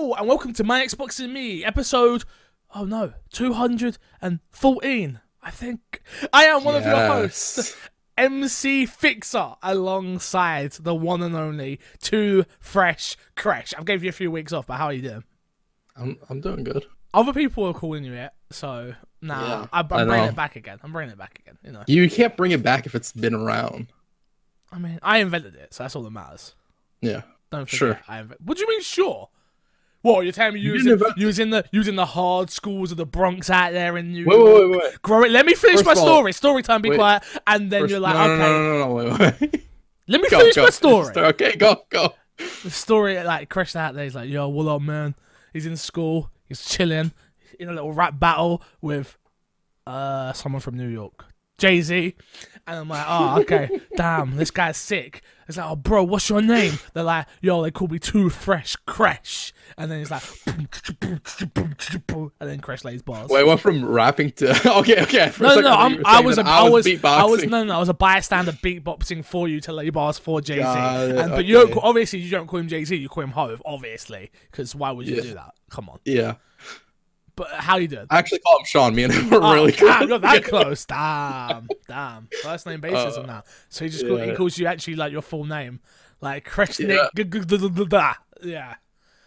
Hello 0.00 0.14
and 0.14 0.28
welcome 0.28 0.52
to 0.52 0.62
My 0.62 0.86
Xbox 0.86 1.18
and 1.18 1.32
Me, 1.34 1.64
episode 1.64 2.22
oh 2.72 2.84
no, 2.84 3.14
214, 3.32 5.20
I 5.42 5.50
think. 5.50 6.02
I 6.32 6.44
am 6.44 6.62
one 6.62 6.76
of 6.76 6.84
your 6.84 6.94
hosts, 6.94 7.74
MC 8.16 8.86
Fixer, 8.86 9.54
alongside 9.60 10.70
the 10.74 10.94
one 10.94 11.20
and 11.20 11.34
only 11.34 11.80
Too 12.00 12.44
Fresh 12.60 13.16
Crash. 13.34 13.74
I've 13.76 13.86
gave 13.86 14.04
you 14.04 14.08
a 14.10 14.12
few 14.12 14.30
weeks 14.30 14.52
off, 14.52 14.68
but 14.68 14.76
how 14.76 14.84
are 14.84 14.92
you 14.92 15.02
doing? 15.02 15.24
I'm 15.96 16.16
I'm 16.30 16.40
doing 16.40 16.62
good. 16.62 16.86
Other 17.12 17.32
people 17.32 17.64
are 17.66 17.74
calling 17.74 18.04
you 18.04 18.12
it, 18.14 18.30
so 18.50 18.94
now 19.20 19.44
Yeah, 19.44 19.66
I'm, 19.72 19.84
I 19.86 20.04
bringing 20.04 20.06
know. 20.14 20.24
it 20.26 20.36
back 20.36 20.54
again. 20.54 20.78
I'm 20.84 20.92
bringing 20.92 21.10
it 21.10 21.18
back 21.18 21.40
again. 21.40 21.58
You 21.64 21.72
know, 21.72 21.82
You 21.88 22.08
can't 22.08 22.36
bring 22.36 22.52
it 22.52 22.62
back 22.62 22.86
if 22.86 22.94
it's 22.94 23.10
been 23.10 23.34
around. 23.34 23.88
I 24.70 24.78
mean, 24.78 25.00
I 25.02 25.18
invented 25.18 25.56
it, 25.56 25.74
so 25.74 25.82
that's 25.82 25.96
all 25.96 26.04
that 26.04 26.10
matters. 26.12 26.54
Yeah. 27.00 27.22
Don't 27.50 27.64
forget, 27.68 27.78
Sure. 27.78 28.00
I 28.06 28.20
invented. 28.20 28.46
What 28.46 28.58
do 28.58 28.62
you 28.62 28.68
mean, 28.68 28.82
sure? 28.82 29.30
What 30.14 30.24
you're 30.24 30.32
telling 30.32 30.54
me 30.54 30.60
you, 30.60 30.68
You 30.70 30.72
was 30.74 30.86
in, 30.86 30.92
invent- 30.92 31.18
you 31.18 31.26
was 31.26 31.38
in 31.38 31.50
the 31.50 31.64
you 31.72 31.78
was 31.80 31.88
in 31.88 31.96
the 31.96 32.06
hard 32.06 32.50
schools 32.50 32.90
of 32.90 32.96
the 32.96 33.06
Bronx 33.06 33.48
out 33.50 33.72
there 33.72 33.96
in 33.96 34.12
New 34.12 34.26
Wait, 34.26 34.36
York? 34.36 34.54
wait, 34.54 34.70
wait, 34.70 34.80
wait. 34.82 35.02
Grow 35.02 35.22
it. 35.24 35.30
Let 35.30 35.46
me 35.46 35.54
finish 35.54 35.76
First 35.76 35.86
my 35.86 35.92
of 35.92 35.98
all- 35.98 36.04
story. 36.06 36.32
Story 36.32 36.62
time. 36.62 36.82
Be 36.82 36.90
Wait. 36.90 36.96
quiet. 36.96 37.22
And 37.46 37.70
then 37.70 37.82
First- 37.82 37.90
you're 37.90 38.00
like, 38.00 38.14
no, 38.14 38.26
no, 38.26 38.32
okay. 38.34 38.42
no, 38.42 38.62
no, 38.62 38.78
no, 38.78 38.86
no, 38.86 38.94
wait, 39.18 39.40
wait. 39.40 39.64
Let 40.08 40.20
me 40.22 40.28
Go, 40.30 40.38
finish 40.38 40.54
go. 40.56 40.62
my 40.64 40.70
story. 40.70 41.14
Okay, 41.16 41.56
go, 41.56 41.82
go. 41.90 42.14
The 42.62 42.70
story, 42.70 43.22
like 43.24 43.48
Chris 43.50 43.76
out 43.76 43.94
there, 43.94 44.04
he's 44.04 44.14
like, 44.14 44.30
yo, 44.30 44.48
what 44.48 44.66
up, 44.68 44.80
man? 44.80 45.14
He's 45.52 45.66
in 45.66 45.76
school. 45.76 46.30
He's 46.46 46.64
chilling 46.64 47.12
in 47.58 47.68
a 47.68 47.72
little 47.72 47.92
rap 47.92 48.18
battle 48.18 48.62
with 48.80 49.18
uh 49.86 50.32
someone 50.32 50.60
from 50.60 50.76
New 50.76 50.88
York, 50.88 51.24
Jay 51.58 51.80
Z. 51.82 52.14
And 52.68 52.78
I'm 52.78 52.88
like, 52.88 53.06
oh, 53.08 53.40
okay, 53.40 53.80
damn, 53.96 54.36
this 54.36 54.50
guy's 54.50 54.76
sick. 54.76 55.22
It's 55.48 55.56
like, 55.56 55.66
oh, 55.70 55.74
bro, 55.76 56.04
what's 56.04 56.28
your 56.28 56.42
name? 56.42 56.78
They're 56.92 57.02
like, 57.02 57.26
yo, 57.40 57.62
they 57.62 57.70
call 57.70 57.88
me 57.88 57.98
Too 57.98 58.28
Fresh 58.28 58.76
Crash. 58.84 59.54
And 59.78 59.90
then 59.90 60.00
he's 60.00 60.10
like, 60.10 60.22
and 61.00 62.30
then 62.40 62.60
Crash 62.60 62.84
lays 62.84 63.00
bars. 63.02 63.30
Wait, 63.30 63.44
went 63.46 63.60
from 63.60 63.84
rapping 63.86 64.32
to 64.32 64.50
okay, 64.80 65.02
okay. 65.02 65.30
For 65.30 65.44
No, 65.44 65.54
no, 65.54 65.60
no. 65.62 65.70
I'm, 65.70 66.02
I 66.04 66.20
was, 66.20 66.36
a, 66.36 66.42
I 66.46 66.68
was, 66.68 66.86
I 67.04 67.24
was, 67.24 67.44
no, 67.46 67.64
no, 67.64 67.74
I 67.76 67.78
was 67.78 67.88
a 67.88 67.94
bystander 67.94 68.52
beatboxing 68.52 69.24
for 69.24 69.48
you 69.48 69.60
to 69.62 69.72
lay 69.72 69.88
bars 69.90 70.18
for 70.18 70.40
Jay 70.40 70.56
Z. 70.56 70.62
And 70.62 71.30
But 71.30 71.44
you 71.46 71.54
don't, 71.54 71.78
obviously 71.82 72.18
you 72.18 72.30
don't 72.30 72.46
call 72.46 72.60
him 72.60 72.68
Jay 72.68 72.84
Z, 72.84 72.96
you 72.96 73.08
call 73.08 73.24
him 73.24 73.30
Hove, 73.30 73.62
obviously, 73.64 74.30
because 74.50 74.74
why 74.74 74.90
would 74.90 75.08
you 75.08 75.16
Yeah. 75.16 75.22
do 75.22 75.34
that? 75.34 75.54
Come 75.70 75.88
on. 75.88 75.98
Yeah, 76.04 76.34
But 77.38 77.50
how 77.52 77.76
you 77.76 77.86
doing? 77.86 78.06
I 78.10 78.18
actually 78.18 78.40
call 78.40 78.58
him 78.58 78.64
Sean. 78.66 78.94
Me 78.96 79.04
and 79.04 79.12
him 79.12 79.32
are 79.32 79.40
Oh, 79.42 79.54
really 79.54 79.70
good. 79.72 80.08
you're 80.08 80.18
that 80.18 80.42
close. 80.52 80.84
Damn, 80.84 81.68
damn. 81.86 82.28
First 82.42 82.66
name 82.66 82.80
basis 82.80 83.16
Uh, 83.16 83.20
on 83.20 83.26
that. 83.28 83.46
So 83.68 83.84
he 83.84 83.90
just 83.90 84.04
call, 84.06 84.16
he 84.18 84.34
calls 84.34 84.58
you 84.58 84.66
actually 84.66 84.96
like 84.96 85.12
your 85.12 85.22
full 85.22 85.44
name, 85.44 85.78
like 86.20 86.48
Kreshnik. 86.48 86.88
Yeah. 86.88 88.14
Yeah. 88.42 88.74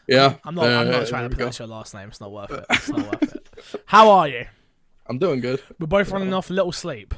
Yeah, 0.07 0.35
I'm 0.43 0.55
not. 0.55 0.65
I'm 0.65 0.87
uh, 0.89 0.91
not 0.91 1.07
trying 1.07 1.29
to 1.29 1.33
pronounce 1.35 1.59
your 1.59 1.69
last 1.69 1.93
name. 1.93 2.09
It's 2.09 2.19
not 2.19 2.31
worth 2.33 2.51
it. 2.51 2.65
It's 2.69 2.89
not 2.89 2.99
worth 2.99 3.35
it. 3.35 3.81
How 3.85 4.09
are 4.11 4.27
you? 4.27 4.45
I'm 5.07 5.19
doing 5.19 5.39
good. 5.39 5.61
We're 5.79 5.87
both 5.87 6.11
running 6.11 6.33
off 6.33 6.49
a 6.49 6.53
little 6.53 6.73
sleep. 6.73 7.13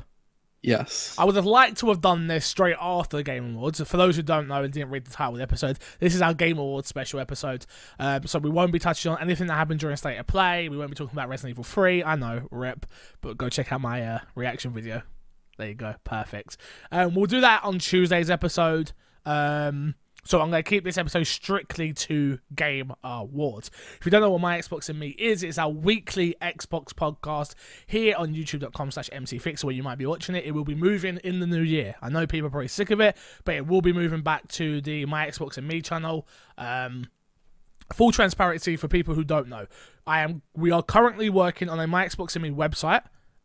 Yes. 0.64 1.14
I 1.20 1.26
would 1.26 1.36
have 1.36 1.46
liked 1.46 1.78
to 1.80 1.90
have 1.90 2.00
done 2.00 2.28
this 2.28 2.46
straight 2.46 2.78
after 2.80 3.18
the 3.18 3.24
Game 3.24 3.56
Awards. 3.56 3.82
For 3.82 3.98
those 3.98 4.16
who 4.16 4.22
don't 4.22 4.48
know 4.48 4.64
and 4.64 4.72
didn't 4.72 4.92
read 4.92 5.06
the 5.06 5.12
title 5.12 5.34
of 5.34 5.38
the 5.38 5.44
episode, 5.44 5.78
this 6.00 6.16
is 6.16 6.22
our 6.22 6.34
Game 6.34 6.58
Awards 6.58 6.88
special 6.88 7.20
episode. 7.20 7.66
Um, 8.00 8.26
so 8.26 8.40
we 8.40 8.50
won't 8.50 8.72
be 8.72 8.80
touching 8.80 9.12
on 9.12 9.22
anything 9.22 9.48
that 9.48 9.56
happened 9.56 9.82
during 9.82 9.98
State 9.98 10.18
of 10.18 10.26
Play. 10.26 10.70
We 10.70 10.78
won't 10.78 10.90
be 10.90 10.96
talking 10.96 11.14
about 11.14 11.28
Resident 11.28 11.52
Evil 11.52 11.66
3. 11.66 12.06
I 12.06 12.16
know, 12.16 12.48
rip. 12.50 12.86
But 13.20 13.38
go 13.38 13.50
check 13.50 13.74
out 13.74 13.82
my 13.82 14.06
uh, 14.06 14.20
reaction 14.36 14.72
video. 14.72 15.02
There 15.58 15.68
you 15.68 15.76
go. 15.76 15.96
Perfect. 16.06 16.56
Um, 16.92 17.14
we'll 17.14 17.26
do 17.26 17.42
that 17.42 17.66
on 17.66 17.80
Tuesday's 17.80 18.30
episode. 18.30 18.94
Um, 19.26 19.96
so 20.24 20.40
I'm 20.40 20.50
going 20.50 20.64
to 20.64 20.70
keep 20.70 20.84
this 20.84 20.98
episode 20.98 21.24
strictly 21.24 21.92
to 21.94 22.40
Game 22.56 22.94
Awards. 23.04 23.70
If 24.00 24.06
you 24.06 24.12
don't 24.12 24.22
know 24.22 24.32
what 24.32 24.42
My 24.42 24.58
Xbox 24.58 24.90
and 24.90 24.98
Me 24.98 25.10
is, 25.10 25.44
it's 25.44 25.58
our 25.58 25.70
weekly 25.70 26.36
Xbox 26.42 26.94
podcast 26.94 27.56
here 27.88 28.16
on 28.18 28.34
youtube.com 28.34 28.92
slash 28.92 29.10
mcfixer 29.10 29.66
where 29.66 29.76
you 29.76 29.84
might 29.84 29.98
be 29.98 30.06
watching 30.06 30.36
it. 30.36 30.46
It 30.46 30.52
will 30.52 30.64
be 30.64 30.76
moving 30.76 31.18
in 31.24 31.40
the 31.40 31.48
new 31.48 31.62
year. 31.62 31.96
I 32.02 32.10
know 32.10 32.26
people 32.26 32.48
are 32.48 32.52
probably 32.52 32.70
sick 32.70 32.90
of 32.92 33.02
it, 33.02 33.18
but 33.44 33.56
it 33.56 33.68
will 33.68 33.82
be 33.82 33.92
moving 33.92 34.22
back 34.22 34.48
to 34.50 34.80
the 34.82 35.06
My 35.06 35.28
Xbox 35.28 35.58
and 35.58 35.68
Me 35.68 35.82
channel. 35.82 36.26
Um, 36.58 37.08
full 37.92 38.12
transparency 38.12 38.78
for 38.78 38.88
people 38.88 39.14
who 39.16 39.26
don't 39.26 39.50
know. 39.50 39.68
I 40.08 40.22
am 40.22 40.42
we 40.56 40.72
are 40.72 40.84
currently 40.84 41.30
working 41.30 41.68
on 41.68 41.80
a 41.80 41.88
My 41.88 42.06
Xbox 42.06 42.36
and 42.36 42.44
Me 42.44 42.50
website. 42.50 43.04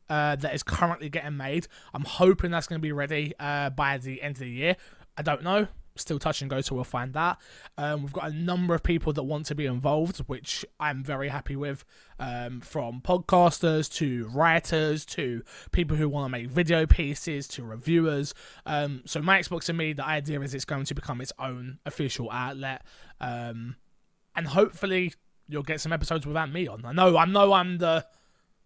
Uh, 0.09 0.37
that 0.37 0.55
is 0.55 0.63
currently 0.63 1.11
getting 1.11 1.37
made. 1.37 1.67
I'm 1.93 2.05
hoping 2.05 2.51
that's 2.51 2.67
going 2.67 2.81
to 2.81 2.83
be 2.83 2.93
ready 2.93 3.35
uh, 3.39 3.69
by 3.71 3.99
the 3.99 4.23
end 4.23 4.37
of 4.37 4.41
the 4.41 4.49
year. 4.49 4.77
I 5.19 5.23
don't 5.23 5.43
know. 5.43 5.69
Still 5.99 6.19
touch 6.19 6.41
and 6.41 6.51
go, 6.51 6.61
so 6.61 6.75
we'll 6.75 6.85
find 6.85 7.13
that. 7.15 7.39
Um, 7.77 8.03
we've 8.03 8.13
got 8.13 8.31
a 8.31 8.35
number 8.35 8.75
of 8.75 8.83
people 8.83 9.13
that 9.13 9.23
want 9.23 9.47
to 9.47 9.55
be 9.55 9.67
involved, 9.67 10.19
which 10.21 10.65
I'm 10.79 11.03
very 11.03 11.29
happy 11.29 11.57
with. 11.57 11.85
Um, 12.21 12.61
from 12.61 13.01
podcasters 13.01 13.93
to 13.95 14.29
writers 14.35 15.05
to 15.07 15.45
people 15.71 15.97
who 15.97 16.09
want 16.09 16.25
to 16.25 16.29
make 16.31 16.49
video 16.49 16.85
pieces 16.85 17.47
to 17.49 17.63
reviewers. 17.63 18.35
Um, 18.67 19.03
so 19.07 19.23
my 19.23 19.39
Xbox 19.39 19.69
and 19.69 19.79
me, 19.79 19.93
the 19.93 20.05
idea 20.05 20.41
is 20.41 20.53
it's 20.53 20.65
going 20.65 20.85
to 20.87 20.95
become 20.95 21.21
its 21.21 21.33
own 21.39 21.79
official 21.87 22.29
outlet. 22.31 22.83
Um, 23.21 23.77
and 24.35 24.49
hopefully 24.49 25.13
you'll 25.49 25.63
get 25.63 25.81
some 25.81 25.93
episodes 25.93 26.27
without 26.27 26.53
me 26.53 26.67
on. 26.69 26.85
I 26.85 26.93
know 26.93 27.17
I 27.17 27.25
know 27.25 27.53
I'm 27.53 27.79
the 27.79 28.07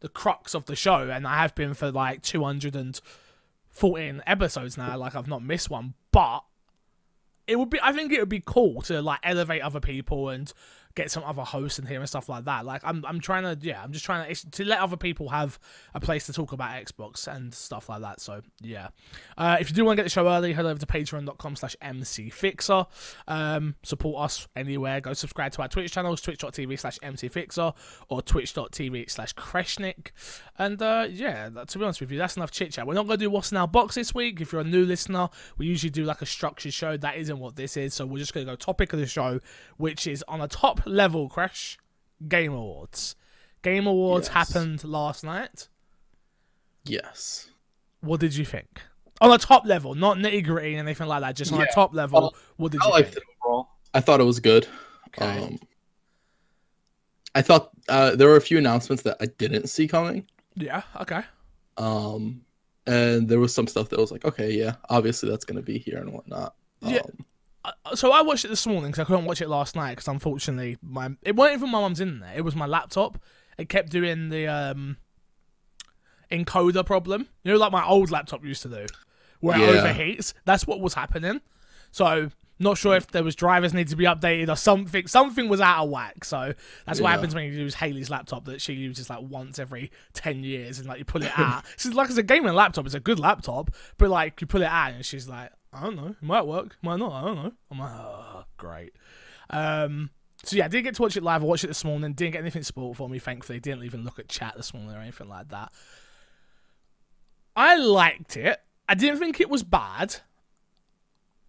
the 0.01 0.09
crux 0.09 0.55
of 0.55 0.67
the 0.67 0.77
show 0.77 1.09
and 1.11 1.27
I 1.27 1.37
have 1.37 1.55
been 1.55 1.75
for 1.75 1.93
like 1.93 2.23
214 2.23 4.23
episodes 4.27 4.77
now 4.77 4.99
like 4.99 5.15
I've 5.15 5.29
not 5.29 5.45
missed 5.45 5.71
one 5.71 5.95
but 6.11 6.41
it 7.47 7.57
would 7.57 7.71
be 7.71 7.79
I 7.83 7.93
think 7.93 8.13
it 8.13 8.21
would 8.21 8.29
be 8.29 8.43
cool 8.45 8.83
to 8.83 9.03
like 9.03 9.21
elevate 9.23 9.63
other 9.63 9.81
people 9.81 10.29
and 10.29 10.53
get 10.95 11.11
some 11.11 11.25
other 11.25 11.43
hosts 11.43 11.79
in 11.79 11.87
here 11.87 12.01
and 12.01 12.09
stuff 12.09 12.29
like 12.29 12.45
that. 12.45 12.65
Like 12.65 12.83
I'm 12.85 13.05
I'm 13.07 13.21
trying 13.21 13.43
to 13.45 13.59
yeah 13.67 13.83
I'm 13.83 13.93
just 13.93 14.05
trying 14.05 14.35
to 14.35 14.51
to 14.51 14.65
let 14.65 14.81
other 14.81 14.97
people 14.97 15.29
have 15.31 15.59
a 15.95 16.01
place 16.01 16.27
to 16.27 16.33
talk 16.33 16.53
about 16.53 16.71
Xbox 16.85 17.27
and 17.27 17.53
stuff 17.55 17.89
like 17.89 18.01
that. 18.01 18.21
So 18.21 18.43
yeah. 18.61 18.89
Uh, 19.37 19.57
if 19.61 19.71
you 19.71 19.77
do 19.77 19.85
want 19.85 19.97
to 19.97 20.03
get 20.03 20.05
the 20.05 20.11
show 20.11 20.29
early 20.29 20.53
head 20.53 20.67
over 20.67 20.79
to 20.79 20.87
patreon.com 20.87 21.57
slash 21.57 21.77
mcfixer. 21.83 22.87
Um, 23.29 23.77
support 23.83 24.25
us 24.25 24.49
anywhere. 24.57 25.01
Go 25.01 25.13
subscribe 25.13 25.53
to 25.53 25.63
our 25.63 25.69
Twitch 25.69 25.93
channels 25.93 26.21
twitch.tv 26.21 26.79
slash 26.79 26.99
mcfixer 27.01 27.75
or 28.09 28.23
twitch.tv 28.23 29.11
slash 29.11 29.35
kreshnik 29.35 30.09
and 30.59 30.81
uh, 30.83 31.07
yeah 31.11 31.49
to 31.49 31.79
be 31.79 31.85
honest 31.85 32.01
with 32.01 32.11
you 32.11 32.19
that's 32.19 32.37
enough 32.37 32.51
chit 32.51 32.73
chat 32.73 32.87
we're 32.87 32.95
not 32.95 33.07
going 33.07 33.19
to 33.19 33.25
do 33.25 33.31
what's 33.31 33.51
in 33.51 33.59
our 33.59 33.69
box 33.69 33.95
this 33.95 34.15
week. 34.15 34.41
If 34.41 34.53
you're 34.53 34.61
a 34.61 34.65
new 34.65 34.85
listener 34.85 35.29
we 35.59 35.67
usually 35.67 35.91
do 35.91 36.05
like 36.05 36.23
a 36.23 36.27
structured 36.27 36.73
show. 36.73 36.97
That 36.97 37.17
isn't 37.17 37.39
what 37.39 37.57
this 37.57 37.77
is. 37.77 37.95
So 37.95 38.07
we're 38.07 38.19
just 38.19 38.35
going 38.35 38.47
to 38.47 38.53
go 38.53 38.57
topic 38.57 38.93
of 38.93 38.99
the 38.99 39.07
show 39.07 39.41
which 39.77 40.07
is 40.07 40.25
on 40.29 40.41
a 40.41 40.49
top 40.49 40.82
level 40.87 41.29
crash 41.29 41.79
game 42.29 42.53
awards 42.53 43.15
game 43.63 43.87
awards 43.87 44.29
Yes. 44.29 44.35
happened 44.35 44.85
last 44.85 45.25
night 45.25 45.69
Yes. 46.85 47.49
what 48.01 48.21
did 48.21 48.35
you 48.35 48.45
think 48.45 48.83
on 49.21 49.31
a 49.33 49.39
top 49.39 49.65
level 49.67 49.95
not 49.95 50.17
nitty 50.17 50.45
gritty 50.45 50.75
and 50.75 50.87
anything 50.89 51.07
like 51.07 51.21
that 51.21 51.37
just 51.37 51.53
on 51.53 51.61
a 51.61 51.67
top 51.73 51.95
level 51.95 52.35
what 52.57 52.73
did 52.73 52.81
I 52.83 52.87
you 52.87 52.91
liked 52.93 53.15
think 53.15 53.19
it 53.19 53.23
overall. 53.45 53.69
I 53.95 54.01
thought 54.01 54.21
it 54.21 54.25
was 54.25 54.41
good. 54.41 54.67
Okay. 55.09 55.45
Um, 55.45 55.59
I 57.35 57.43
thought 57.43 57.71
uh, 57.89 58.17
there 58.17 58.29
were 58.29 58.37
a 58.37 58.41
few 58.41 58.59
announcements 58.59 59.03
that 59.05 59.17
I 59.21 59.27
didn't 59.27 59.69
see 59.69 59.87
coming. 59.87 60.27
yeah 60.57 60.83
okay 61.01 61.23
Um, 61.77 62.43
and 62.87 63.29
there 63.29 63.39
was 63.39 63.55
some 63.55 63.67
stuff 63.67 63.89
that 63.91 63.99
was 63.99 64.11
like, 64.11 64.25
okay, 64.25 64.51
yeah, 64.53 64.75
obviously 64.91 65.29
that's 65.31 65.45
gonna 65.45 65.63
be 65.63 65.79
here 65.79 65.99
and 65.99 66.13
whatnot. 66.13 66.55
Yeah. 66.81 66.99
Um, 66.99 67.05
Uh, 67.21 67.23
so 67.95 68.11
I 68.13 68.23
watched 68.23 68.45
it 68.45 68.49
this 68.49 68.67
morning 68.67 68.91
because 68.91 69.01
I 69.01 69.05
couldn't 69.05 69.25
watch 69.25 69.41
it 69.41 69.49
last 69.49 69.77
night 69.77 69.93
because 69.93 70.09
unfortunately 70.09 70.79
my 70.83 71.11
it 71.23 71.37
wasn't 71.37 71.59
even 71.59 71.71
my 71.71 71.81
mum's 71.81 72.01
in 72.01 72.21
there. 72.21 72.33
It 72.37 72.45
was 72.45 72.57
my 72.57 72.67
laptop. 72.67 73.19
It 73.59 73.69
kept 73.69 73.91
doing 73.91 74.29
the 74.31 74.47
um 74.49 74.97
encoder 76.31 76.85
problem. 76.85 77.29
You 77.45 77.53
know, 77.53 77.59
like 77.59 77.73
my 77.73 77.85
old 77.85 78.11
laptop 78.11 78.45
used 78.45 78.63
to 78.63 78.69
do, 78.69 78.87
where 79.41 79.57
it 79.59 79.61
overheats. 79.85 80.35
That's 80.45 80.67
what 80.67 80.81
was 80.81 80.95
happening. 80.95 81.41
So 81.91 82.31
not 82.59 82.79
sure 82.79 82.95
if 82.97 83.09
there 83.09 83.25
was 83.25 83.35
drivers 83.35 83.75
need 83.75 83.89
to 83.89 83.97
be 83.97 84.05
updated 84.05 84.49
or 84.49 84.55
something. 84.57 85.07
Something 85.09 85.49
was 85.49 85.61
out 85.61 85.85
of 85.85 85.91
whack. 85.91 86.25
So 86.25 86.55
that's 86.87 87.01
what 87.01 87.09
Yeah. 87.09 87.15
happens 87.17 87.35
when 87.35 87.45
you 87.45 87.53
use 87.53 87.75
Haley's 87.75 88.09
laptop 88.09 88.45
that 88.45 88.61
she 88.61 88.73
uses 88.75 89.11
like 89.11 89.21
once 89.21 89.59
every 89.59 89.91
ten 90.13 90.43
years, 90.45 90.79
and 90.79 90.89
like 90.89 90.99
you 90.99 91.05
pull 91.05 91.23
it 91.23 91.33
out. 91.37 91.65
She's 91.77 91.93
like, 91.95 92.09
it's 92.09 92.19
a 92.19 92.23
gaming 92.23 92.55
laptop. 92.55 92.87
It's 92.87 92.95
a 92.95 93.01
good 93.01 93.19
laptop, 93.19 93.71
but 93.99 94.11
like 94.11 94.41
you 94.41 94.47
pull 94.47 94.63
it 94.63 94.67
out, 94.67 94.93
and 94.93 95.05
she's 95.05 95.29
like, 95.29 95.51
I 95.73 95.83
don't 95.85 95.97
know, 95.97 96.09
it 96.09 96.23
might 96.23 96.47
work, 96.47 96.77
might 96.83 96.99
not. 96.99 97.13
I 97.13 97.25
don't 97.25 97.37
know. 97.37 97.53
I'm 97.71 97.79
like, 97.79 97.91
oh, 97.93 98.45
great. 98.59 98.93
Um, 99.51 100.11
so 100.45 100.57
yeah, 100.57 100.67
I 100.67 100.69
didn't 100.69 100.85
get 100.85 100.95
to 100.97 101.03
watch 101.03 101.17
it 101.17 101.23
live. 101.23 101.43
I 101.43 101.47
watched 101.47 101.65
it 101.65 101.69
this 101.69 101.85
morning. 101.85 102.13
Didn't 102.13 102.33
get 102.33 102.41
anything 102.41 102.63
spoiled 102.63 102.97
for 102.97 103.09
me, 103.09 103.19
thankfully. 103.19 103.61
Didn't 103.61 103.85
even 103.85 104.05
look 104.05 104.19
at 104.19 104.29
chat 104.29 104.55
this 104.57 104.75
morning 104.75 104.95
or 104.95 104.99
anything 105.01 105.29
like 105.29 105.49
that. 105.49 105.73
I 107.57 107.77
liked 107.77 108.37
it. 108.37 108.59
I 108.89 108.95
didn't 108.95 109.19
think 109.19 109.41
it 109.41 109.49
was 109.49 109.63
bad. 109.63 110.17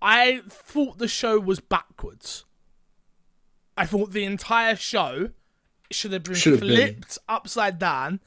I 0.01 0.41
thought 0.49 0.97
the 0.99 1.07
show 1.07 1.39
was 1.39 1.59
backwards. 1.59 2.45
I 3.75 3.85
thought 3.85 4.11
the 4.11 4.25
entire 4.25 4.75
show 4.75 5.31
should 5.89 6.13
have 6.13 6.23
been 6.23 6.35
Should 6.35 6.53
have 6.53 6.61
been. 6.61 6.69
flipped 6.69 7.17
upside 7.27 7.79
down, 7.79 8.19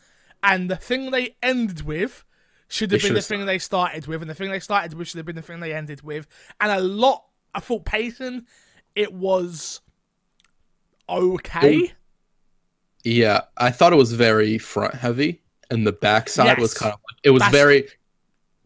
and 0.42 0.70
the 0.70 0.76
thing 0.76 1.10
they 1.10 1.36
ended 1.42 1.82
with 1.82 2.24
should 2.68 2.90
have 2.90 3.00
They 3.02 3.08
been 3.08 3.14
the 3.14 3.22
thing 3.22 3.46
they 3.46 3.58
started 3.58 4.06
with, 4.06 4.22
and 4.22 4.30
the 4.30 4.34
thing 4.34 4.50
they 4.50 4.60
started 4.60 4.94
with 4.94 5.08
should 5.08 5.18
have 5.18 5.26
been 5.26 5.36
the 5.36 5.42
thing 5.42 5.60
they 5.60 5.72
ended 5.72 6.02
with. 6.02 6.26
And 6.60 6.70
a 6.72 6.80
lot, 6.80 7.24
I 7.54 7.60
thought 7.60 7.84
Payton, 7.84 8.46
it 8.94 9.12
was 9.12 9.80
okay. 11.08 11.82
Oh, 11.90 11.94
yeah, 13.04 13.42
I 13.56 13.70
thought 13.70 13.92
it 13.92 13.96
was 13.96 14.12
very 14.12 14.58
front 14.58 14.94
heavy, 14.94 15.42
and 15.70 15.86
the 15.86 15.92
backside 15.92 16.58
was 16.58 16.74
kind 16.74 16.92
of 16.92 17.00
it 17.22 17.30
was 17.30 17.40
That's- 17.40 17.52
very. 17.54 17.88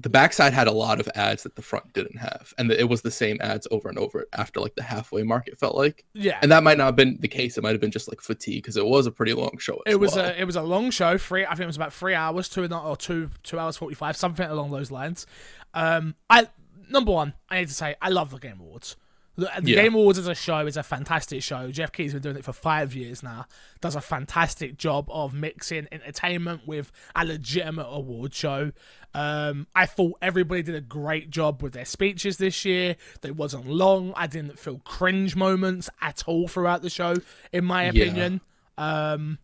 The 0.01 0.09
backside 0.09 0.53
had 0.53 0.67
a 0.67 0.73
lot 0.73 1.01
of 1.01 1.09
ads 1.15 1.43
that 1.43 1.57
the 1.57 1.63
front 1.63 1.93
didn't 1.93 2.17
have, 2.17 2.53
and 2.59 2.71
it 2.71 2.89
was 2.89 3.03
the 3.03 3.11
same 3.11 3.39
ads 3.41 3.67
over 3.71 3.89
and 3.89 3.99
over 3.99 4.27
after 4.33 4.61
like 4.61 4.75
the 4.75 4.83
halfway 4.83 5.23
mark. 5.23 5.49
It 5.49 5.59
felt 5.59 5.77
like, 5.77 6.05
yeah. 6.15 6.39
and 6.43 6.51
that 6.53 6.63
might 6.63 6.79
not 6.79 6.87
have 6.87 6.97
been 6.97 7.19
the 7.21 7.29
case. 7.29 7.59
It 7.59 7.63
might 7.63 7.73
have 7.73 7.81
been 7.81 7.91
just 7.91 8.09
like 8.09 8.21
fatigue 8.21 8.63
because 8.63 8.77
it 8.77 8.87
was 8.87 9.07
a 9.07 9.11
pretty 9.11 9.35
long 9.35 9.59
show. 9.59 9.83
It 9.87 10.01
was 10.01 10.17
well. 10.17 10.27
a 10.27 10.41
it 10.41 10.45
was 10.45 10.57
a 10.57 10.63
long 10.63 10.91
show. 10.91 11.19
Three, 11.19 11.45
I 11.45 11.51
think 11.51 11.61
it 11.61 11.67
was 11.67 11.77
about 11.77 11.93
three 11.93 12.15
hours, 12.15 12.49
two 12.49 12.65
or 12.65 12.97
two 12.97 13.31
two 13.43 13.59
hours 13.59 13.77
forty 13.77 13.95
five, 13.95 14.17
something 14.17 14.49
along 14.49 14.71
those 14.71 14.91
lines. 14.91 15.27
Um, 15.75 16.15
I 16.29 16.49
number 16.89 17.13
one, 17.13 17.35
I 17.49 17.61
need 17.61 17.69
to 17.69 17.75
say 17.75 17.97
I 18.01 18.09
love 18.09 18.31
the 18.31 18.39
Game 18.39 18.61
Awards. 18.61 18.97
The, 19.41 19.51
the 19.63 19.71
Yeah. 19.73 19.83
Game 19.83 19.95
Awards 19.95 20.19
as 20.19 20.29
a 20.29 20.35
show 20.35 20.67
is 20.67 20.77
a 20.77 20.83
fantastic 20.83 21.43
show. 21.43 21.71
Jeff 21.71 21.93
Key's 21.93 22.13
been 22.13 22.23
doing 22.23 22.37
it 22.37 22.45
for 22.45 22.53
five 22.53 22.95
years 22.95 23.23
now. 23.23 23.47
Does 23.81 23.97
a 23.97 24.01
fantastic 24.01 24.77
job 24.77 25.07
of 25.11 25.35
mixing 25.35 25.89
entertainment 25.91 26.67
with 26.67 26.93
a 27.17 27.25
legitimate 27.25 27.87
award 27.89 28.35
show. 28.35 28.73
Um, 29.15 29.67
I 29.75 29.87
thought 29.87 30.19
everybody 30.23 30.63
did 30.63 30.75
a 30.75 30.81
great 30.81 31.31
job 31.31 31.63
with 31.63 31.73
their 31.73 31.85
speeches 31.85 32.37
this 32.37 32.65
year. 32.65 32.97
They 33.23 33.31
wasn't 33.33 33.67
long. 33.67 34.13
I 34.17 34.27
didn't 34.27 34.59
feel 34.59 34.79
cringe 34.85 35.35
moments 35.35 35.91
at 36.01 36.23
all 36.27 36.47
throughout 36.47 36.83
the 36.83 36.91
show, 36.91 37.17
in 37.53 37.65
my 37.65 37.85
Yeah. 37.85 37.89
opinion. 37.91 38.41
Um, 38.79 39.39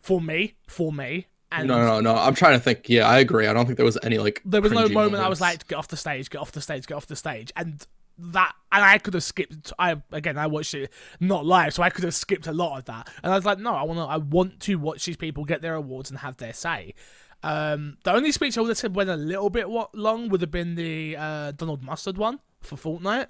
for 0.00 0.20
me, 0.20 0.54
for 0.66 0.92
me, 0.92 1.26
and 1.52 1.68
no, 1.68 1.78
no, 1.84 2.00
no. 2.00 2.14
I'm 2.16 2.34
trying 2.34 2.54
to 2.54 2.60
think. 2.60 2.88
Yeah, 2.88 3.06
I 3.08 3.18
agree. 3.18 3.46
I 3.46 3.52
don't 3.52 3.66
think 3.66 3.76
there 3.76 3.84
was 3.84 3.98
any 4.02 4.18
like. 4.18 4.40
there 4.44 4.62
was 4.62 4.72
no 4.72 4.88
moment 4.88 5.22
I 5.22 5.28
was 5.28 5.40
like, 5.40 5.66
get 5.68 5.76
off 5.76 5.88
the 5.88 5.96
stage, 5.96 6.30
get 6.30 6.40
off 6.40 6.52
the 6.52 6.60
stage, 6.60 6.86
get 6.86 6.94
off 6.94 7.06
the 7.06 7.16
stage, 7.16 7.52
and 7.56 7.84
that, 8.32 8.52
and 8.72 8.84
I 8.84 8.98
could 8.98 9.14
have 9.14 9.22
skipped. 9.24 9.72
I 9.78 9.96
again, 10.12 10.38
I 10.38 10.46
watched 10.46 10.74
it 10.74 10.92
not 11.20 11.44
live, 11.46 11.74
so 11.74 11.82
I 11.82 11.90
could 11.90 12.04
have 12.04 12.14
skipped 12.14 12.46
a 12.46 12.52
lot 12.52 12.78
of 12.78 12.84
that. 12.86 13.08
And 13.22 13.32
I 13.32 13.36
was 13.36 13.44
like, 13.44 13.58
no, 13.58 13.74
I 13.74 13.82
want 13.82 13.98
to, 13.98 14.04
I 14.04 14.16
want 14.18 14.60
to 14.60 14.76
watch 14.76 15.04
these 15.04 15.16
people 15.16 15.44
get 15.44 15.62
their 15.62 15.74
awards 15.74 16.10
and 16.10 16.18
have 16.20 16.36
their 16.36 16.52
say. 16.52 16.94
Um, 17.42 17.96
the 18.04 18.12
only 18.12 18.32
speech 18.32 18.58
I 18.58 18.60
would 18.60 18.68
have 18.68 18.78
said 18.78 18.94
went 18.94 19.08
a 19.08 19.16
little 19.16 19.48
bit 19.50 19.66
long 19.68 20.28
would 20.28 20.42
have 20.42 20.50
been 20.50 20.74
the 20.74 21.16
uh, 21.16 21.52
Donald 21.52 21.82
Mustard 21.82 22.18
one 22.18 22.38
for 22.60 22.76
Fortnite. 22.76 23.28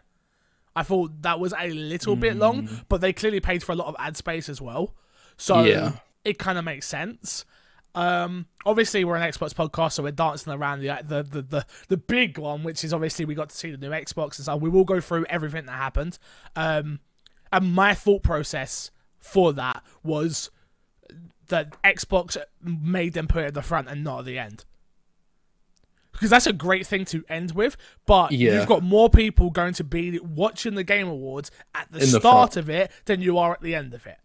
I 0.74 0.82
thought 0.82 1.22
that 1.22 1.38
was 1.40 1.52
a 1.58 1.70
little 1.70 2.16
bit 2.16 2.36
long, 2.36 2.68
but 2.88 3.00
they 3.00 3.12
clearly 3.12 3.40
paid 3.40 3.62
for 3.62 3.72
a 3.72 3.74
lot 3.76 3.88
of 3.88 3.96
ad 3.98 4.16
space 4.16 4.48
as 4.48 4.60
well, 4.60 4.94
so 5.36 5.62
Yeah. 5.64 5.92
it 6.24 6.38
kind 6.38 6.58
of 6.58 6.64
makes 6.64 6.86
sense. 6.86 7.44
Um, 7.94 8.46
obviously 8.64 9.04
we're 9.04 9.16
an 9.16 9.22
Xbox 9.30 9.52
podcast, 9.52 9.92
so 9.92 10.02
we're 10.04 10.12
dancing 10.12 10.52
around 10.52 10.80
the, 10.80 10.98
the 11.04 11.22
the 11.22 11.42
the 11.42 11.66
the 11.88 11.96
big 11.96 12.38
one, 12.38 12.62
which 12.62 12.84
is 12.84 12.92
obviously 12.94 13.24
we 13.24 13.34
got 13.34 13.50
to 13.50 13.56
see 13.56 13.70
the 13.70 13.76
new 13.78 13.90
Xbox 13.90 14.36
and 14.36 14.44
stuff. 14.44 14.60
We 14.60 14.70
will 14.70 14.84
go 14.84 15.00
through 15.00 15.26
everything 15.28 15.66
that 15.66 15.72
happened. 15.72 16.18
Um, 16.56 17.00
and 17.52 17.72
my 17.74 17.94
thought 17.94 18.22
process 18.22 18.90
for 19.18 19.52
that 19.54 19.82
was 20.04 20.50
that 21.48 21.80
Xbox 21.82 22.36
made 22.62 23.12
them 23.14 23.26
put 23.26 23.42
it 23.42 23.48
at 23.48 23.54
the 23.54 23.62
front 23.62 23.88
and 23.88 24.04
not 24.04 24.20
at 24.20 24.24
the 24.26 24.38
end. 24.38 24.64
Because 26.12 26.30
that's 26.30 26.46
a 26.46 26.52
great 26.52 26.86
thing 26.86 27.04
to 27.06 27.24
end 27.28 27.52
with, 27.52 27.76
but 28.06 28.32
Yeah. 28.32 28.54
you've 28.54 28.66
got 28.68 28.82
more 28.82 29.08
people 29.08 29.50
going 29.50 29.74
to 29.74 29.84
be 29.84 30.18
watching 30.18 30.74
the 30.74 30.84
Game 30.84 31.08
Awards 31.08 31.50
at 31.74 31.90
the 31.90 32.00
In 32.00 32.06
start 32.06 32.22
front. 32.52 32.56
of 32.56 32.68
it 32.70 32.90
than 33.06 33.20
you 33.22 33.38
are 33.38 33.52
at 33.52 33.60
the 33.62 33.74
end 33.74 33.94
of 33.94 34.06
it. 34.06 34.18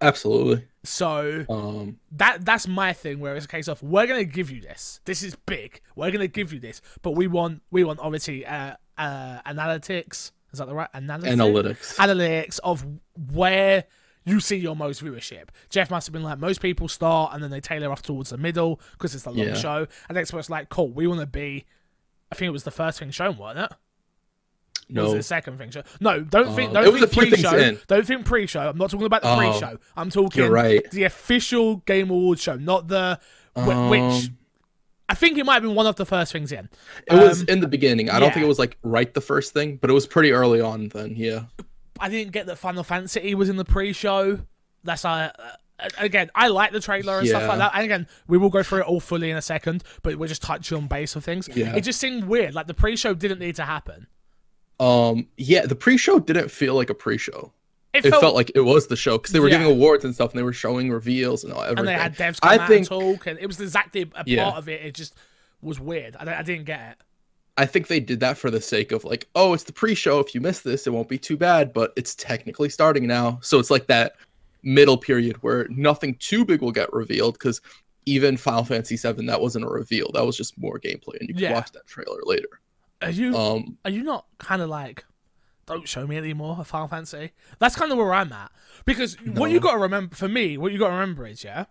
Absolutely. 0.00 0.64
So 0.82 1.46
Um, 1.48 1.98
that 2.12 2.44
that's 2.44 2.68
my 2.68 2.92
thing 2.92 3.18
where 3.20 3.36
it's 3.36 3.46
a 3.46 3.48
case 3.48 3.68
of 3.68 3.82
we're 3.82 4.06
gonna 4.06 4.24
give 4.24 4.50
you 4.50 4.60
this. 4.60 5.00
This 5.04 5.22
is 5.22 5.34
big. 5.46 5.80
We're 5.96 6.10
gonna 6.10 6.26
give 6.28 6.52
you 6.52 6.60
this, 6.60 6.80
but 7.02 7.12
we 7.12 7.26
want 7.26 7.62
we 7.70 7.84
want 7.84 8.00
obviously 8.00 8.44
uh, 8.44 8.74
uh, 8.98 9.40
analytics. 9.46 10.32
Is 10.52 10.58
that 10.58 10.66
the 10.66 10.74
right 10.74 10.92
analytics? 10.94 11.34
analytics. 11.36 11.94
Analytics 11.96 12.60
of 12.62 12.84
where 13.32 13.84
you 14.26 14.40
see 14.40 14.56
your 14.56 14.76
most 14.76 15.02
viewership. 15.02 15.48
Jeff 15.70 15.90
must 15.90 16.06
have 16.06 16.12
been 16.12 16.22
like 16.22 16.38
most 16.38 16.60
people 16.60 16.88
start 16.88 17.32
and 17.34 17.42
then 17.42 17.50
they 17.50 17.60
tailor 17.60 17.90
off 17.90 18.02
towards 18.02 18.30
the 18.30 18.38
middle 18.38 18.80
because 18.92 19.14
it's 19.14 19.24
the 19.24 19.30
long 19.30 19.48
Yeah. 19.48 19.54
show. 19.54 19.86
And 20.08 20.16
Xbox 20.18 20.48
like 20.50 20.68
cool. 20.68 20.90
We 20.90 21.06
want 21.06 21.20
to 21.20 21.26
be. 21.26 21.64
I 22.32 22.34
think 22.36 22.48
it 22.48 22.52
was 22.52 22.64
the 22.64 22.70
first 22.70 22.98
thing 22.98 23.10
shown, 23.10 23.36
wasn't 23.36 23.70
it? 23.70 23.76
Or 24.90 25.02
was 25.02 25.10
it 25.10 25.14
no. 25.14 25.16
the 25.18 25.22
second 25.22 25.58
thing 25.58 25.70
show? 25.70 25.82
No, 26.00 26.20
don't 26.20 26.54
think. 26.54 26.70
Uh, 26.70 26.74
Don't 26.74 26.86
it 26.86 26.92
was 26.92 27.00
think 27.02 27.12
a 27.12 27.14
few 27.14 27.30
things 27.30 27.48
pre-show. 27.48 27.78
Don't 27.86 28.06
think 28.06 28.24
pre-show. 28.26 28.68
I'm 28.68 28.76
not 28.78 28.90
talking 28.90 29.06
about 29.06 29.22
the 29.22 29.32
Oh, 29.32 29.36
pre-show. 29.36 29.78
I'm 29.96 30.10
talking 30.10 30.46
right. 30.50 30.90
the 30.90 31.04
official 31.04 31.76
Game 31.78 32.10
Awards 32.10 32.42
show, 32.42 32.56
not 32.56 32.88
the 32.88 33.18
wh- 33.54 33.90
which 33.90 34.00
Um, 34.28 34.38
I 35.08 35.14
think 35.14 35.36
it 35.38 35.44
might 35.44 35.54
have 35.54 35.62
been 35.62 35.74
one 35.74 35.86
of 35.86 35.96
the 35.96 36.06
first 36.06 36.32
things 36.32 36.50
in. 36.52 36.68
It 37.06 37.14
was 37.14 37.40
Um, 37.42 37.46
in 37.48 37.60
the 37.60 37.68
beginning. 37.68 38.08
I 38.10 38.18
don't 38.20 38.32
think 38.32 38.44
it 38.44 38.48
was 38.48 38.58
like 38.58 38.78
right 38.82 39.12
the 39.12 39.20
first 39.20 39.52
thing, 39.52 39.76
but 39.80 39.90
it 39.90 39.92
was 39.92 40.06
pretty 40.06 40.32
early 40.32 40.60
on 40.60 40.88
then. 40.88 41.14
Yeah. 41.16 41.44
I 42.00 42.08
didn't 42.08 42.32
get 42.32 42.46
that 42.46 42.56
Final 42.56 42.82
Fantasy 42.84 43.34
was 43.34 43.48
in 43.48 43.56
the 43.56 43.64
pre-show. 43.64 44.40
That's 44.82 45.04
uh, 45.04 45.30
uh, 45.38 45.88
again, 45.98 46.30
I 46.34 46.48
like 46.48 46.72
the 46.72 46.80
trailer 46.80 47.18
and 47.18 47.28
stuff 47.28 47.48
like 47.48 47.58
that. 47.58 47.72
And 47.74 47.84
again, 47.84 48.06
we 48.28 48.38
will 48.38 48.50
go 48.50 48.62
through 48.62 48.80
it 48.80 48.86
all 48.86 49.00
fully 49.00 49.30
in 49.30 49.36
a 49.36 49.42
second, 49.42 49.82
but 50.02 50.16
we're 50.16 50.26
just 50.28 50.42
touching 50.42 50.76
on 50.78 50.86
base 50.88 51.16
of 51.16 51.24
things. 51.24 51.48
Yeah. 51.54 51.74
It 51.76 51.82
just 51.82 52.00
seemed 52.00 52.24
weird. 52.24 52.54
Like 52.54 52.66
the 52.66 52.74
pre-show 52.74 53.14
didn't 53.14 53.38
need 53.40 53.56
to 53.56 53.64
happen. 53.64 54.06
Um. 54.80 55.26
Yeah. 55.36 55.66
The 55.66 55.76
pre-show 55.76 56.18
didn't 56.18 56.50
feel 56.50 56.74
like 56.74 56.90
a 56.90 56.94
pre-show. 56.94 57.52
It, 57.92 58.04
It 58.04 58.10
felt, 58.10 58.22
felt, 58.22 58.34
like 58.34 58.50
it 58.56 58.60
was 58.60 58.88
the 58.88 58.96
show 58.96 59.18
because 59.18 59.32
they 59.32 59.38
were 59.38 59.48
Yeah. 59.48 59.58
giving 59.58 59.72
awards 59.72 60.04
and 60.04 60.12
stuff, 60.12 60.32
and 60.32 60.38
they 60.38 60.42
were 60.42 60.52
showing 60.52 60.90
reveals 60.90 61.44
and 61.44 61.52
all 61.52 61.62
everything. 61.62 61.78
and 61.78 61.88
they 61.88 61.92
had 61.94 62.16
devs 62.16 62.40
I 62.42 62.58
out 62.58 62.66
think- 62.68 62.90
and 62.90 63.00
talk, 63.18 63.26
and 63.28 63.38
it 63.38 63.46
was 63.46 63.60
exactly 63.60 64.02
a 64.16 64.24
Yeah. 64.26 64.44
part 64.44 64.56
of 64.56 64.68
it. 64.68 64.84
It 64.84 64.94
just 64.94 65.14
was 65.62 65.78
weird. 65.78 66.16
I, 66.18 66.40
I 66.40 66.42
didn't 66.42 66.64
get 66.64 66.80
it. 66.90 66.96
I 67.56 67.66
think 67.66 67.86
they 67.86 68.00
did 68.00 68.18
that 68.18 68.36
for 68.36 68.50
the 68.50 68.60
sake 68.60 68.90
of 68.90 69.04
like, 69.04 69.28
oh, 69.36 69.54
it's 69.54 69.62
the 69.62 69.72
pre-show. 69.72 70.18
If 70.18 70.34
you 70.34 70.40
miss 70.40 70.58
this, 70.60 70.88
it 70.88 70.92
won't 70.92 71.08
be 71.08 71.18
too 71.18 71.36
bad. 71.36 71.72
But 71.72 71.92
it's 71.94 72.16
technically 72.16 72.68
starting 72.68 73.06
now, 73.06 73.38
so 73.42 73.60
it's 73.60 73.70
like 73.70 73.86
that 73.86 74.14
middle 74.64 74.98
period 74.98 75.36
where 75.44 75.68
nothing 75.70 76.16
too 76.18 76.44
big 76.44 76.62
will 76.62 76.72
get 76.72 76.92
revealed 76.92 77.34
because 77.34 77.60
even 78.06 78.36
Final 78.36 78.64
Fantasy 78.64 78.96
VII 78.96 79.24
that 79.26 79.40
wasn't 79.40 79.64
a 79.64 79.68
reveal. 79.68 80.10
That 80.14 80.26
was 80.26 80.36
just 80.36 80.58
more 80.58 80.80
gameplay, 80.80 81.20
and 81.20 81.28
you 81.28 81.34
can 81.34 81.44
Yeah. 81.44 81.52
watch 81.52 81.70
that 81.72 81.86
trailer 81.86 82.18
later. 82.24 82.48
Are 83.04 83.10
you 83.10 83.36
Um. 83.36 83.78
are 83.84 83.90
you 83.90 84.02
not 84.02 84.26
kind 84.38 84.62
of 84.62 84.68
like 84.68 85.04
don't 85.66 85.88
show 85.88 86.06
me 86.06 86.16
anymore 86.18 86.56
of 86.58 86.66
Final 86.66 86.88
Fantasy? 86.88 87.32
That's 87.58 87.74
kind 87.76 87.90
of 87.90 87.98
where 87.98 88.12
I'm 88.12 88.32
at 88.32 88.50
because 88.84 89.16
what 89.22 89.50
you 89.50 89.56
No. 89.60 89.62
got 89.62 89.72
to 89.72 89.78
remember 89.78 90.14
for 90.14 90.28
me, 90.28 90.58
what 90.58 90.72
you 90.72 90.78
got 90.78 90.88
to 90.88 90.94
remember 90.94 91.26
is 91.26 91.42
yeah. 91.44 91.64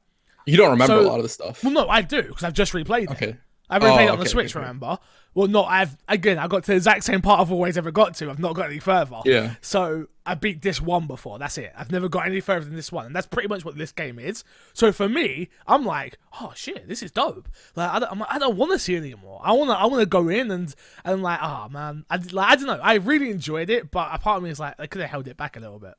You 0.45 0.57
don't 0.57 0.71
remember 0.71 0.95
So- 0.95 1.01
a 1.01 1.07
lot 1.07 1.17
of 1.17 1.23
the 1.23 1.29
stuff. 1.29 1.63
Well, 1.63 1.71
no, 1.73 1.87
I 1.87 2.01
do 2.01 2.21
because 2.23 2.43
I've 2.43 2.53
just 2.53 2.73
replayed 2.73 3.03
it. 3.03 3.11
Okay. 3.11 3.37
I've 3.69 3.81
replayed 3.81 4.01
Oh, 4.01 4.07
it 4.07 4.09
on 4.09 4.19
the 4.19 4.25
Switch. 4.27 4.53
okay. 4.55 4.59
Remember? 4.59 4.99
Well, 5.33 5.47
no, 5.47 5.63
I've 5.63 5.95
again 6.07 6.37
I 6.37 6.47
got 6.47 6.63
to 6.63 6.71
the 6.71 6.75
exact 6.75 7.03
same 7.05 7.21
part 7.21 7.39
I've 7.39 7.51
always 7.51 7.77
ever 7.77 7.91
got 7.91 8.13
to. 8.15 8.29
I've 8.29 8.39
not 8.39 8.53
got 8.55 8.65
any 8.69 8.79
further. 8.79 9.19
Yeah. 9.25 9.55
So 9.61 10.07
I 10.25 10.35
beat 10.35 10.61
this 10.61 10.81
one 10.81 11.05
before. 11.07 11.37
That's 11.37 11.57
it. 11.57 11.73
I've 11.77 11.91
never 11.91 12.07
got 12.07 12.25
any 12.25 12.39
further 12.39 12.63
than 12.65 12.75
this 12.75 12.91
one, 12.91 13.05
and 13.05 13.13
that's 13.15 13.27
pretty 13.27 13.49
much 13.49 13.65
what 13.65 13.77
this 13.77 13.91
game 13.91 14.17
is. 14.19 14.43
So 14.73 14.91
for 14.93 15.09
me, 15.09 15.49
I'm 15.67 15.85
like, 15.85 16.17
oh 16.39 16.53
shit, 16.55 16.87
this 16.87 17.03
is 17.03 17.11
dope. 17.11 17.49
Like 17.75 17.89
I 17.91 17.99
don't, 17.99 18.09
I'm- 18.09 18.25
I 18.29 18.39
don't 18.39 18.55
want 18.55 18.71
to 18.71 18.79
see 18.79 18.95
it 18.95 18.99
anymore. 18.99 19.41
I 19.43 19.51
want 19.51 19.69
to, 19.69 19.77
I 19.77 19.85
want 19.85 19.99
to 20.01 20.05
go 20.05 20.29
in 20.29 20.49
and 20.51 20.73
and 21.03 21.21
like, 21.21 21.39
oh 21.41 21.67
man, 21.69 22.05
I 22.09 22.17
like 22.31 22.51
I 22.51 22.55
don't 22.55 22.67
know. 22.67 22.79
I 22.81 22.95
really 22.95 23.31
enjoyed 23.31 23.69
it, 23.69 23.91
but 23.91 24.09
a 24.13 24.17
part 24.19 24.37
of 24.37 24.43
me 24.43 24.49
is 24.49 24.59
like, 24.59 24.75
I 24.79 24.87
could 24.87 25.01
have 25.01 25.09
held 25.11 25.27
it 25.27 25.35
back 25.37 25.57
a 25.57 25.59
little 25.59 25.79
bit. 25.79 25.93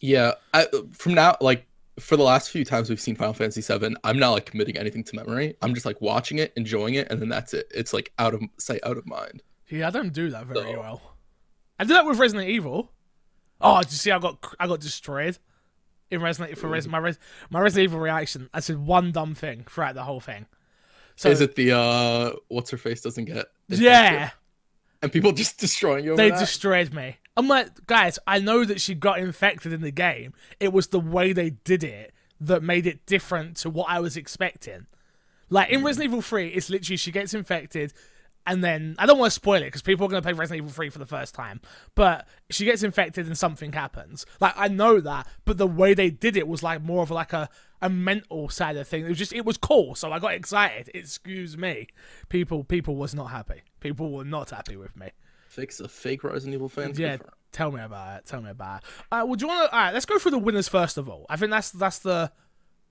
Yeah. 0.00 0.32
I, 0.52 0.66
from 0.92 1.14
now, 1.14 1.36
like 1.40 1.66
for 1.98 2.18
the 2.18 2.22
last 2.22 2.50
few 2.50 2.62
times 2.62 2.90
we've 2.90 3.00
seen 3.00 3.16
Final 3.16 3.32
Fantasy 3.32 3.62
VII, 3.62 3.96
I'm 4.04 4.18
not 4.18 4.32
like 4.32 4.44
committing 4.44 4.76
anything 4.76 5.02
to 5.04 5.16
memory. 5.16 5.56
I'm 5.62 5.72
just 5.72 5.86
like 5.86 5.98
watching 6.02 6.38
it, 6.40 6.52
enjoying 6.56 6.92
it, 6.94 7.10
and 7.10 7.22
then 7.22 7.30
that's 7.30 7.54
it. 7.54 7.72
It's 7.74 7.94
like 7.94 8.12
out 8.18 8.34
of 8.34 8.42
sight, 8.58 8.80
out 8.84 8.98
of 8.98 9.06
mind. 9.06 9.42
Yeah, 9.70 9.86
I 9.86 9.90
don't 9.90 10.12
do 10.12 10.28
that 10.28 10.44
very 10.46 10.60
So- 10.72 10.78
well. 10.78 11.00
I 11.78 11.84
did 11.84 11.94
that 11.94 12.04
with 12.06 12.18
Resident 12.18 12.48
Evil. 12.50 12.92
Oh, 13.60 13.80
did 13.82 13.90
you 13.92 13.98
see? 13.98 14.10
I 14.10 14.18
got 14.18 14.44
I 14.60 14.66
got 14.66 14.80
destroyed 14.80 15.38
in 16.10 16.20
Resident 16.22 16.56
for 16.58 16.68
Res, 16.68 16.86
my 16.86 16.98
Res, 16.98 17.18
my 17.50 17.60
Resident 17.60 17.84
Evil 17.90 18.00
reaction. 18.00 18.48
I 18.54 18.60
said 18.60 18.78
one 18.78 19.12
dumb 19.12 19.34
thing 19.34 19.64
throughout 19.68 19.94
the 19.94 20.04
whole 20.04 20.20
thing. 20.20 20.46
So 21.16 21.30
Is 21.30 21.40
it 21.40 21.54
the 21.54 21.72
uh 21.76 22.32
what's 22.48 22.70
her 22.70 22.76
face 22.76 23.00
doesn't 23.00 23.24
get 23.24 23.46
yeah, 23.68 24.30
and 25.02 25.10
people 25.10 25.32
just 25.32 25.58
destroying 25.58 26.04
you 26.04 26.14
they 26.14 26.30
that? 26.30 26.38
destroyed 26.38 26.92
me. 26.92 27.16
I'm 27.38 27.48
like, 27.48 27.86
guys, 27.86 28.18
I 28.26 28.38
know 28.38 28.64
that 28.64 28.80
she 28.80 28.94
got 28.94 29.18
infected 29.18 29.72
in 29.72 29.80
the 29.80 29.90
game. 29.90 30.32
It 30.60 30.72
was 30.72 30.88
the 30.88 31.00
way 31.00 31.32
they 31.32 31.50
did 31.50 31.84
it 31.84 32.12
that 32.40 32.62
made 32.62 32.86
it 32.86 33.04
different 33.06 33.56
to 33.58 33.70
what 33.70 33.88
I 33.88 34.00
was 34.00 34.16
expecting. 34.16 34.86
Like 35.48 35.70
in 35.70 35.84
Resident 35.84 36.10
Evil 36.12 36.22
3, 36.22 36.48
it's 36.48 36.70
literally 36.70 36.96
she 36.96 37.12
gets 37.12 37.34
infected, 37.34 37.92
and 38.46 38.62
then 38.62 38.94
I 38.98 39.06
don't 39.06 39.18
want 39.18 39.30
to 39.32 39.34
spoil 39.34 39.56
it 39.56 39.66
because 39.66 39.82
people 39.82 40.06
are 40.06 40.08
going 40.08 40.22
to 40.22 40.26
play 40.26 40.32
Resident 40.32 40.64
Evil 40.64 40.72
3 40.72 40.88
for 40.90 40.98
the 40.98 41.06
first 41.06 41.34
time. 41.34 41.60
But 41.94 42.26
she 42.50 42.64
gets 42.64 42.82
infected 42.82 43.26
and 43.26 43.36
something 43.36 43.72
happens. 43.72 44.24
Like 44.40 44.54
I 44.56 44.68
know 44.68 45.00
that, 45.00 45.26
but 45.44 45.58
the 45.58 45.66
way 45.66 45.94
they 45.94 46.10
did 46.10 46.36
it 46.36 46.46
was 46.46 46.62
like 46.62 46.82
more 46.82 47.02
of 47.02 47.10
like 47.10 47.32
a 47.32 47.48
a 47.82 47.90
mental 47.90 48.48
side 48.48 48.76
of 48.76 48.88
thing. 48.88 49.04
It 49.04 49.08
was 49.08 49.18
just 49.18 49.32
it 49.32 49.44
was 49.44 49.56
cool, 49.56 49.94
so 49.94 50.12
I 50.12 50.18
got 50.18 50.32
excited. 50.32 50.90
Excuse 50.94 51.56
me, 51.58 51.88
people 52.28 52.64
people 52.64 52.96
was 52.96 53.14
not 53.14 53.26
happy. 53.26 53.62
People 53.80 54.10
were 54.12 54.24
not 54.24 54.50
happy 54.50 54.76
with 54.76 54.96
me. 54.96 55.10
fix 55.48 55.80
a 55.80 55.88
fake 55.88 56.24
Resident 56.24 56.54
Evil 56.54 56.68
fans. 56.68 56.98
Yeah, 56.98 57.18
tell 57.52 57.70
me 57.72 57.82
about 57.82 58.18
it. 58.18 58.26
Tell 58.26 58.40
me 58.40 58.50
about 58.50 58.82
it. 58.82 58.88
Uh, 59.12 59.24
well, 59.26 59.34
do 59.34 59.44
you 59.44 59.48
want 59.48 59.70
to? 59.70 59.76
All 59.76 59.82
right, 59.82 59.92
let's 59.94 60.06
go 60.06 60.18
through 60.18 60.30
the 60.32 60.38
winners 60.38 60.68
first 60.68 60.96
of 60.96 61.08
all. 61.08 61.26
I 61.28 61.36
think 61.36 61.50
that's 61.50 61.70
that's 61.70 61.98
the 61.98 62.30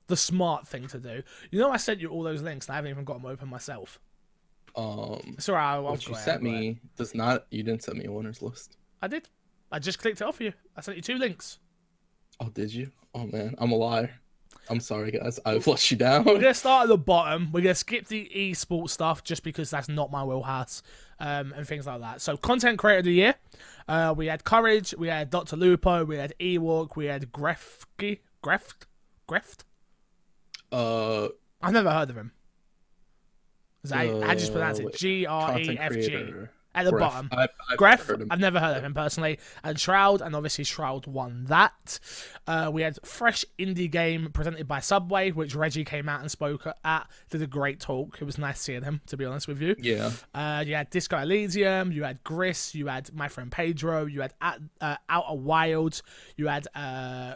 the 0.07 0.17
smart 0.17 0.67
thing 0.67 0.88
to 0.88 1.00
do. 1.00 1.24
You 1.50 1.59
know, 1.59 1.71
I 1.71 1.77
sent 1.77 2.00
you 2.00 2.09
all 2.09 2.24
those 2.24 2.41
links, 2.41 2.67
and 2.67 2.74
I 2.74 2.75
haven't 2.75 2.91
even 2.91 3.05
got 3.05 3.21
them 3.21 3.25
open 3.25 3.50
myself. 3.50 4.00
Um, 4.75 5.36
Sorry, 5.39 5.60
I, 5.60 5.75
I'll 5.75 5.84
what 5.84 6.08
you 6.08 6.15
sent 6.15 6.44
me 6.44 6.79
does 6.98 7.15
not. 7.15 7.46
You 7.50 7.63
didn't 7.63 7.84
send 7.84 7.98
me 7.98 8.05
a 8.05 8.12
winners 8.12 8.41
list. 8.41 8.77
I 9.01 9.08
did. 9.08 9.29
I 9.72 9.79
just 9.79 10.00
clicked 10.00 10.22
it 10.22 10.24
off 10.24 10.38
for 10.38 10.44
you. 10.44 10.53
I 10.75 10.82
sent 10.82 10.98
you 10.98 11.01
two 11.01 11.17
links. 11.17 11.60
Oh, 12.39 12.50
did 12.50 12.74
you? 12.74 12.91
Oh 13.13 13.25
man, 13.25 13.55
I'm 13.58 13.72
a 13.72 13.75
liar. 13.75 14.12
I'm 14.70 14.79
sorry, 14.79 15.12
guys. 15.12 15.39
I've 15.46 15.65
let 15.67 15.89
you 15.91 15.98
down. 15.98 16.25
We're 16.25 16.39
gonna 16.39 16.53
start 16.53 16.84
at 16.84 16.89
the 16.89 16.98
bottom. 16.98 17.51
We're 17.51 17.62
gonna 17.62 17.75
skip 17.75 18.08
the 18.08 18.29
esports 18.36 18.89
stuff 18.91 19.24
just 19.24 19.44
because 19.44 19.70
that's 19.70 19.88
not 19.88 20.12
my 20.12 20.24
wheelhouse, 20.24 20.82
um, 21.20 21.53
and 21.55 21.67
things 21.67 21.86
like 21.86 22.01
that. 22.01 22.22
So, 22.22 22.36
content 22.36 22.77
creator 22.79 23.00
of 23.00 23.05
the 23.05 23.13
year, 23.13 23.36
uh, 23.88 24.13
we 24.15 24.27
had 24.27 24.44
Courage, 24.44 24.94
we 24.98 25.08
had 25.08 25.29
Doctor 25.29 25.55
Lupo, 25.55 26.03
we 26.03 26.17
had 26.17 26.34
Ewok, 26.39 26.96
we 26.96 27.05
had 27.05 27.32
Grefki, 27.32 28.20
Greft, 28.44 28.86
Greft. 29.29 29.63
Uh, 30.72 31.29
I've 31.62 31.74
never 31.74 31.91
heard 31.91 32.10
of 32.10 32.17
him. 32.17 32.32
That 33.89 34.07
how 34.23 34.33
do 34.33 34.43
you 34.43 34.51
pronounce 34.51 34.79
Uh, 34.79 34.87
it? 34.87 34.95
G 34.95 35.25
R 35.25 35.59
E 35.59 35.77
F 35.79 35.93
G 35.93 36.33
at 36.77 36.83
the 36.83 36.91
Gref. 36.91 36.99
bottom. 36.99 37.29
I've, 37.31 37.49
I've 37.71 37.77
Gref, 37.77 38.05
heard. 38.05 38.27
I've 38.29 38.39
never 38.41 38.59
heard 38.59 38.75
of 38.75 38.83
him 38.83 38.93
personally, 38.93 39.39
and 39.63 39.79
Shroud, 39.79 40.21
and 40.21 40.35
obviously 40.35 40.65
Shroud 40.65 41.07
won 41.07 41.45
that. 41.45 41.99
Uh, 42.45 42.69
we 42.73 42.81
had 42.81 42.99
fresh 43.05 43.45
indie 43.57 43.89
game 43.89 44.29
presented 44.33 44.67
by 44.67 44.81
Subway, 44.81 45.31
which 45.31 45.55
Reggie 45.55 45.85
came 45.85 46.09
out 46.09 46.19
and 46.19 46.29
spoke 46.29 46.67
at. 46.83 47.07
Did 47.29 47.41
a 47.41 47.47
great 47.47 47.79
talk. 47.79 48.17
It 48.21 48.25
was 48.25 48.37
nice 48.37 48.59
seeing 48.59 48.83
him, 48.83 48.99
to 49.07 49.15
be 49.15 49.23
honest 49.23 49.47
with 49.47 49.61
you. 49.61 49.75
Yeah. 49.79 50.11
Uh, 50.33 50.65
you 50.67 50.75
had 50.75 50.89
Disco 50.89 51.17
Elysium, 51.17 51.93
you 51.93 52.03
had 52.03 52.21
Gris, 52.25 52.75
you 52.75 52.87
had 52.87 53.09
My 53.13 53.29
Friend 53.29 53.49
Pedro, 53.49 54.05
you 54.05 54.19
had 54.19 54.33
at, 54.41 54.59
uh, 54.81 54.97
Outer 55.07 55.35
Wilds, 55.37 56.03
you 56.35 56.47
had 56.47 56.67
uh, 56.75 57.35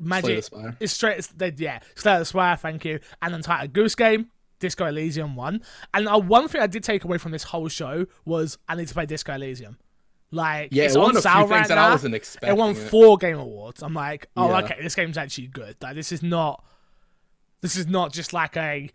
Slay 0.00 0.08
Magic. 0.08 0.36
the 0.36 0.42
Spire. 0.42 0.76
It's 0.80 0.92
straight. 0.92 1.18
It's, 1.18 1.28
they, 1.28 1.52
yeah, 1.56 1.78
Slay 1.94 2.18
the 2.18 2.24
Spire. 2.24 2.56
Thank 2.56 2.84
you. 2.84 2.98
And 3.22 3.32
Untitled 3.32 3.72
Goose 3.72 3.94
Game. 3.94 4.30
Disco 4.58 4.86
Elysium 4.86 5.36
won. 5.36 5.62
And 5.94 6.08
uh, 6.08 6.18
one 6.18 6.48
thing 6.48 6.60
I 6.60 6.66
did 6.66 6.82
take 6.84 7.04
away 7.04 7.18
from 7.18 7.32
this 7.32 7.44
whole 7.44 7.68
show 7.68 8.06
was 8.24 8.58
I 8.68 8.74
need 8.74 8.88
to 8.88 8.94
play 8.94 9.06
Disco 9.06 9.34
Elysium. 9.34 9.78
Like, 10.30 10.68
Yeah, 10.72 10.84
it's 10.84 10.94
it 10.94 10.98
won 10.98 11.10
on 11.10 11.16
a 11.16 11.20
few 11.20 11.20
sale 11.22 11.38
things 11.40 11.50
right 11.50 11.68
that 11.68 11.74
now. 11.76 11.88
I 11.88 11.90
wasn't 11.92 12.14
expecting. 12.14 12.50
It 12.50 12.56
won 12.56 12.70
it. 12.70 12.74
four 12.76 13.16
game 13.16 13.38
awards. 13.38 13.82
I'm 13.82 13.94
like, 13.94 14.28
oh, 14.36 14.50
Yeah. 14.50 14.58
okay, 14.64 14.76
this 14.82 14.94
game's 14.94 15.16
actually 15.16 15.46
good. 15.46 15.76
Like, 15.80 15.94
this 15.94 16.12
is 16.12 16.22
not. 16.22 16.62
This 17.60 17.76
is 17.76 17.86
not 17.86 18.12
just 18.12 18.32
like 18.32 18.56
a 18.56 18.90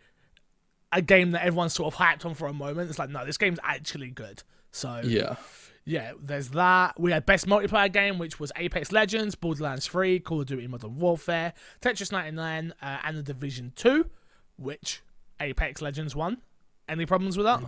a 0.92 1.02
game 1.02 1.32
that 1.32 1.44
everyone's 1.44 1.74
sort 1.74 1.92
of 1.92 2.00
hyped 2.00 2.24
on 2.26 2.36
for 2.36 2.48
a 2.48 2.54
moment. 2.54 2.88
It's 2.90 3.00
like, 3.00 3.10
no, 3.10 3.26
this 3.26 3.38
game's 3.38 3.58
actually 3.64 4.12
good. 4.12 4.44
So 4.72 5.02
Yeah. 5.04 5.38
yeah, 5.86 6.12
there's 6.22 6.50
that. 6.50 7.00
We 7.00 7.12
had 7.12 7.26
best 7.26 7.48
multiplayer 7.48 7.92
game, 7.92 8.20
which 8.20 8.40
was 8.40 8.52
Apex 8.56 8.92
Legends, 8.92 9.34
Borderlands 9.34 9.88
3, 9.88 10.20
Call 10.20 10.42
of 10.42 10.46
Duty 10.48 10.68
Modern 10.68 10.96
Warfare, 10.98 11.54
Tetris 11.82 12.12
99, 12.12 12.74
uh, 12.80 12.98
and 13.04 13.18
The 13.18 13.24
Division 13.24 13.74
2, 13.76 14.06
which 14.58 15.02
Apex 15.44 15.82
Legends 15.82 16.16
won. 16.16 16.38
Any 16.90 17.06
problems 17.06 17.38
with 17.38 17.46
that? 17.46 17.62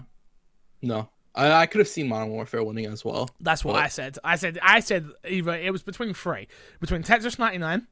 No. 0.82 1.10
I, 1.34 1.52
I 1.52 1.66
could 1.66 1.80
have 1.80 1.88
seen 1.88 2.08
Modern 2.08 2.30
Warfare 2.30 2.64
winning 2.64 2.86
as 2.86 3.04
well. 3.04 3.30
That's 3.40 3.64
what 3.66 3.74
Well- 3.76 3.84
I 3.84 3.88
said. 3.88 4.18
I 4.24 4.36
said 4.36 4.58
I 4.62 4.80
said 4.80 5.08
either 5.28 5.54
it 5.54 5.72
was 5.72 5.84
between 5.84 6.14
three, 6.14 6.48
between 6.80 7.04
Tetris 7.04 7.38
99, 7.40 7.88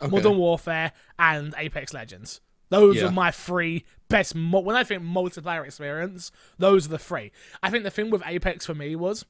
Okay. 0.00 0.10
Modern 0.10 0.36
Warfare, 0.36 0.92
and 1.18 1.54
Apex 1.56 1.94
Legends. 1.94 2.40
Those 2.70 2.96
Yeah. 2.96 3.06
are 3.06 3.12
my 3.12 3.30
three 3.30 3.84
best. 4.08 4.34
Mu- 4.34 4.60
when 4.60 4.76
I 4.76 4.84
think 4.84 5.02
multiplayer 5.02 5.64
experience, 5.64 6.32
those 6.58 6.86
are 6.86 6.90
the 6.90 6.98
three. 6.98 7.30
I 7.62 7.70
think 7.70 7.84
the 7.84 7.90
thing 7.90 8.10
with 8.10 8.22
Apex 8.26 8.66
for 8.66 8.74
me 8.74 8.96
was, 8.96 9.24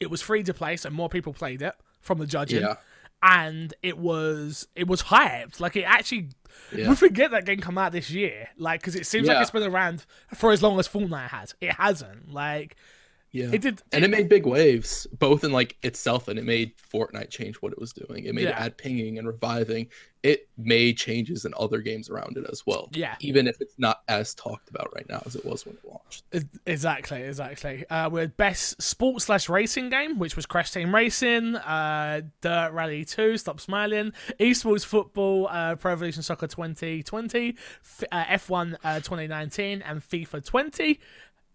it 0.00 0.10
was 0.10 0.22
free 0.22 0.42
to 0.44 0.54
play, 0.54 0.76
so 0.76 0.90
more 0.90 1.08
people 1.08 1.32
played 1.34 1.62
it 1.62 1.74
from 2.00 2.18
the 2.18 2.26
judging, 2.26 2.62
Yeah. 2.62 2.76
And 3.24 3.72
it 3.82 3.96
was 3.98 4.68
it 4.76 4.86
was 4.86 5.04
hyped. 5.04 5.58
Like 5.58 5.74
it 5.76 5.82
actually, 5.84 6.28
Yeah. 6.72 6.90
we 6.90 6.94
forget 6.94 7.30
that 7.30 7.46
game 7.46 7.58
come 7.60 7.78
out 7.78 7.90
this 7.92 8.10
year, 8.10 8.48
like 8.58 8.80
because 8.80 8.94
it 8.94 9.06
seems 9.06 9.26
like 9.26 9.38
it's 9.40 9.50
been 9.50 9.62
around 9.62 10.04
for 10.34 10.52
as 10.52 10.62
long 10.62 10.78
as 10.78 10.86
Fortnite 10.86 11.28
has. 11.28 11.54
It 11.60 11.72
hasn't. 11.72 12.30
Like 12.32 12.76
Yeah. 13.34 13.50
it 13.52 13.60
did. 13.62 13.82
and 13.92 14.04
it 14.04 14.10
made 14.10 14.28
big 14.28 14.46
waves, 14.46 15.08
both 15.18 15.42
in 15.42 15.50
like 15.50 15.76
itself 15.82 16.28
and 16.28 16.38
it 16.38 16.44
made 16.44 16.72
Fortnite 16.78 17.30
change 17.30 17.56
what 17.56 17.72
it 17.72 17.80
was 17.80 17.92
doing. 17.92 18.24
It 18.26 18.34
made 18.34 18.44
Yeah. 18.44 18.50
add 18.56 18.78
pinging 18.78 19.18
and 19.18 19.26
reviving. 19.26 19.88
It 20.22 20.48
made 20.56 20.96
changes 20.96 21.44
in 21.44 21.52
other 21.58 21.78
games 21.80 22.08
around 22.08 22.36
it 22.38 22.46
as 22.50 22.64
well. 22.64 22.88
Yeah. 22.92 23.16
Even 23.20 23.46
if 23.48 23.60
it's 23.60 23.74
not 23.76 24.02
as 24.08 24.34
talked 24.34 24.70
about 24.70 24.94
right 24.94 25.06
now 25.08 25.20
as 25.26 25.34
it 25.34 25.44
was 25.44 25.66
when 25.66 25.74
it 25.74 25.84
launched. 25.84 26.22
Exactly, 26.64 27.22
exactly. 27.22 27.84
Uh, 27.90 28.08
we 28.08 28.20
had 28.20 28.36
best 28.36 28.80
sports 28.80 29.24
slash 29.26 29.48
racing 29.48 29.90
game, 29.90 30.18
which 30.20 30.36
was 30.36 30.46
Crash 30.46 30.70
Team 30.70 30.94
Racing, 30.94 31.56
uh, 31.56 32.20
Dirt 32.40 32.70
Rally 32.72 33.04
2, 33.04 33.36
Stop 33.36 33.58
Smiling, 33.60 34.12
Esports 34.38 34.84
Football, 34.86 35.48
uh, 35.50 35.74
Pro 35.74 35.92
Evolution 35.92 36.22
Soccer 36.22 36.46
2020, 36.46 37.56
F- 37.82 38.04
uh, 38.12 38.24
F1 38.24 38.76
uh, 38.84 39.00
2019, 39.00 39.82
and 39.82 40.00
FIFA 40.00 40.44
20. 40.44 41.00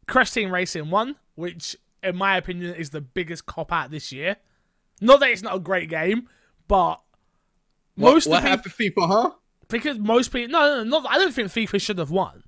Crash 0.08 0.32
Team 0.32 0.52
Racing 0.52 0.90
won, 0.90 1.16
which, 1.40 1.76
in 2.04 2.16
my 2.16 2.38
opinion, 2.38 2.76
is 2.76 2.90
the 2.92 3.02
biggest 3.02 3.46
cop 3.46 3.72
out 3.72 3.90
this 3.92 4.12
year. 4.12 4.36
Not 5.02 5.20
that 5.22 5.30
it's 5.30 5.42
not 5.42 5.56
a 5.56 5.60
great 5.60 5.90
game, 5.90 6.28
but 6.68 7.02
What, 7.96 8.12
most 8.14 8.28
what 8.28 8.44
happened 8.44 8.74
to 8.78 8.84
FIFA, 8.92 9.08
huh? 9.08 9.32
because 9.70 9.98
most 9.98 10.32
people 10.34 10.52
no, 10.52 10.60
no, 10.60 10.84
no, 10.84 11.00
not, 11.00 11.10
I 11.12 11.18
don't 11.18 11.34
think 11.34 11.48
FIFA 11.50 11.82
should 11.82 11.98
have 11.98 12.12
won. 12.12 12.44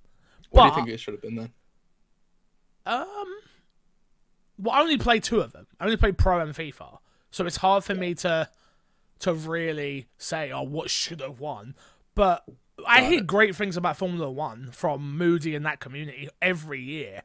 What 0.49 0.63
do 0.63 0.69
But- 0.69 0.69
you 0.69 0.75
think 0.83 0.89
it 0.89 0.99
should 0.99 1.13
have 1.13 1.21
been 1.21 1.35
then? 1.35 1.51
Um, 2.85 3.07
well, 4.57 4.75
I 4.75 4.81
only 4.81 4.97
played 4.97 5.23
two 5.23 5.39
of 5.39 5.51
them. 5.53 5.67
I 5.79 5.85
only 5.85 5.97
played 5.97 6.17
Pro 6.17 6.39
and 6.39 6.53
FIFA, 6.53 6.97
so 7.29 7.45
it's 7.45 7.57
hard 7.57 7.83
for 7.83 7.95
me 7.95 8.13
to 8.15 8.49
to 9.19 9.33
really 9.33 10.07
say, 10.17 10.51
oh, 10.51 10.63
what 10.63 10.89
should 10.89 11.19
have 11.21 11.39
won. 11.39 11.75
But 12.15 12.43
I 12.87 13.03
hear 13.03 13.21
great 13.21 13.55
things 13.55 13.77
about 13.77 13.97
Formula 13.97 14.31
One 14.31 14.69
from 14.71 15.15
Moody 15.15 15.53
and 15.55 15.63
that 15.67 15.79
community 15.79 16.27
every 16.41 16.81
year, 16.81 17.21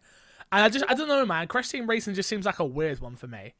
and 0.52 0.62
I 0.62 0.68
just 0.68 0.84
I 0.88 0.94
don't 0.94 1.08
know, 1.08 1.24
man. 1.26 1.46
Crash 1.48 1.68
Team 1.68 1.88
Racing 1.88 2.14
just 2.14 2.28
seems 2.28 2.46
like 2.46 2.58
a 2.58 2.64
weird 2.64 3.00
one 3.00 3.16
for 3.16 3.26
me. 3.26 3.54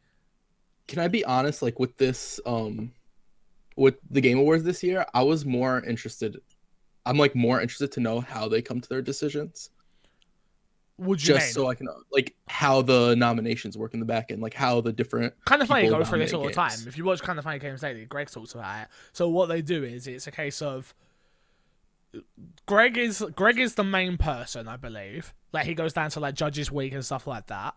Can 0.88 1.00
I 1.00 1.08
be 1.08 1.24
honest? 1.24 1.62
Like 1.62 1.78
with 1.78 1.96
this, 1.96 2.38
um, 2.46 2.92
with 3.76 3.96
the 4.10 4.20
Game 4.20 4.38
Awards 4.38 4.62
this 4.62 4.82
year, 4.82 5.04
I 5.14 5.22
was 5.22 5.44
more 5.44 5.82
interested. 5.84 6.40
I'm 7.04 7.18
like 7.18 7.34
more 7.34 7.60
interested 7.60 7.92
to 7.92 8.00
know 8.00 8.20
how 8.20 8.48
they 8.48 8.62
come 8.62 8.80
to 8.80 8.88
their 8.88 9.02
decisions, 9.02 9.70
Would 10.98 11.20
you 11.22 11.34
just 11.34 11.46
mean? 11.46 11.52
so 11.52 11.68
I 11.68 11.74
can 11.74 11.88
like 12.10 12.34
how 12.48 12.82
the 12.82 13.14
nominations 13.16 13.76
work 13.76 13.94
in 13.94 14.00
the 14.00 14.06
back 14.06 14.30
end, 14.30 14.42
like 14.42 14.54
how 14.54 14.80
the 14.80 14.92
different 14.92 15.34
kind 15.44 15.62
of 15.62 15.68
funny 15.68 15.82
people 15.82 15.98
go 15.98 16.04
through 16.04 16.20
this 16.20 16.32
all 16.32 16.44
the 16.44 16.52
time. 16.52 16.78
If 16.86 16.96
you 16.98 17.04
watch 17.04 17.20
kind 17.22 17.38
of 17.38 17.44
funny 17.44 17.58
games 17.58 17.82
lately, 17.82 18.04
Greg 18.06 18.28
talks 18.30 18.54
about 18.54 18.82
it. 18.82 18.88
So 19.12 19.28
what 19.28 19.46
they 19.46 19.62
do 19.62 19.84
is 19.84 20.06
it's 20.06 20.26
a 20.26 20.32
case 20.32 20.62
of 20.62 20.94
Greg 22.66 22.96
is 22.96 23.24
Greg 23.34 23.58
is 23.58 23.74
the 23.74 23.84
main 23.84 24.16
person, 24.16 24.68
I 24.68 24.76
believe. 24.76 25.34
Like 25.52 25.66
he 25.66 25.74
goes 25.74 25.92
down 25.92 26.10
to 26.10 26.20
like 26.20 26.34
Judges 26.34 26.70
Week 26.70 26.92
and 26.92 27.04
stuff 27.04 27.26
like 27.26 27.46
that, 27.46 27.74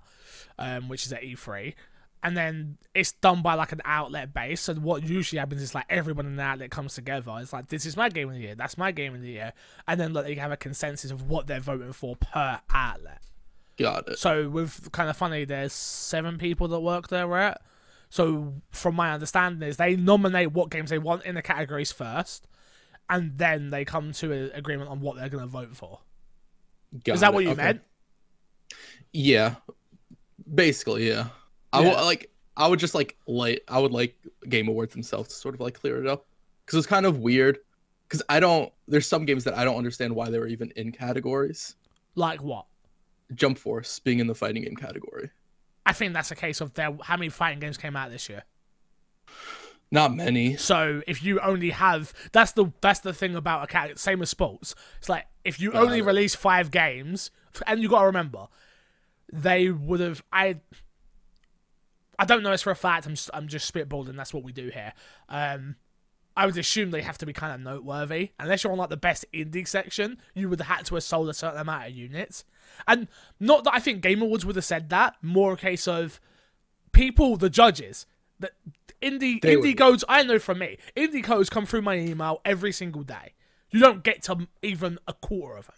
um, 0.57 0.89
which 0.89 1.05
is 1.05 1.13
at 1.13 1.21
E3. 1.21 1.73
And 2.21 2.35
then 2.35 2.77
it's 2.93 3.13
done 3.13 3.41
by 3.41 3.53
like 3.53 3.71
an 3.71 3.81
outlet 3.85 4.33
base. 4.33 4.61
So 4.61 4.73
what 4.75 5.03
usually 5.03 5.39
happens 5.39 5.61
is 5.61 5.73
like 5.73 5.85
everyone 5.89 6.25
in 6.25 6.35
the 6.35 6.43
outlet 6.43 6.69
comes 6.69 6.95
together. 6.95 7.33
It's 7.39 7.53
like 7.53 7.69
this 7.69 7.85
is 7.85 7.95
my 7.95 8.09
game 8.09 8.27
of 8.27 8.35
the 8.35 8.41
year, 8.41 8.55
that's 8.55 8.77
my 8.77 8.91
game 8.91 9.15
of 9.15 9.21
the 9.21 9.29
year, 9.29 9.53
and 9.87 9.99
then 9.99 10.13
like, 10.13 10.25
they 10.25 10.35
have 10.35 10.51
a 10.51 10.57
consensus 10.57 11.11
of 11.11 11.29
what 11.29 11.47
they're 11.47 11.61
voting 11.61 11.93
for 11.93 12.17
per 12.17 12.59
outlet. 12.73 13.21
got 13.77 14.09
it. 14.09 14.19
So 14.19 14.49
with 14.49 14.91
kind 14.91 15.09
of 15.09 15.15
funny, 15.15 15.45
there's 15.45 15.71
seven 15.71 16.37
people 16.37 16.67
that 16.67 16.79
work 16.81 17.07
there, 17.07 17.25
right? 17.25 17.55
So 18.09 18.55
from 18.71 18.95
my 18.95 19.13
understanding, 19.13 19.67
is 19.67 19.77
they 19.77 19.95
nominate 19.95 20.51
what 20.51 20.71
games 20.71 20.89
they 20.89 20.97
want 20.97 21.23
in 21.23 21.35
the 21.35 21.41
categories 21.41 21.91
first, 21.91 22.47
and 23.09 23.37
then 23.37 23.69
they 23.69 23.85
come 23.85 24.11
to 24.13 24.31
an 24.31 24.51
agreement 24.53 24.89
on 24.89 24.99
what 24.99 25.15
they're 25.15 25.29
going 25.29 25.43
to 25.43 25.49
vote 25.49 25.75
for. 25.75 25.99
Got 27.03 27.13
is 27.15 27.19
that 27.21 27.31
it. 27.31 27.33
what 27.33 27.43
you 27.43 27.51
Okay. 27.51 27.61
meant? 27.63 27.81
Yeah, 29.13 29.55
basically, 30.53 31.07
yeah. 31.07 31.29
I 31.73 31.81
Yeah. 31.81 31.89
would 31.89 32.05
like. 32.05 32.31
I 32.57 32.67
would 32.67 32.79
just 32.79 32.93
like 32.95 33.15
like 33.25 33.63
I 33.67 33.79
would 33.79 33.91
like 33.91 34.15
Game 34.49 34.67
Awards 34.67 34.93
themselves 34.93 35.29
to 35.29 35.35
sort 35.35 35.55
of 35.55 35.61
like 35.61 35.75
clear 35.75 36.01
it 36.03 36.07
up 36.07 36.25
because 36.65 36.77
it's 36.77 36.87
kind 36.87 37.05
of 37.05 37.19
weird. 37.19 37.59
Because 38.07 38.23
I 38.27 38.39
don't. 38.39 38.71
There's 38.87 39.07
some 39.07 39.25
games 39.25 39.43
that 39.45 39.55
I 39.57 39.63
don't 39.63 39.77
understand 39.77 40.13
why 40.15 40.29
they 40.29 40.39
were 40.39 40.47
even 40.47 40.71
in 40.75 40.91
categories. 40.91 41.75
Like 42.15 42.41
what? 42.41 42.65
Jump 43.35 43.57
Force 43.59 43.99
being 43.99 44.19
in 44.19 44.27
the 44.27 44.35
fighting 44.35 44.63
game 44.63 44.75
category. 44.75 45.29
I 45.85 45.93
think 45.93 46.13
that's 46.13 46.31
a 46.31 46.35
case 46.35 46.59
of 46.61 46.73
there. 46.73 46.95
How 47.03 47.15
many 47.17 47.29
fighting 47.29 47.59
games 47.59 47.77
came 47.77 47.95
out 47.95 48.09
this 48.11 48.27
year? 48.29 48.43
Not 49.91 50.15
many. 50.15 50.55
So 50.55 51.01
if 51.07 51.23
you 51.23 51.39
only 51.39 51.71
have 51.71 52.13
that's 52.31 52.51
the 52.51 52.71
that's 52.81 52.99
the 52.99 53.13
thing 53.13 53.35
about 53.35 53.63
a 53.63 53.67
cat 53.67 53.97
same 53.97 54.21
as 54.21 54.29
sports. 54.29 54.75
It's 54.99 55.09
like 55.09 55.25
if 55.43 55.59
you 55.59 55.71
Got 55.71 55.83
only 55.83 56.01
release 56.01 56.35
five 56.35 56.69
games, 56.69 57.31
and 57.65 57.81
you 57.81 57.89
got 57.89 58.01
to 58.01 58.05
remember, 58.05 58.47
they 59.31 59.69
would 59.69 59.99
have 59.99 60.23
I. 60.31 60.57
I 62.19 62.25
don't 62.25 62.43
know 62.43 62.51
this 62.51 62.63
for 62.63 62.71
a 62.71 62.75
fact. 62.75 63.05
I'm 63.05 63.13
just, 63.13 63.29
I'm 63.33 63.47
just 63.47 63.73
spitballing. 63.73 64.17
That's 64.17 64.33
what 64.33 64.43
we 64.43 64.51
do 64.51 64.69
here. 64.69 64.91
Um, 65.29 65.77
I 66.35 66.45
would 66.45 66.57
assume 66.57 66.91
they 66.91 67.01
have 67.01 67.17
to 67.19 67.25
be 67.25 67.31
kind 67.31 67.53
of 67.53 67.61
noteworthy. 67.61 68.31
Unless 68.39 68.63
you're 68.63 68.73
on 68.73 68.77
like 68.77 68.89
the 68.89 68.97
best 68.97 69.25
indie 69.33 69.67
section, 69.67 70.17
you 70.33 70.49
would 70.49 70.59
have 70.59 70.77
had 70.77 70.85
to 70.87 70.95
have 70.95 71.03
sold 71.03 71.29
a 71.29 71.33
certain 71.33 71.61
amount 71.61 71.87
of 71.87 71.93
units. 71.93 72.43
And 72.87 73.07
not 73.39 73.63
that 73.63 73.73
I 73.73 73.79
think 73.79 74.01
Game 74.01 74.21
Awards 74.21 74.45
would 74.45 74.57
have 74.57 74.65
said 74.65 74.89
that. 74.89 75.15
More 75.21 75.53
a 75.53 75.57
case 75.57 75.87
of 75.87 76.19
people, 76.91 77.37
the 77.37 77.49
judges, 77.49 78.05
that 78.39 78.51
indie 79.01 79.41
They 79.41 79.55
indie 79.55 79.77
codes. 79.77 80.03
I 80.09 80.23
know 80.23 80.39
from 80.39 80.59
me, 80.59 80.77
indie 80.95 81.23
codes 81.23 81.49
come 81.49 81.65
through 81.65 81.81
my 81.81 81.95
email 81.97 82.41
every 82.45 82.71
single 82.71 83.03
day. 83.03 83.33
You 83.71 83.79
don't 83.79 84.03
get 84.03 84.23
to 84.23 84.47
even 84.61 84.97
a 85.07 85.13
quarter 85.13 85.57
of 85.57 85.67
them. 85.67 85.75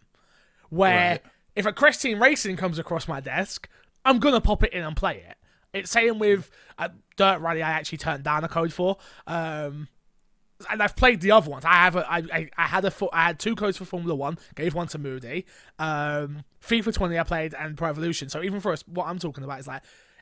Where 0.70 1.10
Right. 1.12 1.22
if 1.56 1.66
a 1.66 1.74
Crash 1.74 1.98
Team 1.98 2.22
Racing 2.22 2.56
comes 2.58 2.80
across 2.80 3.08
my 3.08 3.20
desk, 3.20 3.68
I'm 4.06 4.20
gonna 4.20 4.42
pop 4.42 4.64
it 4.64 4.74
in 4.74 4.84
and 4.84 4.96
play 4.96 5.24
it. 5.28 5.38
It's 5.74 5.92
same 5.92 6.20
with 6.20 6.50
uh, 6.78 6.90
Dirt 7.18 7.40
Rally. 7.40 7.62
I 7.64 7.72
actually 7.72 7.98
turned 8.00 8.24
down 8.24 8.44
a 8.44 8.48
code 8.48 8.74
for. 8.74 8.98
Um, 9.28 9.88
and 10.70 10.82
I've 10.84 10.96
played 10.96 11.22
the 11.22 11.32
other 11.32 11.50
ones. 11.50 11.66
I 11.66 11.74
have 11.74 11.96
a, 11.96 12.10
I, 12.12 12.18
I, 12.18 12.50
I 12.58 12.68
had 12.68 12.86
a 12.86 12.92
I 13.12 13.24
had 13.24 13.40
two 13.40 13.56
codes 13.56 13.78
for 13.78 13.86
Formula 13.86 14.14
One. 14.14 14.38
Gave 14.56 14.74
one 14.76 14.88
to 14.88 14.98
Moody. 15.00 15.46
Um, 15.80 16.44
FIFA 16.64 16.94
20 16.94 17.18
I 17.18 17.24
played 17.24 17.54
and 17.54 17.78
Pro 17.78 17.90
Evolution. 17.90 18.30
So 18.30 18.44
even 18.44 18.60
for 18.60 18.72
us, 18.72 18.84
what 18.88 19.08
I'm 19.08 19.18
talking 19.20 19.44
about 19.44 19.60
is 19.60 19.68
like 19.68 19.82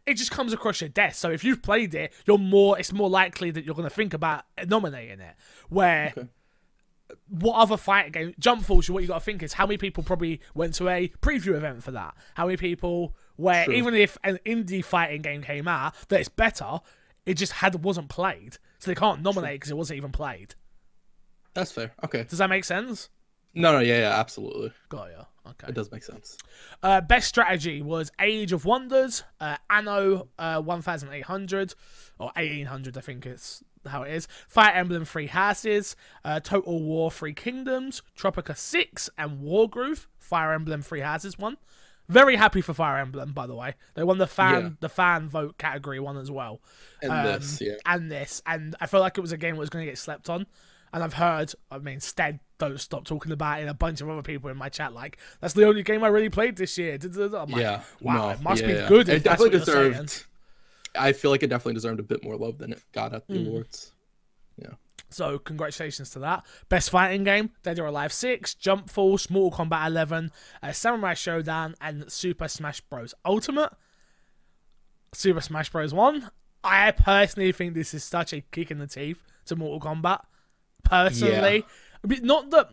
it 0.09 0.17
just 0.17 0.31
comes 0.31 0.53
across 0.53 0.81
your 0.81 0.89
desk. 0.89 1.19
So 1.19 1.29
if 1.31 1.43
you've 1.43 1.61
played 1.61 1.93
it, 1.95 2.13
you're 2.25 2.37
more. 2.37 2.77
It's 2.79 2.91
more 2.91 3.09
likely 3.09 3.51
that 3.51 3.63
you're 3.65 3.75
going 3.75 3.87
to 3.89 3.93
think 3.93 4.13
about 4.13 4.43
nominating 4.67 5.19
it. 5.19 5.35
Where 5.69 6.13
Okay. 6.17 6.27
what 7.27 7.55
other 7.55 7.77
fighting 7.77 8.11
game? 8.11 8.33
Jump 8.39 8.65
Force. 8.65 8.89
What 8.89 9.01
you 9.03 9.07
got 9.07 9.19
to 9.19 9.25
think 9.25 9.43
is 9.43 9.53
how 9.53 9.65
many 9.65 9.77
people 9.77 10.03
probably 10.03 10.41
went 10.53 10.73
to 10.75 10.89
a 10.89 11.07
preview 11.21 11.55
event 11.55 11.83
for 11.83 11.91
that. 11.91 12.15
How 12.35 12.45
many 12.45 12.57
people 12.57 13.15
where 13.35 13.65
True. 13.65 13.73
even 13.73 13.93
if 13.93 14.17
an 14.23 14.39
indie 14.45 14.83
fighting 14.83 15.21
game 15.21 15.41
came 15.41 15.67
out 15.67 15.93
that 16.09 16.19
is 16.19 16.27
better, 16.29 16.79
it 17.25 17.35
just 17.35 17.53
had 17.53 17.83
wasn't 17.83 18.09
played, 18.09 18.57
so 18.79 18.91
they 18.91 18.95
can't 18.95 19.21
nominate 19.21 19.55
because 19.59 19.71
it 19.71 19.77
wasn't 19.77 19.97
even 19.97 20.11
played. 20.11 20.55
That's 21.53 21.71
fair. 21.71 21.91
Okay. 22.03 22.23
Does 22.23 22.39
that 22.39 22.49
make 22.49 22.63
sense? 22.65 23.09
No, 23.53 23.71
no, 23.71 23.79
yeah, 23.79 23.99
yeah, 23.99 24.19
absolutely. 24.19 24.71
Got 24.89 25.11
ya. 25.11 25.23
Okay. 25.47 25.67
It 25.69 25.75
does 25.75 25.91
make 25.91 26.03
sense. 26.03 26.37
Uh, 26.83 27.01
best 27.01 27.27
strategy 27.27 27.81
was 27.81 28.11
Age 28.19 28.51
of 28.53 28.65
Wonders, 28.65 29.23
uh, 29.39 29.57
Anno 29.69 30.27
uh, 30.37 30.61
1800 30.61 31.73
or 32.19 32.27
1800, 32.35 32.97
I 32.97 33.01
think 33.01 33.25
it's 33.25 33.63
how 33.87 34.03
it 34.03 34.11
is. 34.13 34.27
Fire 34.47 34.73
Emblem 34.73 35.05
Three 35.05 35.27
Houses, 35.27 35.95
uh, 36.25 36.39
Total 36.39 36.81
War 36.81 37.09
Three 37.11 37.33
Kingdoms, 37.33 38.01
Tropico 38.17 38.55
6, 38.57 39.09
and 39.17 39.39
Wargroove. 39.41 40.07
Fire 40.17 40.53
Emblem 40.53 40.81
Three 40.81 40.99
Houses 41.01 41.37
won. 41.37 41.57
Very 42.09 42.35
happy 42.35 42.61
for 42.61 42.73
Fire 42.73 42.97
Emblem, 42.97 43.33
by 43.33 43.45
the 43.47 43.55
way. 43.55 43.75
They 43.93 44.03
won 44.03 44.17
the 44.17 44.27
fan 44.27 44.61
Yeah. 44.63 44.69
the 44.79 44.89
fan 44.89 45.29
vote 45.29 45.57
category 45.57 45.99
won 45.99 46.17
as 46.17 46.31
well. 46.31 46.59
And 47.01 47.11
Um, 47.11 47.23
this, 47.25 47.61
yeah. 47.61 47.75
and 47.85 48.11
this, 48.11 48.41
and 48.45 48.75
I 48.81 48.87
felt 48.87 49.01
like 49.01 49.17
it 49.17 49.21
was 49.21 49.31
a 49.31 49.37
game 49.37 49.55
that 49.55 49.59
was 49.59 49.69
going 49.69 49.85
to 49.85 49.91
get 49.91 49.97
slept 49.97 50.29
on. 50.29 50.45
And 50.93 51.03
I've 51.03 51.13
heard, 51.13 51.53
I 51.71 51.77
mean, 51.77 51.99
Stead 51.99 52.39
don't 52.57 52.79
stop 52.79 53.05
talking 53.05 53.31
about 53.31 53.59
it, 53.59 53.61
and 53.61 53.69
a 53.69 53.73
bunch 53.73 54.01
of 54.01 54.09
other 54.09 54.21
people 54.21 54.49
in 54.49 54.57
my 54.57 54.69
chat 54.69 54.93
like 54.93 55.17
that's 55.39 55.53
the 55.53 55.65
only 55.65 55.81
game 55.83 56.03
I 56.03 56.07
really 56.07 56.29
played 56.29 56.57
this 56.57 56.77
year. 56.77 56.97
Like, 57.01 57.49
yeah. 57.49 57.81
wow, 58.01 58.27
no, 58.27 58.29
it 58.31 58.41
must 58.41 58.61
yeah, 58.61 58.67
be 58.67 58.73
yeah. 58.73 58.87
good. 58.87 59.09
It 59.09 59.23
definitely 59.23 59.57
deserved. 59.57 60.25
I 60.95 61.13
feel 61.13 61.31
like 61.31 61.43
it 61.43 61.47
definitely 61.47 61.75
deserved 61.75 61.99
a 61.99 62.03
bit 62.03 62.23
more 62.23 62.35
love 62.35 62.57
than 62.57 62.73
it 62.73 62.81
got 62.91 63.13
at 63.13 63.27
the 63.27 63.35
Mm. 63.35 63.47
awards. 63.47 63.91
Yeah. 64.57 64.73
So 65.09 65.39
congratulations 65.39 66.09
to 66.11 66.19
that. 66.19 66.45
Best 66.67 66.89
fighting 66.89 67.23
game: 67.23 67.51
Dead 67.63 67.79
or 67.79 67.85
Alive 67.85 68.11
Six, 68.11 68.53
Jump 68.55 68.89
Force, 68.89 69.29
Mortal 69.29 69.65
Kombat 69.65 69.87
11, 69.87 70.31
uh, 70.61 70.71
Samurai 70.71 71.13
Showdown, 71.13 71.75
and 71.79 72.11
Super 72.11 72.47
Smash 72.47 72.81
Bros. 72.81 73.13
Ultimate. 73.25 73.71
Super 75.13 75.41
Smash 75.41 75.69
Bros. 75.69 75.93
Won. 75.93 76.29
I 76.63 76.91
personally 76.91 77.51
think 77.51 77.73
this 77.73 77.93
is 77.93 78.03
such 78.03 78.33
a 78.33 78.41
kick 78.41 78.69
in 78.69 78.79
the 78.79 78.87
teeth 78.87 79.23
to 79.45 79.55
Mortal 79.55 79.79
Kombat. 79.79 80.21
Personally, 80.89 81.65
I 82.03 82.07
mean, 82.07 82.25
not 82.25 82.49
that. 82.51 82.69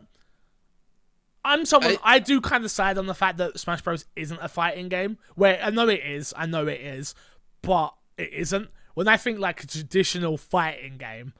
I'm 1.44 1.64
someone 1.64 1.96
I, 2.02 2.18
do 2.18 2.40
kind 2.40 2.64
of 2.64 2.72
side 2.72 2.98
on 2.98 3.06
the 3.06 3.14
fact 3.14 3.38
that 3.38 3.60
Smash 3.60 3.80
Bros 3.80 4.04
isn't 4.16 4.38
a 4.42 4.48
fighting 4.48 4.88
game. 4.88 5.18
Where 5.36 5.60
I 5.62 5.70
know 5.70 5.88
it 5.88 6.00
is, 6.04 6.34
I 6.36 6.46
know 6.46 6.66
it 6.66 6.80
is, 6.80 7.14
but 7.62 7.94
it 8.18 8.32
isn't. 8.32 8.68
When 8.94 9.06
I 9.06 9.16
think 9.16 9.38
like 9.38 9.62
a 9.62 9.66
traditional 9.66 10.38
fighting 10.38 10.96
game, 10.96 11.34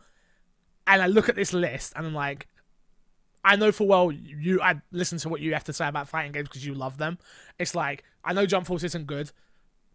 and 0.86 1.02
I 1.02 1.06
look 1.06 1.28
at 1.28 1.34
this 1.34 1.52
list 1.52 1.92
and 1.96 2.06
I'm 2.06 2.14
like, 2.14 2.46
I 3.44 3.56
know 3.56 3.72
for 3.72 3.86
well 3.86 4.12
you. 4.12 4.60
I 4.60 4.80
listen 4.92 5.18
to 5.18 5.28
what 5.28 5.40
you 5.40 5.54
have 5.54 5.64
to 5.64 5.72
say 5.72 5.88
about 5.88 6.08
fighting 6.08 6.32
games 6.32 6.48
because 6.48 6.66
you 6.66 6.74
love 6.74 6.98
them. 6.98 7.18
It's 7.58 7.74
like 7.74 8.04
I 8.24 8.32
know 8.32 8.46
Jump 8.46 8.66
Force 8.66 8.84
isn't 8.84 9.06
good. 9.06 9.32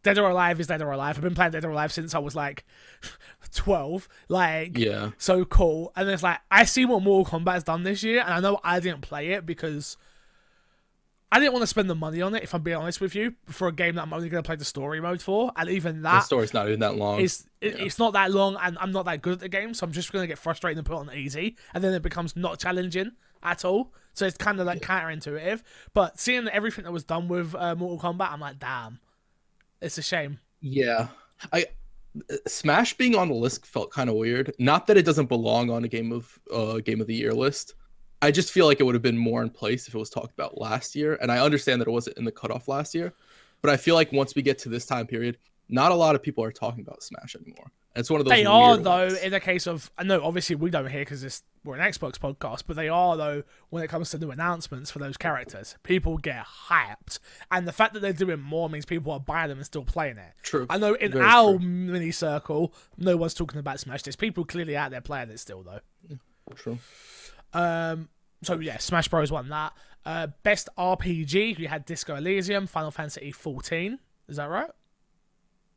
Dead 0.04 0.18
or 0.18 0.30
Alive 0.30 0.60
is 0.60 0.68
Dead 0.68 0.82
or 0.82 0.92
Alive. 0.92 1.16
I've 1.18 1.24
been 1.24 1.36
playing 1.36 1.52
Dead 1.52 1.64
or 1.66 1.70
Alive 1.72 1.92
since 1.92 2.16
I 2.16 2.20
was 2.20 2.36
like 2.36 2.64
twelve. 3.54 4.08
Like 4.30 4.78
Yeah. 4.78 5.12
so 5.18 5.46
cool. 5.46 5.92
And 5.96 6.10
it's 6.10 6.24
like 6.24 6.40
I 6.50 6.64
see 6.66 6.86
what 6.86 7.04
Mortal 7.04 7.40
Kombat 7.40 7.54
has 7.54 7.64
done 7.64 7.84
this 7.84 8.04
year, 8.04 8.22
and 8.22 8.34
I 8.34 8.40
know 8.40 8.60
I 8.64 8.80
didn't 8.80 9.02
play 9.02 9.30
it 9.34 9.46
because 9.46 9.98
I 11.34 11.40
didn't 11.40 11.54
want 11.54 11.64
to 11.64 11.68
spend 11.68 11.90
the 11.90 11.96
money 11.96 12.22
on 12.22 12.36
it. 12.36 12.44
If 12.44 12.54
I'm 12.54 12.62
being 12.62 12.76
honest 12.76 13.00
with 13.00 13.16
you, 13.16 13.36
for 13.48 13.70
a 13.70 13.72
game 13.72 13.96
that 13.96 14.02
I'm 14.02 14.12
only 14.12 14.28
going 14.28 14.44
to 14.44 14.46
play 14.46 14.58
the 14.58 14.66
story 14.66 15.00
mode 15.00 15.22
for, 15.22 15.52
and 15.56 15.70
even 15.70 15.98
The 16.02 16.10
that 16.10 16.24
story's 16.26 16.54
not 16.54 16.68
even 16.68 16.82
that 16.82 16.96
long. 16.98 17.22
it's 17.22 17.48
it, 17.62 17.80
it's 17.80 17.98
not 18.00 18.12
that 18.14 18.32
long, 18.32 18.58
and 18.62 18.78
I'm 18.82 18.92
not 18.92 19.06
that 19.06 19.22
good 19.22 19.34
at 19.34 19.40
the 19.40 19.48
game, 19.50 19.74
so 19.74 19.86
I'm 19.86 19.94
just 19.94 20.12
gonna 20.12 20.28
get 20.28 20.38
frustrated 20.40 20.78
and 20.80 20.86
put 20.86 20.96
it 20.96 21.00
on 21.10 21.16
easy, 21.16 21.56
and 21.74 21.84
then 21.84 21.94
it 21.94 22.02
becomes 22.02 22.36
not 22.36 22.60
challenging 22.60 23.12
at 23.44 23.64
all. 23.64 23.94
So 24.14 24.26
it's 24.26 24.36
kind 24.38 24.60
of 24.60 24.66
like 24.68 24.82
counterintuitive. 24.82 25.62
But 25.94 26.20
seeing 26.20 26.50
everything 26.50 26.84
that 26.84 26.92
was 26.92 27.06
done 27.06 27.30
with 27.30 27.56
uh, 27.56 27.76
Mortal 27.76 28.14
Kombat, 28.14 28.30
I'm 28.32 28.42
like, 28.42 28.60
damn, 28.60 29.00
it's 29.82 29.98
a 29.98 30.02
shame. 30.02 30.40
Yeah, 30.62 31.08
I 31.52 31.66
Smash 32.48 32.94
being 32.96 33.16
on 33.16 33.30
the 33.30 33.34
list 33.34 33.66
felt 33.66 33.92
kind 33.92 34.10
of 34.10 34.16
weird. 34.16 34.54
Not 34.60 34.88
that 34.88 34.98
it 34.98 35.06
doesn't 35.06 35.28
belong 35.28 35.70
on 35.70 35.84
a 35.84 35.88
game 35.88 36.12
of 36.12 36.40
uh 36.54 36.80
game 36.80 37.02
of 37.02 37.08
the 37.08 37.16
year 37.16 37.34
list. 37.34 37.76
I 38.22 38.32
just 38.32 38.52
feel 38.52 38.68
like 38.68 38.80
it 38.80 38.84
would 38.84 38.96
have 38.96 39.02
been 39.02 39.18
more 39.18 39.42
in 39.42 39.50
place 39.50 39.88
if 39.88 39.96
it 39.96 39.98
was 39.98 40.10
talked 40.10 40.34
about 40.34 40.60
last 40.60 40.96
year. 40.96 41.18
And 41.22 41.32
I 41.32 41.40
understand 41.40 41.82
that 41.82 41.88
it 41.88 41.92
wasn't 41.92 42.18
in 42.18 42.26
the 42.26 42.32
cutoff 42.32 42.68
last 42.68 42.94
year, 42.94 43.14
but 43.62 43.72
I 43.72 43.78
feel 43.78 43.96
like 43.96 44.12
once 44.12 44.36
we 44.36 44.44
get 44.44 44.60
to 44.60 44.70
this 44.70 44.86
time 44.86 45.08
period, 45.08 45.38
not 45.72 45.92
a 45.92 45.96
lot 45.96 46.16
of 46.16 46.22
people 46.22 46.44
are 46.44 46.52
talking 46.52 46.82
about 46.82 47.02
Smash 47.02 47.36
anymore. 47.36 47.72
It's 47.96 48.10
one 48.10 48.22
of 48.22 48.26
those. 48.26 48.34
They 48.34 48.46
are 48.46 48.78
though 48.78 49.08
ones. 49.08 49.20
in 49.20 49.32
the 49.32 49.40
case 49.40 49.68
of 49.68 49.92
I 49.98 50.04
know 50.04 50.24
obviously 50.24 50.56
we 50.56 50.70
don't 50.70 50.88
hear 50.88 51.02
because 51.02 51.44
we're 51.66 51.76
an 51.76 51.82
Xbox 51.82 52.14
podcast, 52.18 52.64
but 52.66 52.76
they 52.78 52.88
are 52.88 53.18
though 53.18 53.44
when 53.70 53.84
it 53.84 53.88
comes 53.88 54.12
to 54.12 54.18
new 54.18 54.32
announcements 54.32 54.92
for 54.92 55.00
those 55.00 55.18
characters. 55.18 55.76
People 55.84 56.18
get 56.18 56.46
hyped, 56.70 57.20
and 57.52 57.68
the 57.68 57.74
fact 57.74 57.94
that 57.94 58.00
they're 58.02 58.14
doing 58.14 58.40
more 58.40 58.70
means 58.70 58.86
people 58.86 59.12
are 59.12 59.20
buying 59.20 59.50
them 59.50 59.58
and 59.58 59.66
still 59.66 59.84
playing 59.84 60.18
it. 60.18 60.34
True. 60.42 60.68
I 60.70 60.78
know 60.78 60.94
in 60.94 61.12
Very 61.12 61.26
our 61.26 61.58
true. 61.58 61.60
mini 61.60 62.12
circle, 62.12 62.74
no 62.98 63.18
one's 63.18 63.34
talking 63.34 63.60
about 63.60 63.80
Smash. 63.80 64.04
There's 64.04 64.16
people 64.16 64.46
clearly 64.46 64.78
out 64.78 64.92
there 64.92 65.02
playing 65.02 65.30
it 65.30 65.40
still 65.40 65.62
though. 65.64 65.80
True. 66.56 66.78
Um, 67.54 68.10
so 68.44 68.60
yeah, 68.60 68.78
Smash 68.78 69.08
Bros 69.10 69.32
won 69.32 69.50
that. 69.50 69.74
Uh, 70.06 70.28
best 70.44 70.70
RPG, 70.78 71.60
we 71.60 71.66
had 71.66 71.86
Disco 71.86 72.16
Elysium, 72.16 72.68
Final 72.68 72.92
Fantasy 72.92 73.32
14. 73.32 74.00
Is 74.28 74.38
that 74.38 74.50
right? 74.50 74.72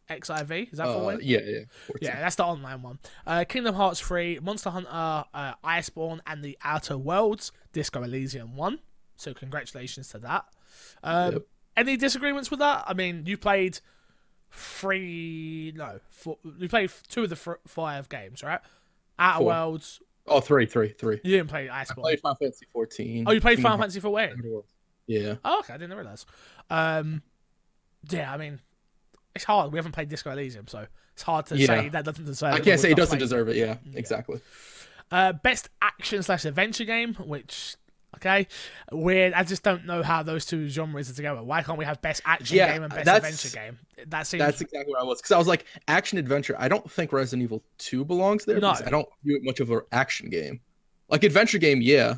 XIV, 0.08 0.72
is 0.72 0.78
that 0.78 0.86
for 0.86 1.02
Uh, 1.02 1.04
win? 1.06 1.20
yeah, 1.22 1.40
yeah. 1.44 1.60
14. 1.86 1.98
Yeah, 2.08 2.20
that's 2.20 2.36
the 2.36 2.44
online 2.44 2.82
one. 2.82 2.98
Uh, 3.26 3.44
Kingdom 3.48 3.74
Hearts 3.74 4.00
3, 4.00 4.38
Monster 4.40 4.70
Hunter, 4.70 4.88
uh, 4.92 5.54
Iceborne, 5.64 6.20
and 6.26 6.42
the 6.44 6.58
Outer 6.62 6.98
Worlds. 6.98 7.52
Disco 7.72 8.02
Elysium 8.02 8.56
won. 8.56 8.80
So 9.16 9.32
congratulations 9.34 10.08
to 10.10 10.18
that. 10.18 10.44
Um, 11.02 11.32
Yep. 11.34 11.42
Any 11.76 11.96
disagreements 11.96 12.50
with 12.50 12.60
that? 12.60 12.84
I 12.86 12.94
mean, 12.94 13.24
you 13.26 13.36
played 13.36 13.80
three, 14.52 15.72
no, 15.76 16.00
four, 16.10 16.38
you 16.58 16.68
played 16.68 16.90
two 17.08 17.24
of 17.24 17.30
the 17.30 17.36
five 17.66 18.08
games, 18.08 18.42
right? 18.42 18.60
Outer 19.18 19.38
Four. 19.38 19.46
Worlds. 19.46 20.00
Oh, 20.26 20.40
three, 20.40 20.66
three, 20.66 20.90
three. 20.92 21.20
You 21.22 21.32
didn't 21.36 21.50
play 21.50 21.66
Iceborne. 21.66 21.90
I 21.98 22.00
played 22.00 22.20
Final 22.20 22.36
Fantasy 22.36 22.66
14. 22.72 23.24
oh, 23.26 23.32
you 23.32 23.40
played 23.40 23.60
Final 23.60 23.78
Fantasy 23.78 24.00
14. 24.00 24.28
Hearts. 24.52 24.72
Yeah. 25.06 25.34
Oh, 25.44 25.58
okay, 25.60 25.74
I 25.74 25.76
didn't 25.76 25.96
realize. 25.96 26.24
Um, 26.70 27.22
yeah, 28.08 28.32
I 28.32 28.36
mean, 28.38 28.60
it's 29.34 29.44
hard. 29.44 29.72
We 29.72 29.78
haven't 29.78 29.92
played 29.92 30.08
Disco 30.08 30.30
Elysium, 30.30 30.68
so 30.68 30.86
it's 31.12 31.22
hard 31.22 31.46
to 31.46 31.56
Yeah. 31.56 31.66
say 31.66 31.88
that 31.90 32.04
doesn't 32.04 32.24
deserve. 32.24 32.54
I 32.54 32.60
can't 32.60 32.80
say 32.80 32.90
it 32.90 32.96
doesn't 32.96 33.18
played 33.18 33.20
deserve 33.20 33.48
it. 33.48 33.56
Yeah, 33.56 33.76
exactly. 33.94 34.40
Uh, 35.10 35.32
best 35.32 35.68
action 35.82 36.22
slash 36.22 36.44
adventure 36.44 36.84
game, 36.84 37.14
which 37.14 37.76
okay, 38.16 38.46
weird. 38.92 39.32
I 39.34 39.42
just 39.44 39.62
don't 39.62 39.86
know 39.86 40.02
how 40.02 40.22
those 40.22 40.46
two 40.46 40.68
genres 40.68 41.10
are 41.10 41.14
together. 41.14 41.42
Why 41.42 41.62
can't 41.62 41.78
we 41.78 41.84
have 41.84 42.00
best 42.00 42.22
action 42.24 42.56
Yeah, 42.56 42.72
game 42.72 42.82
and 42.84 42.92
best 42.94 43.08
adventure 43.08 43.48
game? 43.50 43.78
That 44.06 44.26
seems 44.26 44.38
That's 44.40 44.60
exactly 44.60 44.92
where 44.92 45.02
I 45.02 45.04
was 45.04 45.20
because 45.20 45.32
I 45.32 45.38
was 45.38 45.46
like 45.46 45.66
action 45.88 46.18
adventure. 46.18 46.56
I 46.58 46.68
don't 46.68 46.88
think 46.90 47.12
Resident 47.12 47.42
Evil 47.42 47.62
Two 47.78 48.04
belongs 48.04 48.44
there 48.44 48.58
No. 48.60 48.72
because 48.72 48.86
I 48.86 48.90
don't 48.90 49.08
view 49.24 49.36
it 49.36 49.42
much 49.44 49.60
of 49.60 49.70
an 49.70 49.80
action 49.92 50.30
game. 50.30 50.60
Like 51.08 51.22
adventure 51.22 51.58
game, 51.58 51.82
yeah. 51.82 52.14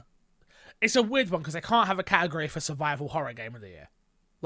it's 0.81 0.94
a 0.96 1.02
weird 1.02 1.31
one 1.31 1.40
because 1.40 1.55
they 1.55 1.61
can't 1.61 1.88
have 1.88 1.98
a 1.98 2.02
category 2.05 2.46
for 2.48 2.61
survival 2.61 3.09
horror 3.09 3.33
game 3.33 3.55
of 3.55 3.61
the 3.62 3.68
year. 3.68 3.88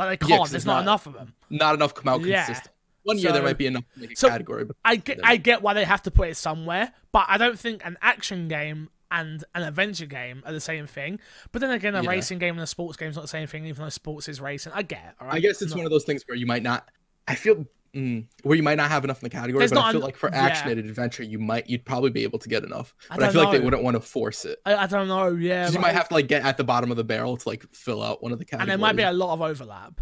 Like 0.07 0.21
they 0.21 0.27
Yeah, 0.27 0.37
can't. 0.37 0.41
'cause 0.43 0.51
There's 0.53 0.67
not 0.67 0.75
not- 0.77 0.83
enough 0.83 1.07
of 1.07 1.13
them. 1.15 1.35
Not 1.51 1.75
enough 1.75 1.95
come 1.95 2.09
out 2.09 2.23
Yeah. 2.23 2.45
consistent. 2.47 2.75
One 3.03 3.19
year 3.19 3.33
there 3.33 3.43
might 3.43 3.57
be 3.59 3.67
enough 3.67 3.85
to 3.95 4.01
make 4.01 4.13
a 4.13 4.17
so- 4.17 4.29
category, 4.29 4.65
but 4.65 4.77
I 4.85 4.97
get, 4.97 5.21
I 5.25 5.37
get 5.37 5.63
why 5.63 5.75
they 5.75 5.85
have 5.85 6.03
to 6.03 6.11
put 6.11 6.29
it 6.29 6.37
somewhere, 6.37 6.93
but 7.13 7.25
I 7.29 7.39
don't 7.39 7.59
think 7.59 7.85
an 7.85 7.97
action 8.03 8.47
game 8.49 8.91
and 9.11 9.43
an 9.55 9.63
adventure 9.63 10.07
game 10.07 10.43
are 10.47 10.53
the 10.53 10.61
same 10.61 10.87
thing. 10.87 11.19
But 11.51 11.61
then 11.61 11.71
again, 11.71 11.95
a 11.95 12.03
Yeah. 12.03 12.11
racing 12.11 12.39
game 12.39 12.55
and 12.55 12.63
a 12.63 12.67
sports 12.67 12.97
game 12.97 13.09
is 13.11 13.17
not 13.17 13.23
the 13.23 13.29
same 13.29 13.47
thing, 13.47 13.65
even 13.67 13.83
though 13.85 13.89
sports 13.91 14.29
is 14.29 14.41
racing. 14.41 14.73
I 14.75 14.83
get. 14.83 15.17
Right? 15.21 15.35
I 15.35 15.41
guess 15.41 15.61
it's 15.63 15.73
No. 15.73 15.79
one 15.79 15.87
of 15.87 15.91
those 15.91 16.05
things 16.05 16.23
where 16.27 16.37
you 16.37 16.47
might 16.47 16.63
not. 16.63 16.89
I 17.27 17.35
feel 17.35 17.67
mm, 17.95 18.27
where 18.43 18.57
you 18.57 18.63
might 18.63 18.77
not 18.77 18.91
have 18.91 19.05
enough 19.05 19.23
in 19.23 19.27
the 19.27 19.31
category, 19.31 19.61
There's 19.61 19.71
but 19.71 19.77
not 19.77 19.89
I 19.89 19.93
feel 19.93 20.01
like 20.01 20.17
for 20.17 20.31
yeah. 20.31 20.43
action 20.43 20.71
and 20.71 20.81
adventure, 20.81 21.23
you 21.23 21.39
might 21.39 21.69
you'd 21.69 21.85
probably 21.85 22.11
be 22.11 22.23
able 22.23 22.39
to 22.39 22.49
get 22.49 22.65
enough. 22.65 22.95
But 23.09 23.19
I, 23.19 23.23
don't 23.23 23.33
feel 23.33 23.45
like 23.45 23.53
they 23.53 23.61
wouldn't 23.61 23.83
want 23.83 23.97
to 23.97 24.01
force 24.01 24.45
it. 24.45 24.61
I, 24.65 24.75
I 24.77 24.87
don't 24.87 25.09
know. 25.09 25.29
Yeah, 25.29 25.69
you 25.71 25.79
might 25.79 25.95
have 25.95 26.09
to 26.09 26.15
like 26.15 26.29
get 26.29 26.45
at 26.45 26.57
the 26.57 26.65
bottom 26.65 26.91
of 26.91 26.97
the 26.97 27.05
barrel 27.05 27.37
to 27.37 27.49
like 27.49 27.65
fill 27.73 28.03
out 28.03 28.23
one 28.23 28.33
of 28.33 28.39
the 28.39 28.45
categories. 28.45 28.63
and 28.63 28.71
there 28.71 28.79
might 28.79 28.97
be 28.97 29.03
a 29.03 29.13
lot 29.13 29.33
of 29.33 29.43
overlap. 29.43 30.01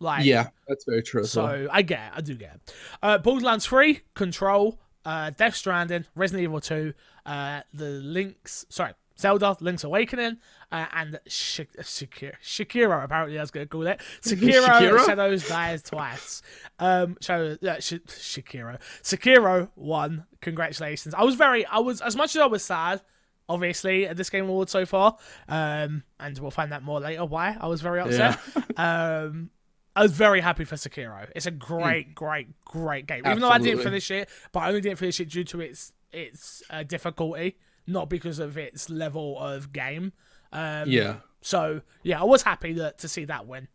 Like 0.00 0.24
yeah, 0.24 0.48
that's 0.68 0.84
very 0.84 1.02
true. 1.02 1.22
as 1.22 1.34
well. 1.36 1.48
So 1.48 1.68
I 1.70 1.82
get, 1.82 2.00
it, 2.00 2.12
I 2.16 2.20
do 2.20 2.34
get. 2.34 2.54
It. 2.54 2.74
Uh, 3.02 3.18
Borderlands 3.18 3.66
Three, 3.66 4.00
Control, 4.14 4.78
uh, 5.04 5.30
Death 5.30 5.54
Stranding, 5.54 6.04
Resident 6.14 6.44
Evil 6.44 6.60
Two, 6.60 6.94
uh, 7.24 7.60
the 7.72 7.90
Links. 7.90 8.66
Sorry, 8.68 8.92
Zelda, 9.18 9.56
Link's 9.60 9.84
Awakening, 9.84 10.38
uh, 10.74 10.86
and 10.92 11.20
Sh- 11.28 11.60
Shakira, 11.78 12.34
Shakira, 12.42 13.04
apparently 13.04 13.38
I 13.38 13.42
was 13.42 13.52
going 13.52 13.64
to 13.64 13.70
call 13.70 13.86
it. 13.86 14.00
Sekiro, 14.20 14.64
Shakira? 14.64 15.06
Shadows 15.06 15.48
Dies 15.48 15.82
Twice. 15.84 16.42
Um, 16.80 17.16
Shadow, 17.20 17.56
yeah, 17.60 17.78
Sh- 17.78 18.02
Shakiro. 18.08 18.80
Sekiro 19.00 19.68
won. 19.76 20.26
Congratulations. 20.40 21.14
I 21.14 21.22
was 21.22 21.36
very, 21.36 21.64
I 21.64 21.78
was, 21.78 22.00
as 22.00 22.16
much 22.16 22.34
as 22.34 22.42
I 22.42 22.46
was 22.46 22.64
sad, 22.64 23.02
obviously, 23.48 24.08
at 24.08 24.16
this 24.16 24.30
Game 24.30 24.48
Award 24.48 24.68
so 24.68 24.84
far, 24.84 25.16
um, 25.48 26.02
and 26.18 26.36
we'll 26.40 26.50
find 26.50 26.72
out 26.72 26.82
more 26.82 26.98
later 26.98 27.24
why 27.24 27.56
I 27.58 27.68
was 27.68 27.80
very 27.80 28.00
upset. 28.00 28.40
um, 28.76 29.50
I 29.94 30.02
was 30.02 30.10
very 30.10 30.40
happy 30.40 30.64
for 30.64 30.74
Sekiro. 30.74 31.28
It's 31.36 31.46
a 31.46 31.52
great, 31.52 32.16
great, 32.16 32.48
great 32.64 33.06
game. 33.06 33.22
Even 33.24 33.38
though 33.38 33.48
I 33.48 33.58
didn't 33.58 33.84
finish 33.84 34.10
it, 34.10 34.28
but 34.50 34.60
I 34.60 34.68
only 34.68 34.80
didn't 34.80 34.98
finish 34.98 35.20
it 35.20 35.28
due 35.28 35.44
to 35.44 35.60
its 35.60 35.92
its 36.12 36.64
uh, 36.68 36.82
difficulty, 36.82 37.58
not 37.86 38.10
because 38.10 38.40
of 38.40 38.58
its 38.58 38.90
level 38.90 39.38
of 39.38 39.72
game. 39.72 40.12
Um, 40.54 40.88
Yeah. 40.88 41.16
So 41.42 41.82
yeah, 42.02 42.20
I 42.20 42.24
was 42.24 42.42
happy 42.42 42.72
that, 42.74 42.98
to 43.00 43.08
see 43.08 43.26
that 43.26 43.46
win. 43.46 43.68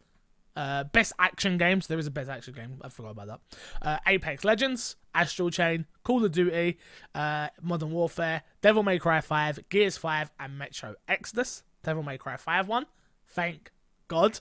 Uh, 0.56 0.84
best 0.86 1.14
action 1.20 1.58
games. 1.58 1.88
There 1.88 2.00
is 2.00 2.08
a 2.08 2.12
best 2.12 2.30
action 2.30 2.54
game. 2.54 2.80
I 2.82 2.90
forgot 2.90 3.12
about 3.12 3.28
that. 3.28 3.40
Uh, 3.82 3.98
Apex 4.08 4.44
Legends, 4.44 4.96
Astral 5.14 5.52
Chain, 5.52 5.86
Call 6.04 6.26
of 6.26 6.32
Duty, 6.32 6.80
uh, 7.14 7.50
Modern 7.62 7.92
Warfare, 7.92 8.42
Devil 8.62 8.84
May 8.84 9.00
Cry 9.00 9.22
5, 9.22 9.70
Gears 9.70 9.98
5, 9.98 10.32
and 10.40 10.58
Metro 10.58 10.96
Exodus. 11.08 11.64
Devil 11.84 12.04
May 12.04 12.18
Cry 12.18 12.36
5 12.36 12.68
won. 12.68 12.88
Thank 13.28 13.72
God. 14.08 14.40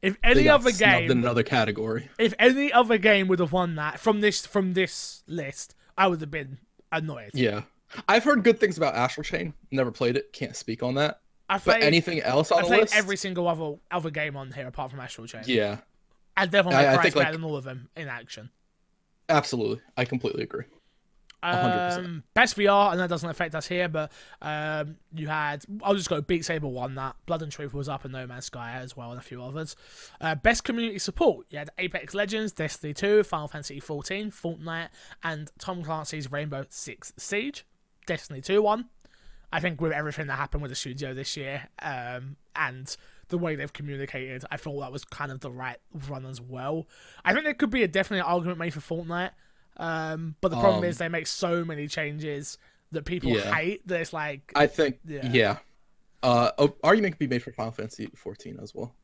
If 0.00 0.16
any 0.24 0.48
other 0.48 0.72
game, 0.72 1.10
in 1.10 1.18
another 1.18 1.42
category. 1.42 2.10
if 2.18 2.34
any 2.38 2.72
other 2.72 2.98
game 2.98 3.28
would 3.28 3.38
have 3.38 3.52
won 3.52 3.76
that 3.76 4.00
from 4.00 4.20
this 4.20 4.44
from 4.44 4.72
this 4.72 5.22
list, 5.28 5.76
I 5.96 6.08
would 6.08 6.20
have 6.20 6.30
been 6.30 6.58
annoyed. 6.90 7.30
Yeah. 7.34 7.62
I've 8.08 8.24
heard 8.24 8.42
good 8.42 8.58
things 8.58 8.78
about 8.78 8.94
Astral 8.94 9.24
Chain. 9.24 9.54
Never 9.70 9.90
played 9.90 10.16
it. 10.16 10.32
Can't 10.32 10.56
speak 10.56 10.82
on 10.82 10.94
that. 10.94 11.20
I 11.48 11.54
But 11.56 11.62
played, 11.64 11.82
anything 11.84 12.20
else 12.20 12.50
on 12.50 12.58
I 12.58 12.62
the 12.62 12.68
played 12.68 12.88
every 12.94 13.16
single 13.16 13.46
other 13.48 13.74
other 13.90 14.10
game 14.10 14.36
on 14.36 14.50
here 14.52 14.66
apart 14.66 14.90
from 14.90 15.00
Astral 15.00 15.26
Chain. 15.26 15.42
Yeah. 15.46 15.78
And 16.36 16.50
Devil 16.50 16.72
I- 16.72 16.82
May 16.82 16.88
I 16.88 16.94
Cry 16.94 17.02
think, 17.02 17.14
better 17.14 17.24
like- 17.26 17.32
than 17.34 17.44
all 17.44 17.56
of 17.56 17.64
them 17.64 17.88
in 17.96 18.08
action. 18.08 18.50
Absolutely. 19.28 19.80
I 19.96 20.04
completely 20.04 20.42
agree. 20.44 20.64
100%. 21.42 21.98
Um, 21.98 22.22
best 22.34 22.56
VR, 22.56 22.92
and 22.92 23.00
that 23.00 23.08
doesn't 23.08 23.28
affect 23.28 23.54
us 23.56 23.66
here, 23.66 23.88
but 23.88 24.12
um, 24.40 24.96
you 25.12 25.26
had. 25.26 25.64
I'll 25.82 25.94
just 25.96 26.08
go. 26.08 26.20
Beat 26.20 26.44
Saber 26.44 26.68
won 26.68 26.94
that. 26.94 27.16
Blood 27.26 27.42
and 27.42 27.50
Truth 27.50 27.74
was 27.74 27.88
up, 27.88 28.04
and 28.04 28.12
No 28.12 28.26
Man's 28.28 28.44
Sky 28.44 28.74
as 28.74 28.96
well, 28.96 29.10
and 29.10 29.18
a 29.18 29.22
few 29.22 29.42
others. 29.42 29.74
Uh, 30.20 30.36
best 30.36 30.62
community 30.62 31.00
support. 31.00 31.46
You 31.50 31.58
had 31.58 31.70
Apex 31.78 32.14
Legends, 32.14 32.52
Destiny 32.52 32.94
2, 32.94 33.24
Final 33.24 33.48
Fantasy 33.48 33.80
14, 33.80 34.30
Fortnite, 34.30 34.90
and 35.24 35.50
Tom 35.58 35.82
Clancy's 35.82 36.30
Rainbow 36.30 36.64
Six 36.68 37.12
Siege. 37.16 37.64
Destiny 38.06 38.40
2 38.40 38.62
won. 38.62 38.88
I 39.52 39.60
think 39.60 39.80
with 39.80 39.92
everything 39.92 40.26
that 40.28 40.36
happened 40.36 40.62
with 40.62 40.70
the 40.70 40.76
studio 40.76 41.12
this 41.14 41.36
year, 41.36 41.68
um, 41.80 42.36
and 42.56 42.96
the 43.28 43.36
way 43.38 43.54
they've 43.54 43.72
communicated, 43.72 44.44
I 44.50 44.56
thought 44.56 44.80
that 44.80 44.92
was 44.92 45.04
kind 45.04 45.30
of 45.30 45.40
the 45.40 45.50
right 45.50 45.78
run 46.08 46.24
as 46.26 46.40
well. 46.40 46.86
I 47.24 47.32
think 47.32 47.44
there 47.44 47.54
could 47.54 47.70
be 47.70 47.82
a 47.82 47.88
definite 47.88 48.22
argument 48.22 48.58
made 48.58 48.72
for 48.74 48.80
Fortnite, 48.80 49.30
um, 49.76 50.36
but 50.40 50.48
the 50.50 50.56
problem 50.58 50.78
Um, 50.78 50.84
is 50.84 50.98
they 50.98 51.08
make 51.08 51.26
so 51.26 51.64
many 51.64 51.86
changes 51.88 52.58
that 52.92 53.04
people 53.04 53.30
Yeah. 53.30 53.54
hate 53.54 53.86
that 53.88 54.00
it's 54.00 54.12
like 54.12 54.52
I 54.54 54.66
think, 54.66 55.00
Yeah. 55.04 55.26
yeah. 55.32 55.58
Uh, 56.22 56.68
argument 56.84 57.14
could 57.14 57.18
be 57.18 57.26
made 57.26 57.42
for 57.42 57.52
Final 57.52 57.72
Fantasy 57.72 58.06
14 58.14 58.58
as 58.62 58.74
well. 58.74 58.94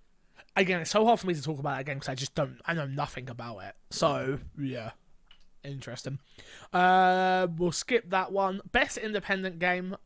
again, 0.56 0.80
it's 0.80 0.90
so 0.90 1.04
hard 1.04 1.20
for 1.20 1.26
me 1.28 1.34
to 1.34 1.42
talk 1.42 1.58
about 1.61 1.76
that 1.76 1.84
game 1.87 1.96
because 1.96 2.08
I 2.08 2.14
just 2.16 2.34
don't, 2.34 2.61
I 2.66 2.74
know 2.74 2.87
nothing 2.87 3.30
about 3.30 3.58
it. 3.61 3.74
So 3.90 4.40
yeah, 4.58 4.90
interesting. 5.62 6.18
Uh, 6.72 7.46
we'll 7.56 7.70
skip 7.72 8.11
that 8.11 8.32
one. 8.32 8.61
Best 8.72 8.96
independent 8.98 9.58
game 9.58 9.96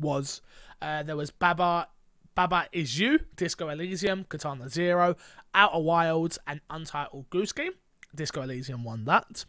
was 0.00 0.40
uh, 0.82 1.02
there 1.02 1.16
was 1.16 1.30
Baba. 1.30 1.88
Baba 2.34 2.68
is 2.70 2.98
you, 3.00 3.18
Disco 3.34 3.68
Elysium, 3.68 4.24
Katana 4.28 4.68
Zero, 4.68 5.16
Outer 5.54 5.80
Wilds, 5.80 6.38
and 6.46 6.60
Untitled 6.70 7.28
Goose 7.30 7.52
Game. 7.52 7.72
Disco 8.14 8.42
Elysium 8.42 8.84
won 8.84 9.04
that. 9.06 9.44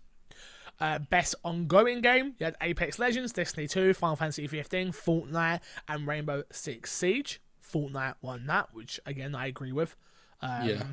Uh, 0.79 0.97
best 0.97 1.35
ongoing 1.43 2.01
game, 2.01 2.33
you 2.39 2.45
had 2.45 2.55
Apex 2.61 2.97
Legends, 2.97 3.33
Destiny 3.33 3.67
2, 3.67 3.93
Final 3.93 4.15
Fantasy 4.15 4.47
15, 4.47 4.91
Fortnite, 4.93 5.59
and 5.87 6.07
Rainbow 6.07 6.43
Six 6.51 6.91
Siege. 6.91 7.41
Fortnite 7.61 8.15
won 8.21 8.47
that, 8.47 8.69
which 8.73 8.99
again 9.05 9.35
I 9.35 9.47
agree 9.47 9.71
with. 9.73 9.95
Um, 10.41 10.67
Yeah. 10.67 10.83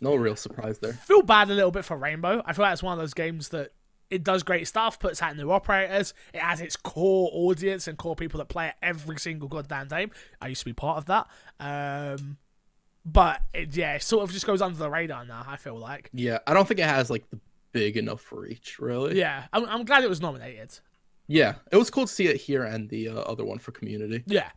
No 0.00 0.14
real 0.16 0.36
surprise 0.36 0.78
there. 0.80 0.92
Feel 0.92 1.22
bad 1.22 1.50
a 1.50 1.54
little 1.54 1.70
bit 1.70 1.84
for 1.84 1.96
Rainbow. 1.96 2.42
I 2.44 2.52
feel 2.52 2.64
like 2.64 2.74
it's 2.74 2.82
one 2.82 2.92
of 2.92 2.98
those 2.98 3.14
games 3.14 3.48
that 3.48 3.70
it 4.14 4.22
does 4.22 4.44
great 4.44 4.68
stuff, 4.68 5.00
puts 5.00 5.20
out 5.20 5.36
new 5.36 5.50
operators. 5.50 6.14
It 6.32 6.40
has 6.40 6.60
its 6.60 6.76
core 6.76 7.30
audience 7.32 7.88
and 7.88 7.98
core 7.98 8.14
people 8.14 8.38
that 8.38 8.48
play 8.48 8.68
it 8.68 8.74
every 8.80 9.18
single 9.18 9.48
goddamn 9.48 9.88
game. 9.88 10.12
I 10.40 10.48
used 10.48 10.60
to 10.60 10.66
be 10.66 10.72
part 10.72 10.98
of 10.98 11.06
that. 11.06 11.26
Um, 11.58 12.38
but 13.04 13.40
it, 13.52 13.76
yeah, 13.76 13.94
it 13.94 14.02
sort 14.02 14.22
of 14.22 14.32
just 14.32 14.46
goes 14.46 14.62
under 14.62 14.78
the 14.78 14.88
radar 14.88 15.24
now. 15.24 15.44
I 15.46 15.56
feel 15.56 15.76
like. 15.76 16.10
Yeah, 16.12 16.38
I 16.46 16.54
don't 16.54 16.66
think 16.66 16.78
it 16.78 16.86
has 16.86 17.10
like 17.10 17.28
the 17.30 17.40
big 17.72 17.96
enough 17.96 18.32
reach, 18.32 18.78
really. 18.78 19.18
Yeah, 19.18 19.46
I'm, 19.52 19.64
I'm 19.66 19.84
glad 19.84 20.04
it 20.04 20.08
was 20.08 20.20
nominated. 20.20 20.78
Yeah, 21.26 21.56
it 21.72 21.76
was 21.76 21.90
cool 21.90 22.06
to 22.06 22.12
see 22.12 22.28
it 22.28 22.36
here 22.36 22.62
and 22.62 22.88
the 22.88 23.08
uh, 23.08 23.14
other 23.14 23.44
one 23.44 23.58
for 23.58 23.72
Community. 23.72 24.22
Yeah. 24.26 24.50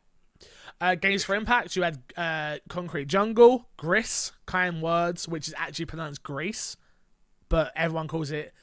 Uh, 0.80 0.94
games 0.94 1.24
for 1.24 1.34
Impact, 1.34 1.76
you 1.76 1.82
had 1.82 2.04
uh, 2.16 2.58
Concrete 2.70 3.08
Jungle, 3.08 3.68
Gris, 3.78 4.34
Kind 4.46 4.84
Words, 4.84 5.28
which 5.28 5.48
is 5.48 5.56
actually 5.58 5.86
pronounced 5.86 6.22
Grease, 6.22 6.78
but 7.50 7.72
everyone 7.76 8.08
calls 8.08 8.30
it. 8.30 8.54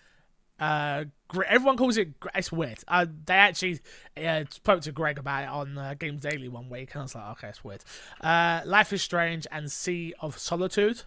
Uh, 0.64 1.05
everyone 1.46 1.77
calls 1.77 1.98
it. 1.98 2.09
It's 2.35 2.50
weird. 2.50 2.79
Uh, 2.88 3.07
they 3.27 3.35
actually 3.35 3.81
uh, 4.16 4.44
spoke 4.50 4.81
to 4.83 4.92
Greg 4.92 5.18
about 5.18 5.42
it 5.42 5.48
on 5.48 5.77
uh, 5.77 5.94
Games 5.98 6.22
Daily 6.22 6.48
one 6.48 6.70
week, 6.70 6.92
and 6.94 7.00
I 7.00 7.03
was 7.03 7.14
like, 7.14 7.31
okay, 7.33 7.48
it's 7.48 7.62
weird. 7.62 7.85
Uh, 8.20 8.62
Life 8.64 8.92
is 8.92 9.03
Strange 9.03 9.46
and 9.50 9.70
Sea 9.70 10.14
of 10.20 10.38
Solitude. 10.38 11.03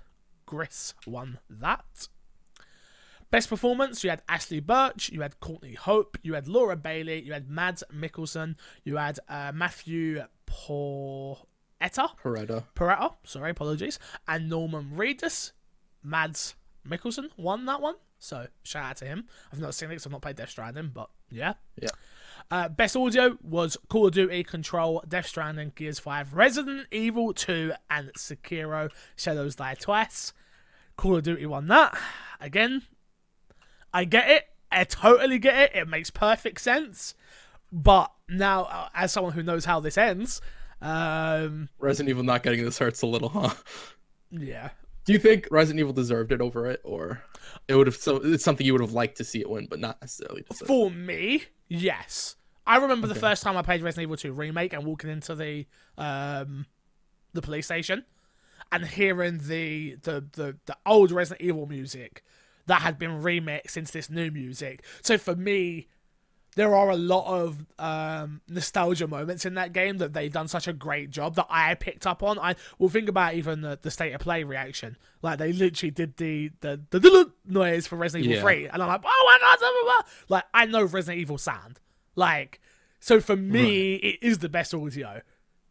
Gris 0.46 0.94
won 1.08 1.40
that. 1.50 2.08
Best 3.32 3.50
performance, 3.50 4.04
you 4.04 4.10
had 4.10 4.22
Ashley 4.30 4.60
Burch, 4.60 5.10
you 5.10 5.22
had 5.22 5.40
Courtney 5.40 5.74
Hope, 5.74 6.18
you 6.22 6.36
had 6.36 6.48
Laura 6.48 6.78
Bailey, 6.78 7.22
you 7.24 7.34
had 7.34 7.50
Mads 7.50 7.84
Mikkelsen, 7.94 8.56
you 8.86 8.96
had 8.96 9.20
uh, 9.28 9.52
Matthew 9.54 10.24
Porretta, 10.46 11.38
Peretta. 12.24 12.64
Porretta, 12.76 13.16
sorry, 13.26 13.52
apologies, 13.52 14.00
and 14.28 14.50
Norman 14.50 14.94
Reedus. 14.96 15.52
Mads 16.04 16.56
Mikkelsen 16.88 17.30
won 17.36 17.66
that 17.66 17.82
one, 17.82 17.96
so 18.20 18.48
shout 18.64 18.86
out 18.86 18.98
to 18.98 19.06
him. 19.06 19.26
I've 19.52 19.60
not 19.60 19.74
seen 19.76 19.92
it 19.92 19.96
'cause 19.96 20.06
I've 20.06 20.12
not 20.12 20.22
played 20.22 20.36
Death 20.36 20.50
Stranding, 20.50 20.90
but 20.94 21.10
yeah. 21.30 21.54
Yeah. 21.82 21.90
Uh, 22.50 22.70
best 22.70 22.96
audio 22.96 23.38
was 23.42 23.78
Call 23.90 24.08
of 24.08 24.14
Duty, 24.14 24.44
Control, 24.44 25.04
Death 25.08 25.28
Stranding, 25.28 25.74
Gears 25.76 26.00
5, 26.00 26.34
Resident 26.34 26.88
Evil 26.92 27.34
2, 27.34 27.74
and 27.90 28.12
Sekiro 28.14 28.90
Shadows 29.16 29.56
Die 29.56 29.74
Twice. 29.76 30.34
Call 30.96 31.18
of 31.18 31.24
Duty 31.24 31.46
won 31.46 31.68
that. 31.68 31.98
Again, 32.40 32.84
I 33.94 34.06
get 34.06 34.30
it. 34.30 34.46
I 34.72 34.84
totally 34.84 35.40
get 35.40 35.56
it. 35.72 35.76
It 35.76 35.88
makes 35.88 36.10
perfect 36.10 36.62
sense. 36.62 37.16
But 37.72 38.12
now, 38.30 38.64
uh, 38.64 38.90
as 38.94 39.12
someone 39.12 39.34
who 39.34 39.44
knows 39.44 39.66
how 39.66 39.80
this 39.80 39.98
ends, 39.98 40.42
um, 40.82 41.70
Resident 41.80 42.10
Evil 42.10 42.24
not 42.24 42.44
getting 42.44 42.64
this 42.64 42.78
hurts 42.78 43.02
a 43.02 43.08
little, 43.08 43.30
huh? 43.30 43.54
yeah. 44.32 44.70
Do 45.08 45.14
you 45.14 45.20
think 45.20 45.48
Resident 45.50 45.80
Evil 45.80 45.94
deserved 45.94 46.34
it 46.34 46.42
over 46.42 46.70
it, 46.70 46.82
or 46.84 47.24
it 47.70 47.76
would 47.76 47.88
have? 47.88 47.96
So 47.96 48.18
it's 48.18 48.44
something 48.44 48.66
you 48.66 48.74
would 48.74 48.82
have 48.82 48.92
liked 48.92 49.18
to 49.18 49.24
see 49.24 49.40
it 49.40 49.50
win, 49.50 49.66
but 49.70 49.80
not 49.80 50.02
necessarily. 50.02 50.44
Deserved. 50.50 50.68
For 50.68 50.92
me, 50.92 51.46
yes. 51.70 52.36
I 52.68 52.78
remember 52.78 53.08
the 53.08 53.16
first 53.16 53.42
time 53.42 53.56
I 53.56 53.62
played 53.62 53.82
Resident 53.82 54.04
Evil 54.04 54.18
2 54.18 54.34
remake 54.34 54.74
and 54.74 54.84
walking 54.84 55.10
into 55.10 55.34
the 55.34 55.66
um 55.98 56.66
the 57.32 57.42
police 57.42 57.66
station 57.66 58.04
and 58.70 58.86
hearing 58.86 59.38
the 59.38 59.96
the 60.04 60.26
the, 60.34 60.58
the 60.66 60.76
old 60.86 61.12
Resident 61.12 61.42
Evil 61.42 61.68
music 61.68 62.22
that 62.66 62.82
had 62.82 63.00
been 63.00 63.22
remixed 63.22 63.78
into 63.78 63.94
this 63.94 64.10
new 64.10 64.30
music. 64.30 64.84
So 65.02 65.18
for 65.18 65.38
me, 65.38 65.88
there 66.58 66.76
are 66.76 66.90
a 66.90 66.98
lot 66.98 67.26
of 67.28 67.66
um, 67.80 68.42
nostalgia 68.50 69.08
moments 69.08 69.46
in 69.46 69.54
that 69.54 69.74
game 69.74 70.00
that 70.00 70.12
they've 70.14 70.34
done 70.34 70.48
such 70.48 70.68
a 70.68 70.74
great 70.74 71.12
job 71.12 71.36
that 71.36 71.46
I 71.50 71.76
picked 71.76 72.06
up 72.08 72.24
on. 72.24 72.38
I 72.40 72.56
will 72.80 72.90
think 72.90 73.08
about 73.10 73.36
even 73.36 73.62
the, 73.62 73.78
the 73.82 73.92
state 73.92 74.12
of 74.14 74.22
play 74.22 74.44
reaction. 74.44 74.98
Like 75.22 75.38
they 75.38 75.54
literally 75.54 75.92
did 75.92 76.18
the 76.18 76.52
the 76.62 76.82
the, 76.90 77.00
the 77.00 77.32
noise 77.46 77.86
for 77.88 77.96
Resident 77.96 78.26
Evil 78.26 78.36
Yeah. 78.38 78.42
3, 78.42 78.68
and 78.70 78.82
I'm 78.82 78.90
like, 78.90 79.02
oh 79.06 79.24
my 79.26 79.38
god, 79.40 79.60
blah, 79.60 79.70
blah, 79.72 79.94
blah. 79.94 80.36
like 80.36 80.44
I 80.54 80.66
know 80.66 80.84
Resident 80.84 81.22
Evil 81.22 81.38
sound. 81.38 81.80
Like 82.16 82.60
so 83.00 83.22
for 83.22 83.36
me, 83.36 83.96
it 83.96 84.20
is 84.24 84.40
the 84.40 84.50
best 84.50 84.74
audio 84.74 85.22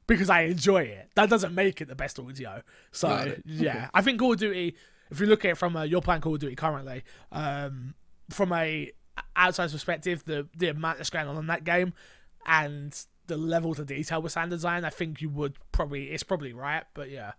because 0.06 0.30
I 0.30 0.42
enjoy 0.42 0.82
it. 0.82 1.10
That 1.16 1.28
doesn't 1.28 1.52
make 1.54 1.80
it 1.80 1.88
the 1.88 1.96
best 1.96 2.20
audio. 2.20 2.62
So 2.92 3.10
it. 3.10 3.42
yeah, 3.44 3.70
Okay. 3.76 3.86
I 3.92 4.02
think 4.02 4.20
Call 4.20 4.32
of 4.32 4.38
Duty. 4.38 4.76
If 5.10 5.18
you 5.20 5.26
look 5.26 5.44
at 5.44 5.50
it 5.52 5.58
from 5.58 5.74
a, 5.76 5.84
you're 5.84 6.00
playing 6.00 6.20
Call 6.22 6.34
of 6.34 6.40
Duty 6.40 6.54
currently, 6.56 7.02
um, 7.32 7.94
from 8.30 8.52
a 8.52 8.92
outside 9.34 9.70
perspective, 9.70 10.24
the 10.24 10.48
the 10.56 10.68
amount 10.68 10.98
that's 10.98 11.10
going 11.10 11.28
on 11.28 11.36
in 11.36 11.46
that 11.46 11.64
game 11.64 11.92
and 12.46 13.06
the 13.26 13.36
level 13.36 13.74
to 13.74 13.84
detail 13.84 14.22
with 14.22 14.32
sound 14.32 14.50
design, 14.50 14.84
I 14.84 14.90
think 14.90 15.20
you 15.20 15.28
would 15.30 15.56
probably 15.72 16.10
it's 16.10 16.22
probably 16.22 16.52
right. 16.52 16.84
But 16.94 17.10
yeah. 17.10 17.32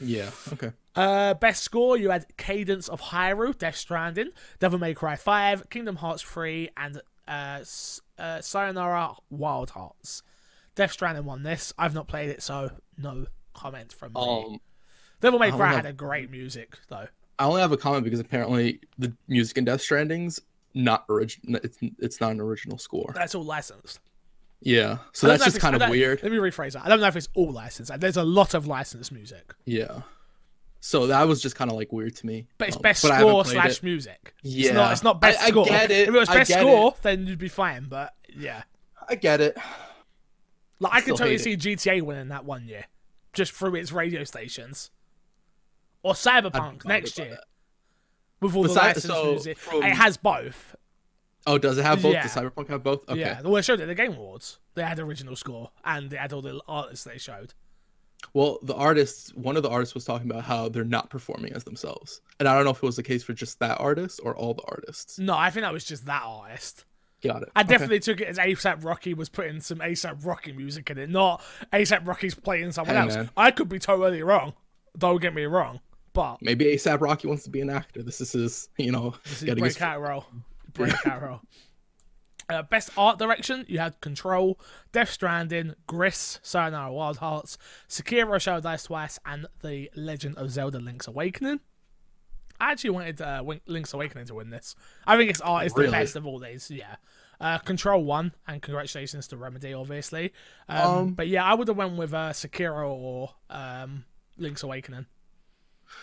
Yeah. 0.00 0.30
Okay. 0.52 0.72
Uh, 0.96 1.34
best 1.34 1.62
score, 1.62 1.96
you 1.96 2.10
had 2.10 2.26
Cadence 2.36 2.88
of 2.88 3.00
Hyrule, 3.00 3.56
Death 3.56 3.76
Stranding, 3.76 4.30
Devil 4.58 4.78
May 4.78 4.94
Cry 4.94 5.14
5, 5.14 5.68
Kingdom 5.68 5.96
Hearts 5.96 6.22
3, 6.22 6.70
and 6.76 7.00
uh, 7.28 7.62
uh, 8.18 8.40
Sayonara 8.40 9.14
Wild 9.28 9.70
Hearts. 9.70 10.22
Death 10.74 10.92
Stranding 10.92 11.24
won 11.24 11.42
this. 11.42 11.72
I've 11.78 11.94
not 11.94 12.08
played 12.08 12.30
it, 12.30 12.42
so 12.42 12.70
no 12.96 13.26
comment 13.52 13.92
from 13.92 14.14
me. 14.14 14.20
Um, 14.20 14.60
Devil 15.20 15.38
May 15.38 15.50
Cry 15.50 15.70
know. 15.70 15.76
had 15.76 15.86
a 15.86 15.92
great 15.92 16.30
music 16.30 16.78
though. 16.88 17.06
I 17.38 17.44
only 17.44 17.60
have 17.60 17.72
a 17.72 17.76
comment 17.76 18.04
because 18.04 18.20
apparently 18.20 18.80
the 18.98 19.14
music 19.28 19.58
in 19.58 19.64
Death 19.64 19.80
Stranding's 19.82 20.40
not 20.74 21.04
original. 21.08 21.60
It's 21.64 21.78
it's 21.98 22.20
not 22.20 22.32
an 22.32 22.40
original 22.40 22.78
score. 22.78 23.12
That's 23.14 23.34
all 23.34 23.44
licensed. 23.44 24.00
Yeah, 24.62 24.98
so 25.12 25.26
that's 25.26 25.42
just 25.44 25.58
kind 25.60 25.74
of 25.80 25.88
weird. 25.88 26.22
Let 26.22 26.30
me 26.32 26.38
rephrase 26.38 26.72
that. 26.74 26.84
I 26.84 26.88
don't 26.90 27.00
know 27.00 27.06
if 27.06 27.16
it's 27.16 27.28
all 27.34 27.50
licensed. 27.50 27.98
There's 27.98 28.18
a 28.18 28.22
lot 28.24 28.52
of 28.52 28.66
licensed 28.66 29.10
music, 29.10 29.54
Yeah, 29.64 30.02
so 30.80 31.06
that 31.06 31.26
was 31.26 31.40
just 31.40 31.56
kind 31.56 31.70
of 31.70 31.78
like 31.78 31.90
weird 31.92 32.14
to 32.16 32.26
me. 32.26 32.46
but 32.58 32.68
it's 32.68 32.76
Um, 32.76 32.82
best 32.82 33.00
score 33.02 33.44
slash 33.46 33.78
it. 33.78 33.82
music. 33.82 34.34
Yeah, 34.42 34.66
It's 34.68 34.74
not. 34.74 34.92
It's 34.92 35.02
not 35.02 35.20
best 35.20 35.40
I, 35.40 35.46
I 35.46 35.48
score. 35.48 35.64
get 35.64 35.90
it. 35.90 36.08
If 36.08 36.14
it 36.14 36.18
was 36.18 36.28
best 36.28 36.52
score, 36.52 36.88
it. 36.94 37.02
then 37.02 37.26
you'd 37.26 37.38
be 37.38 37.48
fine. 37.48 37.86
But 37.88 38.12
yeah, 38.36 38.64
I 39.08 39.14
get 39.14 39.40
it. 39.40 39.56
like 40.78 40.92
I 40.92 40.96
can 41.00 41.04
Still 41.16 41.16
totally 41.16 41.38
see 41.38 41.56
GTA 41.56 42.02
winning 42.02 42.28
that 42.28 42.44
one 42.44 42.66
year, 42.68 42.84
just 43.32 43.52
through 43.52 43.76
its 43.76 43.92
radio 43.92 44.24
stations, 44.24 44.90
or 46.02 46.12
Cyberpunk 46.12 46.84
next 46.84 47.16
year 47.18 47.30
that. 47.30 47.44
With 48.40 48.54
all 48.56 48.62
the 48.64 48.72
licensed 48.72 49.06
so 49.06 49.30
music. 49.32 49.58
from- 49.58 49.82
It 49.82 49.94
has 49.96 50.16
both. 50.16 50.74
Oh, 51.46 51.56
does 51.58 51.78
it 51.78 51.82
have 51.84 52.02
both? 52.02 52.12
Yeah. 52.12 52.22
Does 52.22 52.34
Cyberpunk 52.34 52.68
have 52.68 52.82
both? 52.82 53.08
Okay. 53.08 53.20
Yeah, 53.20 53.40
well, 53.40 53.54
they 53.54 53.62
showed 53.62 53.80
it 53.80 53.84
at 53.84 53.88
the 53.88 53.94
Game 53.94 54.12
Awards. 54.12 54.58
They 54.74 54.82
had 54.82 54.98
original 54.98 55.36
score 55.36 55.70
and 55.84 56.10
they 56.10 56.16
had 56.18 56.32
all 56.32 56.42
the 56.42 56.60
artists 56.68 57.04
they 57.04 57.16
showed. 57.18 57.54
Well, 58.34 58.58
the 58.62 58.74
artists, 58.74 59.32
one 59.34 59.56
of 59.56 59.62
the 59.62 59.70
artists 59.70 59.94
was 59.94 60.04
talking 60.04 60.30
about 60.30 60.44
how 60.44 60.68
they're 60.68 60.84
not 60.84 61.08
performing 61.08 61.54
as 61.54 61.64
themselves, 61.64 62.20
and 62.38 62.46
I 62.46 62.54
don't 62.54 62.64
know 62.64 62.70
if 62.72 62.76
it 62.76 62.82
was 62.82 62.96
the 62.96 63.02
case 63.02 63.22
for 63.22 63.32
just 63.32 63.58
that 63.60 63.80
artist 63.80 64.20
or 64.22 64.36
all 64.36 64.52
the 64.52 64.62
artists. 64.68 65.18
No, 65.18 65.34
I 65.34 65.48
think 65.48 65.62
that 65.64 65.72
was 65.72 65.84
just 65.84 66.04
that 66.04 66.22
artist. 66.24 66.84
Got 67.22 67.42
it. 67.44 67.48
I 67.56 67.60
Okay. 67.62 67.68
definitely 67.68 68.00
took 68.00 68.20
it 68.20 68.28
as 68.28 68.36
ASAP 68.38 68.84
Rocky 68.84 69.14
was 69.14 69.30
putting 69.30 69.60
some 69.62 69.78
ASAP 69.78 70.24
Rocky 70.24 70.52
music 70.52 70.90
in 70.90 70.98
it, 70.98 71.08
not 71.08 71.42
ASAP 71.72 72.06
Rocky's 72.06 72.34
playing 72.34 72.72
someone 72.72 72.94
Hey, 72.94 73.02
else. 73.02 73.14
man. 73.14 73.30
I 73.38 73.50
could 73.50 73.70
be 73.70 73.78
totally 73.78 74.22
wrong. 74.22 74.52
Don't 74.98 75.20
get 75.20 75.34
me 75.34 75.44
wrong, 75.44 75.80
but 76.12 76.38
maybe 76.40 76.64
ASAP 76.66 77.00
Rocky 77.00 77.28
wants 77.28 77.44
to 77.44 77.50
be 77.50 77.60
an 77.60 77.70
actor. 77.70 78.02
This 78.02 78.20
is 78.20 78.32
his, 78.32 78.68
you 78.76 78.92
know, 78.92 79.14
this 79.24 79.38
is 79.38 79.44
getting 79.44 79.64
his 79.64 79.76
breakout 79.76 80.00
role. 80.00 80.24
Breakout 80.72 81.22
role. 81.22 81.40
Uh, 82.48 82.62
best 82.62 82.90
art 82.96 83.16
direction, 83.16 83.64
you 83.68 83.78
had 83.78 84.00
Control, 84.00 84.58
Death 84.90 85.10
Stranding, 85.10 85.74
Gris, 85.86 86.40
Sayonara 86.42 86.92
Wild 86.92 87.18
Hearts, 87.18 87.56
Sekiro 87.88 88.40
Shadows 88.40 88.64
Die 88.64 88.76
Twice, 88.76 89.20
and 89.24 89.46
The 89.62 89.88
Legend 89.94 90.36
of 90.36 90.50
Zelda 90.50 90.80
Link's 90.80 91.06
Awakening. 91.06 91.60
I 92.58 92.72
actually 92.72 92.90
wanted 92.90 93.20
uh, 93.20 93.44
Link's 93.66 93.94
Awakening 93.94 94.26
to 94.26 94.34
win 94.34 94.50
this. 94.50 94.74
I 95.06 95.16
think 95.16 95.30
its 95.30 95.40
art 95.40 95.64
is 95.66 95.72
the 95.74 95.88
best 95.92 96.16
of 96.16 96.26
all 96.26 96.40
these, 96.40 96.70
yeah. 96.72 96.96
Uh, 97.40 97.58
Control 97.58 98.02
won, 98.02 98.32
and 98.48 98.60
congratulations 98.60 99.28
to 99.28 99.36
Remedy, 99.36 99.72
obviously. 99.72 100.32
Um, 100.68 100.86
Um, 100.86 101.10
but 101.14 101.28
yeah, 101.28 101.44
I 101.44 101.54
would 101.54 101.68
have 101.68 101.76
went 101.76 101.96
with 101.96 102.12
uh, 102.12 102.30
Sekiro 102.30 102.90
or 102.90 103.30
um, 103.48 104.04
Link's 104.36 104.64
Awakening. 104.64 105.06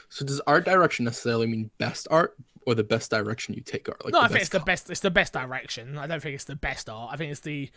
So 0.09 0.25
does 0.25 0.39
art 0.41 0.65
direction 0.65 1.05
necessarily 1.05 1.47
mean 1.47 1.71
best 1.77 2.07
art 2.11 2.35
or 2.65 2.75
the 2.75 2.83
best 2.83 3.11
direction 3.11 3.53
you 3.53 3.61
take 3.61 3.87
art? 3.89 4.03
Like 4.03 4.13
no, 4.13 4.21
I 4.21 4.27
think 4.27 4.41
it's 4.41 4.49
the 4.49 4.59
best. 4.59 4.89
It's 4.89 4.99
the 4.99 5.11
best 5.11 5.33
direction. 5.33 5.97
I 5.97 6.07
don't 6.07 6.21
think 6.21 6.35
it's 6.35 6.43
the 6.45 6.55
best 6.55 6.89
art. 6.89 7.11
I 7.13 7.17
think 7.17 7.31
it's 7.31 7.41
the. 7.41 7.69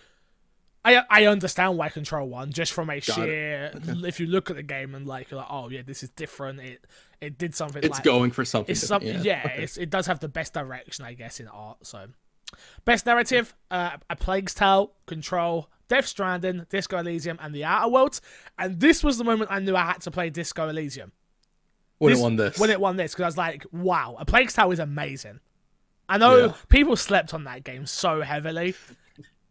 I 0.84 1.02
I 1.10 1.26
understand 1.26 1.76
why 1.76 1.90
Control 1.90 2.28
won 2.28 2.52
just 2.52 2.72
from 2.72 2.90
a 2.90 3.00
Got 3.00 3.14
sheer. 3.14 3.72
If 4.04 4.18
you 4.18 4.26
look 4.26 4.50
at 4.50 4.56
the 4.56 4.62
game 4.62 4.94
and 4.94 5.06
like 5.06 5.30
you're 5.30 5.38
like, 5.38 5.50
oh 5.50 5.68
yeah, 5.68 5.82
this 5.84 6.02
is 6.02 6.10
different. 6.10 6.60
It 6.60 6.86
it 7.20 7.38
did 7.38 7.54
something. 7.54 7.82
It's 7.82 7.98
like, 7.98 8.04
going 8.04 8.30
for 8.30 8.44
something. 8.44 8.72
It's 8.72 8.86
something. 8.86 9.22
Yeah, 9.22 9.42
Okay. 9.44 9.62
it's, 9.62 9.76
it 9.76 9.90
does 9.90 10.06
have 10.06 10.20
the 10.20 10.28
best 10.28 10.54
direction, 10.54 11.04
I 11.04 11.14
guess, 11.14 11.38
in 11.38 11.48
art. 11.48 11.86
So, 11.86 12.08
best 12.84 13.06
narrative: 13.06 13.54
uh, 13.70 13.98
A 14.08 14.16
Plague's 14.16 14.54
Tale, 14.54 14.92
Control, 15.06 15.68
Death 15.88 16.06
Stranding, 16.06 16.66
Disco 16.70 16.96
Elysium, 16.98 17.38
and 17.42 17.54
The 17.54 17.64
Outer 17.64 17.90
Worlds. 17.90 18.22
And 18.58 18.80
this 18.80 19.04
was 19.04 19.18
the 19.18 19.24
moment 19.24 19.50
I 19.52 19.60
knew 19.60 19.76
I 19.76 19.84
had 19.84 20.00
to 20.02 20.10
play 20.10 20.30
Disco 20.30 20.68
Elysium 20.68 21.12
when 22.00 22.10
this- 22.12 22.18
it 22.18 22.22
won 22.22 22.36
this. 22.36 22.58
when 22.58 22.70
it 22.70 22.80
won 22.80 22.96
this 22.96 23.12
because 23.12 23.22
I 23.22 23.26
was 23.26 23.36
like, 23.38 23.64
wow, 23.72 24.16
A 24.18 24.24
Plague's 24.24 24.52
Tale 24.54 24.70
is 24.72 24.78
amazing. 24.80 25.40
I 26.08 26.18
know 26.18 26.46
Yeah. 26.46 26.52
people 26.68 26.96
slept 26.96 27.32
on 27.32 27.44
that 27.44 27.62
game 27.62 27.86
so 27.86 28.22
heavily. 28.22 28.74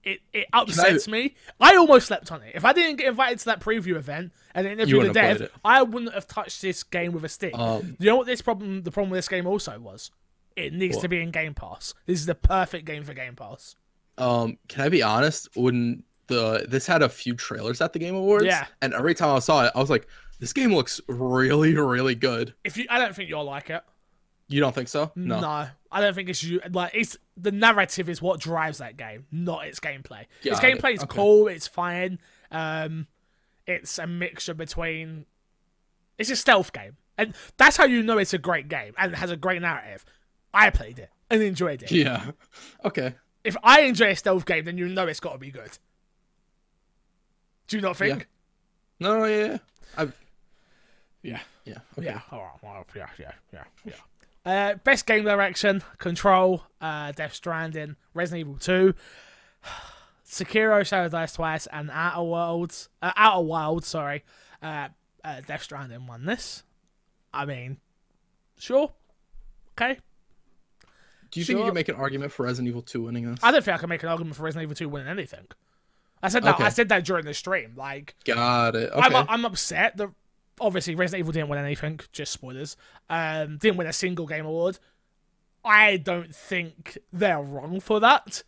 It 0.03 0.19
it 0.33 0.47
upsets 0.53 1.07
me. 1.07 1.35
I 1.59 1.75
almost 1.75 2.07
slept 2.07 2.31
on 2.31 2.41
it. 2.41 2.53
If 2.55 2.63
I 2.65 2.73
didn't 2.73 2.97
get 2.97 3.07
invited 3.07 3.39
to 3.39 3.45
that 3.45 3.59
preview 3.59 3.95
event 3.95 4.31
and 4.55 4.65
interview 4.65 5.03
the 5.03 5.13
dev. 5.13 5.51
I 5.63 5.81
wouldn't 5.83 6.13
have 6.13 6.27
touched 6.27 6.62
this 6.62 6.83
game 6.83 7.12
with 7.12 7.23
a 7.25 7.29
stick. 7.29 7.53
Um, 7.57 7.95
you 7.99 8.05
know 8.07 8.15
what 8.15 8.25
this 8.25 8.41
problem? 8.41 8.83
The 8.83 8.91
problem 8.91 9.12
with 9.12 9.17
this 9.19 9.27
game 9.29 9.45
also 9.47 9.77
was. 9.79 10.12
It 10.55 10.73
needs 10.73 10.95
What? 10.97 11.03
to 11.03 11.07
be 11.09 11.21
in 11.21 11.31
Game 11.31 11.53
Pass. 11.53 11.93
This 12.05 12.19
is 12.19 12.25
the 12.25 12.35
perfect 12.35 12.85
game 12.85 13.03
for 13.03 13.13
Game 13.13 13.35
Pass. 13.35 13.75
um, 14.17 14.57
can 14.67 14.81
I 14.81 14.89
be 14.89 15.01
honest? 15.01 15.47
When 15.55 16.03
the 16.27 16.65
this 16.67 16.85
had 16.88 17.01
a 17.01 17.07
few 17.09 17.33
trailers 17.35 17.79
at 17.81 17.93
the 17.93 17.99
Game 17.99 18.15
Awards, 18.15 18.45
Yeah. 18.45 18.65
and 18.81 18.93
every 18.93 19.13
time 19.15 19.33
I 19.35 19.39
saw 19.39 19.65
it, 19.65 19.71
I 19.75 19.79
was 19.79 19.89
like, 19.89 20.07
this 20.39 20.54
game 20.54 20.73
looks 20.73 20.99
really, 21.08 21.75
really 21.75 22.15
good. 22.15 22.54
If 22.63 22.78
you, 22.78 22.86
I 22.89 22.97
don't 22.99 23.15
think 23.15 23.30
you'll 23.30 23.43
like 23.43 23.69
it. 23.69 23.84
You 24.47 24.60
don't 24.62 24.73
think 24.73 24.88
so? 24.88 25.12
No, 25.15 25.39
no. 25.39 25.67
I 25.91 26.02
don't 26.02 26.13
think 26.15 26.28
it's 26.30 26.43
you. 26.43 26.60
Like 26.71 26.91
it's 26.95 27.17
the 27.38 27.52
narrative 27.52 28.10
is 28.10 28.21
what 28.21 28.39
drives 28.39 28.80
that 28.80 28.97
game, 28.97 29.25
not 29.32 29.67
its 29.67 29.80
gameplay. 29.80 30.25
its 30.43 30.60
Got 30.60 30.63
it. 30.69 30.82
gameplay 30.82 30.93
is 30.95 31.04
Okay. 31.04 31.15
cool. 31.15 31.47
It's 31.47 31.67
fine. 31.67 32.19
Um, 32.52 33.06
it's 33.67 33.99
a 33.99 34.08
mixture 34.08 34.54
between. 34.56 35.25
It's 36.17 36.32
a 36.32 36.36
stealth 36.36 36.73
game, 36.73 36.97
and 37.17 37.34
that's 37.58 37.78
how 37.78 37.86
you 37.86 38.02
know 38.02 38.17
it's 38.17 38.34
a 38.34 38.38
great 38.39 38.67
game 38.67 38.93
and 38.97 39.13
it 39.13 39.17
has 39.17 39.30
a 39.32 39.38
great 39.38 39.62
narrative. 39.62 40.04
I 40.54 40.69
played 40.71 40.97
it 40.99 41.12
and 41.30 41.41
enjoyed 41.43 41.84
it. 41.84 41.91
Yeah. 41.91 42.32
Okay. 42.84 43.13
If 43.43 43.56
I 43.63 43.82
enjoy 43.82 44.10
a 44.12 44.15
stealth 44.15 44.45
game, 44.45 44.65
then 44.65 44.78
you 44.78 44.88
know 44.89 45.06
it's 45.08 45.19
got 45.19 45.34
to 45.34 45.38
be 45.38 45.52
good. 45.52 45.78
Do 47.67 47.78
you 47.78 47.82
not 47.82 47.97
think? 47.97 48.28
No, 48.99 49.19
no, 49.19 49.25
yeah, 49.25 49.45
yeah. 49.45 49.58
I've, 49.97 50.13
Yeah. 51.21 51.39
yeah. 51.65 51.77
Okay. 51.97 52.08
Yeah. 52.08 52.21
All 52.32 52.39
right. 52.39 52.51
Well, 52.62 52.86
yeah. 52.95 53.08
Yeah. 53.17 53.32
Yeah. 53.53 53.63
Yeah. 53.86 53.93
Uh, 54.45 54.75
best 54.75 55.05
game 55.05 55.25
direction: 55.25 55.84
Control, 55.97 56.63
uh, 56.82 57.12
Death 57.12 57.34
Stranding, 57.34 57.95
Resident 58.13 58.47
Evil 58.47 58.58
Two, 58.58 58.93
Sekiro: 60.25 60.86
Shadows 60.86 61.12
Die 61.12 61.25
Twice, 61.25 61.67
and 61.67 61.89
Outer 61.91 62.23
Worlds. 62.23 62.89
Uh, 63.01 63.12
Outer 63.15 63.43
Wilds, 63.45 63.88
sorry. 63.88 64.23
Uh, 64.62 64.89
uh, 65.23 65.41
Death 65.45 65.63
Stranding 65.63 66.08
won 66.08 66.25
this. 66.25 66.63
I 67.34 67.45
mean, 67.45 67.77
sure. 68.58 68.91
Okay. 69.73 69.99
Do 71.32 71.39
you 71.39 71.45
think 71.45 71.60
you 71.60 71.65
can 71.65 71.73
make 71.73 71.89
an 71.89 71.95
argument 71.95 72.32
for 72.32 72.43
Resident 72.43 72.69
Evil 72.69 72.82
2 72.82 73.03
winning 73.03 73.29
this? 73.29 73.39
I 73.43 73.51
don't 73.51 73.63
think 73.63 73.75
I 73.75 73.77
can 73.77 73.89
make 73.89 74.01
an 74.01 74.10
argument 74.10 74.36
for 74.36 74.43
Resident 74.43 74.63
Evil 74.63 74.75
Two 74.75 74.89
winning 74.89 75.08
anything. 75.08 75.45
I 76.23 76.29
said 76.29 76.43
that. 76.43 76.55
Okay. 76.55 76.63
I 76.63 76.69
said 76.69 76.89
that 76.89 77.05
during 77.05 77.25
the 77.25 77.34
stream. 77.34 77.73
Like, 77.77 78.15
Got 78.25 78.75
it. 78.75 78.91
Okay. 78.91 79.15
I'm, 79.15 79.25
I'm 79.29 79.45
upset 79.45 79.95
that 79.97 80.10
obviously 80.61 80.95
Resident 80.95 81.19
Evil 81.21 81.31
didn't 81.33 81.49
win 81.49 81.59
anything. 81.59 81.99
Just 82.11 82.31
spoilers. 82.31 82.77
Um, 83.09 83.57
didn't 83.57 83.77
win 83.77 83.87
a 83.87 83.93
single 83.93 84.25
game 84.27 84.45
award. 84.45 84.79
I 85.63 85.97
don't 85.97 86.33
think 86.33 86.97
they're 87.11 87.41
wrong 87.41 87.79
for 87.79 87.99
that. 87.99 88.43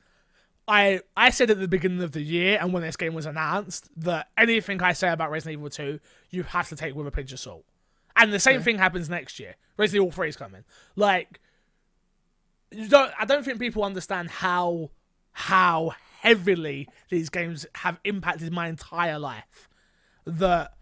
I 0.67 1.01
I 1.17 1.29
said 1.31 1.49
at 1.49 1.59
the 1.59 1.67
beginning 1.67 2.01
of 2.03 2.11
the 2.13 2.21
year 2.21 2.57
and 2.61 2.71
when 2.71 2.83
this 2.83 2.95
game 2.95 3.13
was 3.13 3.25
announced 3.25 3.89
that 3.97 4.29
anything 4.37 4.81
I 4.81 4.93
say 4.93 5.09
about 5.09 5.31
Resident 5.31 5.59
Evil 5.59 5.69
2, 5.69 5.99
you 6.29 6.43
have 6.43 6.69
to 6.69 6.75
take 6.75 6.95
with 6.95 7.07
a 7.07 7.11
pinch 7.11 7.33
of 7.33 7.39
salt. 7.39 7.65
And 8.15 8.31
the 8.31 8.39
same 8.39 8.57
Okay. 8.57 8.63
thing 8.65 8.77
happens 8.77 9.09
next 9.09 9.39
year. 9.39 9.55
Resident 9.77 10.03
Evil 10.05 10.11
3 10.15 10.29
is 10.29 10.37
coming. 10.37 10.63
Like 10.95 11.39
you 12.71 12.87
don't 12.87 13.11
I 13.19 13.25
don't 13.25 13.43
think 13.43 13.59
people 13.59 13.83
understand 13.83 14.29
how 14.29 14.91
how 15.33 15.93
heavily 16.21 16.87
these 17.09 17.29
games 17.29 17.65
have 17.75 17.99
impacted 18.03 18.53
my 18.53 18.67
entire 18.67 19.19
life. 19.19 19.67
That 20.25 20.73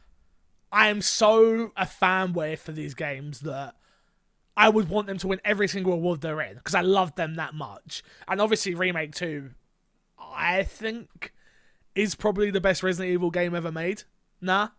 I 0.71 0.89
am 0.89 1.01
so 1.01 1.71
a 1.75 1.85
fanboy 1.85 2.59
for 2.59 2.71
these 2.71 2.93
games 2.93 3.41
that 3.41 3.75
I 4.55 4.69
would 4.69 4.89
want 4.89 5.07
them 5.07 5.17
to 5.19 5.27
win 5.27 5.41
every 5.45 5.67
single 5.67 5.93
award 5.93 6.21
they're 6.21 6.41
in 6.41 6.55
because 6.55 6.75
I 6.75 6.81
love 6.81 7.15
them 7.15 7.35
that 7.35 7.53
much. 7.53 8.03
And 8.27 8.41
obviously, 8.41 8.75
Remake 8.75 9.15
2, 9.15 9.49
I 10.19 10.63
think, 10.63 11.33
is 11.95 12.13
probably 12.15 12.51
the 12.51 12.61
best 12.61 12.83
Resident 12.83 13.13
Evil 13.13 13.31
game 13.31 13.55
ever 13.55 13.71
made. 13.71 14.03
Nah. 14.41 14.69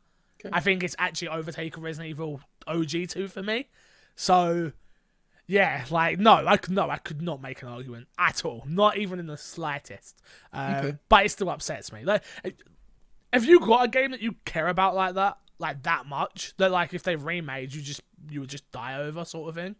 Okay. 0.44 0.50
I 0.52 0.60
think 0.60 0.82
it's 0.84 0.96
actually 0.98 1.28
overtaken 1.28 1.82
Resident 1.82 2.10
Evil 2.10 2.40
OG 2.66 3.08
2 3.08 3.28
for 3.28 3.42
me. 3.42 3.68
So, 4.14 4.72
yeah, 5.46 5.84
like, 5.90 6.18
no, 6.18 6.46
I 6.46 6.56
could, 6.56 6.72
no, 6.72 6.88
I 6.88 6.98
could 6.98 7.20
not 7.20 7.42
make 7.42 7.62
an 7.62 7.68
argument 7.68 8.06
at 8.18 8.44
all. 8.44 8.64
Not 8.66 8.96
even 8.96 9.18
in 9.18 9.26
the 9.26 9.36
slightest. 9.36 10.22
Um, 10.52 10.74
Okay. 10.74 10.98
But 11.08 11.26
it 11.26 11.30
still 11.30 11.50
upsets 11.50 11.92
me. 11.92 12.04
Like, 12.04 12.22
have 13.32 13.44
you 13.44 13.60
got 13.60 13.84
a 13.84 13.88
game 13.88 14.12
that 14.12 14.20
you 14.20 14.36
care 14.44 14.68
about 14.68 14.94
like 14.94 15.14
that? 15.14 15.38
Like 15.60 15.82
that 15.84 16.06
much? 16.06 16.54
That 16.56 16.70
like 16.70 16.94
if 16.94 17.02
they 17.04 17.14
remade 17.14 17.72
you 17.72 17.82
just 17.82 18.00
you 18.30 18.40
would 18.40 18.50
just 18.50 18.68
die 18.72 18.96
over 18.96 19.24
sort 19.24 19.50
of 19.50 19.54
thing? 19.54 19.76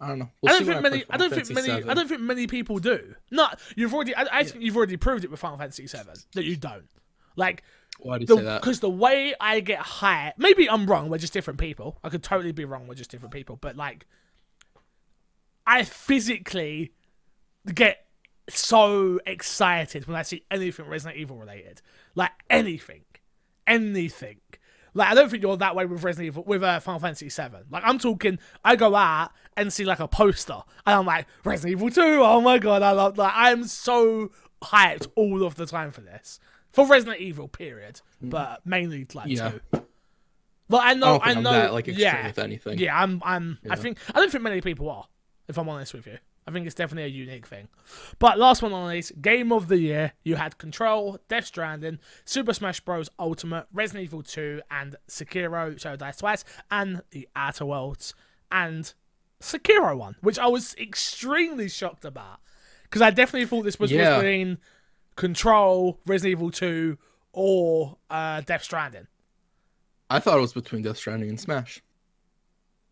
I 0.00 0.08
don't 0.08 0.18
know. 0.18 0.24
I 0.24 0.28
We'll 0.42 0.58
don't 0.58 0.66
think 0.66 0.82
many 0.82 1.04
I 1.08 1.16
don't 1.16 1.32
think 1.32 1.50
many 1.50 1.70
I 1.70 1.94
don't 1.94 2.08
think 2.08 2.20
many 2.20 2.46
people 2.46 2.78
do. 2.78 3.14
No, 3.30 3.48
you've 3.76 3.94
already 3.94 4.14
I, 4.14 4.26
I 4.30 4.44
think 4.44 4.62
you've 4.62 4.76
already 4.76 4.96
proved 4.96 5.24
it 5.24 5.30
with 5.30 5.40
Final 5.40 5.58
Fantasy 5.58 5.86
VII 5.86 6.02
that 6.34 6.44
you 6.44 6.56
don't. 6.56 6.88
Like 7.36 7.62
Why 8.00 8.18
do 8.18 8.26
you 8.28 8.36
say 8.36 8.42
that? 8.42 8.60
because 8.60 8.80
the, 8.80 8.90
way 8.90 9.34
I 9.40 9.60
get 9.60 9.78
high, 9.78 10.34
maybe 10.36 10.68
I'm 10.68 10.86
wrong. 10.86 11.08
We're 11.08 11.18
just 11.18 11.32
different 11.32 11.58
people. 11.58 11.98
I 12.04 12.08
could 12.08 12.22
totally 12.22 12.52
be 12.52 12.64
wrong. 12.64 12.86
We're 12.86 12.94
just 12.94 13.10
different 13.10 13.32
people. 13.32 13.56
But 13.56 13.76
like, 13.76 14.06
I 15.66 15.84
physically 15.84 16.92
get 17.72 18.04
so 18.48 19.20
excited 19.26 20.06
when 20.06 20.16
I 20.16 20.22
see 20.22 20.44
anything 20.50 20.86
Resident 20.86 21.18
Evil 21.20 21.36
related. 21.36 21.80
Like 22.14 22.32
anything, 22.50 23.04
anything. 23.66 24.38
Like 24.94 25.08
I 25.10 25.14
don't 25.14 25.30
think 25.30 25.42
you're 25.42 25.56
that 25.56 25.74
way 25.74 25.86
with 25.86 26.02
Resident 26.04 26.26
Evil 26.26 26.44
with 26.44 26.62
uh, 26.62 26.78
Final 26.80 27.00
Fantasy 27.00 27.30
Seven. 27.30 27.64
Like 27.70 27.82
I'm 27.86 27.98
talking, 27.98 28.38
I 28.64 28.76
go 28.76 28.94
out 28.94 29.30
and 29.56 29.72
see 29.72 29.84
like 29.84 30.00
a 30.00 30.08
poster, 30.08 30.60
and 30.86 30.96
I'm 30.96 31.06
like 31.06 31.26
Resident 31.44 31.72
Evil 31.78 31.90
Two. 31.90 32.20
Oh 32.22 32.40
my 32.42 32.58
god, 32.58 32.82
I 32.82 32.90
love 32.92 33.16
like 33.16 33.32
I'm 33.34 33.64
so 33.64 34.30
hyped 34.62 35.08
all 35.16 35.42
of 35.44 35.54
the 35.54 35.64
time 35.66 35.90
for 35.90 36.02
this 36.02 36.38
for 36.72 36.86
Resident 36.86 37.20
Evil. 37.20 37.48
Period, 37.48 38.02
but 38.20 38.66
mainly 38.66 39.06
like 39.14 39.28
Yeah. 39.28 39.52
two. 39.72 39.86
Well, 40.68 40.80
I 40.80 40.90
I 40.90 40.94
know, 40.94 41.16
I, 41.18 41.30
I'm 41.32 41.42
know, 41.42 41.52
that 41.52 41.72
like 41.72 41.86
yeah, 41.86 42.26
with 42.28 42.38
anything. 42.38 42.78
yeah. 42.78 42.98
I'm, 42.98 43.20
I'm. 43.24 43.58
I 43.68 43.76
think 43.76 43.98
I 44.14 44.20
don't 44.20 44.30
think 44.30 44.42
many 44.44 44.60
people 44.62 44.90
are. 44.90 45.06
If 45.48 45.58
I'm 45.58 45.68
honest 45.68 45.92
with 45.94 46.06
you, 46.06 46.18
I 46.46 46.50
think 46.50 46.66
it's 46.66 46.74
definitely 46.74 47.04
a 47.04 47.14
unique 47.14 47.46
thing. 47.46 47.68
But 48.18 48.38
last 48.38 48.62
won 48.62 48.72
on 48.72 48.88
the 48.88 48.94
list, 48.94 49.20
game 49.22 49.52
of 49.52 49.68
the 49.68 49.78
year. 49.78 50.12
You 50.24 50.34
had 50.36 50.58
Control, 50.58 51.18
Death 51.28 51.46
Stranding, 51.46 51.98
Super 52.24 52.52
Smash 52.52 52.80
Bros. 52.80 53.08
Ultimate, 53.18 53.66
Resident 53.72 54.04
Evil 54.04 54.22
2, 54.22 54.60
and 54.70 54.96
Sekiro: 55.08 55.78
Shadows 55.80 55.98
Die 55.98 56.10
Twice, 56.12 56.44
and 56.70 57.02
the 57.10 57.28
Outer 57.36 57.66
Worlds, 57.66 58.14
and 58.50 58.92
Sekiro 59.40 59.96
one, 59.96 60.16
which 60.20 60.38
I 60.38 60.46
was 60.48 60.74
extremely 60.76 61.68
shocked 61.68 62.04
about 62.04 62.40
because 62.84 63.02
I 63.02 63.10
definitely 63.10 63.46
thought 63.46 63.62
this 63.62 63.78
was 63.78 63.90
Yeah. 63.92 64.16
between 64.16 64.58
Control, 65.16 66.00
Resident 66.06 66.32
Evil 66.38 66.50
2, 66.50 66.98
or 67.32 67.98
uh, 68.10 68.40
Death 68.42 68.64
Stranding. 68.64 69.06
I 70.10 70.18
thought 70.20 70.38
it 70.38 70.42
was 70.42 70.52
between 70.52 70.82
Death 70.82 70.96
Stranding 70.98 71.28
and 71.28 71.40
Smash. 71.40 71.82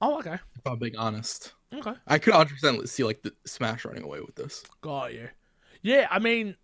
Oh, 0.00 0.18
okay, 0.20 0.38
If 0.56 0.66
I'm 0.66 0.78
being 0.78 0.96
honest, 0.96 1.52
okay. 1.74 1.94
I 2.06 2.18
could 2.18 2.34
100% 2.34 2.88
see 2.88 3.04
like 3.04 3.22
the 3.22 3.32
Smash 3.44 3.84
running 3.84 4.02
away 4.02 4.20
with 4.20 4.34
this. 4.34 4.64
Got 4.80 5.14
you. 5.14 5.28
Yeah, 5.82 6.06
I 6.10 6.18
mean, 6.18 6.56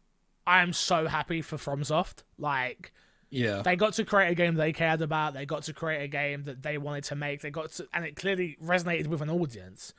I 0.46 0.62
am 0.62 0.72
so 0.72 1.06
happy 1.06 1.42
for 1.42 1.56
FromSoft. 1.56 2.22
Like, 2.38 2.92
Yeah, 3.30 3.62
they 3.62 3.76
got 3.76 3.94
to 3.94 4.04
create 4.04 4.30
a 4.30 4.34
game 4.34 4.54
they 4.54 4.72
cared 4.72 5.02
about. 5.02 5.34
They 5.34 5.46
got 5.46 5.62
to 5.64 5.72
create 5.72 6.02
a 6.02 6.08
game 6.08 6.44
that 6.44 6.62
they 6.62 6.78
wanted 6.78 7.04
to 7.04 7.16
make. 7.16 7.40
They 7.40 7.50
got 7.50 7.72
to, 7.72 7.88
and 7.92 8.04
it 8.04 8.16
clearly 8.16 8.56
resonated 8.62 9.06
with 9.06 9.22
an 9.22 9.30
audience. 9.30 9.94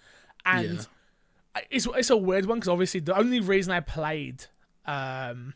And 0.45 0.77
Yeah. 0.77 0.83
It's 1.71 1.87
it's 1.87 2.09
a 2.11 2.17
weird 2.17 2.45
one 2.45 2.59
because 2.59 2.69
obviously 2.69 2.99
the 2.99 3.17
only 3.17 3.39
reason 3.39 3.73
I 3.73 3.79
played, 3.79 4.45
um, 4.85 5.55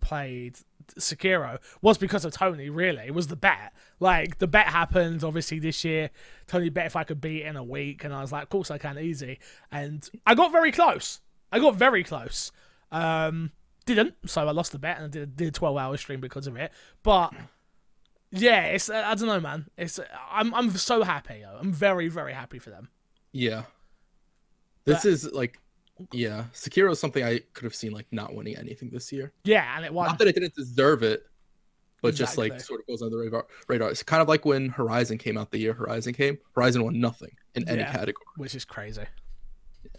played 0.00 0.58
Sekiro 0.98 1.58
was 1.82 1.98
because 1.98 2.24
of 2.24 2.32
Tony. 2.32 2.70
Really, 2.70 3.04
it 3.06 3.14
was 3.14 3.26
the 3.28 3.36
bet. 3.36 3.72
Like 4.00 4.38
the 4.38 4.46
bet 4.46 4.66
happened 4.66 5.24
obviously 5.24 5.58
this 5.58 5.84
year. 5.84 6.10
Tony 6.46 6.68
bet 6.68 6.86
if 6.86 6.96
I 6.96 7.04
could 7.04 7.20
beat 7.20 7.42
in 7.42 7.56
a 7.56 7.64
week, 7.64 8.04
and 8.04 8.14
I 8.14 8.20
was 8.20 8.32
like, 8.32 8.44
of 8.44 8.48
course 8.50 8.70
I 8.70 8.78
can, 8.78 8.98
easy. 8.98 9.38
And 9.70 10.08
I 10.26 10.34
got 10.34 10.52
very 10.52 10.72
close. 10.72 11.20
I 11.50 11.58
got 11.58 11.76
very 11.76 12.04
close. 12.04 12.52
Um, 12.92 13.52
didn't, 13.86 14.14
so 14.26 14.46
I 14.46 14.50
lost 14.52 14.72
the 14.72 14.78
bet 14.78 14.96
and 14.96 15.06
I 15.06 15.08
did, 15.08 15.36
did 15.36 15.48
a 15.48 15.50
twelve 15.50 15.76
hour 15.76 15.96
stream 15.96 16.20
because 16.20 16.46
of 16.46 16.56
it. 16.56 16.72
But 17.02 17.32
yeah, 18.30 18.64
it's 18.66 18.88
uh, 18.90 19.02
I 19.06 19.14
don't 19.14 19.28
know, 19.28 19.40
man. 19.40 19.66
It's 19.76 20.00
I'm 20.30 20.54
I'm 20.54 20.70
so 20.70 21.02
happy. 21.02 21.42
Though. 21.42 21.58
I'm 21.60 21.72
very 21.72 22.08
very 22.08 22.32
happy 22.32 22.58
for 22.58 22.70
them. 22.70 22.88
yeah. 23.32 23.64
This 24.86 25.06
is 25.06 25.32
like, 25.32 25.58
yeah, 26.12 26.44
Sekiro 26.52 26.90
is 26.92 26.98
something 26.98 27.22
I 27.24 27.40
could 27.52 27.64
have 27.64 27.74
seen 27.74 27.92
like 27.92 28.06
not 28.10 28.34
winning 28.34 28.56
anything 28.56 28.90
this 28.90 29.12
year. 29.12 29.32
Yeah, 29.44 29.76
and 29.76 29.84
it 29.84 29.92
won. 29.92 30.08
Not 30.08 30.18
that 30.18 30.28
it 30.28 30.34
didn't 30.34 30.54
deserve 30.54 31.02
it, 31.02 31.24
but 32.02 32.14
just 32.14 32.36
like 32.36 32.60
sort 32.60 32.80
of 32.80 32.86
goes 32.86 33.00
under 33.02 33.16
the 33.16 33.22
radar. 33.22 33.46
Radar. 33.68 33.90
It's 33.90 34.02
kind 34.02 34.20
of 34.20 34.28
like 34.28 34.44
when 34.44 34.68
Horizon 34.70 35.18
came 35.18 35.38
out 35.38 35.50
the 35.50 35.58
year 35.58 35.72
Horizon 35.72 36.12
came. 36.14 36.38
Horizon 36.54 36.84
won 36.84 37.00
nothing 37.00 37.30
in 37.54 37.68
any 37.68 37.80
Yeah. 37.80 37.92
category. 37.92 38.24
which 38.36 38.54
is 38.54 38.64
crazy. 38.64 39.04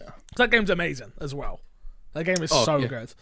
Yeah. 0.00 0.10
That 0.36 0.50
game's 0.50 0.70
amazing 0.70 1.12
as 1.20 1.34
well. 1.34 1.60
That 2.12 2.24
game 2.24 2.42
is 2.42 2.50
Oh, 2.52 2.64
so 2.64 2.76
yeah. 2.76 2.86
good. 2.88 3.14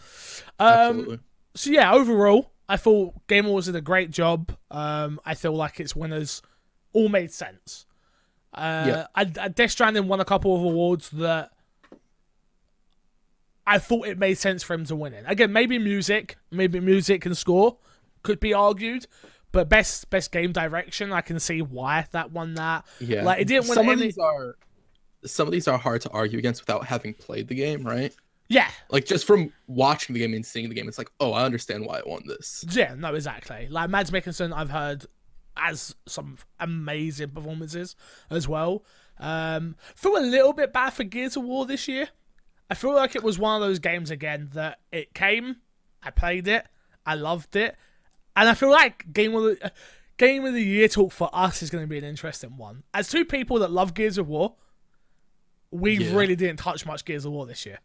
Um, 0.59 0.67
Absolutely. 0.67 1.19
so 1.55 1.69
yeah, 1.69 1.93
overall, 1.93 2.51
I 2.67 2.77
thought 2.77 3.13
Game 3.27 3.45
Awards 3.45 3.67
did 3.67 3.75
a 3.75 3.81
great 3.81 4.09
job. 4.11 4.55
Um, 4.71 5.19
I 5.25 5.35
feel 5.35 5.53
like 5.53 5.79
its 5.79 5.95
winners 5.95 6.41
all 6.93 7.07
made 7.09 7.31
sense. 7.31 7.85
Uh, 8.53 8.83
Yeah. 8.87 9.07
I, 9.15 9.21
I, 9.39 9.47
Death 9.49 9.71
Stranding 9.71 10.07
won 10.07 10.19
a 10.19 10.25
couple 10.25 10.55
of 10.55 10.61
awards 10.63 11.09
that 11.11 11.51
I 13.67 13.79
thought 13.79 14.07
it 14.07 14.17
made 14.19 14.37
sense 14.37 14.63
for 14.63 14.73
him 14.73 14.85
to 14.85 14.95
win 14.95 15.13
it. 15.13 15.25
Again, 15.27 15.51
maybe 15.51 15.79
music, 15.79 16.37
maybe 16.51 16.79
music 16.79 17.25
and 17.25 17.35
score 17.37 17.77
could 18.23 18.39
be 18.39 18.53
argued, 18.53 19.07
but 19.51 19.69
best 19.69 20.09
best 20.09 20.31
game 20.31 20.51
direction, 20.51 21.11
I 21.11 21.21
can 21.21 21.39
see 21.39 21.61
why 21.61 22.05
that 22.11 22.31
won 22.31 22.53
that. 22.55 22.85
Yeah. 22.99 23.23
like, 23.23 23.41
it 23.41 23.45
didn't 23.47 23.67
win 23.67 23.75
some 23.75 23.87
of 23.89 23.93
any- 23.93 24.01
these 24.03 24.17
are 24.17 24.55
some 25.25 25.47
of 25.47 25.51
these 25.51 25.67
are 25.67 25.77
hard 25.77 26.01
to 26.01 26.09
argue 26.11 26.37
against 26.37 26.61
without 26.61 26.85
having 26.85 27.13
played 27.15 27.47
the 27.47 27.55
game, 27.55 27.83
right? 27.83 28.13
Yeah, 28.47 28.69
Like 28.91 29.05
just 29.05 29.25
from 29.25 29.51
watching 29.65 30.13
the 30.13 30.19
game 30.19 30.35
and 30.35 30.45
seeing 30.45 30.69
the 30.69 30.75
game, 30.75 30.87
it's 30.87 30.99
like, 30.99 31.09
oh, 31.19 31.31
I 31.33 31.45
understand 31.45 31.83
why 31.83 31.97
it 31.97 32.05
won 32.05 32.21
this. 32.27 32.63
Yeah, 32.69 32.93
no, 32.93 33.15
exactly. 33.15 33.67
Like 33.71 33.89
Mads 33.89 34.11
Mikkelsen, 34.11 34.53
I've 34.55 34.69
heard 34.69 35.07
as 35.57 35.95
some 36.05 36.37
amazing 36.59 37.29
performances 37.31 37.95
as 38.29 38.47
well. 38.47 38.83
Um, 39.19 39.75
feel 39.95 40.15
a 40.17 40.21
little 40.21 40.53
bit 40.53 40.71
bad 40.71 40.91
for 40.91 41.03
Gears 41.03 41.35
of 41.37 41.43
War 41.43 41.65
this 41.65 41.87
year. 41.87 42.09
I 42.69 42.73
feel 42.75 42.93
like 42.95 43.15
it 43.15 43.23
was 43.23 43.37
one 43.37 43.61
of 43.61 43.67
those 43.67 43.79
games 43.79 44.09
again 44.11 44.49
that 44.53 44.79
it 44.91 45.13
came, 45.13 45.57
I 46.01 46.09
played 46.11 46.47
it, 46.47 46.65
I 47.05 47.15
loved 47.15 47.55
it, 47.55 47.75
and 48.35 48.49
I 48.49 48.53
feel 48.55 48.71
like 48.71 49.11
game 49.13 49.35
of 49.35 49.43
the 49.43 49.65
uh, 49.65 49.69
game 50.17 50.45
of 50.45 50.53
the 50.53 50.63
year 50.63 50.87
talk 50.87 51.11
for 51.11 51.29
us 51.33 51.61
is 51.61 51.69
going 51.69 51.83
to 51.83 51.87
be 51.87 51.97
an 51.97 52.03
interesting 52.03 52.57
one. 52.57 52.83
As 52.93 53.09
two 53.09 53.25
people 53.25 53.59
that 53.59 53.71
love 53.71 53.93
Gears 53.93 54.17
of 54.17 54.27
War, 54.27 54.55
we 55.71 55.97
Yeah. 55.97 56.15
really 56.15 56.35
didn't 56.35 56.57
touch 56.57 56.85
much 56.85 57.05
Gears 57.05 57.25
of 57.25 57.33
War 57.33 57.45
this 57.45 57.65
year 57.65 57.79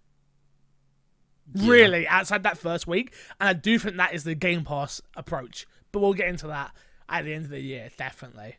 Yeah. 1.55 1.71
really 1.71 2.07
outside 2.09 2.45
that 2.45 2.57
first 2.59 2.87
week 2.87 3.13
and 3.41 3.49
i 3.49 3.53
do 3.53 3.77
think 3.79 3.97
that 3.97 4.15
is 4.15 4.23
the 4.23 4.37
game 4.37 4.65
pass 4.65 5.01
approach 5.17 5.67
but 5.91 5.99
we'll 5.99 6.15
get 6.15 6.29
into 6.29 6.47
that 6.47 6.71
at 7.09 7.25
the 7.25 7.33
end 7.35 7.45
of 7.47 7.51
the 7.51 7.59
year 7.61 7.91
definitely 7.97 8.57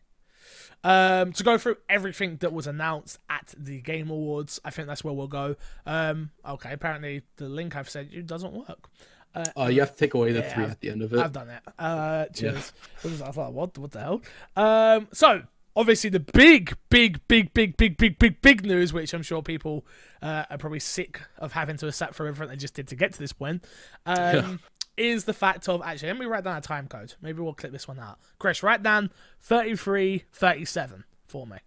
um 0.84 1.32
to 1.32 1.44
go 1.44 1.58
through 1.58 1.78
everything 1.90 2.38
that 2.38 2.52
was 2.52 2.66
announced 2.68 3.20
at 3.30 3.54
the 3.58 3.80
game 3.82 4.10
awards 4.10 4.60
i 4.66 4.70
think 4.72 4.88
that's 4.88 5.04
where 5.04 5.14
we'll 5.14 5.28
go 5.28 5.56
um 5.86 6.32
okay 6.48 6.74
apparently 6.74 7.22
the 7.38 7.48
link 7.48 7.76
i've 7.76 7.90
sent 7.90 8.12
you 8.12 8.22
doesn't 8.24 8.54
work 8.54 8.90
Uh, 9.34 9.68
you 9.72 9.80
have 9.80 9.92
to 9.94 9.98
take 9.98 10.14
away 10.14 10.34
the 10.34 10.40
Yeah, 10.40 10.54
three 10.54 10.64
I've- 10.64 10.72
at 10.74 10.82
the 10.82 10.90
end 10.90 11.02
of 11.04 11.14
it. 11.14 11.20
I've 11.20 11.32
done 11.32 11.50
it. 11.50 11.62
Uh, 11.80 12.26
cheers. 12.36 12.74
I 13.02 13.08
was 13.08 13.38
like, 13.38 13.54
what? 13.54 13.78
What 13.78 13.92
the 13.92 14.00
hell? 14.02 14.22
Um, 14.58 15.08
so 15.14 15.44
obviously 15.74 16.10
the 16.10 16.20
big, 16.20 16.76
big, 16.90 17.26
big, 17.30 17.54
big, 17.54 17.78
big, 17.78 17.96
big, 17.96 18.20
big, 18.20 18.42
big 18.42 18.66
news, 18.66 18.92
which 18.92 19.14
I'm 19.14 19.22
sure 19.24 19.42
people 19.42 19.86
uh, 20.22 20.44
are 20.50 20.58
probably 20.58 20.82
sick 20.82 21.22
of 21.38 21.54
having 21.54 21.78
to 21.78 21.90
sat 21.94 22.14
through 22.14 22.28
everything 22.28 22.50
they 22.52 22.58
just 22.58 22.74
did 22.74 22.90
to 22.90 22.96
get 22.98 23.14
to 23.14 23.20
this 23.20 23.32
point, 23.32 23.64
um, 24.06 24.18
Yeah. 24.18 24.58
Is 25.02 25.26
the 25.26 25.34
fact 25.34 25.68
of 25.68 25.82
actually 25.84 26.10
let 26.10 26.20
me 26.20 26.26
write 26.26 26.44
down 26.44 26.58
a 26.58 26.62
time 26.62 26.88
code. 26.88 27.16
Maybe 27.22 27.42
we'll 27.42 27.54
clip 27.54 27.72
this 27.72 27.88
one 27.88 28.00
out. 28.00 28.20
Chris, 28.40 28.64
write 28.64 28.84
down 28.84 29.10
3337 29.40 31.04
for 31.28 31.48
me. 31.48 31.58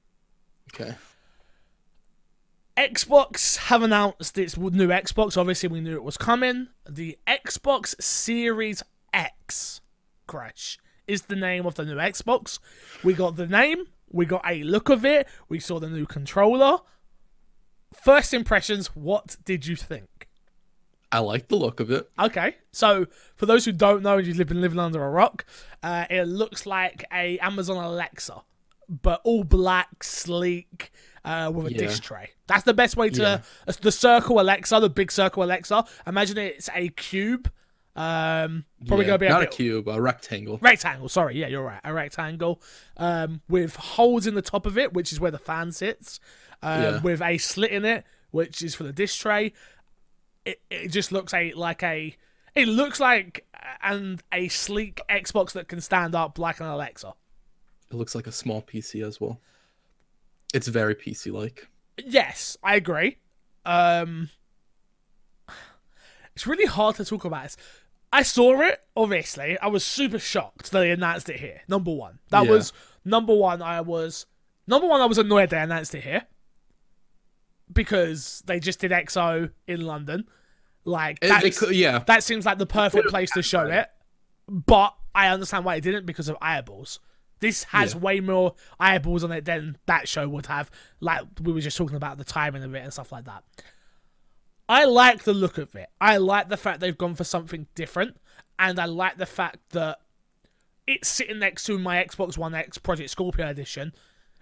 Okay. 0.72 0.94
Xbox 2.76 3.56
have 3.56 3.82
announced 3.82 4.36
its 4.36 4.56
new 4.56 4.88
Xbox. 4.88 5.36
Obviously, 5.36 5.68
we 5.68 5.80
knew 5.80 5.94
it 5.94 6.02
was 6.02 6.16
coming. 6.16 6.68
The 6.88 7.18
Xbox 7.26 8.00
Series 8.02 8.82
X 9.12 9.80
Crash 10.26 10.78
is 11.06 11.22
the 11.22 11.36
name 11.36 11.66
of 11.66 11.76
the 11.76 11.84
new 11.84 11.96
Xbox. 11.96 12.58
We 13.02 13.14
got 13.14 13.36
the 13.36 13.46
name, 13.46 13.86
we 14.10 14.26
got 14.26 14.42
a 14.48 14.62
look 14.64 14.88
of 14.88 15.04
it, 15.04 15.28
we 15.48 15.60
saw 15.60 15.78
the 15.78 15.88
new 15.88 16.06
controller. 16.06 16.78
First 17.92 18.34
impressions, 18.34 18.88
what 18.88 19.36
did 19.44 19.66
you 19.66 19.76
think? 19.76 20.08
I 21.14 21.18
like 21.20 21.46
the 21.48 21.54
look 21.56 21.78
of 21.78 21.90
it. 21.92 22.10
Okay, 22.18 22.56
so 22.72 23.06
for 23.36 23.46
those 23.46 23.64
who 23.64 23.70
don't 23.72 24.02
know, 24.02 24.18
and 24.18 24.26
you've 24.26 24.48
been 24.48 24.60
living 24.60 24.80
under 24.80 25.04
a 25.04 25.10
rock, 25.10 25.44
uh, 25.82 26.06
it 26.10 26.24
looks 26.24 26.66
like 26.66 27.04
a 27.12 27.38
Amazon 27.38 27.76
Alexa, 27.76 28.42
but 28.88 29.20
all 29.22 29.44
black, 29.44 30.02
sleek, 30.02 30.90
uh, 31.24 31.52
with 31.54 31.66
a 31.68 31.72
Yeah. 31.72 31.78
dish 31.78 32.00
tray. 32.00 32.30
That's 32.48 32.64
the 32.64 32.74
best 32.74 32.96
way 32.96 33.10
to 33.10 33.22
Yeah. 33.22 33.40
the 33.80 33.92
circle 33.92 34.40
Alexa, 34.40 34.80
the 34.80 34.90
big 34.90 35.12
circle 35.12 35.44
Alexa. 35.44 35.84
Imagine 36.06 36.38
it's 36.38 36.68
a 36.74 36.88
cube. 36.88 37.50
Um, 37.96 38.64
probably 38.88 39.04
Yeah, 39.04 39.10
gonna 39.10 39.18
be 39.18 39.26
a 39.26 39.30
not 39.30 39.40
bit 39.42 39.54
a 39.54 39.56
cube, 39.56 39.88
a 39.88 40.02
rectangle. 40.02 40.58
rectangle. 40.60 41.08
Sorry, 41.08 41.36
yeah, 41.38 41.46
you're 41.46 41.62
right. 41.62 41.80
A 41.84 41.92
rectangle 41.94 42.60
um, 42.96 43.40
with 43.48 43.76
holes 43.76 44.26
in 44.26 44.34
the 44.34 44.42
top 44.42 44.66
of 44.66 44.76
it, 44.76 44.92
which 44.92 45.12
is 45.12 45.20
where 45.20 45.30
the 45.30 45.38
fan 45.38 45.70
sits, 45.70 46.18
um, 46.60 47.02
with 47.02 47.22
a 47.22 47.38
slit 47.38 47.70
in 47.70 47.84
it, 47.84 48.04
which 48.32 48.62
is 48.62 48.74
for 48.74 48.82
the 48.82 48.92
dish 48.92 49.16
tray. 49.16 49.52
It 50.44 50.60
it 50.70 50.88
just 50.88 51.12
looks 51.12 51.32
a 51.34 51.52
like 51.52 51.82
a. 51.82 52.16
It 52.54 52.68
looks 52.68 53.00
like 53.00 53.46
and 53.82 54.22
a 54.32 54.48
sleek 54.48 55.00
Xbox 55.10 55.52
that 55.52 55.68
can 55.68 55.80
stand 55.80 56.14
up 56.14 56.38
like 56.38 56.60
an 56.60 56.66
Alexa. 56.66 57.14
It 57.90 57.96
looks 57.96 58.14
like 58.14 58.26
a 58.26 58.32
small 58.32 58.62
PC 58.62 59.06
as 59.06 59.20
well. 59.20 59.40
It's 60.52 60.68
very 60.68 60.94
PC 60.94 61.32
like. 61.32 61.68
Yes, 62.04 62.56
I 62.62 62.76
agree. 62.76 63.18
Um, 63.64 64.28
it's 66.34 66.46
really 66.46 66.66
hard 66.66 66.96
to 66.96 67.04
talk 67.04 67.24
about 67.24 67.44
this. 67.44 67.56
I 68.12 68.22
saw 68.22 68.60
it, 68.62 68.80
obviously. 68.96 69.58
I 69.58 69.66
was 69.68 69.84
super 69.84 70.18
shocked 70.18 70.70
that 70.70 70.78
they 70.80 70.90
announced 70.90 71.28
it 71.28 71.40
here. 71.40 71.62
Number 71.68 71.92
one. 71.92 72.18
That 72.30 72.44
Yeah. 72.44 72.50
was 72.52 72.72
number 73.04 73.34
one. 73.34 73.62
I 73.62 73.80
was 73.80 74.26
number 74.66 74.86
one, 74.86 75.00
I 75.00 75.06
was 75.06 75.18
annoyed 75.18 75.50
they 75.50 75.58
announced 75.58 75.94
it 75.94 76.02
here. 76.04 76.22
Because 77.72 78.42
they 78.46 78.60
just 78.60 78.80
did 78.80 78.90
EXO 78.92 79.50
in 79.66 79.80
London. 79.82 80.26
Like 80.84 81.18
It- 81.18 81.22
they 81.22 81.28
that's- 81.28 81.58
could- 81.58 81.74
yeah, 81.74 82.00
that 82.00 82.22
seems 82.22 82.44
like 82.46 82.58
the 82.58 82.66
perfect 82.66 83.08
place 83.08 83.30
to 83.32 83.42
show 83.42 83.66
it. 83.66 83.88
But 84.48 84.94
I 85.14 85.28
understand 85.28 85.64
why 85.64 85.76
it 85.76 85.80
didn't 85.80 86.06
because 86.06 86.28
of 86.28 86.36
eyeballs. 86.42 87.00
This 87.40 87.64
has 87.64 87.94
Yeah. 87.94 88.00
way 88.00 88.20
more 88.20 88.54
eyeballs 88.78 89.24
on 89.24 89.32
it 89.32 89.44
than 89.44 89.76
that 89.86 90.08
show 90.08 90.28
would 90.28 90.46
have. 90.46 90.70
Like 91.00 91.22
we 91.40 91.52
were 91.52 91.60
just 91.60 91.76
talking 91.76 91.96
about 91.96 92.18
the 92.18 92.24
timing 92.24 92.62
of 92.62 92.74
it 92.74 92.80
and 92.80 92.92
stuff 92.92 93.12
like 93.12 93.24
that. 93.24 93.44
I 94.68 94.84
like 94.84 95.24
the 95.24 95.34
look 95.34 95.58
of 95.58 95.74
it. 95.74 95.90
I 96.00 96.16
like 96.16 96.48
the 96.48 96.56
fact 96.56 96.80
they've 96.80 96.96
gone 96.96 97.14
for 97.14 97.24
something 97.24 97.66
different, 97.74 98.16
and 98.58 98.78
I 98.78 98.86
like 98.86 99.18
the 99.18 99.26
fact 99.26 99.58
that 99.70 99.98
it's 100.86 101.08
sitting 101.08 101.38
next 101.38 101.64
to 101.64 101.78
my 101.78 102.02
Xbox 102.02 102.38
One 102.38 102.54
X 102.54 102.78
Project 102.78 103.10
Scorpio 103.10 103.48
edition. 103.48 103.94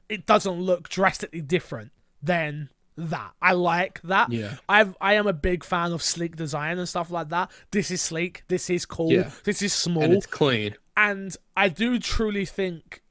It 0.08 0.26
doesn't 0.26 0.60
look 0.60 0.88
drastically 0.88 1.40
different 1.40 1.92
than 2.22 2.68
that. 2.96 3.32
I 3.40 3.52
like 3.52 4.00
that. 4.02 4.30
Yeah. 4.32 4.56
I've 4.68 4.96
I 5.00 5.14
am 5.14 5.26
a 5.26 5.32
big 5.32 5.64
fan 5.64 5.92
of 5.92 6.02
sleek 6.02 6.36
design 6.36 6.78
and 6.78 6.88
stuff 6.88 7.10
like 7.10 7.28
that. 7.30 7.50
This 7.70 7.90
is 7.90 8.02
sleek. 8.02 8.44
This 8.48 8.68
is 8.70 8.84
cool. 8.86 9.10
Yeah. 9.12 9.30
This 9.44 9.62
is 9.62 9.72
small 9.72 10.02
and 10.02 10.12
it's 10.14 10.26
clean. 10.26 10.76
and 10.96 11.36
I 11.56 11.68
do 11.68 11.98
truly 11.98 12.44
think, 12.44 13.02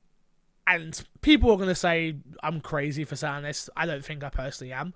and 0.68 1.02
people 1.22 1.52
are 1.52 1.58
going 1.58 1.70
to 1.70 1.76
say 1.76 2.16
I'm 2.44 2.62
crazy 2.62 3.04
for 3.06 3.16
saying 3.16 3.44
this. 3.44 3.70
I 3.76 3.86
don't 3.86 4.06
think 4.06 4.24
I 4.24 4.30
personally 4.30 4.74
am. 4.74 4.94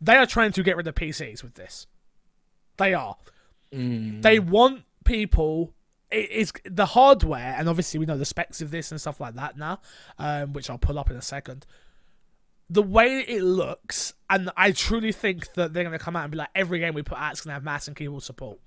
They 0.00 0.16
are 0.16 0.26
trying 0.26 0.52
to 0.52 0.62
get 0.62 0.76
rid 0.76 0.86
of 0.86 0.94
PCs 0.94 1.42
with 1.42 1.54
this. 1.54 1.86
They 2.76 2.94
are. 2.94 3.16
Mm. 3.72 4.22
They 4.22 4.38
want 4.38 4.82
people. 5.04 5.72
It 6.10 6.30
is 6.30 6.52
the 6.64 6.86
hardware, 6.86 7.54
and 7.58 7.68
obviously 7.68 7.98
we 7.98 8.06
know 8.06 8.18
the 8.18 8.24
specs 8.24 8.60
of 8.60 8.70
this 8.70 8.90
and 8.90 9.00
stuff 9.00 9.20
like 9.20 9.34
that 9.34 9.56
now, 9.56 9.80
um, 10.18 10.52
which 10.52 10.70
I'll 10.70 10.78
pull 10.78 10.98
up 10.98 11.10
in 11.10 11.16
a 11.16 11.22
second. 11.22 11.66
The 12.74 12.82
way 12.82 13.20
it 13.20 13.44
looks, 13.44 14.14
and 14.28 14.50
I 14.56 14.72
truly 14.72 15.12
think 15.12 15.54
that 15.54 15.72
they're 15.72 15.84
going 15.84 15.96
to 15.96 16.04
come 16.04 16.16
out 16.16 16.24
and 16.24 16.32
be 16.32 16.38
like, 16.38 16.48
every 16.56 16.80
game 16.80 16.92
we 16.92 17.02
put 17.02 17.18
out 17.18 17.34
is 17.34 17.40
going 17.40 17.50
to 17.50 17.54
have 17.54 17.62
mouse 17.62 17.86
and 17.86 17.96
keyboard 17.96 18.24
support. 18.24 18.58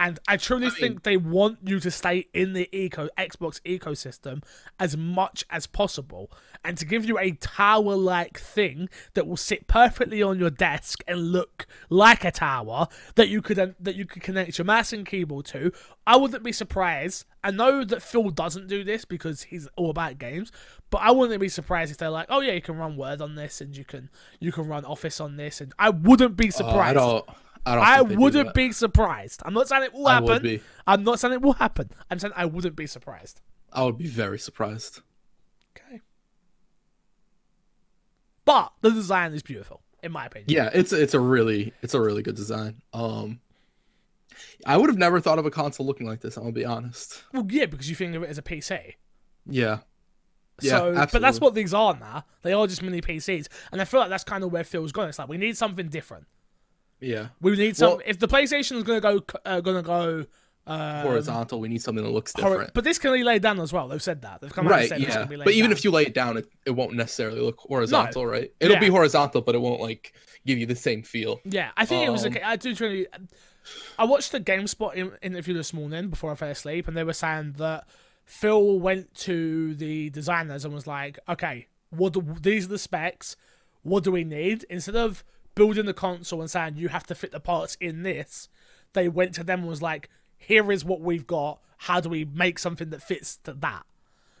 And 0.00 0.20
I 0.28 0.36
truly 0.36 0.70
think 0.70 1.02
they 1.02 1.16
want 1.16 1.58
you 1.64 1.80
to 1.80 1.90
stay 1.90 2.28
in 2.32 2.52
the 2.52 2.68
eco 2.76 3.08
Xbox 3.18 3.60
ecosystem 3.62 4.44
as 4.78 4.96
much 4.96 5.44
as 5.50 5.66
possible, 5.66 6.30
and 6.64 6.78
to 6.78 6.84
give 6.84 7.04
you 7.04 7.18
a 7.18 7.32
tower-like 7.32 8.38
thing 8.38 8.88
that 9.14 9.26
will 9.26 9.36
sit 9.36 9.66
perfectly 9.66 10.22
on 10.22 10.38
your 10.38 10.50
desk 10.50 11.02
and 11.08 11.32
look 11.32 11.66
like 11.90 12.24
a 12.24 12.30
tower 12.30 12.86
that 13.16 13.28
you 13.28 13.42
could 13.42 13.74
that 13.80 13.94
you 13.96 14.04
could 14.06 14.22
connect 14.22 14.56
your 14.56 14.64
mouse 14.64 14.92
and 14.92 15.04
keyboard 15.04 15.46
to. 15.46 15.72
I 16.06 16.16
wouldn't 16.16 16.44
be 16.44 16.52
surprised. 16.52 17.24
I 17.42 17.50
know 17.50 17.84
that 17.84 18.02
Phil 18.02 18.30
doesn't 18.30 18.68
do 18.68 18.84
this 18.84 19.04
because 19.04 19.42
he's 19.42 19.68
all 19.76 19.90
about 19.90 20.18
games, 20.18 20.50
but 20.90 20.98
I 20.98 21.10
wouldn't 21.10 21.40
be 21.40 21.48
surprised 21.48 21.90
if 21.90 21.98
they're 21.98 22.08
like, 22.10 22.26
"Oh 22.28 22.40
yeah, 22.40 22.52
you 22.52 22.62
can 22.62 22.76
run 22.76 22.96
Word 22.96 23.20
on 23.20 23.34
this, 23.34 23.60
and 23.60 23.76
you 23.76 23.84
can 23.84 24.10
you 24.38 24.52
can 24.52 24.66
run 24.68 24.84
Office 24.84 25.20
on 25.20 25.36
this," 25.36 25.60
and 25.60 25.72
I 25.78 25.90
wouldn't 25.90 26.36
be 26.36 26.48
Uh, 26.48 26.52
surprised. 26.52 26.78
I 26.96 27.00
don't. 27.00 27.28
I. 27.76 27.94
I 27.94 27.96
think 27.98 28.08
they 28.08 28.14
do 28.14 28.20
wouldn't 28.20 28.54
be 28.54 28.72
surprised. 28.72 29.42
I'm 29.44 29.54
not 29.54 29.68
saying 29.68 29.82
it 29.82 29.92
will 29.92 30.06
I 30.06 30.14
happen. 30.14 30.60
I'm 30.86 31.04
not 31.04 31.20
saying 31.20 31.34
it 31.34 31.42
will 31.42 31.54
happen. 31.54 31.90
I'm 32.10 32.18
saying 32.18 32.32
I 32.36 32.46
wouldn't 32.46 32.76
be 32.76 32.86
surprised. 32.86 33.40
I 33.72 33.84
would 33.84 33.98
be 33.98 34.06
very 34.06 34.38
surprised. 34.38 35.00
Okay. 35.76 36.00
But 38.44 38.72
the 38.80 38.90
design 38.90 39.34
is 39.34 39.42
beautiful, 39.42 39.82
in 40.02 40.12
my 40.12 40.26
opinion. 40.26 40.46
Yeah, 40.48 40.70
it's 40.72 40.92
it's 40.92 41.14
a 41.14 41.20
really 41.20 41.74
it's 41.82 41.94
a 41.94 42.00
really 42.00 42.22
good 42.22 42.36
design. 42.36 42.80
Um, 42.94 43.40
I 44.64 44.76
would 44.76 44.88
have 44.88 44.98
never 44.98 45.20
thought 45.20 45.38
of 45.38 45.46
a 45.46 45.50
console 45.50 45.86
looking 45.86 46.06
like 46.06 46.20
this. 46.20 46.36
I'm 46.36 46.44
gonna 46.44 46.52
be 46.52 46.64
honest. 46.64 47.24
Well, 47.32 47.46
yeah, 47.50 47.66
because 47.66 47.90
you 47.90 47.96
think 47.96 48.14
of 48.14 48.22
it 48.22 48.30
as 48.30 48.38
a 48.38 48.42
PC. 48.42 48.94
Yeah, 49.46 49.78
Yeah, 50.60 50.78
so, 50.78 51.06
but 51.12 51.22
that's 51.22 51.40
what 51.40 51.54
these 51.54 51.72
are 51.72 51.96
now. 51.98 52.24
They 52.42 52.52
are 52.52 52.66
just 52.66 52.82
mini 52.82 53.00
PCs, 53.00 53.48
and 53.72 53.80
I 53.80 53.84
feel 53.84 54.00
like 54.00 54.10
that's 54.10 54.24
kind 54.24 54.42
of 54.44 54.52
where 54.52 54.64
Phil's 54.64 54.92
gone. 54.92 55.08
It's 55.08 55.18
like 55.18 55.28
we 55.28 55.38
need 55.38 55.56
something 55.56 55.88
different. 55.88 56.26
Yeah. 57.00 57.28
We 57.40 57.56
need 57.56 57.76
some. 57.76 57.90
Well- 57.92 58.00
if 58.06 58.18
the 58.18 58.28
PlayStation 58.28 58.76
is 58.76 58.82
going 58.84 59.00
to 59.00 59.00
go, 59.00 59.24
uh, 59.44 59.60
to 59.60 59.82
go 59.82 60.26
uh, 60.66 61.02
Horizontal. 61.02 61.60
We 61.60 61.68
need 61.68 61.80
something 61.82 62.04
that 62.04 62.10
looks 62.10 62.34
different. 62.34 62.74
but 62.74 62.84
this 62.84 62.98
can 62.98 63.12
be 63.14 63.24
laid 63.24 63.40
down 63.40 63.58
as 63.58 63.72
well. 63.72 63.88
They've 63.88 64.02
said 64.02 64.20
that. 64.22 64.42
They've 64.42 64.52
come 64.52 64.68
out 64.68 64.80
and 64.80 64.88
said 64.88 65.00
Yeah. 65.00 65.10
can 65.20 65.28
be 65.28 65.36
laid 65.38 65.46
But 65.46 65.54
even 65.54 65.72
if 65.72 65.82
you 65.82 65.90
lay 65.90 66.02
it 66.02 66.12
down, 66.12 66.36
it, 66.36 66.46
it 66.66 66.72
won't 66.72 66.92
necessarily 66.92 67.40
look 67.40 67.56
horizontal, 67.60 68.26
right? 68.26 68.52
It'll 68.60 68.74
Yeah. 68.74 68.80
be 68.80 68.88
horizontal, 68.88 69.40
but 69.40 69.54
it 69.54 69.58
won't 69.62 69.80
like 69.80 70.12
give 70.44 70.58
you 70.58 70.66
the 70.66 70.76
same 70.76 71.02
feel. 71.02 71.40
Yeah, 71.44 71.70
I 71.74 71.86
think 71.86 72.06
it 72.06 72.10
was. 72.10 72.26
Um, 72.26 72.32
Okay. 72.32 72.42
I 72.42 72.56
do. 72.56 73.06
I 73.98 74.04
watched 74.04 74.32
the 74.32 74.40
GameSpot 74.40 74.94
in- 74.94 75.12
interview 75.22 75.54
this 75.54 75.72
morning 75.72 76.08
before 76.08 76.32
I 76.32 76.34
fell 76.34 76.50
asleep, 76.50 76.86
and 76.86 76.94
they 76.96 77.04
were 77.04 77.12
saying 77.14 77.54
that 77.58 77.86
Phil 78.26 78.78
went 78.78 79.14
to 79.14 79.74
the 79.74 80.10
designers 80.10 80.64
and 80.66 80.74
was 80.74 80.86
like, 80.86 81.18
"Okay, 81.28 81.66
what 81.90 82.12
do, 82.12 82.22
these 82.42 82.66
are 82.66 82.68
the 82.68 82.78
specs. 82.78 83.36
What 83.82 84.04
do 84.04 84.12
we 84.12 84.24
need?" 84.24 84.64
Instead 84.68 84.96
of 84.96 85.24
building 85.58 85.84
the 85.86 85.92
console 85.94 86.40
and 86.40 86.50
saying 86.50 86.76
you 86.76 86.88
have 86.88 87.04
to 87.08 87.14
fit 87.14 87.32
the 87.32 87.40
parts 87.40 87.76
in 87.80 88.02
this, 88.02 88.48
they 88.94 89.08
went 89.08 89.34
to 89.34 89.44
them 89.44 89.60
and 89.60 89.68
was 89.68 89.82
like, 89.82 90.08
"Here 90.36 90.70
is 90.72 90.84
what 90.84 91.00
we've 91.00 91.26
got. 91.26 91.60
How 91.78 92.00
do 92.00 92.08
we 92.08 92.24
make 92.24 92.58
something 92.58 92.90
that 92.90 93.02
fits 93.02 93.36
to 93.44 93.52
that?" 93.54 93.84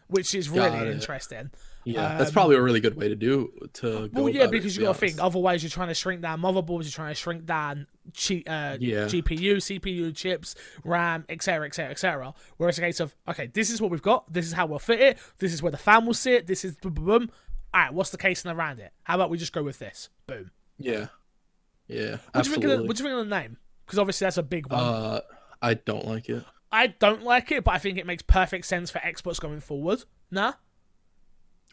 Which 0.06 0.34
is 0.34 0.48
really 0.48 0.90
interesting. 0.90 1.50
Yeah, 1.84 2.16
that's 2.18 2.30
probably 2.30 2.56
a 2.56 2.62
really 2.62 2.80
good 2.80 2.96
way 2.96 3.08
to 3.08 3.14
do 3.14 3.52
to. 3.74 3.82
Go 3.82 3.98
Um, 4.04 4.10
Well, 4.12 4.28
yeah, 4.28 4.44
it, 4.44 4.50
because 4.50 4.74
to 4.74 4.80
you 4.80 4.86
got 4.86 4.94
to 4.94 4.98
think. 4.98 5.22
Otherwise, 5.22 5.62
you're 5.62 5.70
trying 5.70 5.88
to 5.88 5.94
shrink 5.94 6.22
down 6.22 6.40
motherboards. 6.40 6.82
You're 6.84 6.90
trying 6.92 7.10
to 7.10 7.14
shrink 7.14 7.44
down 7.46 7.86
chi- 8.14 8.42
uh, 8.46 8.76
Yeah. 8.80 9.04
GPU, 9.06 9.56
CPU 9.60 10.12
chips, 10.12 10.54
RAM, 10.84 11.24
etc., 11.28 11.66
etc., 11.66 11.90
etc. 11.90 12.34
Where 12.56 12.68
it's 12.68 12.78
a 12.78 12.82
case 12.82 13.00
of 13.00 13.14
okay, 13.28 13.46
this 13.48 13.70
is 13.70 13.80
what 13.82 13.90
we've 13.90 14.02
got. 14.02 14.32
This 14.32 14.46
is 14.46 14.52
how 14.52 14.66
we'll 14.66 14.78
fit 14.78 15.00
it. 15.00 15.18
This 15.38 15.52
is 15.52 15.62
where 15.62 15.72
the 15.72 15.78
fan 15.78 16.06
will 16.06 16.14
sit. 16.14 16.46
This 16.46 16.64
is 16.64 16.76
boom, 16.76 16.94
boom, 16.94 17.04
boom. 17.04 17.30
All 17.74 17.80
right, 17.82 17.92
what's 17.92 18.10
the 18.10 18.18
casing 18.18 18.50
around 18.50 18.80
it? 18.80 18.92
How 19.04 19.14
about 19.16 19.28
we 19.30 19.36
just 19.38 19.52
go 19.52 19.62
with 19.62 19.78
this? 19.78 20.08
Boom. 20.26 20.50
Yeah, 20.78 21.06
yeah, 21.88 22.18
What 22.32 22.44
do 22.44 22.50
you 22.50 22.54
think? 22.56 22.64
Of 22.64 22.70
the, 22.70 22.84
what 22.84 22.96
do 22.96 23.02
you 23.02 23.08
think 23.08 23.20
of 23.20 23.28
the 23.28 23.36
name? 23.40 23.56
Because 23.84 23.98
obviously 23.98 24.26
that's 24.26 24.36
a 24.38 24.42
big 24.42 24.70
one. 24.70 24.80
uh, 24.80 25.20
I 25.60 25.74
don't 25.74 26.06
like 26.06 26.28
it. 26.28 26.44
I 26.70 26.88
don't 26.88 27.22
like 27.22 27.50
it, 27.50 27.64
but 27.64 27.74
I 27.74 27.78
think 27.78 27.98
it 27.98 28.06
makes 28.06 28.22
perfect 28.22 28.66
sense 28.66 28.90
for 28.90 28.98
Xbox 28.98 29.40
going 29.40 29.60
forward. 29.60 30.04
Nah, 30.30 30.52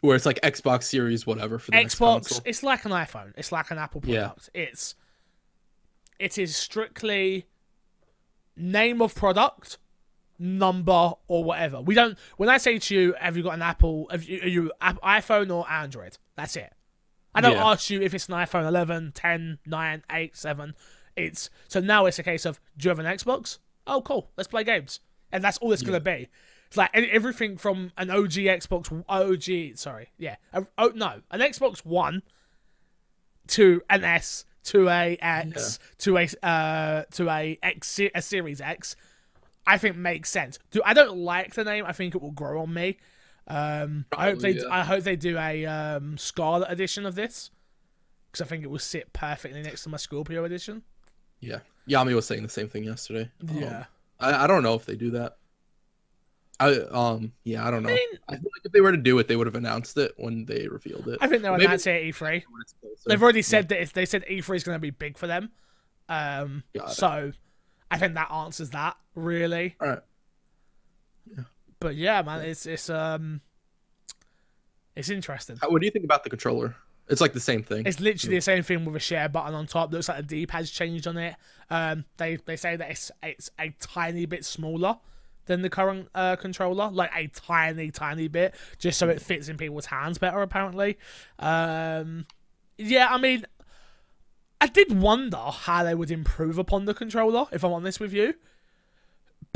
Where 0.00 0.16
it's 0.16 0.24
like 0.26 0.40
Xbox 0.40 0.84
Series, 0.84 1.26
whatever 1.26 1.58
for 1.58 1.70
the 1.70 1.76
next 1.76 1.98
Xbox, 1.98 2.40
it's 2.44 2.62
like 2.62 2.84
an 2.86 2.92
iPhone. 2.92 3.32
It's 3.36 3.52
like 3.52 3.70
an 3.70 3.78
Apple 3.78 4.00
Yeah. 4.04 4.28
product. 4.28 4.50
It's 4.54 4.94
it 6.18 6.38
is 6.38 6.56
strictly 6.56 7.46
name 8.56 9.02
of 9.02 9.14
product, 9.14 9.76
number 10.38 11.12
or 11.28 11.44
whatever. 11.44 11.80
We 11.82 11.94
don't. 11.94 12.18
When 12.38 12.48
I 12.48 12.56
say 12.58 12.78
to 12.78 12.94
you, 12.94 13.14
"Have 13.20 13.36
you 13.36 13.42
got 13.42 13.54
an 13.54 13.62
Apple? 13.62 14.08
Have 14.10 14.24
you, 14.24 14.40
are 14.42 14.48
you 14.48 14.72
iPhone 14.82 15.54
or 15.54 15.70
Android?" 15.70 16.16
That's 16.36 16.56
it. 16.56 16.72
I 17.36 17.40
don't 17.40 17.52
Yeah. 17.56 17.66
ask 17.70 17.90
you 17.90 18.00
if 18.02 18.14
it's 18.14 18.28
an 18.28 18.34
iPhone 18.34 18.66
11, 18.66 19.12
10, 19.14 19.58
9, 19.66 20.02
8, 20.10 20.36
7. 20.36 20.74
It's 21.14 21.50
so 21.68 21.80
now 21.80 22.06
it's 22.06 22.18
a 22.18 22.22
case 22.22 22.44
of 22.44 22.60
do 22.76 22.86
you 22.86 22.90
have 22.90 22.98
an 22.98 23.06
Xbox? 23.06 23.58
Oh, 23.86 24.00
cool. 24.02 24.30
Let's 24.36 24.48
play 24.48 24.64
games, 24.64 25.00
and 25.30 25.42
that's 25.44 25.58
all 25.58 25.72
it's 25.72 25.82
gonna 25.82 26.00
be. 26.00 26.28
It's 26.66 26.76
like 26.76 26.90
everything 26.94 27.56
from 27.58 27.92
an 27.96 28.10
OG 28.10 28.32
Xbox, 28.46 29.04
OG, 29.08 29.76
sorry, 29.78 30.08
yeah, 30.18 30.36
oh 30.76 30.92
no, 30.94 31.22
an 31.30 31.40
Xbox 31.40 31.84
One 31.86 32.22
to 33.48 33.82
an 33.88 34.02
S 34.02 34.44
to 34.64 34.88
a 34.88 35.16
X 35.20 35.78
to 35.98 36.18
a 36.18 36.28
uh 36.42 37.04
to 37.12 37.30
a 37.30 37.58
X 37.62 38.00
a 38.14 38.20
Series 38.20 38.60
X, 38.60 38.96
I 39.66 39.78
think 39.78 39.96
makes 39.96 40.28
sense. 40.30 40.58
Do 40.70 40.82
I 40.84 40.92
don't 40.94 41.16
like 41.18 41.54
the 41.54 41.64
name. 41.64 41.84
I 41.86 41.92
think 41.92 42.14
it 42.14 42.20
will 42.22 42.32
grow 42.32 42.60
on 42.62 42.74
me. 42.74 42.98
Um, 43.48 44.06
I 44.16 44.30
hope 44.30 44.40
they 44.40 44.50
yeah. 44.52 44.62
I 44.70 44.82
hope 44.82 45.04
they 45.04 45.16
do 45.16 45.38
a 45.38 45.64
um 45.66 46.18
Scarlett 46.18 46.70
edition 46.70 47.06
of 47.06 47.14
this 47.14 47.50
because 48.30 48.44
I 48.44 48.48
think 48.48 48.64
it 48.64 48.68
will 48.68 48.78
sit 48.78 49.12
perfectly 49.12 49.62
next 49.62 49.84
to 49.84 49.88
my 49.88 49.96
Scorpio 49.98 50.44
edition. 50.44 50.82
Yeah, 51.40 51.60
Yami 51.88 52.14
was 52.14 52.26
saying 52.26 52.42
the 52.42 52.48
same 52.48 52.68
thing 52.68 52.84
yesterday. 52.84 53.30
Um, 53.48 53.56
Yeah. 53.56 53.84
I, 54.18 54.44
I 54.44 54.46
don't 54.46 54.62
know 54.62 54.74
if 54.74 54.86
they 54.86 54.96
do 54.96 55.10
that. 55.12 55.36
I 56.58 56.72
um 56.90 57.32
yeah 57.44 57.66
I 57.66 57.70
don't 57.70 57.82
know. 57.82 57.90
I, 57.90 57.92
mean- 57.92 58.08
feel 58.40 58.50
like 58.54 58.64
if 58.64 58.72
they 58.72 58.80
were 58.80 58.90
to 58.92 58.96
do 58.98 59.18
it, 59.18 59.28
they 59.28 59.36
would 59.36 59.46
have 59.46 59.54
announced 59.56 59.96
it 59.98 60.14
when 60.16 60.46
they 60.46 60.66
revealed 60.68 61.06
it. 61.06 61.18
I 61.20 61.28
think 61.28 61.42
they'll 61.42 61.54
announce 61.54 61.86
it 61.86 61.90
at 61.90 62.02
E3. 62.14 62.20
When 62.20 62.62
it's 62.62 62.74
closer. 62.80 62.96
They've 63.06 63.22
already 63.22 63.42
said 63.42 63.68
that 63.68 63.80
if 63.80 63.92
they 63.92 64.06
said 64.06 64.24
E3 64.24 64.56
is 64.56 64.64
going 64.64 64.74
to 64.76 64.80
be 64.80 64.90
big 64.90 65.18
for 65.18 65.26
them. 65.26 65.50
Um, 66.08 66.62
so 66.88 67.32
I 67.90 67.98
think 67.98 68.14
that 68.14 68.30
answers 68.30 68.70
that 68.70 68.96
really. 69.14 69.76
All 69.80 69.88
right. 69.88 69.98
But 71.86 71.94
yeah, 71.94 72.20
man, 72.22 72.40
it's 72.40 72.66
it's 72.66 72.90
um, 72.90 73.40
it's 74.96 75.08
interesting. 75.08 75.56
What 75.68 75.80
do 75.80 75.86
you 75.86 75.92
think 75.92 76.04
about 76.04 76.24
the 76.24 76.30
controller? 76.30 76.74
It's 77.06 77.20
like 77.20 77.32
the 77.32 77.38
same 77.38 77.62
thing. 77.62 77.86
It's 77.86 78.00
literally 78.00 78.38
the 78.38 78.40
same 78.40 78.64
thing 78.64 78.84
with 78.84 78.96
a 78.96 78.98
share 78.98 79.28
button 79.28 79.54
on 79.54 79.68
top. 79.68 79.92
Looks 79.92 80.08
like 80.08 80.16
the 80.16 80.22
D-pad's 80.24 80.72
changed 80.72 81.06
on 81.06 81.16
it. 81.16 81.36
Um, 81.70 82.04
they 82.16 82.38
they 82.44 82.56
say 82.56 82.74
that 82.74 82.90
it's 82.90 83.12
it's 83.22 83.52
a 83.60 83.72
tiny 83.78 84.26
bit 84.26 84.44
smaller 84.44 84.98
than 85.44 85.62
the 85.62 85.70
current 85.70 86.08
uh, 86.12 86.34
controller, 86.34 86.90
like 86.90 87.12
a 87.14 87.28
tiny 87.28 87.92
tiny 87.92 88.26
bit, 88.26 88.56
just 88.80 88.98
so 88.98 89.08
it 89.08 89.22
fits 89.22 89.48
in 89.48 89.56
people's 89.56 89.86
hands 89.86 90.18
better. 90.18 90.42
Apparently, 90.42 90.98
um, 91.38 92.26
yeah. 92.78 93.06
I 93.10 93.18
mean, 93.18 93.46
I 94.60 94.66
did 94.66 95.00
wonder 95.00 95.36
how 95.36 95.84
they 95.84 95.94
would 95.94 96.10
improve 96.10 96.58
upon 96.58 96.86
the 96.86 96.94
controller. 96.94 97.46
If 97.52 97.62
I'm 97.62 97.72
honest 97.72 98.00
with 98.00 98.12
you, 98.12 98.34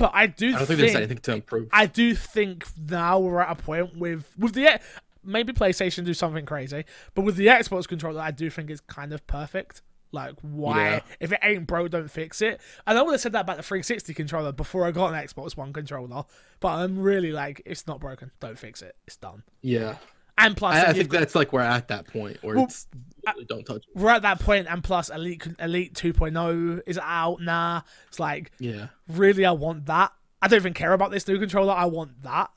but 0.00 0.12
I 0.14 0.26
do 0.26 0.48
I 0.48 0.58
don't 0.58 0.66
think, 0.66 0.80
there's 0.80 0.94
anything 0.94 1.18
to 1.18 1.32
improve. 1.34 1.68
I 1.72 1.84
do 1.84 2.14
think 2.14 2.66
now 2.88 3.18
we're 3.18 3.40
at 3.40 3.52
a 3.52 3.62
point 3.62 3.98
with 3.98 4.34
with 4.38 4.54
the 4.54 4.80
maybe 5.22 5.52
PlayStation 5.52 6.04
do 6.04 6.14
something 6.14 6.46
crazy, 6.46 6.86
but 7.14 7.22
with 7.22 7.36
the 7.36 7.48
Xbox 7.48 7.86
controller, 7.86 8.20
I 8.20 8.30
do 8.30 8.48
think 8.48 8.70
it's 8.70 8.80
kind 8.80 9.12
of 9.12 9.26
perfect. 9.26 9.82
Like, 10.12 10.34
why? 10.40 10.84
Yeah. 10.90 11.00
If 11.20 11.32
it 11.32 11.38
ain't 11.42 11.66
broke, 11.66 11.90
don't 11.90 12.10
fix 12.10 12.42
it. 12.42 12.60
And 12.86 12.98
I 12.98 13.02
would 13.02 13.12
have 13.12 13.20
said 13.20 13.32
that 13.32 13.42
about 13.42 13.58
the 13.58 13.62
360 13.62 14.12
controller 14.14 14.50
before 14.50 14.84
I 14.84 14.90
got 14.90 15.14
an 15.14 15.22
Xbox 15.22 15.56
One 15.56 15.72
controller, 15.72 16.24
but 16.58 16.68
I'm 16.68 16.98
really 16.98 17.30
like, 17.30 17.62
it's 17.64 17.86
not 17.86 18.00
broken, 18.00 18.32
don't 18.40 18.58
fix 18.58 18.82
it. 18.82 18.96
It's 19.06 19.16
done. 19.16 19.44
Yeah, 19.60 19.96
And 20.40 20.56
plus, 20.56 20.74
I, 20.76 20.88
I 20.90 20.92
think 20.92 21.10
that's 21.10 21.34
like 21.34 21.52
we're 21.52 21.60
at 21.60 21.88
that 21.88 22.06
point 22.06 22.38
where 22.42 22.56
Well, 22.56 22.64
it's 22.64 22.86
literally 23.24 23.44
don't 23.46 23.64
touch. 23.64 23.84
it. 23.86 23.98
we're 24.00 24.10
at 24.10 24.22
that 24.22 24.40
point, 24.40 24.66
and 24.68 24.82
plus, 24.82 25.10
Elite 25.10 25.46
Elite 25.58 25.94
2.0 25.94 26.80
is 26.86 26.98
out 27.02 27.40
now. 27.40 27.84
It's 28.08 28.18
like, 28.18 28.50
Yeah, 28.58 28.88
really, 29.08 29.44
I 29.44 29.52
want 29.52 29.86
that. 29.86 30.12
I 30.42 30.48
don't 30.48 30.56
even 30.58 30.74
care 30.74 30.92
about 30.94 31.10
this 31.10 31.28
new 31.28 31.38
controller. 31.38 31.74
I 31.74 31.84
want 31.84 32.22
that. 32.22 32.50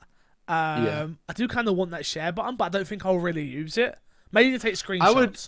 Um, 0.48 0.84
Yeah. 0.84 1.06
I 1.28 1.32
do 1.34 1.46
kind 1.48 1.68
of 1.68 1.76
want 1.76 1.90
that 1.92 2.06
share 2.06 2.32
button, 2.32 2.56
but 2.56 2.64
I 2.64 2.68
don't 2.70 2.86
think 2.88 3.04
I'll 3.04 3.18
really 3.18 3.44
use 3.44 3.76
it. 3.78 3.96
Maybe 4.32 4.50
to 4.52 4.58
take 4.58 4.74
screenshots. 4.74 5.02
I 5.02 5.10
would- 5.12 5.40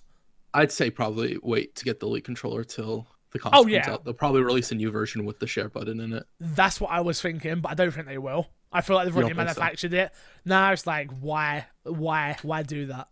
I'd 0.54 0.72
say 0.72 0.90
probably 0.90 1.38
wait 1.42 1.74
to 1.76 1.84
get 1.84 2.00
the 2.00 2.06
Elite 2.06 2.24
controller 2.24 2.64
till 2.64 3.06
the 3.32 3.38
console 3.38 3.64
Oh, 3.64 3.66
yeah. 3.66 3.82
comes 3.82 3.94
out. 3.94 4.04
They'll 4.04 4.14
probably 4.14 4.42
release 4.42 4.72
a 4.72 4.74
new 4.74 4.90
version 4.90 5.24
with 5.26 5.38
the 5.38 5.46
share 5.46 5.68
button 5.68 6.00
in 6.00 6.12
it. 6.14 6.24
That's 6.40 6.80
what 6.80 6.90
I 6.90 7.00
was 7.00 7.20
thinking, 7.20 7.60
but 7.60 7.70
I 7.72 7.74
don't 7.74 7.90
think 7.90 8.06
they 8.06 8.16
will. 8.18 8.48
I 8.72 8.80
feel 8.80 8.96
like 8.96 9.06
they've 9.06 9.14
already 9.16 9.30
don't 9.34 9.36
so? 9.38 9.44
manufactured 9.44 9.92
it. 9.94 10.12
Now 10.46 10.72
it's 10.72 10.86
like, 10.86 11.10
why, 11.20 11.66
why, 11.86 12.36
why 12.42 12.62
do 12.62 12.86
that? 12.86 13.08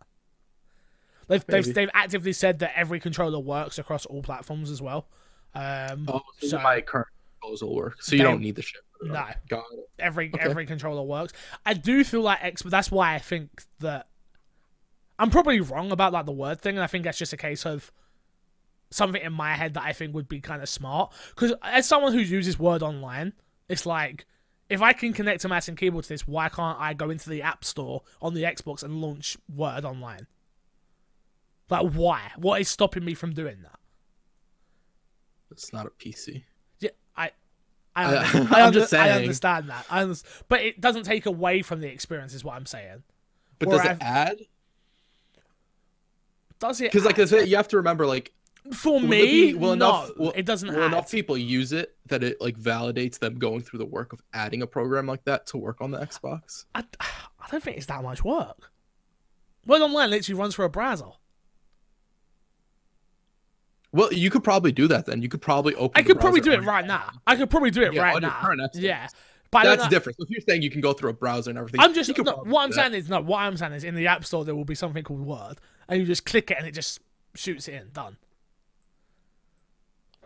They've, 1.27 1.45
they've 1.47 1.73
they've 1.73 1.89
actively 1.93 2.33
said 2.33 2.59
that 2.59 2.73
every 2.77 2.99
controller 2.99 3.39
works 3.39 3.79
across 3.79 4.05
all 4.05 4.21
platforms 4.21 4.69
as 4.69 4.81
well. 4.81 5.07
Um, 5.55 6.05
Oh, 6.07 6.21
so, 6.39 6.47
So- 6.49 6.59
my 6.59 6.81
current 6.81 7.07
proposal 7.41 7.73
work. 7.75 8.01
So 8.01 8.13
you 8.15 8.19
They- 8.19 8.23
don't 8.29 8.41
need 8.41 8.55
the 8.55 8.61
ship. 8.61 8.81
No. 9.01 9.25
got 9.49 9.63
it. 9.73 9.89
every 9.99 10.31
Okay. 10.33 10.39
every 10.43 10.65
controller 10.65 11.03
works. 11.03 11.33
I 11.65 11.73
do 11.73 12.03
feel 12.03 12.21
like 12.21 12.43
X, 12.43 12.61
but 12.61 12.71
that's 12.71 12.89
why 12.89 13.13
I 13.13 13.19
think 13.19 13.63
that 13.79 14.07
I'm 15.19 15.29
probably 15.29 15.59
wrong 15.59 15.91
about 15.91 16.13
like 16.13 16.25
the 16.25 16.31
word 16.31 16.61
thing, 16.61 16.75
and 16.77 16.83
I 16.83 16.87
think 16.87 17.03
that's 17.03 17.17
just 17.17 17.33
a 17.33 17.37
case 17.37 17.65
of 17.65 17.91
something 18.91 19.21
in 19.21 19.33
my 19.33 19.55
head 19.55 19.73
that 19.73 19.83
I 19.83 19.93
think 19.93 20.13
would 20.13 20.27
be 20.29 20.39
kind 20.39 20.61
of 20.61 20.69
smart. 20.69 21.11
Because 21.29 21.53
as 21.61 21.85
someone 21.87 22.13
who 22.13 22.19
uses 22.19 22.57
Word 22.57 22.81
online, 22.83 23.33
it's 23.67 23.85
like 23.85 24.25
if 24.69 24.81
I 24.81 24.93
can 24.93 25.13
connect 25.13 25.45
a 25.45 25.49
mouse 25.49 25.67
and 25.67 25.77
keyboard 25.77 26.03
to 26.05 26.09
this, 26.09 26.27
why 26.27 26.49
can't 26.49 26.79
I 26.79 26.93
go 26.93 27.09
into 27.09 27.29
the 27.29 27.41
App 27.41 27.63
Store 27.63 28.01
on 28.21 28.33
the 28.33 28.43
Xbox 28.43 28.83
and 28.83 29.01
launch 29.01 29.37
Word 29.53 29.85
online? 29.85 30.27
Like, 31.69 31.91
why? 31.93 32.31
What 32.37 32.61
is 32.61 32.69
stopping 32.69 33.03
me 33.05 33.13
from 33.13 33.33
doing 33.33 33.57
that? 33.63 33.79
It's 35.51 35.71
not 35.71 35.85
a 35.85 35.89
PC. 35.89 36.43
Yeah, 36.79 36.89
I, 37.15 37.31
I, 37.95 38.03
I- 38.03 38.07
under- 38.07 38.47
I, 38.55 38.65
under- 38.65 38.87
I 38.97 39.11
understand 39.11 39.69
that. 39.69 39.85
I 39.89 40.01
under- 40.03 40.15
but 40.47 40.61
it 40.61 40.81
doesn't 40.81 41.03
take 41.03 41.25
away 41.25 41.61
from 41.61 41.81
the 41.81 41.87
experience, 41.87 42.33
is 42.33 42.43
what 42.43 42.55
I'm 42.55 42.65
saying. 42.65 43.03
But 43.59 43.67
Or 43.69 43.71
does 43.71 43.81
I've- 43.81 43.89
it 43.91 44.03
add? 44.03 44.37
Does 46.59 46.81
it? 46.81 46.91
Because 46.91 47.05
like 47.05 47.19
I 47.19 47.25
said, 47.25 47.47
you 47.49 47.57
have 47.57 47.67
to 47.69 47.77
remember 47.77 48.05
like 48.07 48.31
for 48.73 48.93
will 48.93 48.99
me, 49.01 49.51
be- 49.51 49.53
will 49.53 49.75
no, 49.75 50.03
enough- 50.03 50.17
will- 50.17 50.31
it 50.35 50.45
doesn't 50.45 50.69
will 50.73 50.83
add. 50.83 50.87
enough 50.87 51.11
people 51.11 51.37
use 51.37 51.71
it 51.71 51.95
that 52.07 52.23
it 52.23 52.39
like 52.41 52.57
validates 52.57 53.19
them 53.19 53.35
going 53.37 53.61
through 53.61 53.79
the 53.79 53.85
work 53.85 54.13
of 54.13 54.21
adding 54.33 54.61
a 54.61 54.67
program 54.67 55.05
like 55.07 55.23
that 55.25 55.45
to 55.47 55.57
work 55.57 55.81
on 55.81 55.91
the 55.91 55.99
Xbox. 55.99 56.65
I, 56.73 56.83
I 56.99 57.47
don't 57.51 57.63
think 57.63 57.77
it's 57.77 57.85
that 57.87 58.01
much 58.03 58.23
work. 58.23 58.71
Word 59.65 59.81
Online 59.81 60.09
literally 60.09 60.39
runs 60.39 60.55
through 60.55 60.65
a 60.65 60.69
browser. 60.69 61.05
Well, 63.91 64.11
you 64.11 64.29
could 64.29 64.43
probably 64.43 64.71
do 64.71 64.87
that 64.89 65.05
then. 65.05 65.21
You 65.21 65.29
could 65.29 65.41
probably 65.41 65.73
open. 65.75 65.97
I 65.99 66.03
could 66.05 66.19
probably 66.19 66.41
do 66.41 66.51
it 66.51 66.63
right 66.63 66.85
now. 66.85 67.11
I 67.25 67.35
could 67.35 67.49
probably 67.49 67.71
do 67.71 67.81
it 67.81 67.93
Yeah, 67.93 68.01
right 68.01 68.21
now. 68.21 68.41
Yeah, 68.73 69.07
but 69.51 69.63
That's 69.63 69.87
different. 69.87 70.17
So 70.17 70.23
if 70.25 70.29
you're 70.31 70.41
saying 70.41 70.63
you 70.63 70.69
can 70.69 70.81
go 70.81 70.91
through 70.91 71.11
a 71.11 71.13
browser 71.13 71.49
and 71.49 71.57
everything, 71.57 71.79
I'm 71.79 71.93
just 71.93 72.15
no, 72.17 72.43
what 72.43 72.63
I'm 72.63 72.71
saying 72.73 72.93
is 72.93 73.09
no. 73.09 73.21
What 73.21 73.39
I'm 73.39 73.55
saying 73.55 73.71
is 73.73 73.83
in 73.85 73.95
the 73.95 74.07
App 74.07 74.25
Store 74.25 74.43
there 74.43 74.53
will 74.55 74.65
be 74.65 74.75
something 74.75 75.01
called 75.03 75.21
Word, 75.21 75.59
and 75.87 75.99
you 75.99 76.05
just 76.05 76.25
click 76.25 76.51
it 76.51 76.57
and 76.57 76.67
it 76.67 76.73
just 76.73 76.99
shoots 77.35 77.67
it 77.69 77.75
in. 77.75 77.89
Done. 77.93 78.17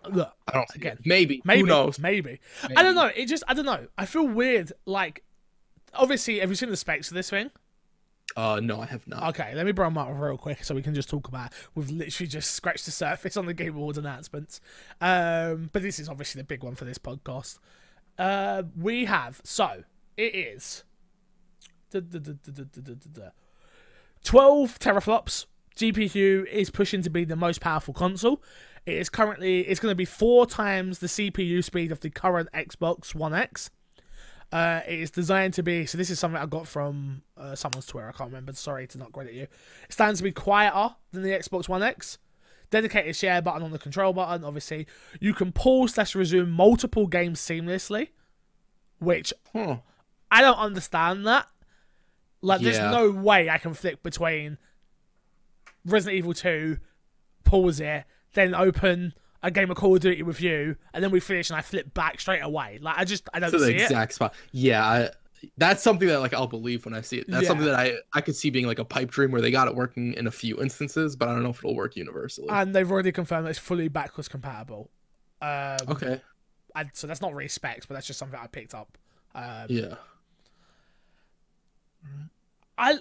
Look, 0.10 0.32
I 0.48 0.52
don't 0.52 0.76
again. 0.76 1.00
Maybe. 1.06 1.42
Maybe. 1.44 1.62
Who 1.62 1.68
knows? 1.68 2.00
Maybe. 2.00 2.40
maybe. 2.64 2.78
I 2.78 2.84
don't 2.84 2.96
know. 2.96 3.08
It 3.08 3.26
just. 3.26 3.44
I 3.48 3.54
don't 3.54 3.66
know. 3.66 3.88
I 3.98 4.06
feel 4.06 4.28
weird. 4.28 4.72
Like, 4.86 5.24
obviously, 5.94 6.40
have 6.40 6.50
you 6.50 6.56
seen 6.56 6.70
the 6.70 6.78
specs 6.78 7.10
of 7.10 7.16
this 7.16 7.30
thing? 7.30 7.52
Uh, 8.36 8.60
no, 8.62 8.80
I 8.80 8.86
have 8.86 9.08
not. 9.08 9.30
Okay, 9.30 9.54
let 9.56 9.66
me 9.66 9.72
bring 9.72 9.88
them 9.88 9.98
up 9.98 10.10
real 10.12 10.38
quick 10.38 10.64
so 10.64 10.76
we 10.76 10.82
can 10.82 10.94
just 10.94 11.10
talk 11.10 11.28
about. 11.28 11.48
It. 11.48 11.58
We've 11.76 11.90
literally 11.90 12.28
just 12.28 12.52
scratched 12.52 12.86
the 12.86 12.92
surface 12.92 13.36
on 13.38 13.46
the 13.46 13.54
Game 13.54 13.76
Awards 13.76 13.98
announcements, 13.98 14.62
um, 15.02 15.70
but 15.74 15.82
this 15.82 16.00
is 16.00 16.08
obviously 16.08 16.42
the 16.42 16.46
big 16.46 16.64
one 16.64 16.76
for 16.76 16.86
this 16.86 16.98
podcast. 16.98 17.60
Uh, 18.18 18.64
we 18.78 19.06
have 19.06 19.42
so 19.44 19.84
it 20.18 20.36
is 20.36 20.84
twelve 24.24 24.80
teraflops. 24.80 25.46
GPU 25.76 26.46
is 26.48 26.70
pushing 26.70 27.02
to 27.02 27.10
be 27.10 27.24
the 27.24 27.38
most 27.38 27.62
powerful 27.62 27.94
console. 27.94 28.44
It 28.90 28.98
is 28.98 29.10
currently 29.10 29.62
it's 29.62 29.80
going 29.80 29.92
to 29.92 29.96
be 29.96 30.06
four 30.06 30.46
times 30.46 31.00
the 31.00 31.08
CPU 31.08 31.64
speed 31.64 31.92
of 31.92 32.00
the 32.00 32.10
current 32.10 32.50
Xbox 32.54 33.14
One 33.14 33.34
X. 33.34 33.70
Uh, 34.52 34.82
it 34.88 35.00
is 35.00 35.12
designed 35.12 35.54
to 35.54 35.64
be 35.64 35.86
so. 35.86 35.98
This 35.98 36.10
is 36.10 36.20
something 36.20 36.42
I 36.42 36.48
got 36.48 36.68
from 36.68 37.22
uh, 37.38 37.54
someone's 37.54 37.86
Twitter. 37.86 38.10
I 38.10 38.12
can't 38.12 38.30
remember. 38.30 38.52
Sorry 38.54 38.88
to 38.88 38.98
not 38.98 39.12
credit 39.12 39.34
you. 39.34 39.44
It 39.44 39.94
stands 39.94 40.20
to 40.20 40.24
be 40.24 40.32
quieter 40.32 40.96
than 41.12 41.22
the 41.22 41.30
Xbox 41.30 41.70
One 41.70 41.84
X. 41.84 42.18
Dedicated 42.72 43.16
share 43.16 43.42
button 43.42 43.62
on 43.62 43.72
the 43.72 43.80
control 43.80 44.12
button. 44.12 44.44
Obviously, 44.44 44.88
you 45.20 45.34
can 45.34 45.52
pause 45.52 45.94
slash 45.94 46.16
resume 46.16 46.50
multiple 46.50 47.06
games 47.06 47.40
seamlessly, 47.40 48.10
which 49.00 49.34
Huh. 49.54 49.78
I 50.32 50.42
don't 50.42 50.58
understand 50.58 51.26
that. 51.28 51.48
Like, 52.42 52.62
there's 52.62 52.80
no 52.80 53.12
way 53.12 53.50
I 53.50 53.58
can 53.58 53.74
flick 53.74 54.02
between 54.02 54.58
Resident 55.84 56.18
Evil 56.18 56.34
2, 56.34 56.78
pause 57.44 57.80
it, 57.80 58.06
then 58.34 58.54
open 58.56 59.14
a 59.42 59.50
game 59.52 59.72
of 59.72 59.78
Call 59.78 59.96
of 59.96 60.02
Duty 60.02 60.22
with 60.24 60.42
you, 60.42 60.76
and 60.94 61.04
then 61.04 61.12
we 61.12 61.20
finish 61.20 61.50
and 61.50 61.58
I 61.58 61.62
flip 61.62 61.94
back 61.94 62.20
straight 62.20 62.42
away. 62.42 62.78
Like, 62.82 62.98
I 62.98 63.06
just, 63.06 63.28
I 63.34 63.40
don't 63.40 63.52
To 63.52 63.58
the 63.58 63.68
see 63.68 63.76
it. 63.76 63.82
exact 63.84 64.14
spot. 64.14 64.34
Yeah, 64.52 64.86
I, 64.86 65.10
that's 65.58 65.82
something 65.82 66.08
that 66.10 66.20
like 66.20 66.34
I'll 66.34 66.48
believe 66.48 66.84
when 66.84 66.94
I 66.94 67.00
see 67.02 67.20
it. 67.20 67.26
That's 67.30 67.44
Yeah. 67.44 67.48
something 67.48 67.66
that 67.66 67.76
I 67.76 67.94
I 68.14 68.20
could 68.20 68.36
see 68.36 68.50
being 68.50 68.68
like 68.68 68.80
a 68.80 68.84
pipe 68.86 69.10
dream 69.12 69.32
where 69.32 69.40
they 69.42 69.52
got 69.52 69.70
it 69.70 69.76
working 69.76 70.14
in 70.16 70.28
a 70.28 70.32
few 70.32 70.62
instances, 70.62 71.16
but 71.16 71.30
I 71.30 71.34
don't 71.34 71.44
know 71.44 71.52
if 71.52 71.60
it'll 71.60 71.76
work 71.76 71.96
universally. 71.96 72.48
And 72.50 72.76
they've 72.76 72.92
already 72.92 73.14
confirmed 73.14 73.46
that 73.46 73.52
it's 73.52 73.60
fully 73.60 73.88
backwards 73.88 74.28
compatible. 74.28 74.90
Um, 75.42 75.78
okay. 75.88 76.20
and 76.76 76.90
so 76.92 77.08
that's 77.08 77.22
not 77.22 77.34
really 77.34 77.48
specs, 77.48 77.86
but 77.86 77.94
that's 77.94 78.06
just 78.08 78.20
something 78.20 78.38
I 78.38 78.48
picked 78.48 78.74
up. 78.74 78.98
Um, 79.34 79.68
Yeah. 79.70 79.96
I 82.78 83.00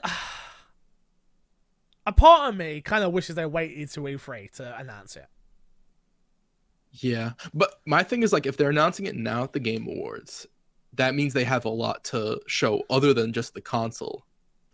a 2.08 2.12
part 2.12 2.48
of 2.48 2.56
me 2.56 2.80
kind 2.80 3.04
of 3.04 3.12
wishes 3.12 3.34
they 3.34 3.44
waited 3.44 3.90
to 3.90 4.00
E3 4.00 4.50
to 4.52 4.78
announce 4.78 5.14
it. 5.14 5.26
Yeah. 6.90 7.32
But 7.52 7.74
my 7.84 8.02
thing 8.02 8.22
is 8.22 8.32
like 8.32 8.46
if 8.46 8.56
they're 8.56 8.70
announcing 8.70 9.04
it 9.04 9.14
now 9.14 9.44
at 9.44 9.52
the 9.52 9.60
Game 9.60 9.86
Awards, 9.86 10.46
that 10.94 11.14
means 11.14 11.34
they 11.34 11.44
have 11.44 11.66
a 11.66 11.70
lot 11.70 12.02
to 12.04 12.40
show 12.46 12.82
other 12.88 13.12
than 13.12 13.34
just 13.34 13.52
the 13.52 13.60
console 13.60 14.24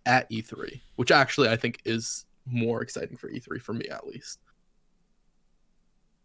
at 0.06 0.30
E3, 0.30 0.80
which 0.94 1.10
actually 1.10 1.48
I 1.48 1.56
think 1.56 1.80
is 1.84 2.24
more 2.46 2.82
exciting 2.82 3.16
for 3.16 3.28
E3 3.28 3.60
for 3.60 3.72
me 3.72 3.88
at 3.88 4.06
least. 4.06 4.38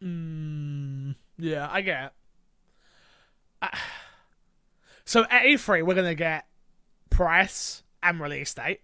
Mm, 0.03 1.15
yeah, 1.39 1.67
I 1.71 1.81
get 1.81 2.03
it. 2.03 2.11
Uh, 3.63 3.77
so 5.05 5.23
at 5.23 5.41
E3, 5.45 5.83
we're 5.83 5.95
gonna 5.95 6.13
get 6.13 6.45
price 7.09 7.81
and 8.03 8.19
release 8.19 8.53
date, 8.53 8.81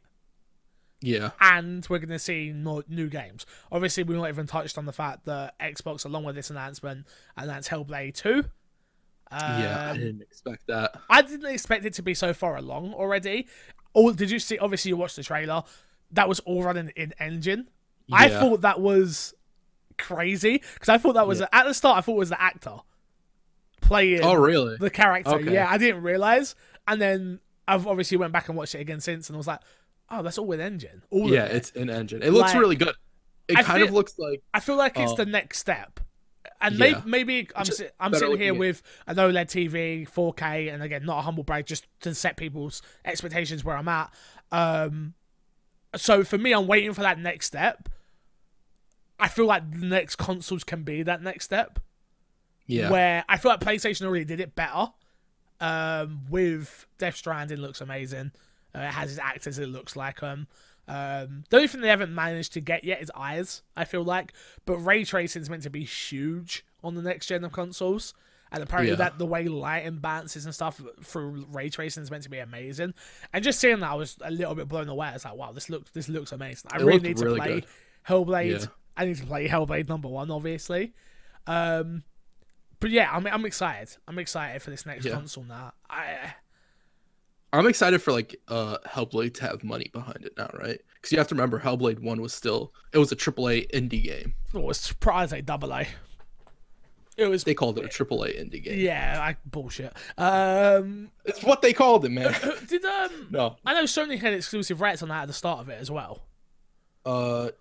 Yeah. 1.05 1.31
and 1.39 1.85
we're 1.89 1.99
gonna 1.99 2.19
see 2.19 2.51
more 2.51 2.83
new 2.87 3.07
games. 3.07 3.45
Obviously, 3.71 4.03
we've 4.03 4.17
not 4.17 4.29
even 4.29 4.47
touched 4.47 4.77
on 4.77 4.85
the 4.85 4.93
fact 4.93 5.25
that 5.25 5.57
Xbox, 5.59 6.05
along 6.05 6.23
with 6.25 6.35
this 6.35 6.49
announcement, 6.49 7.05
announced 7.37 7.69
Hellblade 7.69 8.15
Two. 8.15 8.45
Um, 9.31 9.61
yeah, 9.61 9.91
I 9.91 9.97
didn't 9.97 10.21
expect 10.21 10.67
that. 10.67 10.99
I 11.09 11.21
didn't 11.21 11.51
expect 11.51 11.83
it 11.85 11.93
to 11.95 12.01
be 12.03 12.13
so 12.13 12.33
far 12.33 12.57
along 12.57 12.93
already. 12.93 13.47
Oh, 13.95 14.11
did 14.13 14.29
you 14.29 14.39
see? 14.39 14.57
Obviously, 14.57 14.89
you 14.89 14.97
watched 14.97 15.15
the 15.15 15.23
trailer. 15.23 15.63
That 16.11 16.29
was 16.29 16.39
all 16.41 16.63
running 16.63 16.91
in 16.95 17.13
engine. 17.19 17.69
I 18.11 18.29
thought 18.29 18.61
that 18.61 18.79
was 18.79 19.33
crazy 19.97 20.61
because 20.73 20.89
I 20.89 20.97
thought 20.97 21.13
that 21.13 21.25
was 21.27 21.39
Yeah. 21.39 21.47
at 21.51 21.65
the 21.65 21.73
start. 21.73 21.97
I 21.97 22.01
thought 22.01 22.13
it 22.15 22.19
was 22.19 22.29
the 22.29 22.41
actor 22.41 22.77
playing 23.81 24.21
Oh, 24.23 24.35
really? 24.35 24.77
the 24.77 24.89
character. 24.89 25.31
Okay. 25.35 25.53
Yeah, 25.53 25.67
I 25.69 25.77
didn't 25.77 26.01
realize, 26.03 26.55
and 26.87 27.01
then 27.01 27.39
I've 27.67 27.87
obviously 27.87 28.17
went 28.17 28.31
back 28.33 28.47
and 28.49 28.57
watched 28.57 28.75
it 28.75 28.79
again 28.81 28.99
since, 29.01 29.29
and 29.29 29.35
I 29.35 29.37
was 29.37 29.47
like, 29.47 29.59
oh, 30.09 30.21
that's 30.23 30.37
all 30.37 30.45
with 30.45 30.59
engine. 30.59 31.03
All 31.09 31.29
Yeah, 31.31 31.45
it. 31.45 31.55
it's 31.55 31.71
an 31.71 31.89
engine. 31.89 32.21
It 32.23 32.31
looks 32.31 32.51
Like, 32.53 32.59
really 32.61 32.75
good. 32.75 32.93
It 33.47 33.57
I 33.57 33.63
kind 33.63 33.83
of 33.83 33.91
looks 33.91 34.17
like 34.17 34.41
I 34.53 34.59
feel 34.59 34.75
like 34.75 34.97
it's 34.99 35.11
Oh. 35.11 35.15
the 35.15 35.25
next 35.25 35.59
step. 35.59 35.99
And 36.61 36.75
Yeah. 36.75 36.79
maybe, 36.79 37.01
maybe 37.05 37.49
I'm, 37.55 37.65
si- 37.65 37.87
I'm 37.99 38.13
sitting 38.13 38.27
here 38.37 38.53
looking 38.53 38.55
at- 38.55 38.57
with 38.57 38.81
an 39.07 39.17
OLED 39.17 39.49
TV, 39.49 40.05
4K, 40.07 40.69
and 40.73 40.81
again, 40.81 41.05
not 41.05 41.19
a 41.19 41.21
humble 41.21 41.43
brag, 41.43 41.65
just 41.65 41.85
to 42.01 42.15
set 42.15 42.37
people's 42.37 42.81
expectations 43.03 43.63
where 43.63 43.75
I'm 43.75 43.87
at. 43.87 44.11
Um, 44.51 45.13
so 45.95 46.23
for 46.23 46.37
me, 46.37 46.53
I'm 46.53 46.65
waiting 46.67 46.93
for 46.93 47.01
that 47.01 47.19
next 47.19 47.47
step. 47.47 47.89
I 49.19 49.27
feel 49.27 49.45
like 49.45 49.69
the 49.71 49.85
next 49.85 50.15
consoles 50.17 50.63
can 50.63 50.83
be 50.83 51.03
that 51.03 51.21
next 51.21 51.45
step. 51.45 51.79
yeah. 52.67 52.89
Where 52.89 53.23
I 53.29 53.37
feel 53.37 53.51
like 53.51 53.59
PlayStation 53.59 54.05
already 54.05 54.25
did 54.25 54.39
it 54.39 54.55
better. 54.55 54.87
Um, 55.61 56.25
with 56.29 56.85
Death 56.97 57.15
Stranding 57.15 57.59
looks 57.59 57.79
amazing. 57.79 58.31
Uh, 58.75 58.81
it 58.81 58.91
has 58.91 59.11
its 59.11 59.19
actors. 59.19 59.57
It 59.59 59.67
looks 59.69 59.95
like 59.95 60.21
um, 60.23 60.47
Um, 60.87 61.43
the 61.49 61.57
only 61.57 61.67
thing 61.67 61.81
they 61.81 61.87
haven't 61.87 62.13
managed 62.13 62.53
to 62.53 62.61
get 62.61 62.83
yet 62.83 63.01
is 63.01 63.11
eyes. 63.15 63.63
I 63.75 63.85
feel 63.85 64.03
like, 64.03 64.33
but 64.65 64.77
ray 64.77 65.03
tracing 65.03 65.41
is 65.41 65.49
meant 65.49 65.63
to 65.63 65.69
be 65.71 65.83
huge 65.83 66.63
on 66.83 66.93
the 66.93 67.01
next 67.01 67.25
gen 67.27 67.43
of 67.43 67.51
consoles, 67.51 68.13
and 68.51 68.61
apparently 68.61 68.91
Yeah. 68.91 68.97
that 68.97 69.17
the 69.17 69.25
way 69.25 69.45
lighting 69.47 69.97
bounces 69.97 70.45
and 70.45 70.53
stuff 70.53 70.79
through 71.03 71.45
ray 71.49 71.69
tracing 71.69 72.03
is 72.03 72.11
meant 72.11 72.21
to 72.23 72.29
be 72.29 72.37
amazing. 72.37 72.93
And 73.33 73.43
just 73.43 73.59
seeing 73.59 73.79
that, 73.79 73.89
I 73.89 73.95
was 73.95 74.17
a 74.21 74.29
little 74.29 74.53
bit 74.53 74.67
blown 74.67 74.87
away. 74.87 75.11
It's 75.15 75.25
like, 75.25 75.33
wow, 75.35 75.51
this 75.51 75.69
looks 75.71 75.89
this 75.91 76.07
looks 76.07 76.31
amazing. 76.31 76.69
I 76.71 76.77
It 76.77 76.83
really 76.85 76.99
need 76.99 77.17
to 77.17 77.25
really 77.25 77.39
play 77.39 77.53
good. 77.61 77.65
Hellblade. 78.07 78.59
Yeah. 78.61 78.65
I 78.95 79.05
need 79.05 79.17
to 79.17 79.25
play 79.25 79.47
Hellblade 79.47 79.89
number 79.89 80.07
one, 80.07 80.29
obviously. 80.29 80.93
Um, 81.47 82.03
but 82.79 82.91
yeah, 82.91 83.09
I'm 83.11 83.25
I'm 83.25 83.45
excited. 83.45 83.97
I'm 84.07 84.19
excited 84.19 84.61
for 84.61 84.69
this 84.69 84.85
next 84.85 85.05
Yeah. 85.05 85.13
console 85.13 85.43
now. 85.45 85.73
I 85.89 86.35
I'm 87.57 87.67
excited 87.67 88.01
for 88.01 88.11
like 88.11 88.35
uh 88.47 88.77
Hellblade 88.87 89.33
to 89.35 89.41
have 89.43 89.63
money 89.63 89.89
behind 89.93 90.25
it 90.25 90.33
now, 90.37 90.49
right? 90.53 90.79
Because 90.95 91.11
you 91.11 91.17
have 91.17 91.27
to 91.29 91.35
remember 91.35 91.59
Hellblade 91.59 91.99
One 91.99 92.21
was 92.21 92.33
still 92.33 92.73
it 92.93 92.97
was 92.97 93.11
a 93.11 93.15
AAA 93.15 93.69
indie 93.71 94.03
game. 94.03 94.33
oh, 94.53 94.61
was 94.61 94.77
surprised 94.79 95.33
a 95.33 95.41
double 95.41 95.73
A. 95.73 95.87
It 97.17 97.27
was 97.27 97.45
They 97.45 97.53
called 97.53 97.77
it 97.79 97.85
a 97.85 97.87
AAA 97.87 98.37
indie 98.37 98.61
game. 98.61 98.77
yeah, 98.79 99.17
I 99.21 99.37
bullshit. 99.45 99.93
Um, 100.17 101.11
It's 101.23 101.43
what 101.43 101.61
they 101.61 101.71
called 101.71 102.03
it, 102.03 102.09
man. 102.09 102.35
did 102.67 102.83
um, 102.83 103.27
no. 103.31 103.55
I 103.65 103.73
know 103.73 103.83
Sony 103.83 104.19
had 104.19 104.33
exclusive 104.33 104.81
rights 104.81 105.01
on 105.01 105.07
that 105.09 105.21
at 105.21 105.27
the 105.27 105.33
start 105.33 105.59
of 105.61 105.69
it 105.69 105.79
as 105.79 105.89
well. 105.89 106.23
Uh, 107.05 107.51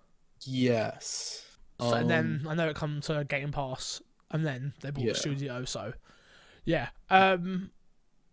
yes. 0.41 1.45
So, 1.79 1.93
and 1.93 2.09
then 2.09 2.41
Um, 2.43 2.47
I 2.49 2.55
know 2.55 2.67
it 2.69 2.75
come 2.75 2.99
to 3.01 3.23
Game 3.23 3.51
Pass, 3.51 4.01
and 4.31 4.45
then 4.45 4.73
they 4.81 4.89
bought 4.91 5.03
Yeah. 5.05 5.13
the 5.13 5.19
studio. 5.19 5.63
So, 5.65 5.93
yeah, 6.65 6.89
um, 7.09 7.71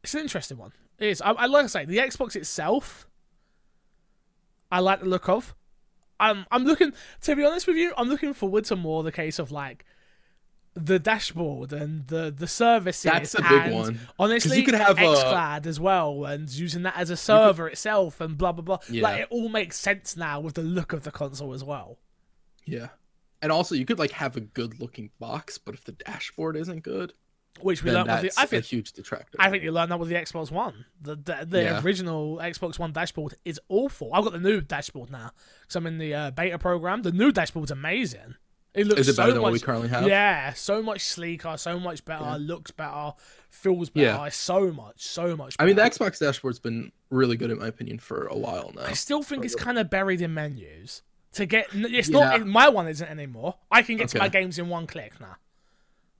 it's 0.02 0.14
an 0.14 0.20
interesting 0.22 0.58
one. 0.58 0.72
It 1.02 1.08
is. 1.08 1.20
I, 1.20 1.32
I 1.32 1.46
like 1.46 1.64
I 1.64 1.66
say, 1.66 1.84
the 1.84 1.98
Xbox 1.98 2.36
itself, 2.36 3.08
I 4.70 4.78
like 4.80 5.00
the 5.00 5.06
look 5.06 5.28
of. 5.28 5.54
I'm 6.20 6.46
I'm 6.52 6.64
looking 6.64 6.92
to 7.22 7.36
be 7.36 7.44
honest 7.44 7.66
with 7.66 7.76
you. 7.76 7.92
I'm 7.96 8.08
looking 8.08 8.32
forward 8.32 8.64
to 8.66 8.76
more 8.76 9.02
the 9.02 9.10
case 9.10 9.38
of 9.40 9.50
like 9.50 9.84
the 10.74 10.98
dashboard 11.00 11.72
and 11.72 12.06
the 12.06 12.30
the 12.36 12.46
services. 12.46 13.02
That's 13.02 13.34
a 13.34 13.42
big 13.42 13.72
one. 13.72 13.98
Honestly, 14.18 14.58
you 14.58 14.64
could 14.64 14.74
have 14.74 14.96
a- 14.98 15.02
XCloud 15.02 15.66
as 15.66 15.80
well, 15.80 16.24
and 16.24 16.48
using 16.48 16.84
that 16.84 16.96
as 16.96 17.10
a 17.10 17.16
server 17.16 17.66
itself, 17.68 18.20
and 18.20 18.38
blah 18.38 18.52
blah 18.52 18.62
blah. 18.62 18.78
Yeah. 18.88 19.02
Like 19.02 19.20
it 19.22 19.28
all 19.30 19.48
makes 19.48 19.76
sense 19.78 20.16
now 20.16 20.38
with 20.40 20.54
the 20.54 20.62
look 20.62 20.92
of 20.92 21.02
the 21.02 21.10
console 21.10 21.52
as 21.52 21.64
well. 21.64 21.98
yeah. 22.64 22.88
And 23.42 23.50
also, 23.50 23.74
you 23.74 23.84
could 23.84 23.98
like 23.98 24.12
have 24.12 24.36
a 24.36 24.40
good 24.40 24.78
looking 24.78 25.10
box, 25.18 25.58
but 25.58 25.74
if 25.74 25.82
the 25.82 25.90
dashboard 25.90 26.56
isn't 26.56 26.84
good, 26.84 27.12
Which 27.60 27.84
we 27.84 27.90
learned 27.92 28.08
with 28.08 28.34
the, 28.34 28.40
I 28.40 28.44
a 28.44 28.46
think 28.46 28.64
huge 28.64 28.92
detractor. 28.92 29.36
I 29.38 29.50
think 29.50 29.62
you 29.62 29.72
learned 29.72 29.90
that 29.92 29.98
with 29.98 30.08
the 30.08 30.14
Xbox 30.16 30.50
One. 30.50 30.84
The 31.00 31.14
the, 31.16 31.46
the 31.46 31.62
Yeah. 31.62 31.82
original 31.82 32.38
Xbox 32.38 32.78
One 32.78 32.92
dashboard 32.92 33.34
is 33.44 33.60
awful. 33.68 34.10
I've 34.14 34.24
got 34.24 34.32
the 34.32 34.40
new 34.40 34.60
dashboard 34.60 35.10
now 35.10 35.30
because 35.60 35.76
I'm 35.76 35.86
in 35.86 35.98
the 35.98 36.14
uh, 36.14 36.30
beta 36.30 36.58
program. 36.58 37.02
The 37.02 37.12
new 37.12 37.30
dashboard's 37.30 37.70
amazing. 37.70 38.36
It 38.74 38.86
looks 38.86 39.02
Is 39.02 39.08
it 39.10 39.14
so 39.16 39.22
better 39.22 39.32
than 39.34 39.42
much, 39.42 39.48
what 39.48 39.52
we 39.52 39.58
currently 39.60 39.88
have? 39.90 40.08
Yeah, 40.08 40.54
so 40.54 40.80
much 40.82 41.02
sleeker, 41.02 41.58
so 41.58 41.78
much 41.78 42.06
better, 42.06 42.24
Yeah. 42.24 42.36
looks 42.40 42.70
better, 42.70 43.12
feels 43.50 43.90
better. 43.90 44.06
Yeah. 44.06 44.28
So 44.30 44.72
much, 44.72 45.02
so 45.04 45.36
much. 45.36 45.56
I 45.58 45.66
mean, 45.66 45.76
the. 45.76 45.82
Xbox 45.82 46.18
dashboard's 46.18 46.58
been 46.58 46.90
really 47.10 47.36
good 47.36 47.50
in 47.50 47.58
my 47.58 47.66
opinion 47.66 47.98
for 47.98 48.24
a 48.28 48.36
while 48.36 48.72
now. 48.74 48.84
I 48.86 48.94
still 48.94 49.22
think 49.22 49.44
it's 49.44 49.54
kind 49.54 49.78
of 49.78 49.90
buried 49.90 50.22
in 50.22 50.32
menus. 50.32 51.02
To 51.34 51.44
get, 51.44 51.66
it's 51.74 52.08
Yeah. 52.08 52.36
not 52.38 52.46
my 52.46 52.70
one 52.70 52.88
isn't 52.88 53.06
anymore. 53.06 53.56
I 53.70 53.82
can 53.82 53.98
get 53.98 54.08
to 54.08 54.18
my 54.18 54.28
games 54.28 54.58
in 54.58 54.70
one 54.70 54.86
click 54.86 55.20
now. 55.20 55.36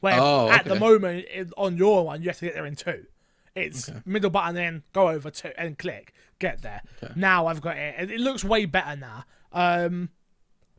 Where 0.02 0.18
Oh, 0.20 0.50
at 0.50 0.64
the 0.64 0.74
moment 0.74 1.26
it, 1.32 1.52
on 1.56 1.76
your 1.76 2.04
one 2.04 2.22
you 2.22 2.28
have 2.28 2.38
to 2.38 2.44
get 2.44 2.54
there 2.54 2.66
in 2.66 2.74
two. 2.76 3.06
It's 3.54 3.88
Okay. 3.88 4.00
middle 4.04 4.30
button 4.30 4.56
in, 4.56 4.82
go 4.92 5.08
over 5.08 5.30
to 5.30 5.60
and 5.60 5.78
click, 5.78 6.12
get 6.40 6.60
there. 6.62 6.82
Okay. 7.02 7.12
Now 7.16 7.46
I've 7.46 7.60
got 7.60 7.76
it. 7.76 8.10
It 8.10 8.18
looks 8.20 8.42
way 8.44 8.64
better 8.64 8.96
now. 8.96 9.24
Um, 9.52 10.08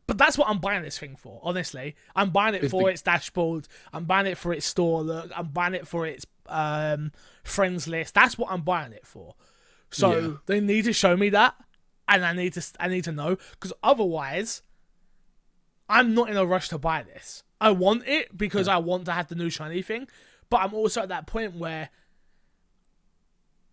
but 0.06 0.18
that's 0.18 0.36
what 0.36 0.48
I'm 0.48 0.58
buying 0.58 0.82
this 0.82 0.98
thing 0.98 1.16
for. 1.16 1.40
Honestly, 1.42 1.96
I'm 2.14 2.30
buying 2.30 2.54
it 2.54 2.64
Is 2.64 2.70
for 2.70 2.82
the- 2.82 2.88
its 2.88 3.00
dashboard. 3.02 3.66
I'm 3.94 4.04
buying 4.04 4.26
it 4.26 4.36
for 4.36 4.52
its 4.52 4.66
store 4.66 5.02
look. 5.02 5.30
I'm 5.34 5.46
buying 5.48 5.72
it 5.74 5.88
for 5.88 6.06
its 6.06 6.26
um, 6.46 7.10
friends 7.44 7.88
list. 7.88 8.12
That's 8.14 8.36
what 8.36 8.50
I'm 8.52 8.60
buying 8.60 8.92
it 8.92 9.06
for. 9.06 9.34
So 9.90 10.18
Yeah. 10.18 10.36
they 10.44 10.60
need 10.60 10.84
to 10.84 10.92
show 10.92 11.16
me 11.16 11.30
that, 11.30 11.54
and 12.08 12.26
I 12.26 12.34
need 12.34 12.52
to 12.54 12.62
I 12.78 12.88
need 12.88 13.04
to 13.04 13.12
know 13.12 13.36
because 13.52 13.72
otherwise, 13.82 14.60
I'm 15.88 16.14
not 16.14 16.30
in 16.30 16.36
a 16.36 16.44
rush 16.46 16.68
to 16.70 16.78
buy 16.78 17.02
this. 17.02 17.42
I 17.60 17.70
want 17.70 18.06
it 18.06 18.36
because 18.36 18.68
I 18.68 18.78
want 18.78 19.04
to 19.06 19.12
have 19.12 19.28
the 19.28 19.34
new 19.34 19.50
shiny 19.50 19.82
thing, 19.82 20.08
but 20.50 20.58
I'm 20.62 20.74
also 20.74 21.02
at 21.02 21.08
that 21.08 21.26
point 21.26 21.54
where 21.56 21.90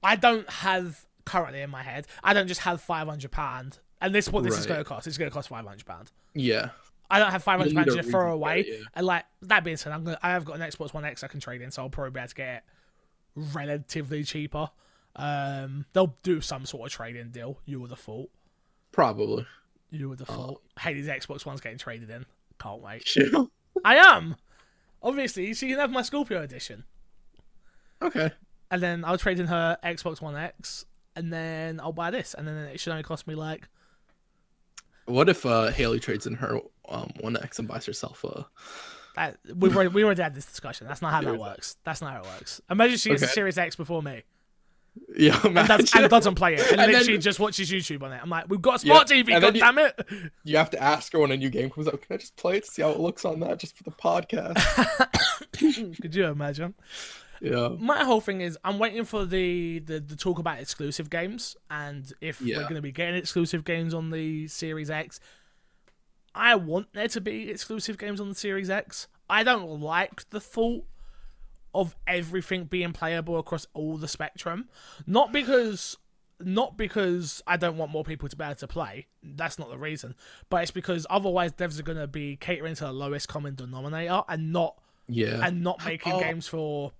I 0.03 0.15
don't 0.15 0.49
have 0.49 1.05
currently 1.25 1.61
in 1.61 1.69
my 1.69 1.83
head. 1.83 2.07
I 2.23 2.33
don't 2.33 2.47
just 2.47 2.61
have 2.61 2.81
five 2.81 3.07
hundred 3.07 3.31
pound, 3.31 3.79
and 4.01 4.13
this 4.15 4.27
is 4.27 4.33
what 4.33 4.43
this 4.43 4.57
is 4.57 4.65
going 4.65 4.79
to 4.79 4.83
cost. 4.83 5.07
It's 5.07 5.17
going 5.17 5.29
to 5.29 5.33
cost 5.33 5.49
five 5.49 5.65
hundred 5.65 5.85
pound. 5.85 6.11
yeah. 6.33 6.69
I 7.13 7.19
don't 7.19 7.31
have 7.31 7.43
five 7.43 7.59
hundred 7.59 7.75
pounds 7.75 7.93
to 7.95 8.03
throw 8.03 8.31
away. 8.31 8.63
yeah. 8.65 8.75
And 8.95 9.05
like 9.05 9.25
that 9.41 9.65
being 9.65 9.75
said, 9.75 9.91
I'm 9.91 10.05
gonna 10.05 10.17
I 10.23 10.29
have 10.29 10.45
got 10.45 10.55
an 10.55 10.61
Xbox 10.61 10.93
One 10.93 11.03
X 11.03 11.25
I 11.25 11.27
can 11.27 11.41
trade 11.41 11.61
in, 11.61 11.69
so 11.69 11.81
I'll 11.81 11.89
probably 11.89 12.11
be 12.11 12.19
able 12.21 12.29
to 12.29 12.35
get 12.35 12.47
it 12.55 12.63
relatively 13.53 14.23
cheaper. 14.23 14.69
Um, 15.17 15.83
they'll 15.91 16.15
do 16.23 16.39
some 16.39 16.65
sort 16.65 16.87
of 16.89 16.93
trade-in 16.93 17.31
deal. 17.31 17.59
You 17.65 17.81
were 17.81 17.89
the 17.89 17.97
fault. 17.97 18.29
Probably. 18.93 19.45
You 19.91 20.09
were 20.09 20.15
the 20.15 20.25
Oh. 20.29 20.33
fault. 20.33 20.61
Hey, 20.79 20.93
these 20.93 21.07
Xbox 21.07 21.45
One's 21.45 21.61
getting 21.61 21.77
traded 21.77 22.09
in. 22.09 22.25
Can't 22.59 22.81
wait. 22.81 23.03
Sure. 23.07 23.47
I 23.85 23.95
am. 23.95 24.35
Obviously, 25.03 25.53
she 25.53 25.67
can 25.69 25.79
have 25.79 25.91
my 25.91 26.01
Scorpio 26.01 26.41
edition, 26.41 26.83
okay. 28.01 28.31
and 28.69 28.81
then 28.83 29.03
I'll 29.05 29.17
trade 29.17 29.39
in 29.39 29.47
her 29.47 29.77
Xbox 29.83 30.21
One 30.21 30.35
X, 30.35 30.85
and 31.15 31.31
then 31.33 31.79
I'll 31.79 31.93
buy 31.93 32.11
this, 32.11 32.33
and 32.35 32.47
then 32.47 32.55
it 32.55 32.79
should 32.79 32.91
only 32.91 33.03
cost 33.03 33.25
me 33.27 33.33
like 33.35 33.67
What 35.05 35.27
if 35.29 35.45
uh 35.45 35.71
Haley 35.71 35.99
trades 35.99 36.27
in 36.27 36.35
her 36.35 36.59
um 36.87 37.11
one 37.19 37.35
X 37.37 37.57
and 37.59 37.67
buys 37.67 37.85
herself 37.85 38.23
a 38.23 38.45
that. 39.15 39.37
We've 39.55 39.75
already 39.75 39.89
we 39.89 40.03
already 40.03 40.21
had 40.21 40.35
this 40.35 40.45
discussion. 40.45 40.85
That's 40.87 41.01
not 41.01 41.11
how 41.11 41.21
that 41.21 41.37
works. 41.39 41.77
That's 41.83 42.01
not 42.01 42.13
how 42.13 42.19
it 42.21 42.25
works. 42.27 42.61
Imagine 42.69 42.97
she 42.97 43.09
gets 43.09 43.23
a 43.23 43.27
Series 43.27 43.57
X 43.57 43.75
before 43.75 44.03
me. 44.03 44.21
Yeah 45.15 45.39
and, 45.43 45.55
does, 45.55 45.65
imagine. 45.69 46.01
and 46.01 46.09
doesn't 46.09 46.35
play 46.35 46.55
it, 46.55 46.61
and, 46.71 46.81
And 46.81 46.91
literally 46.91 47.13
then- 47.13 47.21
just 47.21 47.39
watches 47.39 47.71
YouTube 47.71 48.03
on 48.03 48.11
it. 48.13 48.19
I'm 48.21 48.29
like, 48.29 48.45
we've 48.49 48.61
got 48.61 48.75
a 48.75 48.79
smart 48.79 49.09
Yeah, 49.09 49.23
TV, 49.23 49.39
god 49.41 49.55
you- 49.55 49.61
damn 49.61 49.77
it! 49.77 50.01
you 50.43 50.57
have 50.57 50.69
to 50.71 50.81
ask 50.81 51.13
her 51.13 51.19
when 51.19 51.31
a 51.31 51.37
new 51.37 51.49
game 51.49 51.69
comes 51.69 51.87
out. 51.87 52.01
Can 52.01 52.13
I 52.15 52.17
just 52.17 52.35
play 52.35 52.57
it 52.57 52.65
to 52.65 52.71
see 52.71 52.81
how 52.81 52.89
it 52.89 52.99
looks 52.99 53.23
on 53.25 53.39
that 53.41 53.59
just 53.59 53.77
for 53.77 53.83
the 53.83 53.91
podcast? 53.91 54.57
Could 56.01 56.15
you 56.15 56.25
imagine? 56.25 56.73
yeah. 57.41 57.69
My 57.79 58.03
whole 58.03 58.21
thing 58.21 58.41
is, 58.41 58.57
I'm 58.63 58.79
waiting 58.79 59.03
for 59.05 59.25
the 59.25 59.79
the, 59.79 59.99
the 59.99 60.15
talk 60.15 60.39
about 60.39 60.59
exclusive 60.59 61.09
games, 61.09 61.55
and 61.69 62.11
if 62.21 62.41
we're 62.41 62.61
going 62.61 62.75
to 62.75 62.81
be 62.81 62.91
getting 62.91 63.15
exclusive 63.15 63.63
games 63.63 63.93
on 63.93 64.09
the 64.11 64.47
Series 64.47 64.89
X, 64.89 65.19
I 66.35 66.55
want 66.55 66.87
there 66.93 67.07
to 67.09 67.21
be 67.21 67.49
exclusive 67.49 67.97
games 67.97 68.19
on 68.21 68.29
the 68.29 68.35
Series 68.35 68.69
X. 68.69 69.07
I 69.29 69.43
don't 69.43 69.79
like 69.81 70.29
the 70.29 70.39
thought 70.41 70.83
of 71.73 71.95
everything 72.07 72.65
being 72.65 72.91
playable 72.93 73.37
across 73.39 73.65
all 73.73 73.97
the 73.97 74.07
spectrum. 74.07 74.69
Not 75.07 75.31
because 75.31 75.97
not 76.43 76.75
because 76.75 77.43
I 77.45 77.55
don't 77.57 77.77
want 77.77 77.91
more 77.91 78.03
people 78.03 78.27
to 78.27 78.35
be 78.35 78.43
able 78.43 78.55
to 78.55 78.67
play. 78.67 79.05
That's 79.21 79.59
not 79.59 79.69
the 79.69 79.77
reason. 79.77 80.15
But 80.49 80.63
it's 80.63 80.71
because 80.71 81.05
otherwise 81.09 81.53
devs 81.53 81.79
are 81.79 81.83
gonna 81.83 82.07
be 82.07 82.35
catering 82.37 82.73
to 82.75 82.85
the 82.85 82.91
lowest 82.91 83.27
common 83.27 83.53
denominator 83.55 84.23
and 84.27 84.51
not 84.51 84.75
Yeah. 85.07 85.45
and 85.45 85.61
not 85.63 85.85
making 85.85 86.13
Oh. 86.13 86.19
games 86.19 86.47
for 86.47 86.93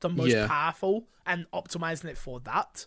the 0.00 0.08
most 0.08 0.30
Yeah. 0.30 0.46
powerful 0.46 1.08
and 1.26 1.46
optimizing 1.52 2.04
it 2.06 2.16
for 2.18 2.38
that. 2.40 2.86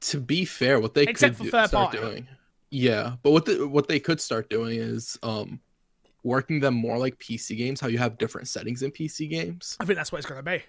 to 0.00 0.18
be 0.18 0.46
fair, 0.46 0.80
what 0.80 0.94
they 0.94 1.02
Except 1.02 1.34
for 1.34 1.42
could 1.42 1.44
do, 1.44 1.50
third 1.50 1.68
start 1.68 1.92
party. 1.92 1.98
doing, 1.98 2.28
yeah, 2.70 3.16
but 3.22 3.32
what 3.32 3.44
the, 3.44 3.68
what 3.68 3.86
they 3.86 4.00
could 4.00 4.18
start 4.18 4.48
doing 4.48 4.80
is 4.80 5.18
um 5.22 5.60
working 6.22 6.60
them 6.60 6.74
more 6.74 6.98
like 6.98 7.18
PC 7.18 7.56
games. 7.56 7.80
How 7.80 7.88
you 7.88 7.98
have 7.98 8.18
different 8.18 8.48
settings 8.48 8.82
in 8.82 8.90
PC 8.90 9.28
games. 9.28 9.76
I 9.80 9.84
think 9.84 9.96
that's 9.96 10.12
what 10.12 10.18
it's 10.18 10.26
gonna 10.26 10.42
be. 10.42 10.62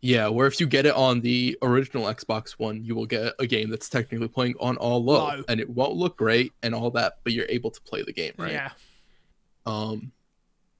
Yeah, 0.00 0.28
where 0.28 0.46
if 0.46 0.60
you 0.60 0.66
get 0.66 0.84
it 0.84 0.94
on 0.94 1.22
the 1.22 1.56
original 1.62 2.04
Xbox 2.04 2.52
One, 2.52 2.84
you 2.84 2.94
will 2.94 3.06
get 3.06 3.32
a 3.38 3.46
game 3.46 3.70
that's 3.70 3.88
technically 3.88 4.28
playing 4.28 4.54
on 4.60 4.76
all 4.76 5.02
low, 5.02 5.28
Low. 5.28 5.44
and 5.48 5.60
it 5.60 5.70
won't 5.70 5.94
look 5.94 6.18
great 6.18 6.52
and 6.62 6.74
all 6.74 6.90
that, 6.90 7.14
but 7.24 7.32
you're 7.32 7.46
able 7.48 7.70
to 7.70 7.80
play 7.80 8.02
the 8.02 8.12
game, 8.12 8.34
right? 8.36 8.52
Yeah. 8.52 8.70
Um, 9.64 10.12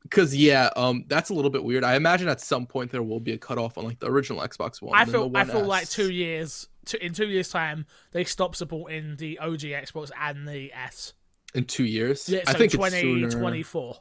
because 0.03 0.37
yeah, 0.37 0.69
um, 0.77 1.07
that's 1.09 1.31
a 1.31 1.35
little 1.35 1.51
bit 1.51 1.65
weird. 1.65 1.85
I 1.85 1.97
imagine 1.97 2.29
at 2.29 2.41
some 2.41 2.67
point 2.67 2.91
there 2.91 3.03
will 3.03 3.19
be 3.19 3.33
a 3.33 3.39
cutoff 3.39 3.79
on 3.79 3.85
like 3.85 3.99
the 3.99 4.11
original 4.11 4.43
Xbox 4.43 4.83
One. 4.83 4.95
I 4.95 5.07
feel 5.07 5.31
I 5.35 5.45
feel 5.45 5.65
like 5.65 5.89
two 5.89 6.11
years 6.11 6.69
two, 6.85 6.99
in 7.01 7.15
two 7.15 7.27
years 7.27 7.49
time 7.49 7.87
they 8.13 8.25
stop 8.25 8.55
supporting 8.55 9.17
the 9.17 9.39
OG 9.39 9.61
Xbox 9.61 10.11
and 10.21 10.47
the 10.47 10.73
S. 10.75 11.15
in 11.55 11.65
two 11.65 11.85
years. 11.85 12.29
Yeah, 12.29 12.41
so 12.45 12.53
I 12.53 12.55
think 12.55 12.73
twenty 12.73 12.97
it's 12.97 13.33
sooner. 13.35 13.43
twenty 13.43 13.63
four. 13.63 13.97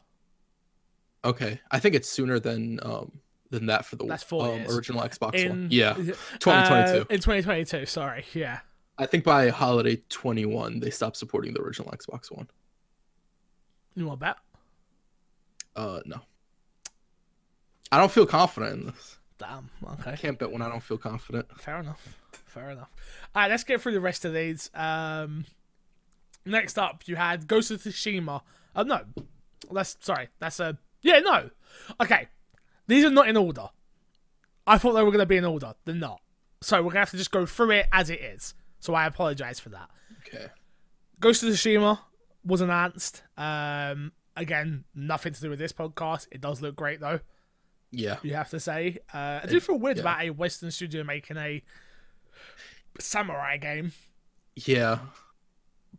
Okay, 1.26 1.60
I 1.72 1.80
think 1.80 1.96
it's 1.96 2.10
sooner 2.10 2.40
than 2.40 2.80
um 2.84 3.12
than 3.50 3.68
that 3.68 3.86
for 3.86 3.96
the 3.96 4.06
um, 4.06 4.76
original 4.76 5.02
Xbox 5.04 5.36
In 5.36 5.50
One. 5.50 5.68
Yeah, 5.70 5.92
uh, 5.92 5.96
2022. 6.40 7.14
in 7.14 7.20
twenty 7.22 7.42
twenty 7.42 7.66
two. 7.66 7.86
Sorry, 7.86 8.26
yeah. 8.34 8.60
I 8.98 9.08
think 9.08 9.24
by 9.24 9.50
holiday 9.50 10.04
21 10.10 10.80
they 10.80 10.92
stopped 10.92 11.18
supporting 11.18 11.54
the 11.54 11.62
original 11.62 11.92
Xbox 11.92 12.32
One. 12.32 12.48
You 13.96 14.06
want 14.06 14.20
to 14.20 14.26
bet? 14.26 14.38
Uh, 15.76 16.00
no. 16.06 16.20
I 17.92 17.98
don't 17.98 18.12
feel 18.12 18.26
confident 18.28 18.74
in 18.74 18.86
this. 18.88 19.18
Damn. 19.38 19.70
Okay. 19.84 20.12
I 20.12 20.16
can't 20.16 20.38
bet 20.38 20.52
when 20.52 20.62
I 20.62 20.70
don't 20.70 20.82
feel 20.84 20.98
confident. 20.98 21.48
Fair 21.60 21.80
enough. 21.80 22.20
Fair 22.46 22.72
enough. 22.72 22.90
All 23.36 23.42
right, 23.42 23.50
let's 23.50 23.64
get 23.64 23.82
through 23.82 23.94
the 23.94 24.02
rest 24.02 24.26
of 24.26 24.34
these. 24.34 24.70
Um, 24.74 25.46
Next 26.46 26.78
up, 26.78 27.04
you 27.06 27.16
had 27.16 27.48
Ghost 27.48 27.72
of 27.72 27.82
Tsushima. 27.82 28.42
Uh, 28.76 28.84
no, 28.84 29.02
that's 29.72 29.98
sorry. 30.02 30.30
That's 30.40 30.60
a 30.60 30.78
yeah. 31.02 31.20
No, 31.20 31.50
okay. 32.02 32.28
These 32.88 33.06
are 33.06 33.10
not 33.10 33.30
in 33.30 33.38
order. 33.38 33.70
I 34.68 34.78
thought 34.78 34.94
they 34.94 35.04
were 35.04 35.12
going 35.12 35.20
to 35.20 35.26
be 35.26 35.38
in 35.38 35.46
order. 35.46 35.74
They're 35.86 35.96
not. 35.96 36.22
So 36.62 36.78
we're 36.78 36.84
going 36.84 36.94
to 36.94 37.00
have 37.00 37.12
to 37.12 37.18
just 37.18 37.32
go 37.32 37.46
through 37.46 37.72
it 37.72 37.88
as 37.92 38.10
it 38.10 38.20
is. 38.22 38.54
So 38.80 38.94
I 38.94 39.06
apologize 39.06 39.60
for 39.60 39.70
that. 39.70 39.90
Okay. 40.28 40.48
Ghost 41.20 41.44
of 41.44 41.50
Tsushima 41.50 42.00
was 42.46 42.62
announced. 42.62 43.24
Um, 43.38 44.12
again, 44.36 44.84
nothing 44.96 45.34
to 45.34 45.42
do 45.42 45.50
with 45.50 45.60
this 45.60 45.72
podcast. 45.72 46.28
It 46.32 46.42
does 46.42 46.62
look 46.62 46.76
great 46.76 47.00
though. 47.00 47.20
Yeah. 47.92 48.18
You 48.24 48.34
have 48.34 48.50
to 48.50 48.60
say. 48.60 48.98
Uh, 49.14 49.42
I 49.44 49.46
do 49.48 49.60
feel 49.60 49.78
weird 49.78 49.98
yeah. 49.98 50.04
about 50.04 50.22
a 50.22 50.30
Western 50.32 50.72
studio 50.72 51.04
making 51.04 51.38
a 51.38 51.62
samurai 53.00 53.58
game, 53.58 53.94
Yeah. 54.56 55.00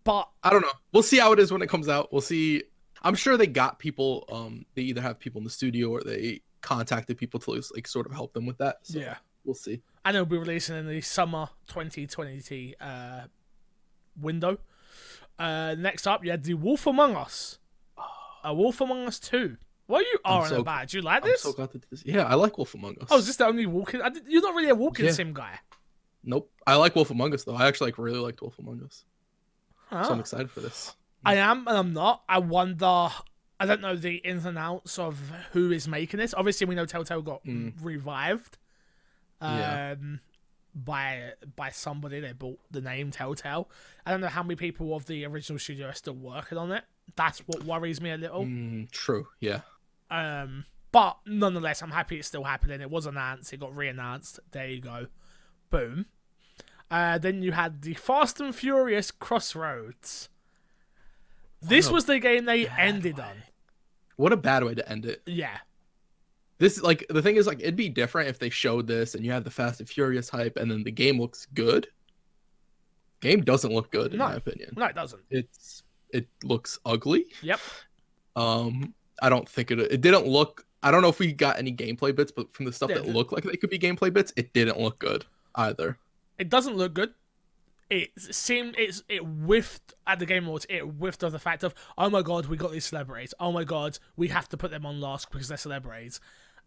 But 0.04 0.28
I 0.42 0.50
don't 0.50 0.62
know. 0.62 0.72
We'll 0.92 1.02
see 1.02 1.18
how 1.18 1.32
it 1.32 1.38
is 1.38 1.50
when 1.52 1.62
it 1.62 1.68
comes 1.68 1.88
out. 1.88 2.12
We'll 2.12 2.20
see. 2.22 2.62
I'm 3.02 3.14
sure 3.14 3.36
they 3.36 3.46
got 3.46 3.78
people. 3.78 4.24
Um, 4.30 4.64
they 4.74 4.82
either 4.82 5.00
have 5.00 5.18
people 5.18 5.38
in 5.40 5.44
the 5.44 5.50
studio 5.50 5.90
or 5.90 6.02
they 6.02 6.40
contacted 6.60 7.18
people 7.18 7.40
to 7.40 7.62
like 7.74 7.86
sort 7.86 8.06
of 8.06 8.12
help 8.12 8.32
them 8.32 8.46
with 8.46 8.58
that. 8.58 8.78
So 8.82 8.98
yeah. 8.98 9.16
we'll 9.44 9.54
see. 9.54 9.82
and 10.04 10.16
it'll 10.16 10.24
be 10.26 10.38
releasing 10.38 10.76
in 10.76 10.86
the 10.88 11.00
summer 11.02 11.48
2020 11.66 12.74
uh, 12.80 13.20
window. 14.20 14.58
Uh, 15.38 15.74
next 15.78 16.06
up, 16.06 16.24
you 16.24 16.30
had 16.30 16.44
The 16.44 16.54
Wolf 16.54 16.86
Among 16.86 17.16
Us. 17.16 17.58
A 18.44 18.54
Wolf 18.54 18.80
Among 18.80 19.06
Us 19.06 19.18
2. 19.18 19.56
What 19.86 19.98
are 20.02 20.08
you 20.08 20.18
I'm 20.24 20.40
are 20.40 20.46
so- 20.48 20.60
about? 20.60 20.88
Do 20.88 20.96
you 20.98 21.02
like 21.02 21.22
I'm 21.24 21.28
this? 21.28 21.42
so 21.42 21.52
glad 21.52 21.72
that 21.72 21.88
this. 21.90 22.02
Yeah, 22.06 22.24
I 22.24 22.34
like 22.36 22.56
Wolf 22.56 22.74
Among 22.74 22.96
Us. 23.00 23.08
oh, 23.10 23.18
is 23.18 23.26
this 23.26 23.36
the 23.36 23.46
only 23.46 23.66
walking? 23.66 24.00
You're 24.28 24.40
not 24.42 24.54
really 24.54 24.70
a 24.70 24.74
walking 24.74 25.06
Yeah. 25.06 25.12
sim 25.12 25.34
guy. 25.34 25.58
Nope. 26.22 26.50
I 26.66 26.76
like 26.76 26.94
Wolf 26.94 27.10
Among 27.10 27.34
Us 27.34 27.44
though. 27.44 27.54
I 27.54 27.66
actually 27.66 27.88
like 27.88 27.98
really 27.98 28.18
liked 28.18 28.40
Wolf 28.40 28.58
Among 28.58 28.82
Us. 28.82 29.04
So 30.02 30.12
I'm 30.12 30.20
excited 30.20 30.50
for 30.50 30.60
this. 30.60 30.94
I 31.24 31.36
am 31.36 31.66
and 31.68 31.76
I'm 31.76 31.92
not. 31.92 32.22
I 32.28 32.38
wonder. 32.38 33.08
I 33.60 33.66
don't 33.66 33.80
know 33.80 33.94
the 33.96 34.16
ins 34.16 34.44
and 34.44 34.58
outs 34.58 34.98
of 34.98 35.18
who 35.52 35.70
is 35.70 35.86
making 35.86 36.18
this. 36.18 36.34
Obviously, 36.34 36.66
we 36.66 36.74
know 36.74 36.84
Telltale 36.86 37.22
got 37.22 37.44
Mm. 37.44 37.72
revived. 37.80 38.58
Um, 39.40 39.58
Yeah. 39.58 39.94
by 40.74 41.32
by 41.54 41.70
somebody 41.70 42.18
they 42.20 42.32
bought 42.32 42.58
the 42.70 42.80
name 42.80 43.10
Telltale. 43.12 43.70
I 44.04 44.10
don't 44.10 44.20
know 44.20 44.26
how 44.28 44.42
many 44.42 44.56
people 44.56 44.94
of 44.96 45.06
the 45.06 45.24
original 45.24 45.58
studio 45.58 45.88
are 45.88 45.92
still 45.94 46.14
working 46.14 46.58
on 46.58 46.72
it. 46.72 46.84
That's 47.16 47.38
what 47.40 47.62
worries 47.64 48.00
me 48.00 48.10
a 48.10 48.16
little. 48.16 48.44
Mm, 48.44 48.90
true. 48.90 49.28
Yeah. 49.40 49.60
Um, 50.10 50.64
but 50.90 51.18
nonetheless, 51.26 51.82
I'm 51.82 51.90
happy 51.90 52.18
it's 52.18 52.28
still 52.28 52.44
happening. 52.44 52.80
It 52.80 52.90
was 52.90 53.06
announced. 53.06 53.52
It 53.52 53.60
got 53.60 53.74
re-announced. 53.76 54.40
There 54.50 54.68
you 54.68 54.80
go. 54.80 55.06
Boom. 55.70 56.06
Uh, 56.90 57.18
then 57.18 57.42
you 57.42 57.52
had 57.52 57.82
the 57.82 57.94
Fast 57.94 58.40
and 58.40 58.54
Furious 58.54 59.10
Crossroads. 59.10 60.28
This 61.60 61.90
was 61.90 62.04
the 62.04 62.18
game 62.18 62.44
they 62.44 62.68
ended 62.68 63.18
way. 63.18 63.24
on. 63.24 63.42
What 64.16 64.32
a 64.32 64.36
bad 64.36 64.62
way 64.64 64.74
to 64.74 64.88
end 64.88 65.06
it. 65.06 65.22
Yeah. 65.26 65.56
This 66.58 66.80
like 66.82 67.04
the 67.08 67.22
thing 67.22 67.36
is 67.36 67.46
like 67.46 67.60
it'd 67.60 67.74
be 67.74 67.88
different 67.88 68.28
if 68.28 68.38
they 68.38 68.50
showed 68.50 68.86
this 68.86 69.14
and 69.14 69.24
you 69.24 69.32
have 69.32 69.44
the 69.44 69.50
Fast 69.50 69.80
and 69.80 69.88
Furious 69.88 70.28
hype 70.28 70.56
and 70.56 70.70
then 70.70 70.84
the 70.84 70.90
game 70.92 71.18
looks 71.20 71.46
good. 71.54 71.88
Game 73.20 73.40
doesn't 73.42 73.72
look 73.72 73.90
good 73.90 74.12
in 74.12 74.18
No. 74.18 74.26
my 74.28 74.34
opinion. 74.34 74.74
No, 74.76 74.84
it 74.86 74.94
doesn't. 74.94 75.22
It's 75.30 75.82
it 76.10 76.28
looks 76.44 76.78
ugly. 76.84 77.26
Yep. 77.42 77.58
Um, 78.36 78.94
I 79.20 79.28
don't 79.30 79.48
think 79.48 79.70
it. 79.70 79.80
It 79.80 80.00
didn't 80.00 80.26
look. 80.26 80.64
I 80.82 80.90
don't 80.90 81.02
know 81.02 81.08
if 81.08 81.18
we 81.18 81.32
got 81.32 81.58
any 81.58 81.72
gameplay 81.74 82.14
bits, 82.14 82.30
but 82.30 82.52
from 82.54 82.66
the 82.66 82.72
stuff 82.72 82.90
Yeah, 82.90 82.96
that 82.96 83.08
looked 83.08 83.32
like 83.32 83.42
they 83.44 83.56
could 83.56 83.70
be 83.70 83.78
gameplay 83.78 84.12
bits, 84.12 84.32
it 84.36 84.52
didn't 84.52 84.78
look 84.78 84.98
good 84.98 85.24
either. 85.54 85.98
It 86.38 86.48
doesn't 86.48 86.76
look 86.76 86.94
good. 86.94 87.14
It 87.90 88.10
seemed 88.16 88.76
it's 88.78 89.02
it 89.08 89.20
whiffed 89.22 89.94
at 90.06 90.18
the 90.18 90.26
Game 90.26 90.46
Awards. 90.46 90.66
It 90.68 90.80
whiffed 90.80 91.22
of 91.22 91.32
the 91.32 91.38
fact 91.38 91.62
of 91.62 91.74
oh 91.98 92.08
my 92.10 92.22
god, 92.22 92.46
we 92.46 92.56
got 92.56 92.72
these 92.72 92.86
celebrities. 92.86 93.34
Oh 93.38 93.52
my 93.52 93.64
god, 93.64 93.98
we 94.16 94.28
have 94.28 94.48
to 94.50 94.56
put 94.56 94.70
them 94.70 94.86
on 94.86 95.00
last 95.00 95.30
because 95.30 95.48
they're 95.48 95.56
celebrities. 95.58 96.20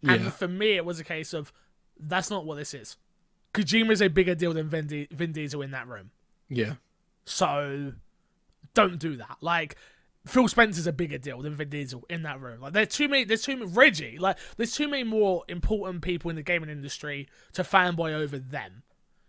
And 0.04 0.32
for 0.32 0.48
me, 0.48 0.74
it 0.74 0.86
was 0.86 1.00
a 1.00 1.04
case 1.04 1.34
of 1.34 1.52
that's 2.00 2.30
not 2.30 2.46
what 2.46 2.56
this 2.56 2.74
is. 2.74 2.98
Kojima 3.54 3.92
is 3.92 4.02
a 4.02 4.10
bigger 4.10 4.36
deal 4.36 4.54
than 4.54 4.70
Vin, 4.70 4.86
Di- 4.86 5.08
Vin 5.10 5.32
Diesel 5.32 5.64
in 5.64 5.72
that 5.72 5.88
room. 5.88 6.12
Yeah, 6.50 6.74
So 7.26 7.94
don't 8.76 9.00
do 9.00 9.18
that. 9.18 9.38
Like 9.42 9.76
Phil 10.28 10.48
Spencer's 10.48 10.86
a 10.88 10.94
bigger 10.94 11.18
deal 11.18 11.42
than 11.42 11.56
Vin 11.56 11.70
Diesel 11.70 12.06
in 12.10 12.22
that 12.24 12.40
room. 12.40 12.62
Like 12.62 12.74
there's 12.74 12.90
too 12.90 13.08
many. 13.08 13.24
There's 13.24 13.42
too 13.42 13.58
many. 13.58 13.72
Reggie. 13.72 14.20
Like 14.20 14.38
there's 14.56 14.74
too 14.74 14.88
many 14.88 15.04
more 15.04 15.44
important 15.48 16.04
people 16.04 16.30
in 16.30 16.36
the 16.36 16.44
gaming 16.44 16.70
industry 16.70 17.28
to 17.54 17.64
fanboy 17.64 18.14
over 18.14 18.38
them 18.38 18.84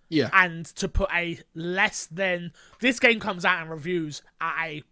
yeah, 0.09 0.31
and 0.33 0.67
to 0.77 0.89
put 0.89 1.11
a 1.15 1.39
less 1.55 2.07
than 2.07 2.53
this 2.81 2.99
game 3.01 3.21
comes 3.21 3.45
out 3.45 3.61
and 3.61 3.71
reviews 3.71 4.23
at 4.41 4.67
a 4.67 4.83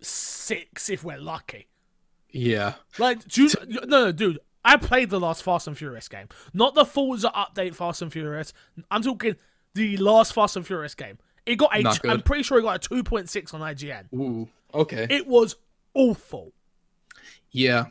six 0.00 0.88
if 0.90 1.04
we're 1.04 1.18
lucky. 1.18 1.66
yeah. 2.30 2.74
Like, 2.98 3.26
do 3.28 3.44
you, 3.44 3.50
no, 3.68 3.80
no, 3.86 4.12
dude. 4.12 4.38
I 4.66 4.78
played 4.78 5.10
the 5.10 5.20
last 5.20 5.42
Fast 5.42 5.66
and 5.66 5.76
Furious 5.76 6.08
game, 6.08 6.28
not 6.54 6.74
the 6.74 6.86
Forza 6.86 7.30
update 7.36 7.74
Fast 7.74 8.00
and 8.00 8.10
Furious. 8.10 8.54
I'm 8.90 9.02
talking 9.02 9.36
the 9.74 9.98
last 9.98 10.32
Fast 10.32 10.56
and 10.56 10.66
Furious 10.66 10.94
game. 10.94 11.18
It 11.44 11.56
got 11.56 11.76
a. 11.76 12.08
I'm 12.08 12.22
pretty 12.22 12.42
sure 12.44 12.58
it 12.58 12.62
got 12.62 12.76
a 12.76 12.88
two 12.88 13.04
point 13.04 13.28
six 13.28 13.52
on 13.52 13.60
IGN. 13.60 14.04
Ooh, 14.14 14.48
okay. 14.72 15.06
It 15.10 15.26
was 15.26 15.56
awful. 15.92 16.52
yeah. 17.50 17.86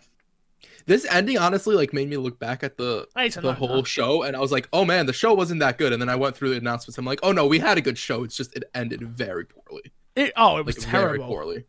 This 0.85 1.05
ending 1.09 1.37
honestly 1.37 1.75
like 1.75 1.93
made 1.93 2.09
me 2.09 2.17
look 2.17 2.39
back 2.39 2.63
at 2.63 2.77
the 2.77 3.07
the 3.15 3.41
know 3.41 3.53
whole 3.53 3.83
show 3.83 4.23
and 4.23 4.35
I 4.35 4.39
was 4.39 4.51
like, 4.51 4.67
oh 4.73 4.83
man, 4.85 5.05
the 5.05 5.13
show 5.13 5.33
wasn't 5.33 5.59
that 5.61 5.77
good. 5.77 5.93
And 5.93 6.01
then 6.01 6.09
I 6.09 6.15
went 6.15 6.35
through 6.35 6.49
the 6.49 6.57
announcements. 6.57 6.97
I'm 6.97 7.05
like, 7.05 7.19
oh 7.23 7.31
no, 7.31 7.47
we 7.47 7.59
had 7.59 7.77
a 7.77 7.81
good 7.81 7.97
show. 7.97 8.23
It's 8.23 8.35
just 8.35 8.55
it 8.55 8.63
ended 8.75 9.01
very 9.01 9.45
poorly. 9.45 9.93
It, 10.15 10.33
oh, 10.35 10.57
it 10.57 10.65
was 10.65 10.77
Like 10.79 10.87
very 10.87 11.03
terrible. 11.17 11.25
poorly. 11.27 11.65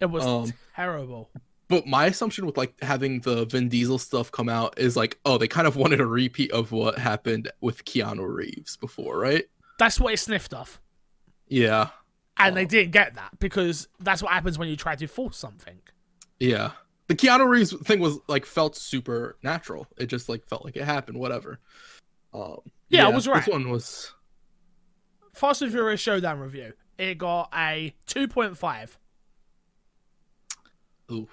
It 0.00 0.06
was 0.06 0.24
Um, 0.24 0.52
terrible. 0.76 1.30
But 1.68 1.86
my 1.86 2.06
assumption 2.06 2.46
with 2.46 2.56
like 2.56 2.74
having 2.82 3.20
the 3.20 3.44
Vin 3.46 3.68
Diesel 3.68 3.98
stuff 3.98 4.30
come 4.32 4.48
out 4.48 4.78
is 4.78 4.96
like, 4.96 5.18
oh, 5.24 5.38
they 5.38 5.46
kind 5.48 5.66
of 5.66 5.76
wanted 5.76 6.00
a 6.00 6.06
repeat 6.06 6.50
of 6.52 6.72
what 6.72 6.98
happened 6.98 7.50
with 7.60 7.84
Keanu 7.84 8.26
Reeves 8.26 8.76
before, 8.76 9.18
right? 9.18 9.44
That's 9.78 9.98
what 10.00 10.12
it 10.12 10.18
sniffed 10.18 10.52
off. 10.52 10.80
Yeah. 11.48 11.90
And 12.36 12.56
they 12.56 12.64
Oh. 12.64 12.68
didn't 12.68 12.90
get 12.92 13.14
that 13.14 13.38
because 13.38 13.88
that's 14.00 14.22
what 14.22 14.32
happens 14.32 14.58
when 14.58 14.68
you 14.68 14.76
try 14.76 14.96
to 14.96 15.06
force 15.06 15.36
something. 15.36 15.78
Yeah. 16.38 16.72
The 17.10 17.16
Keanu 17.16 17.48
Reeves 17.48 17.72
thing 17.72 17.98
was 17.98 18.20
like 18.28 18.46
felt 18.46 18.76
super 18.76 19.36
natural. 19.42 19.88
It 19.98 20.06
just 20.06 20.28
like 20.28 20.46
felt 20.46 20.64
like 20.64 20.76
it 20.76 20.84
happened, 20.84 21.18
whatever. 21.18 21.58
Um 22.32 22.58
Yeah, 22.88 23.08
I 23.08 23.10
was 23.10 23.26
right. 23.26 23.44
This 23.44 23.52
one 23.52 23.68
was 23.68 24.12
Fast 25.34 25.60
and 25.62 25.72
Furious 25.72 26.00
Showdown 26.00 26.38
review. 26.38 26.72
It 26.98 27.18
got 27.18 27.48
a 27.52 27.92
2.5. 28.06 28.96
ooh. 31.10 31.26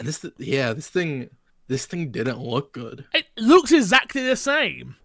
And 0.00 0.08
this 0.08 0.26
yeah, 0.38 0.72
this 0.72 0.88
thing 0.88 1.30
this 1.68 1.86
thing 1.86 2.10
didn't 2.10 2.40
look 2.40 2.72
good. 2.72 3.04
It 3.14 3.26
looks 3.38 3.70
exactly 3.70 4.24
the 4.24 4.34
same. 4.34 4.96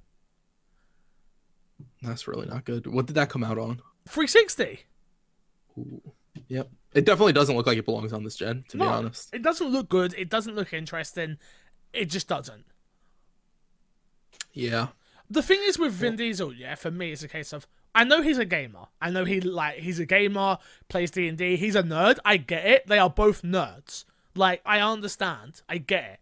That's 2.02 2.28
really 2.28 2.48
not 2.48 2.66
good. 2.66 2.88
What 2.88 3.06
did 3.06 3.18
that 3.18 3.30
come 3.30 3.44
out 3.44 3.60
on? 3.60 3.84
360. 4.08 4.80
Ooh. 5.78 6.02
Yep. 6.48 6.72
It 6.94 7.06
definitely 7.06 7.34
doesn't 7.34 7.56
look 7.56 7.68
like 7.68 7.78
it 7.78 7.86
belongs 7.86 8.12
on 8.12 8.24
this 8.24 8.36
gen, 8.36 8.66
to 8.70 8.78
No. 8.78 8.86
be 8.86 8.90
honest. 8.90 9.34
It 9.34 9.42
doesn't 9.42 9.68
look 9.70 9.88
good. 9.88 10.14
It 10.18 10.30
doesn't 10.30 10.56
look 10.56 10.74
interesting. 10.74 11.38
It 11.94 12.06
just 12.06 12.28
doesn't. 12.28 12.66
Yeah. 14.54 14.88
The 15.30 15.42
thing 15.42 15.60
is 15.64 15.80
with 15.80 15.94
Vin 15.94 16.18
Diesel, 16.18 16.54
yeah, 16.54 16.76
for 16.76 16.92
me, 16.92 17.12
it's 17.14 17.24
a 17.24 17.28
case 17.28 17.54
of 17.54 17.66
I 17.94 18.04
know 18.04 18.22
he's 18.22 18.38
a 18.38 18.46
gamer. 18.46 18.88
I 19.02 19.10
know 19.10 19.26
he 19.26 19.42
like 19.42 19.78
he's 19.78 20.00
a 20.00 20.06
gamer, 20.06 20.58
plays 20.90 21.12
D 21.12 21.28
and 21.28 21.38
D. 21.38 21.56
He's 21.58 21.76
a 21.76 21.84
nerd. 21.84 22.20
I 22.24 22.38
get 22.38 22.66
it. 22.66 22.88
They 22.88 22.98
are 23.00 23.10
both 23.10 23.42
nerds. 23.42 24.06
Like 24.36 24.62
I 24.66 24.80
understand. 24.80 25.62
I 25.68 25.78
get 25.78 26.04
it. 26.06 26.20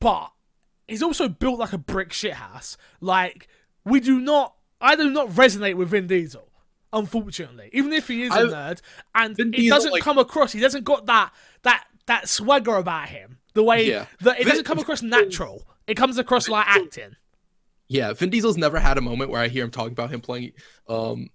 But 0.00 0.32
he's 0.86 1.02
also 1.02 1.28
built 1.28 1.58
like 1.58 1.72
a 1.72 1.78
brick 1.78 2.10
shithouse. 2.10 2.76
Like 3.00 3.48
we 3.84 4.00
do 4.00 4.18
not. 4.18 4.54
I 4.80 4.96
do 4.96 5.10
not 5.10 5.28
resonate 5.28 5.76
with 5.76 5.88
Vin 5.90 6.06
Diesel. 6.06 6.48
Unfortunately, 6.94 7.68
even 7.72 7.92
if 7.92 8.08
he 8.08 8.22
is 8.22 8.30
a 8.30 8.34
I- 8.34 8.42
nerd, 8.44 8.80
and 9.14 9.36
Vin 9.36 9.52
it 9.52 9.68
doesn't 9.68 9.90
like- 9.92 10.02
come 10.02 10.16
across. 10.18 10.52
He 10.52 10.60
doesn't 10.60 10.84
got 10.84 11.04
that 11.06 11.32
that 11.62 11.84
that 12.06 12.28
swagger 12.28 12.76
about 12.76 13.08
him. 13.10 13.38
The 13.54 13.62
way 13.62 13.86
Yeah. 13.88 14.06
that 14.20 14.36
it 14.38 14.44
Vin- 14.44 14.48
doesn't 14.50 14.64
come 14.64 14.78
across 14.78 15.02
natural. 15.02 15.66
It 15.86 15.94
comes 15.96 16.16
across 16.18 16.48
like 16.48 16.66
acting. 16.66 17.16
Yeah, 17.88 18.12
Vin 18.14 18.30
Diesel's 18.30 18.56
never 18.56 18.78
had 18.78 18.96
a 18.96 19.00
moment 19.02 19.30
where 19.30 19.40
I 19.42 19.48
hear 19.48 19.64
him 19.64 19.70
talking 19.70 19.92
about 19.92 20.10
him 20.10 20.20
playing 20.22 20.52
um 20.88 21.28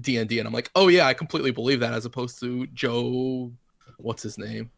D 0.00 0.18
and 0.18 0.28
D, 0.28 0.38
and 0.38 0.46
I'm 0.46 0.52
like, 0.54 0.70
oh 0.74 0.88
yeah, 0.88 1.06
I 1.06 1.14
completely 1.14 1.50
believe 1.50 1.80
that, 1.80 1.92
as 1.94 2.04
opposed 2.04 2.38
to 2.40 2.66
Joe, 2.68 3.52
what's 3.96 4.22
his 4.22 4.36
name, 4.38 4.70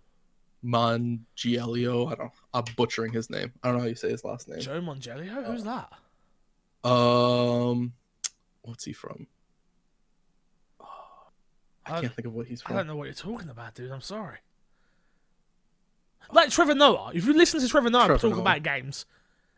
Mangielio. 0.65 2.11
I 2.13 2.15
don't. 2.15 2.33
I'm 2.55 2.65
butchering 2.77 3.13
his 3.13 3.29
name. 3.31 3.53
I 3.63 3.69
don't 3.69 3.77
know 3.79 3.83
how 3.83 3.89
you 3.89 3.95
say 3.97 4.11
his 4.11 4.25
last 4.25 4.49
name. 4.49 4.61
Joe 4.61 4.81
Mongelio? 4.81 5.45
Who's 5.47 5.65
that? 5.65 5.93
Um, 6.89 7.93
what's 8.63 8.85
he 8.85 8.93
from? 8.93 9.27
I 11.89 11.97
I- 11.97 12.01
can't 12.03 12.15
think 12.15 12.27
of 12.27 12.35
what 12.35 12.47
he's 12.47 12.63
I 12.67 12.73
don't 12.75 12.87
know 12.87 12.97
what 12.97 13.05
you're 13.05 13.15
talking 13.15 13.49
about, 13.51 13.75
dude. 13.75 13.91
I'm 13.91 14.01
sorry. 14.01 14.39
Like 16.33 16.51
Trevor 16.51 16.75
Noah. 16.75 17.13
If 17.15 17.25
you 17.27 17.33
listen 17.33 17.61
to 17.61 17.69
Trevor 17.69 17.91
Noah 17.91 18.07
Trevor 18.07 18.21
talk 18.21 18.31
Noah. 18.33 18.41
about 18.41 18.63
games, 18.63 19.07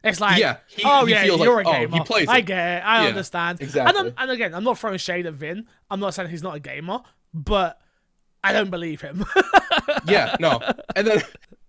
It's 0.04 0.20
like, 0.20 0.38
Yeah, 0.38 0.58
he- 0.68 0.82
oh 0.84 1.04
he 1.04 1.12
yeah, 1.12 1.24
feels 1.24 1.40
you're 1.42 1.56
like, 1.62 1.66
a 1.66 1.68
oh, 1.68 1.72
gamer. 1.72 1.96
he 1.96 2.00
plays 2.04 2.28
I 2.28 2.40
get 2.40 2.78
it. 2.78 2.84
I 2.86 3.02
Yeah, 3.02 3.08
understand. 3.08 3.60
exactly. 3.60 3.98
And, 3.98 4.08
I'm, 4.08 4.14
and 4.16 4.30
again, 4.30 4.54
I'm 4.54 4.64
not 4.64 4.78
throwing 4.78 4.96
shade 4.98 5.26
at 5.26 5.34
Vin. 5.34 5.66
I'm 5.90 6.00
not 6.00 6.14
saying 6.14 6.28
he's 6.30 6.42
not 6.42 6.54
a 6.56 6.60
gamer, 6.60 7.00
but 7.34 7.80
I 8.44 8.52
don't 8.52 8.70
believe 8.70 9.00
him. 9.02 9.24
yeah, 10.06 10.36
no. 10.40 10.60
And 10.96 11.06
then, 11.06 11.22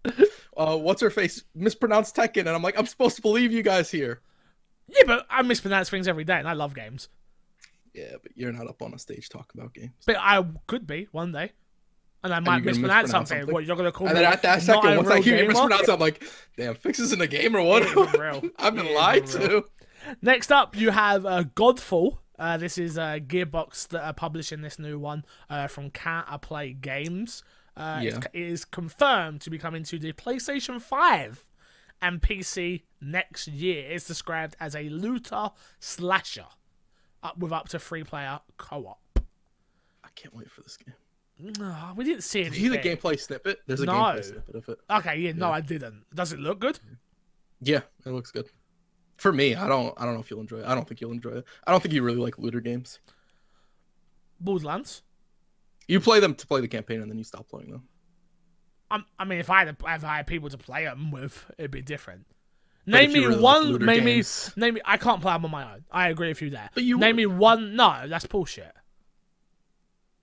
uh, 0.55 0.78
what's 0.78 1.01
her 1.01 1.09
face 1.09 1.43
mispronounced 1.55 2.16
Tekken, 2.16 2.39
and 2.41 2.49
I'm 2.49 2.62
like, 2.62 2.78
I'm 2.80 2.86
supposed 2.86 3.16
to 3.18 3.22
believe 3.22 3.51
you 3.51 3.64
guys 3.64 3.89
here. 3.91 4.22
yeah, 4.88 5.03
but 5.05 5.26
I 5.30 5.41
mispronounce 5.41 5.89
things 5.89 6.07
every 6.07 6.24
day, 6.24 6.38
and 6.38 6.47
I 6.47 6.53
love 6.53 6.74
games. 6.74 7.09
Yeah, 7.94 8.14
but 8.24 8.32
you're 8.36 8.52
not 8.52 8.68
up 8.68 8.82
on 8.82 8.94
a 8.94 9.00
stage 9.00 9.30
talking 9.30 9.60
about 9.60 9.74
games. 9.74 9.92
But 10.06 10.18
I 10.20 10.46
could 10.68 10.88
be 10.88 11.08
one 11.12 11.32
day. 11.32 11.52
And 12.24 12.34
I 12.34 12.39
might 12.39 12.60
gonna 12.60 12.66
mispronounce, 12.66 13.04
mispronounce 13.06 13.12
something. 13.12 13.38
something. 13.39 13.54
What 13.54 13.66
you're 13.66 13.76
gonna 13.76 13.92
call 13.92 14.08
And 14.08 14.16
me? 14.18 14.24
then 14.24 14.32
at 14.32 14.42
that 14.44 14.62
second, 14.62 14.96
once 14.98 15.10
I 15.10 15.22
hear 15.22 15.42
you 15.42 15.48
mispronounce, 15.48 15.88
it, 15.88 15.92
I'm 15.92 16.00
like, 16.00 16.24
damn, 16.56 16.76
Fix 16.76 17.00
is 17.00 17.12
in 17.12 17.20
the 17.20 17.28
game 17.28 17.56
or 17.56 17.64
what? 17.64 17.84
Real. 18.20 18.44
I've 18.60 18.76
been 18.76 18.94
lied 18.94 19.26
to. 19.28 19.66
Next 20.22 20.52
up, 20.52 20.76
you 20.76 20.92
have 20.92 21.26
uh, 21.26 21.44
Godfall. 21.56 22.20
Uh, 22.38 22.58
this 22.58 22.78
is 22.78 22.98
uh, 22.98 23.18
Gearbox 23.22 23.88
that 23.89 24.04
are 24.04 24.14
publishing 24.14 24.62
this 24.62 24.78
new 24.80 24.98
one 25.00 25.26
uh, 25.50 25.68
from 25.68 25.89
Counterplay 25.92 26.80
Games. 26.80 27.44
Uh, 27.76 28.00
Yeah. 28.04 28.20
It 28.34 28.42
is 28.42 28.66
confirmed 28.66 29.42
to 29.42 29.50
be 29.50 29.58
coming 29.58 29.84
to 29.84 29.98
the 30.00 30.14
PlayStation 30.14 30.80
5 30.82 31.46
and 32.04 32.22
PC 32.22 32.84
next 33.00 33.48
year. 33.48 33.86
It's 33.89 34.06
described 34.08 34.56
as 34.60 34.76
a 34.76 34.89
looter 34.89 35.50
slasher 35.80 36.46
up 37.24 37.38
with 37.38 37.52
up 37.52 37.70
to 37.70 37.80
three 37.80 38.04
player 38.04 38.40
co 38.58 38.86
op. 38.88 39.20
I 40.04 40.10
can't 40.16 40.36
wait 40.36 40.50
for 40.52 40.62
this 40.62 40.78
game. 40.78 40.96
No, 41.60 41.94
we 41.96 42.04
didn't 42.04 42.22
see 42.24 42.42
it. 42.42 42.52
Did 42.54 42.58
you 42.62 42.72
see 42.72 42.78
the 42.78 42.84
gameplay 42.90 43.20
snippet? 43.20 43.60
There's 43.66 43.82
a 43.82 43.86
No. 43.86 43.94
gameplay 43.94 44.24
snippet 44.24 44.56
of 44.56 44.70
it. 44.70 44.80
Okay, 44.90 45.18
yeah, 45.18 45.32
no, 45.32 45.50
I 45.52 45.62
didn't. 45.62 46.06
Does 46.14 46.34
it 46.34 46.40
look 46.40 46.60
good? 46.60 46.80
Yeah, 47.62 47.82
it 48.06 48.10
looks 48.10 48.32
good. 48.32 48.48
For 49.18 49.32
me, 49.32 49.56
I 49.56 49.68
don't. 49.68 49.94
I 50.00 50.06
don't 50.06 50.14
know 50.16 50.20
if 50.20 50.30
you'll 50.30 50.42
enjoy 50.42 50.58
it. 50.60 50.66
I 50.66 50.76
don't 50.76 50.88
think 50.88 51.02
you'll 51.02 51.12
enjoy 51.12 51.32
it. 51.32 51.46
I 51.66 51.72
don't 51.72 51.82
think 51.82 51.94
you 51.94 52.04
really 52.04 52.18
like 52.20 52.38
looter 52.38 52.60
games. 52.60 53.00
Borderlands. 54.40 55.04
You 55.88 56.00
play 56.00 56.20
them 56.20 56.36
to 56.36 56.48
play 56.48 56.62
the 56.62 56.68
campaign, 56.68 57.02
and 57.02 57.10
then 57.12 57.18
you 57.18 57.24
stop 57.24 57.48
playing 57.48 57.72
them. 57.72 57.88
I'm, 58.90 59.06
I 59.20 59.26
mean, 59.26 59.40
if 59.40 59.50
I 59.50 59.60
had 59.66 59.70
if 59.70 60.04
I 60.04 60.18
had 60.18 60.28
people 60.28 60.50
to 60.50 60.58
play 60.58 60.86
them 60.86 61.12
with, 61.12 61.50
it'd 61.58 61.72
be 61.72 61.82
different. 61.82 62.26
Name 62.86 63.14
me 63.14 63.28
one. 63.28 63.78
Name 63.86 64.06
me. 64.06 64.24
Name 64.56 64.74
me. 64.76 64.82
I 64.86 64.98
can't 64.98 65.22
play 65.22 65.34
them 65.34 65.46
on 65.46 65.52
my 65.52 65.74
own. 65.74 65.84
I 65.92 66.10
agree 66.10 66.30
with 66.30 66.42
you 66.42 66.50
there. 66.50 66.70
But 66.74 66.84
you 66.84 66.98
name 66.98 67.16
me 67.16 67.26
one. 67.26 67.76
No, 67.76 68.08
that's 68.08 68.26
bullshit. 68.26 68.74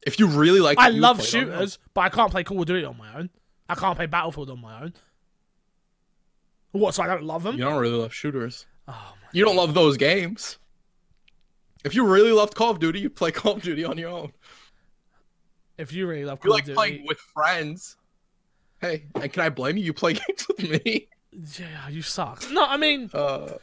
If 0.06 0.18
you 0.18 0.26
really 0.26 0.60
like, 0.60 0.78
I 0.78 0.88
love 0.88 1.18
play 1.18 1.26
it 1.26 1.34
on 1.34 1.40
your 1.40 1.52
own. 1.52 1.58
shooters, 1.58 1.78
but 1.94 2.00
I 2.02 2.08
can't 2.08 2.30
play 2.30 2.44
Call 2.44 2.60
of 2.60 2.66
Duty 2.66 2.84
on 2.84 2.96
my 2.96 3.14
own. 3.16 3.30
I 3.68 3.74
can't 3.74 3.96
play 3.96 4.06
Battlefield 4.06 4.50
on 4.50 4.60
my 4.60 4.82
own. 4.82 4.94
What? 6.72 6.94
So 6.94 7.02
I 7.02 7.06
don't 7.06 7.24
love 7.24 7.42
them? 7.42 7.56
You 7.56 7.64
don't 7.64 7.78
really 7.78 7.96
love 7.96 8.14
shooters. 8.14 8.66
Oh 8.86 8.92
my. 8.92 9.28
You 9.32 9.44
don't 9.44 9.56
love 9.56 9.74
those 9.74 9.96
games. 9.96 10.58
If 11.84 11.94
you 11.94 12.04
really 12.06 12.32
loved 12.32 12.54
Call 12.54 12.70
of 12.70 12.78
Duty, 12.78 13.00
you 13.00 13.10
play 13.10 13.30
Call 13.32 13.52
of 13.54 13.62
Duty 13.62 13.84
on 13.84 13.98
your 13.98 14.10
own. 14.10 14.32
If 15.76 15.92
you 15.92 16.06
really 16.06 16.24
love 16.24 16.38
You 16.42 16.48
Call 16.48 16.54
like 16.54 16.62
of 16.62 16.66
Duty, 16.66 16.76
playing 16.76 17.06
with 17.06 17.18
friends. 17.18 17.96
Hey, 18.80 19.06
and 19.14 19.32
can 19.32 19.42
I 19.42 19.48
blame 19.48 19.76
you? 19.76 19.84
You 19.84 19.92
play 19.92 20.12
games 20.28 20.46
with 20.48 20.84
me. 20.84 21.08
Yeah, 21.32 21.88
you 21.88 22.02
suck. 22.02 22.44
No, 22.50 22.64
I 22.64 22.76
mean, 22.76 23.10
Uh, 23.12 23.54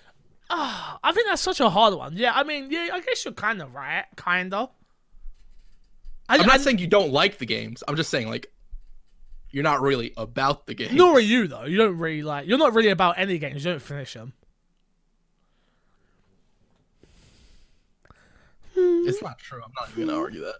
ah, 0.49 0.99
I 1.03 1.11
think 1.11 1.27
that's 1.27 1.41
such 1.41 1.59
a 1.59 1.69
hard 1.69 1.93
one. 1.93 2.15
Yeah, 2.15 2.33
I 2.33 2.43
mean, 2.43 2.69
yeah, 2.71 2.89
I 2.93 3.01
guess 3.01 3.25
you're 3.25 3.33
kind 3.33 3.61
of 3.61 3.73
right, 3.73 4.05
kind 4.15 4.53
of. 4.53 4.69
I, 6.29 6.37
I'm 6.37 6.45
not 6.45 6.55
I- 6.55 6.57
saying 6.57 6.79
you 6.79 6.87
don't 6.87 7.11
like 7.11 7.37
the 7.37 7.45
games. 7.45 7.83
I'm 7.87 7.95
just 7.95 8.09
saying 8.09 8.29
like 8.29 8.51
you're 9.51 9.63
not 9.63 9.81
really 9.81 10.13
about 10.17 10.65
the 10.67 10.73
game. 10.73 10.95
Nor 10.95 11.13
are 11.13 11.19
you 11.19 11.47
though. 11.47 11.65
You 11.65 11.77
don't 11.77 11.97
really 11.97 12.23
like. 12.23 12.47
You're 12.47 12.57
not 12.57 12.73
really 12.73 12.89
about 12.89 13.17
any 13.17 13.37
games. 13.37 13.63
You 13.63 13.71
don't 13.71 13.81
finish 13.81 14.13
them. 14.13 14.33
It's 18.77 19.21
not 19.21 19.39
true. 19.39 19.61
I'm 19.63 19.71
not 19.79 19.89
even 19.91 20.07
gonna 20.07 20.19
argue 20.19 20.41
that 20.41 20.55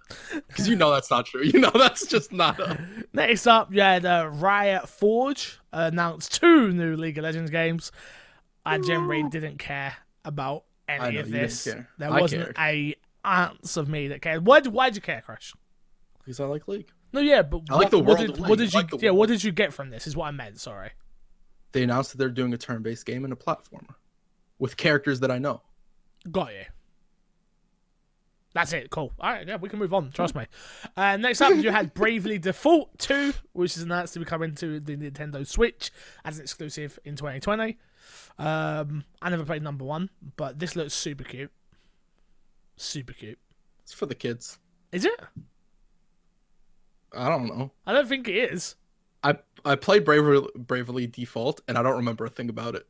because 0.47 0.69
you 0.69 0.75
know 0.77 0.91
that's 0.91 1.11
not 1.11 1.25
true. 1.25 1.43
You 1.43 1.59
know 1.59 1.71
that's 1.73 2.05
just 2.07 2.31
not. 2.31 2.59
A... 2.59 2.79
Next 3.13 3.45
up, 3.45 3.69
yeah, 3.73 3.95
uh, 3.95 4.27
Riot 4.27 4.87
Forge 4.87 5.59
announced 5.75 6.33
two 6.33 6.71
new 6.71 6.95
League 6.95 7.17
of 7.17 7.23
Legends 7.23 7.51
games. 7.51 7.91
I 8.65 8.79
generally 8.79 9.23
didn't 9.29 9.57
care 9.57 9.95
about 10.23 10.63
any 10.87 11.15
know, 11.15 11.21
of 11.21 11.29
this. 11.29 11.65
There 11.65 11.87
I 12.01 12.19
wasn't 12.19 12.55
cared. 12.55 12.57
a 12.57 12.95
ounce 13.27 13.77
of 13.77 13.89
me 13.89 14.07
that 14.09 14.21
cared. 14.21 14.45
Why? 14.45 14.61
Why'd 14.61 14.95
you 14.95 15.01
care, 15.01 15.21
Crash? 15.21 15.53
Because 16.19 16.39
I 16.39 16.45
like 16.45 16.67
League. 16.67 16.89
No, 17.13 17.21
yeah, 17.21 17.43
but 17.43 17.61
I 17.69 17.75
like 17.75 17.83
what, 17.83 17.91
the 17.91 17.97
what 17.99 18.05
world 18.07 18.19
did, 18.19 18.29
of 18.31 18.49
what 18.49 18.59
did 18.59 18.73
you? 18.73 18.79
like 18.79 18.91
yeah, 19.01 19.09
world. 19.09 19.19
what 19.19 19.29
did 19.29 19.43
you 19.43 19.51
get 19.51 19.73
from 19.73 19.89
this? 19.89 20.07
Is 20.07 20.15
what 20.15 20.25
I 20.25 20.31
meant. 20.31 20.59
Sorry. 20.59 20.91
They 21.71 21.83
announced 21.83 22.11
that 22.11 22.17
they're 22.17 22.29
doing 22.29 22.53
a 22.53 22.57
turn-based 22.57 23.05
game 23.05 23.25
and 23.25 23.33
a 23.33 23.35
platformer 23.35 23.95
with 24.59 24.77
characters 24.77 25.19
that 25.19 25.29
I 25.29 25.37
know. 25.37 25.61
Got 26.31 26.53
you. 26.53 26.63
That's 28.55 28.71
it. 28.71 28.89
Cool. 28.89 29.11
All 29.19 29.31
right. 29.33 29.45
Yeah, 29.45 29.57
we 29.57 29.67
can 29.67 29.79
move 29.79 29.93
on. 29.93 30.11
Trust 30.11 30.33
me. 30.33 30.45
Uh, 30.95 31.17
next 31.17 31.41
up, 31.41 31.53
you 31.55 31.71
had 31.71 31.93
Bravely 31.93 32.39
Default 32.39 32.97
2, 32.99 33.33
which 33.51 33.75
is 33.75 33.83
announced 33.83 34.13
to 34.13 34.19
be 34.19 34.25
coming 34.25 34.55
to 34.55 34.79
the 34.79 34.95
Nintendo 34.95 35.45
Switch 35.45 35.91
as 36.23 36.37
an 36.37 36.43
exclusive 36.43 36.97
in 37.03 37.17
2020. 37.17 37.77
Um, 38.39 39.03
I 39.21 39.29
never 39.29 39.43
played 39.43 39.61
number 39.61 39.83
one, 39.83 40.09
but 40.37 40.57
this 40.57 40.77
looks 40.77 40.93
super 40.93 41.25
cute. 41.25 41.51
Super 42.77 43.11
cute. 43.11 43.39
It's 43.83 43.91
for 43.91 44.05
the 44.05 44.15
kids. 44.15 44.57
Is 44.93 45.03
it? 45.03 45.19
I 47.13 47.27
don't 47.27 47.47
know. 47.47 47.71
I 47.85 47.91
don't 47.91 48.07
think 48.07 48.29
it 48.29 48.53
is. 48.53 48.77
I 49.21 49.35
I 49.65 49.75
played 49.75 50.05
Bravely, 50.05 50.47
Bravely 50.55 51.07
Default 51.07 51.59
and 51.67 51.77
I 51.77 51.83
don't 51.83 51.97
remember 51.97 52.23
a 52.23 52.29
thing 52.29 52.47
about 52.47 52.75
it. 52.75 52.87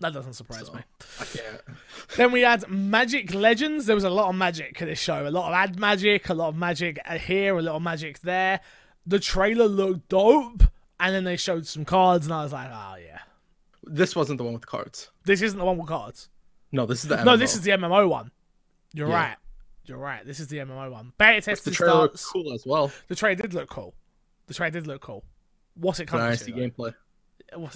That 0.00 0.12
doesn't 0.14 0.32
surprise 0.32 0.66
So, 0.66 0.72
me. 0.74 0.80
I 1.20 1.24
can't. 1.24 1.60
Then 2.16 2.32
we 2.32 2.40
had 2.40 2.68
Magic 2.68 3.32
Legends. 3.34 3.86
There 3.86 3.94
was 3.94 4.04
a 4.04 4.10
lot 4.10 4.28
of 4.30 4.34
magic 4.34 4.80
in 4.80 4.88
this 4.88 4.98
show. 4.98 5.26
A 5.26 5.30
lot 5.30 5.48
of 5.48 5.54
ad 5.54 5.78
magic, 5.78 6.28
a 6.28 6.34
lot 6.34 6.48
of 6.48 6.56
magic 6.56 6.98
here, 7.06 7.56
a 7.56 7.62
lot 7.62 7.76
of 7.76 7.82
magic 7.82 8.20
there. 8.20 8.60
The 9.06 9.18
trailer 9.20 9.66
looked 9.66 10.08
dope, 10.08 10.62
and 10.98 11.14
then 11.14 11.24
they 11.24 11.36
showed 11.36 11.66
some 11.66 11.84
cards, 11.84 12.26
and 12.26 12.34
I 12.34 12.42
was 12.42 12.52
like, 12.52 12.68
oh 12.72 12.96
yeah. 12.96 13.20
This 13.84 14.16
wasn't 14.16 14.38
the 14.38 14.44
one 14.44 14.54
with 14.54 14.66
cards. 14.66 15.10
This 15.24 15.42
isn't 15.42 15.58
the 15.58 15.64
one 15.64 15.76
with 15.78 15.86
cards. 15.88 16.28
No, 16.72 16.86
this 16.86 17.02
is 17.04 17.08
the 17.10 17.22
No, 17.24 17.34
MMO. 17.34 17.38
this 17.38 17.54
is 17.54 17.60
the 17.62 17.70
MMO 17.72 18.08
one. 18.08 18.30
You're 18.94 19.08
Yeah. 19.08 19.14
right. 19.14 19.36
You're 19.84 19.98
right. 19.98 20.24
This 20.24 20.40
is 20.40 20.48
the 20.48 20.58
MMO 20.58 20.90
one. 20.90 21.12
Beta 21.18 21.36
the 21.40 21.42
testing 21.52 21.72
trailer 21.72 21.94
looked 22.02 22.18
starts. 22.18 22.32
cool 22.44 22.52
as 22.52 22.64
well. 22.66 22.90
The 23.08 23.14
trailer 23.16 23.36
did 23.42 23.54
look 23.54 23.68
cool. 23.68 23.94
The 24.46 24.54
trailer 24.54 24.70
did 24.72 24.86
look 24.86 25.00
cool. 25.02 25.24
What's 25.74 26.00
it 26.00 26.06
coming 26.06 26.26
I 26.26 26.34
to? 26.36 26.44
though? 26.44 26.52
gameplay, 26.52 26.94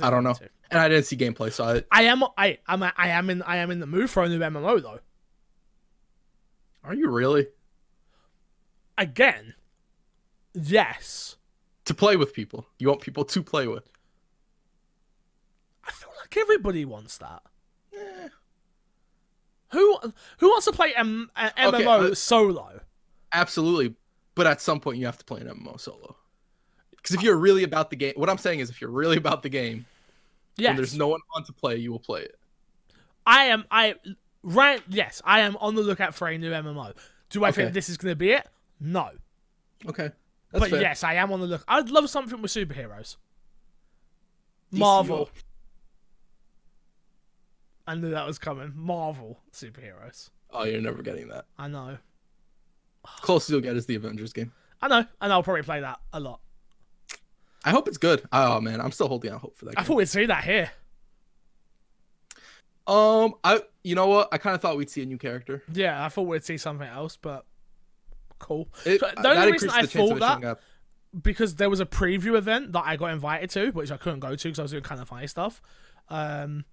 I 0.00 0.10
don't 0.10 0.24
know. 0.24 0.34
to? 0.34 0.48
and 0.70 0.80
I 0.80 0.88
didn't 0.88 1.04
see 1.06 1.16
gameplay. 1.16 1.52
So 1.52 1.64
I, 1.64 1.82
I 1.90 2.02
am. 2.04 2.22
I 2.38 2.58
am. 2.68 2.82
I 2.82 3.08
am 3.08 3.30
in. 3.30 3.42
I 3.42 3.56
am 3.58 3.70
in 3.70 3.80
the 3.80 3.86
mood 3.86 4.08
for 4.10 4.22
a 4.22 4.28
new 4.28 4.38
MMO 4.38 4.80
though. 4.82 5.00
are 6.84 6.94
you 6.94 7.10
really 7.10 7.46
Again. 8.96 9.54
Yes. 10.54 11.36
to 11.86 11.94
play 11.94 12.16
with 12.16 12.32
people? 12.32 12.66
You 12.78 12.88
want 12.88 13.00
people 13.00 13.24
to 13.24 13.42
play 13.42 13.66
with? 13.66 13.88
I 15.86 15.90
feel 15.90 16.10
like 16.20 16.36
everybody 16.36 16.84
wants 16.84 17.18
that. 17.18 17.42
Eh, 17.92 18.28
Who 19.72 19.98
who 20.38 20.48
wants 20.48 20.66
to 20.66 20.72
play 20.72 20.92
M- 20.94 21.30
MMO 21.36 21.74
Okay, 21.74 21.84
uh, 21.84 22.14
solo? 22.14 22.80
absolutely, 23.32 23.96
but 24.36 24.46
at 24.46 24.60
some 24.60 24.78
point 24.78 24.98
you 24.98 25.06
have 25.06 25.18
to 25.18 25.24
play 25.24 25.40
an 25.40 25.48
MMO 25.48 25.78
solo. 25.80 26.16
Because 27.04 27.16
if 27.16 27.22
you're 27.22 27.36
really 27.36 27.64
about 27.64 27.90
the 27.90 27.96
game, 27.96 28.14
what 28.16 28.30
I'm 28.30 28.38
saying 28.38 28.60
is, 28.60 28.70
if 28.70 28.80
you're 28.80 28.88
really 28.90 29.18
about 29.18 29.42
the 29.42 29.50
game, 29.50 29.84
Yes, 30.56 30.70
and 30.70 30.78
there's 30.78 30.96
no 30.96 31.08
one 31.08 31.20
on 31.36 31.44
to 31.44 31.52
play, 31.52 31.76
you 31.76 31.92
will 31.92 31.98
play 31.98 32.22
it. 32.22 32.38
I 33.26 33.44
am. 33.44 33.64
I 33.70 33.96
right. 34.42 34.82
Yes, 34.88 35.20
I 35.22 35.40
am 35.40 35.56
on 35.58 35.74
the 35.74 35.82
lookout 35.82 36.14
for 36.14 36.28
a 36.28 36.38
new 36.38 36.50
MMO. 36.50 36.94
Do 37.28 37.44
I 37.44 37.48
Okay. 37.50 37.62
think 37.62 37.74
this 37.74 37.90
is 37.90 37.98
going 37.98 38.12
to 38.12 38.16
be 38.16 38.30
it? 38.30 38.48
No, 38.80 39.10
Okay, 39.86 40.10
that's 40.50 40.60
but 40.60 40.70
fair. 40.70 40.80
yes, 40.80 41.04
I 41.04 41.14
am 41.14 41.30
on 41.30 41.40
the 41.40 41.46
look. 41.46 41.62
I'd 41.68 41.90
love 41.90 42.08
something 42.08 42.40
with 42.40 42.50
superheroes. 42.50 43.16
DCO. 44.72 44.78
Marvel. 44.78 45.28
I 47.86 47.94
knew 47.96 48.10
that 48.10 48.26
was 48.26 48.38
coming. 48.38 48.72
Marvel 48.74 49.40
superheroes. 49.52 50.30
Oh, 50.50 50.64
you're 50.64 50.80
never 50.80 51.02
getting 51.02 51.28
that. 51.28 51.44
I 51.58 51.68
know. 51.68 51.98
Closest 53.20 53.50
you'll 53.50 53.60
get 53.60 53.76
is 53.76 53.84
the 53.86 53.94
Avengers 53.96 54.32
game. 54.32 54.52
I 54.80 54.88
know, 54.88 55.04
and 55.20 55.32
I'll 55.32 55.42
probably 55.42 55.62
play 55.62 55.80
that 55.80 56.00
a 56.14 56.20
lot. 56.20 56.40
I 57.64 57.70
hope 57.70 57.88
it's 57.88 57.98
good. 57.98 58.22
Oh 58.32 58.60
man, 58.60 58.80
I'm 58.80 58.92
still 58.92 59.08
holding 59.08 59.30
out 59.32 59.40
hope 59.40 59.56
for 59.56 59.64
that. 59.66 59.72
I 59.76 59.80
Game. 59.80 59.86
thought 59.86 59.96
we'd 59.96 60.08
see 60.08 60.26
that 60.26 60.44
here. 60.44 60.70
Um, 62.86 63.34
I 63.42 63.62
you 63.82 63.94
know 63.94 64.06
what? 64.06 64.28
I 64.32 64.38
kind 64.38 64.54
of 64.54 64.60
thought 64.60 64.76
we'd 64.76 64.90
see 64.90 65.02
a 65.02 65.06
new 65.06 65.18
character. 65.18 65.62
Yeah, 65.72 66.04
I 66.04 66.08
thought 66.08 66.22
we'd 66.22 66.44
see 66.44 66.58
something 66.58 66.86
else, 66.86 67.16
but 67.16 67.46
cool. 68.38 68.68
It, 68.84 69.00
So 69.00 69.06
uh, 69.06 69.22
the 69.22 69.28
only 69.30 69.52
reason 69.52 69.70
I 69.70 69.86
thought 69.86 70.18
that 70.20 70.58
because 71.22 71.54
there 71.54 71.70
was 71.70 71.80
a 71.80 71.86
preview 71.86 72.36
event 72.36 72.72
that 72.72 72.82
I 72.84 72.96
got 72.96 73.12
invited 73.12 73.48
to, 73.50 73.70
which 73.70 73.90
I 73.90 73.96
couldn't 73.96 74.20
go 74.20 74.34
to 74.34 74.48
because 74.48 74.58
I 74.58 74.62
was 74.62 74.70
doing 74.72 74.82
kind 74.82 75.00
of 75.00 75.08
funny 75.08 75.26
stuff. 75.28 75.62
Um, 76.08 76.64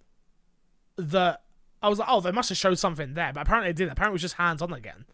that 0.97 1.43
I 1.81 1.87
was 1.89 1.99
like, 1.99 2.07
oh, 2.11 2.19
they 2.21 2.31
must 2.31 2.49
have 2.49 2.57
showed 2.57 2.77
something 2.79 3.13
there, 3.13 3.31
but 3.33 3.41
apparently 3.41 3.69
it 3.69 3.75
didn't. 3.75 3.91
Apparently 3.93 4.11
it 4.13 4.15
was 4.15 4.21
just 4.23 4.35
hands 4.35 4.61
on 4.61 4.73
again. 4.73 5.05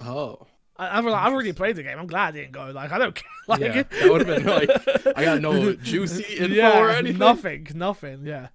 Oh, 0.00 0.46
I, 0.78 0.98
I've, 0.98 1.06
I've 1.06 1.32
already 1.32 1.52
played 1.52 1.76
the 1.76 1.82
game. 1.82 1.98
I'm 1.98 2.06
glad 2.06 2.28
I 2.28 2.38
didn't 2.38 2.52
go. 2.52 2.70
Like 2.70 2.92
I 2.92 2.98
don't 2.98 3.14
care. 3.14 3.24
Like, 3.48 3.60
yeah, 3.60 3.84
that 3.84 4.10
would 4.10 4.26
have 4.26 4.42
been 4.42 4.44
like 4.44 5.16
I 5.16 5.24
got 5.24 5.40
no 5.40 5.72
juicy 5.76 6.34
info 6.34 6.52
yeah, 6.52 6.80
or 6.80 6.90
anything. 6.90 7.18
nothing, 7.18 7.68
nothing. 7.76 8.26
Yeah. 8.26 8.48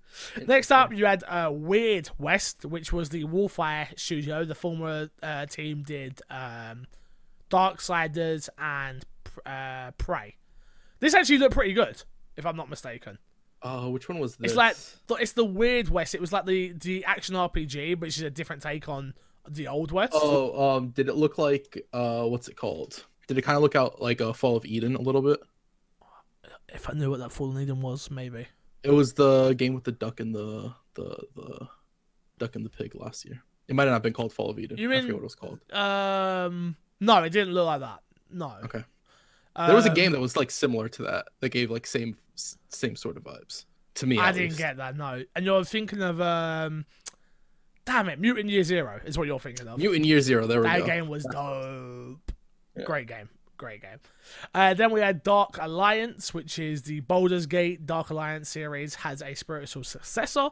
Next 0.45 0.69
up, 0.69 0.91
you 0.91 1.05
had 1.05 1.23
uh, 1.25 1.49
Weird 1.49 2.09
West, 2.17 2.65
which 2.65 2.91
was 2.91 3.07
the 3.07 3.23
WolfEye 3.23 3.97
studio. 3.97 4.43
The 4.43 4.53
former 4.53 5.09
uh, 5.23 5.45
team 5.45 5.83
did 5.83 6.19
um, 6.29 6.87
Darksiders 7.49 8.49
and 8.57 9.05
uh, 9.45 9.91
Prey. 9.91 10.35
This 10.99 11.13
actually 11.13 11.37
looked 11.37 11.53
pretty 11.53 11.71
good, 11.71 12.03
if 12.35 12.45
I'm 12.45 12.57
not 12.57 12.69
mistaken. 12.69 13.17
Oh, 13.63 13.91
which 13.91 14.09
one 14.09 14.19
was 14.19 14.35
this? 14.35 14.51
It's 14.51 14.57
like 14.57 14.75
it's 15.21 15.31
the 15.31 15.45
Weird 15.45 15.87
West. 15.87 16.15
It 16.15 16.19
was 16.19 16.33
like 16.33 16.45
the 16.45 16.73
the 16.73 17.05
action 17.05 17.35
RPG, 17.35 17.97
but 17.97 18.07
it's 18.07 18.15
just 18.15 18.25
a 18.25 18.29
different 18.29 18.61
take 18.61 18.89
on 18.89 19.13
the 19.49 19.67
old 19.67 19.91
West. 19.91 20.13
Oh, 20.15 20.75
um, 20.77 20.89
did 20.89 21.07
it 21.09 21.15
look 21.15 21.37
like 21.37 21.85
uh, 21.93 22.23
what's 22.25 22.47
it 22.47 22.55
called? 22.55 23.05
Did 23.27 23.37
it 23.37 23.41
kind 23.43 23.55
of 23.55 23.61
look 23.63 23.75
out 23.75 24.01
like 24.01 24.19
a 24.21 24.33
Fall 24.33 24.57
of 24.57 24.65
Eden 24.65 24.95
a 24.95 25.01
little 25.01 25.21
bit? 25.21 25.39
If 26.73 26.89
I 26.89 26.93
knew 26.93 27.09
what 27.09 27.19
that 27.19 27.31
Fall 27.31 27.51
of 27.51 27.59
Eden 27.61 27.81
was, 27.81 28.09
maybe. 28.09 28.47
It 28.83 28.91
was 28.91 29.13
the 29.13 29.53
game 29.53 29.73
with 29.73 29.83
the 29.83 29.91
duck 29.91 30.19
and 30.19 30.33
the 30.33 30.73
the 30.95 31.17
the 31.35 31.67
duck 32.39 32.55
and 32.55 32.65
the 32.65 32.69
pig 32.69 32.95
last 32.95 33.25
year. 33.25 33.41
It 33.67 33.75
might 33.75 33.85
not 33.85 33.93
have 33.93 34.01
been 34.01 34.13
called 34.13 34.33
Fall 34.33 34.49
of 34.49 34.59
Eden. 34.59 34.77
You 34.77 34.89
I 34.89 34.95
mean- 34.95 35.01
forget 35.01 35.15
what 35.15 35.21
it 35.21 35.23
was 35.23 35.35
called. 35.35 35.59
Um, 35.73 36.75
no, 36.99 37.23
it 37.23 37.29
didn't 37.29 37.53
look 37.53 37.65
like 37.65 37.81
that. 37.81 37.99
No. 38.31 38.55
Okay. 38.63 38.83
There 39.55 39.75
was 39.75 39.85
a 39.85 39.89
Um, 39.89 39.95
game 39.95 40.11
that 40.13 40.19
was 40.21 40.37
like 40.37 40.49
similar 40.49 40.87
to 40.89 41.03
that. 41.03 41.27
That 41.41 41.49
gave 41.49 41.69
like 41.71 41.85
same 41.85 42.17
same 42.69 42.95
sort 42.95 43.17
of 43.17 43.23
vibes 43.23 43.65
to 43.95 44.07
me. 44.07 44.17
I 44.17 44.31
didn't 44.31 44.49
least. 44.49 44.57
get 44.57 44.77
that. 44.77 44.95
No, 44.97 45.23
and 45.35 45.45
you're 45.45 45.63
thinking 45.65 46.01
of 46.01 46.21
um, 46.21 46.85
damn 47.91 48.09
it, 48.09 48.19
Mutant 48.19 48.49
Year 48.49 48.63
Zero 48.63 48.99
is 49.05 49.17
what 49.17 49.27
you're 49.27 49.39
thinking 49.39 49.67
of. 49.67 49.77
Mutant 49.77 50.05
Year 50.05 50.21
Zero. 50.21 50.47
There 50.47 50.61
we 50.61 50.67
that 50.67 50.79
go. 50.79 50.85
That 50.85 50.91
game 50.91 51.07
was 51.07 51.23
dope. 51.25 52.31
Yeah. 52.77 52.83
Great 52.85 53.07
game. 53.07 53.29
Great 53.57 53.81
game. 53.81 53.99
Uh, 54.55 54.73
then 54.73 54.91
we 54.91 55.01
had 55.01 55.23
Dark 55.23 55.57
Alliance, 55.61 56.33
which 56.33 56.57
is 56.57 56.83
the 56.83 57.01
Baldur's 57.01 57.45
Gate 57.45 57.85
Dark 57.85 58.09
Alliance 58.09 58.49
series, 58.49 58.95
has 58.95 59.21
a 59.21 59.35
spiritual 59.35 59.83
successor 59.83 60.49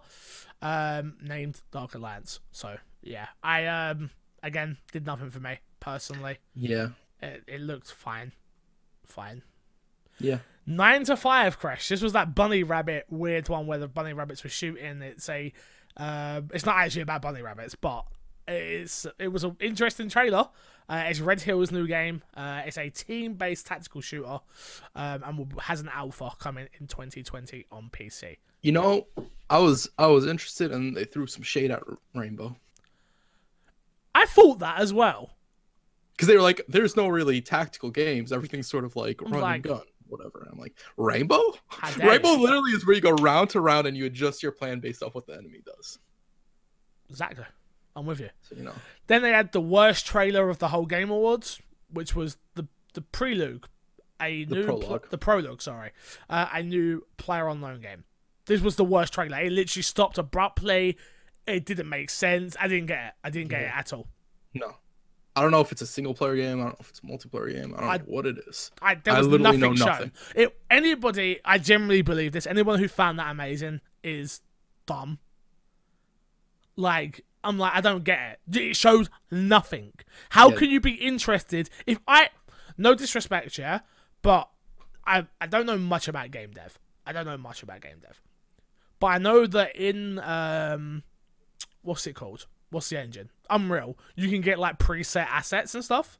um, 0.61 1.15
named 1.21 1.61
Dark 1.71 1.95
Alliance. 1.95 2.39
So 2.51 2.77
yeah, 3.01 3.27
I 3.41 3.65
um 3.65 4.11
again 4.43 4.77
did 4.91 5.05
nothing 5.05 5.31
for 5.31 5.39
me 5.39 5.59
personally. 5.79 6.37
Yeah. 6.55 6.89
It, 7.21 7.43
it 7.47 7.61
looked 7.61 7.91
fine, 7.91 8.31
fine. 9.05 9.41
Yeah. 10.19 10.39
Nine 10.65 11.03
to 11.05 11.17
five 11.17 11.57
crash. 11.57 11.89
This 11.89 12.01
was 12.01 12.13
that 12.13 12.35
bunny 12.35 12.61
rabbit 12.61 13.05
weird 13.09 13.49
one 13.49 13.65
where 13.65 13.79
the 13.79 13.87
bunny 13.87 14.13
rabbits 14.13 14.43
were 14.43 14.51
shooting. 14.51 15.01
It's 15.01 15.27
a, 15.27 15.51
uh, 15.99 16.41
it's 16.53 16.65
not 16.65 16.77
actually 16.77 17.01
about 17.03 17.21
bunny 17.21 17.41
rabbits, 17.41 17.75
but 17.75 18.05
it's 18.47 19.05
it 19.19 19.27
was 19.27 19.43
an 19.43 19.57
interesting 19.59 20.09
trailer. 20.09 20.49
Uh, 20.87 21.03
it's 21.05 21.19
Red 21.19 21.41
Hill's 21.41 21.71
new 21.71 21.85
game. 21.85 22.23
Uh, 22.35 22.63
it's 22.65 22.77
a 22.79 22.89
team-based 22.89 23.67
tactical 23.67 24.01
shooter, 24.01 24.39
um, 24.95 25.23
and 25.23 25.37
will, 25.37 25.59
has 25.59 25.81
an 25.81 25.89
alpha 25.93 26.31
coming 26.39 26.67
in 26.79 26.87
2020 26.87 27.67
on 27.71 27.89
PC. 27.91 28.37
You 28.61 28.71
know, 28.71 29.05
I 29.51 29.59
was 29.59 29.87
I 29.99 30.07
was 30.07 30.25
interested, 30.25 30.71
and 30.71 30.97
they 30.97 31.03
threw 31.05 31.27
some 31.27 31.43
shade 31.43 31.69
at 31.71 31.83
Rainbow 32.15 32.55
I 34.15 34.25
thought 34.25 34.59
that 34.59 34.79
as 34.79 34.91
well. 34.93 35.31
because 36.13 36.27
they 36.27 36.35
were 36.35 36.41
like, 36.41 36.61
"There's 36.67 36.95
no 36.97 37.07
really 37.07 37.39
tactical 37.41 37.89
games. 37.91 38.31
Everything's 38.33 38.67
sort 38.67 38.83
of 38.83 38.95
like 38.95 39.21
run 39.21 39.41
Like- 39.41 39.55
and 39.55 39.63
gun, 39.63 39.81
whatever." 40.09 40.41
And 40.41 40.49
I'm 40.53 40.59
like, 40.59 40.75
"Rainbow? 40.97 41.41
Rainbow 41.97 42.33
literally 42.33 42.71
is 42.71 42.85
where 42.85 42.95
you 42.95 43.01
go 43.01 43.11
round 43.11 43.49
to 43.51 43.61
round 43.61 43.87
and 43.87 43.95
you 43.95 44.05
adjust 44.05 44.43
your 44.43 44.51
plan 44.51 44.79
based 44.79 45.01
off 45.03 45.15
what 45.15 45.25
the 45.27 45.33
enemy 45.33 45.61
does." 45.65 45.99
Exactly. 47.09 47.45
I'm 47.95 48.05
with 48.05 48.19
you. 48.19 48.29
So 48.43 48.55
you 48.55 48.63
know, 48.63 48.73
Then 49.07 49.21
they 49.21 49.31
had 49.31 49.51
the 49.51 49.61
worst 49.61 50.05
trailer 50.05 50.49
of 50.49 50.59
the 50.59 50.67
whole 50.69 50.85
Game 50.85 51.09
Awards, 51.09 51.59
which 51.91 52.15
was 52.15 52.37
the 52.55 52.67
the 52.93 53.01
prelude, 53.01 53.65
a 54.21 54.43
The 54.45 54.55
new 54.55 54.65
pl- 54.65 54.79
prologue. 54.79 55.09
the 55.09 55.17
prologue. 55.17 55.61
Sorry, 55.61 55.91
uh, 56.29 56.47
a 56.53 56.63
new 56.63 57.05
PlayerUnknown 57.17 57.81
game. 57.81 58.03
This 58.45 58.61
was 58.61 58.75
the 58.77 58.85
worst 58.85 59.13
trailer. 59.13 59.39
It 59.39 59.51
literally 59.51 59.83
stopped 59.83 60.17
abruptly. 60.17 60.97
It 61.45 61.65
didn't 61.65 61.89
make 61.89 62.09
sense. 62.09 62.55
I 62.59 62.67
didn't 62.67 62.87
get 62.87 63.03
it. 63.07 63.13
I 63.23 63.29
didn't 63.31 63.49
get 63.49 63.61
it 63.63 63.71
at 63.75 63.91
all. 63.93 64.07
no. 64.53 64.75
I 65.39 65.41
don't 65.41 65.51
know 65.51 65.61
if 65.61 65.71
it's 65.71 65.81
a 65.81 65.87
single 65.87 66.13
player 66.13 66.35
game. 66.35 66.59
I 66.59 66.63
don't 66.65 66.71
know 66.71 66.75
if 66.81 66.89
it's 66.89 66.99
a 66.99 67.03
multiplayer 67.03 67.53
game. 67.53 67.73
I 67.75 67.79
don't 67.79 67.89
I- 67.89 67.97
know 67.97 68.03
what 68.07 68.25
it 68.25 68.37
is. 68.47 68.71
I, 68.81 68.95
there 68.95 69.13
I 69.13 69.21
literally 69.21 69.43
nothing 69.43 69.59
know 69.61 69.75
shown. 69.75 69.87
nothing. 69.87 70.11
It, 70.35 70.57
anybody, 70.69 71.39
I 71.45 71.57
generally 71.57 72.01
believe 72.01 72.33
this. 72.33 72.45
Anyone 72.45 72.79
who 72.79 72.87
found 72.89 73.17
that 73.19 73.31
amazing 73.31 73.79
is 74.03 74.41
dumb. 74.85 75.19
Like, 76.75 77.25
I'm 77.43 77.57
like, 77.57 77.73
I 77.75 77.81
don't 77.81 78.03
get 78.03 78.39
it. 78.49 78.57
It 78.57 78.75
shows 78.75 79.09
nothing. 79.31 79.93
How 80.29 80.49
Yeah. 80.49 80.55
can 80.57 80.69
you 80.69 80.79
be 80.79 80.91
interested 80.91 81.69
if 81.85 81.99
I? 82.07 82.29
No 82.77 82.95
disrespect, 82.95 83.57
yeah, 83.57 83.79
but 84.21 84.49
I 85.05 85.27
I 85.41 85.47
don't 85.47 85.65
know 85.65 85.77
much 85.77 86.07
about 86.07 86.31
game 86.31 86.51
dev. 86.51 86.79
I 87.05 87.11
don't 87.11 87.25
know 87.25 87.37
much 87.37 87.63
about 87.63 87.81
game 87.81 87.99
dev, 88.01 88.21
but 88.99 89.07
I 89.07 89.17
know 89.17 89.45
that 89.47 89.75
in 89.75 90.19
um, 90.19 91.03
what's 91.81 92.07
it 92.07 92.13
called? 92.15 92.45
What's 92.69 92.89
the 92.89 92.99
engine? 92.99 93.29
Unreal. 93.49 93.97
You 94.15 94.29
can 94.29 94.41
get 94.41 94.59
like 94.59 94.79
preset 94.79 95.27
assets 95.27 95.75
and 95.75 95.83
stuff. 95.83 96.19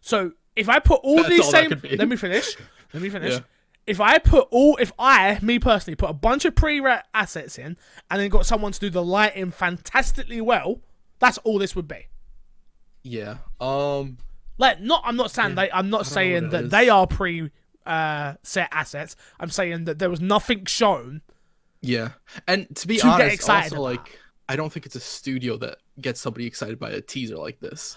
So 0.00 0.32
if 0.56 0.68
I 0.68 0.78
put 0.78 1.00
all 1.02 1.16
That's 1.16 1.28
these 1.28 1.44
all 1.44 1.50
same, 1.50 1.70
let 1.96 2.08
me 2.08 2.16
finish. 2.16 2.56
Let 2.92 3.02
me 3.02 3.10
finish. 3.10 3.34
Yeah. 3.34 3.40
If 3.86 4.00
I 4.00 4.18
put 4.18 4.48
all, 4.50 4.76
if 4.78 4.92
I, 4.98 5.38
me 5.40 5.58
personally, 5.58 5.96
put 5.96 6.10
a 6.10 6.14
bunch 6.14 6.44
of 6.44 6.54
pre-ret 6.54 7.06
assets 7.14 7.58
in, 7.58 7.76
and 8.10 8.20
then 8.20 8.28
got 8.28 8.44
someone 8.44 8.72
to 8.72 8.80
do 8.80 8.90
the 8.90 9.02
lighting 9.02 9.50
fantastically 9.50 10.40
well, 10.40 10.80
that's 11.18 11.38
all 11.38 11.58
this 11.58 11.74
would 11.74 11.88
be. 11.88 12.08
Yeah. 13.02 13.38
Um. 13.60 14.18
Like, 14.58 14.80
not, 14.80 15.02
I'm 15.06 15.16
not 15.16 15.30
saying 15.30 15.54
they, 15.54 15.70
I'm 15.70 15.88
not 15.88 16.00
I 16.00 16.02
don't 16.02 16.10
know 16.10 16.14
saying 16.14 16.48
that 16.50 16.70
they 16.70 16.88
are 16.88 17.06
pre, 17.06 17.50
uh, 17.86 18.34
set 18.42 18.68
assets. 18.72 19.16
I'm 19.40 19.50
saying 19.50 19.84
that 19.84 19.98
there 19.98 20.10
was 20.10 20.20
nothing 20.20 20.66
shown. 20.66 21.22
Yeah. 21.80 22.10
And 22.46 22.74
to 22.76 22.86
be 22.88 22.96
To 22.96 23.04
get 23.04 23.12
honest, 23.12 23.34
excited 23.34 23.72
also 23.72 23.86
about. 23.86 24.04
like 24.06 24.18
I 24.48 24.56
don't 24.56 24.72
think 24.72 24.84
it's 24.84 24.96
a 24.96 25.00
studio 25.00 25.56
that 25.58 25.78
gets 26.00 26.20
somebody 26.20 26.46
excited 26.46 26.78
by 26.78 26.90
a 26.90 27.00
teaser 27.00 27.36
like 27.36 27.60
this. 27.60 27.96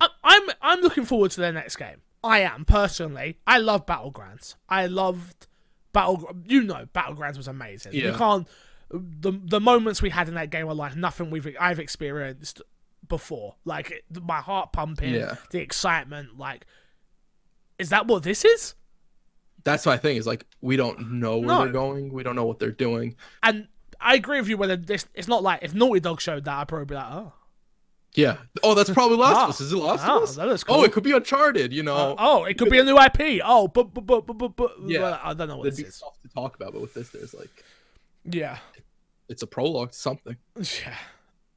I, 0.00 0.08
I'm, 0.22 0.42
I'm 0.62 0.80
looking 0.80 1.04
forward 1.04 1.30
to 1.32 1.40
their 1.40 1.52
next 1.52 1.76
game. 1.76 2.02
I 2.22 2.40
am 2.40 2.64
personally. 2.64 3.38
I 3.46 3.58
love 3.58 3.84
Battlegrounds. 3.86 4.54
I 4.68 4.86
loved 4.86 5.46
Battle. 5.92 6.34
You 6.46 6.62
know, 6.62 6.86
Battlegrounds 6.94 7.36
was 7.36 7.48
amazing. 7.48 7.92
Yeah. 7.92 8.12
You 8.12 8.12
can't. 8.14 8.48
The 8.90 9.32
the 9.42 9.60
moments 9.60 10.00
we 10.02 10.10
had 10.10 10.28
in 10.28 10.34
that 10.34 10.50
game 10.50 10.68
are 10.68 10.74
like 10.74 10.96
nothing 10.96 11.30
we've 11.30 11.46
I've 11.60 11.78
experienced 11.80 12.62
before. 13.08 13.56
Like 13.64 13.90
it, 13.90 14.04
my 14.22 14.40
heart 14.40 14.72
pumping, 14.72 15.14
Yeah. 15.14 15.36
the 15.50 15.60
excitement. 15.60 16.38
Like, 16.38 16.64
is 17.78 17.90
that 17.90 18.06
what 18.06 18.22
this 18.22 18.44
is? 18.44 18.74
That's 19.64 19.84
my 19.86 19.96
thing. 19.96 20.16
Is 20.16 20.26
like 20.26 20.46
we 20.60 20.76
don't 20.76 21.12
know 21.12 21.38
where 21.38 21.48
No. 21.48 21.58
they're 21.64 21.72
going. 21.72 22.12
We 22.12 22.22
don't 22.22 22.36
know 22.36 22.46
what 22.46 22.58
they're 22.58 22.70
doing. 22.70 23.16
And 23.42 23.68
I 24.04 24.14
agree 24.14 24.38
with 24.40 24.48
you. 24.48 24.56
Whether 24.56 24.76
this, 24.76 25.06
it's 25.14 25.28
not 25.28 25.42
like 25.42 25.60
if 25.62 25.74
Naughty 25.74 26.00
Dog 26.00 26.20
showed 26.20 26.44
that, 26.44 26.56
I'd 26.58 26.68
probably 26.68 26.84
be 26.86 26.94
like, 26.94 27.10
oh, 27.10 27.32
Yeah. 28.14 28.36
Oh, 28.62 28.74
that's 28.74 28.90
probably 28.90 29.16
Last 29.16 29.36
Ah. 29.36 29.44
of 29.44 29.50
Us. 29.50 29.60
Is 29.60 29.72
it 29.72 29.76
Last 29.76 30.04
Oh, 30.06 30.18
of 30.18 30.22
Us? 30.24 30.36
that 30.36 30.46
looks 30.46 30.64
Oh, 30.68 30.84
it 30.84 30.92
could 30.92 31.02
be 31.02 31.12
Uncharted. 31.12 31.72
You 31.72 31.82
know. 31.82 32.14
oh, 32.18 32.44
it 32.44 32.58
could 32.58 32.70
be 32.70 32.78
a 32.78 32.84
new 32.84 32.96
IP. 32.98 33.40
Oh, 33.44 33.66
but 33.68 33.92
but 33.94 34.02
but 34.06 34.26
but 34.26 34.34
but, 34.38 34.56
but 34.56 34.72
Yeah. 34.86 35.18
I 35.22 35.34
don't 35.34 35.48
know 35.48 35.56
what 35.56 35.64
That'd 35.64 35.78
this 35.78 35.82
be 35.84 35.88
is. 35.88 36.00
tough 36.00 36.20
to 36.22 36.28
talk 36.28 36.54
about, 36.56 36.72
but 36.72 36.82
with 36.82 36.94
this, 36.94 37.08
there's 37.10 37.34
like 37.34 37.50
Yeah. 38.24 38.58
it's 39.28 39.42
a 39.42 39.46
prologue 39.46 39.92
to 39.92 39.98
something. 39.98 40.36
Yeah. 40.58 40.96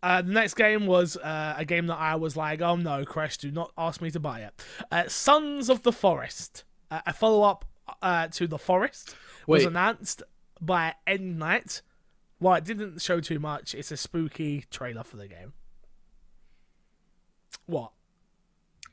Uh, 0.04 0.22
the 0.22 0.32
next 0.32 0.54
game 0.54 0.86
was 0.86 1.18
uh, 1.18 1.56
a 1.58 1.66
game 1.66 1.88
that 1.88 1.98
I 1.98 2.16
was 2.16 2.38
like, 2.38 2.62
oh 2.62 2.76
no, 2.76 3.04
Crash, 3.04 3.38
do 3.38 3.50
not 3.52 3.72
ask 3.78 4.00
me 4.00 4.12
to 4.12 4.20
buy 4.20 4.42
it. 4.42 4.54
Uh, 4.92 5.08
Sons 5.08 5.70
of 5.70 5.82
the 5.82 5.92
Forest, 5.92 6.64
uh, 6.92 7.02
a 7.08 7.14
follow 7.14 7.42
up 7.42 7.66
uh, 8.04 8.28
to 8.28 8.48
The 8.48 8.60
Forest, 8.60 9.16
was 9.48 9.66
announced 9.66 10.22
by 10.62 10.94
Endnight. 11.08 11.82
Well, 12.40 12.56
it 12.56 12.64
didn't 12.66 13.02
show 13.02 13.20
too 13.20 13.40
much. 13.40 13.74
It's 13.74 13.92
a 13.92 13.98
spooky 13.98 14.66
trailer 14.70 15.04
for 15.04 15.18
the 15.18 15.28
game. 15.28 15.54
What? 17.66 17.92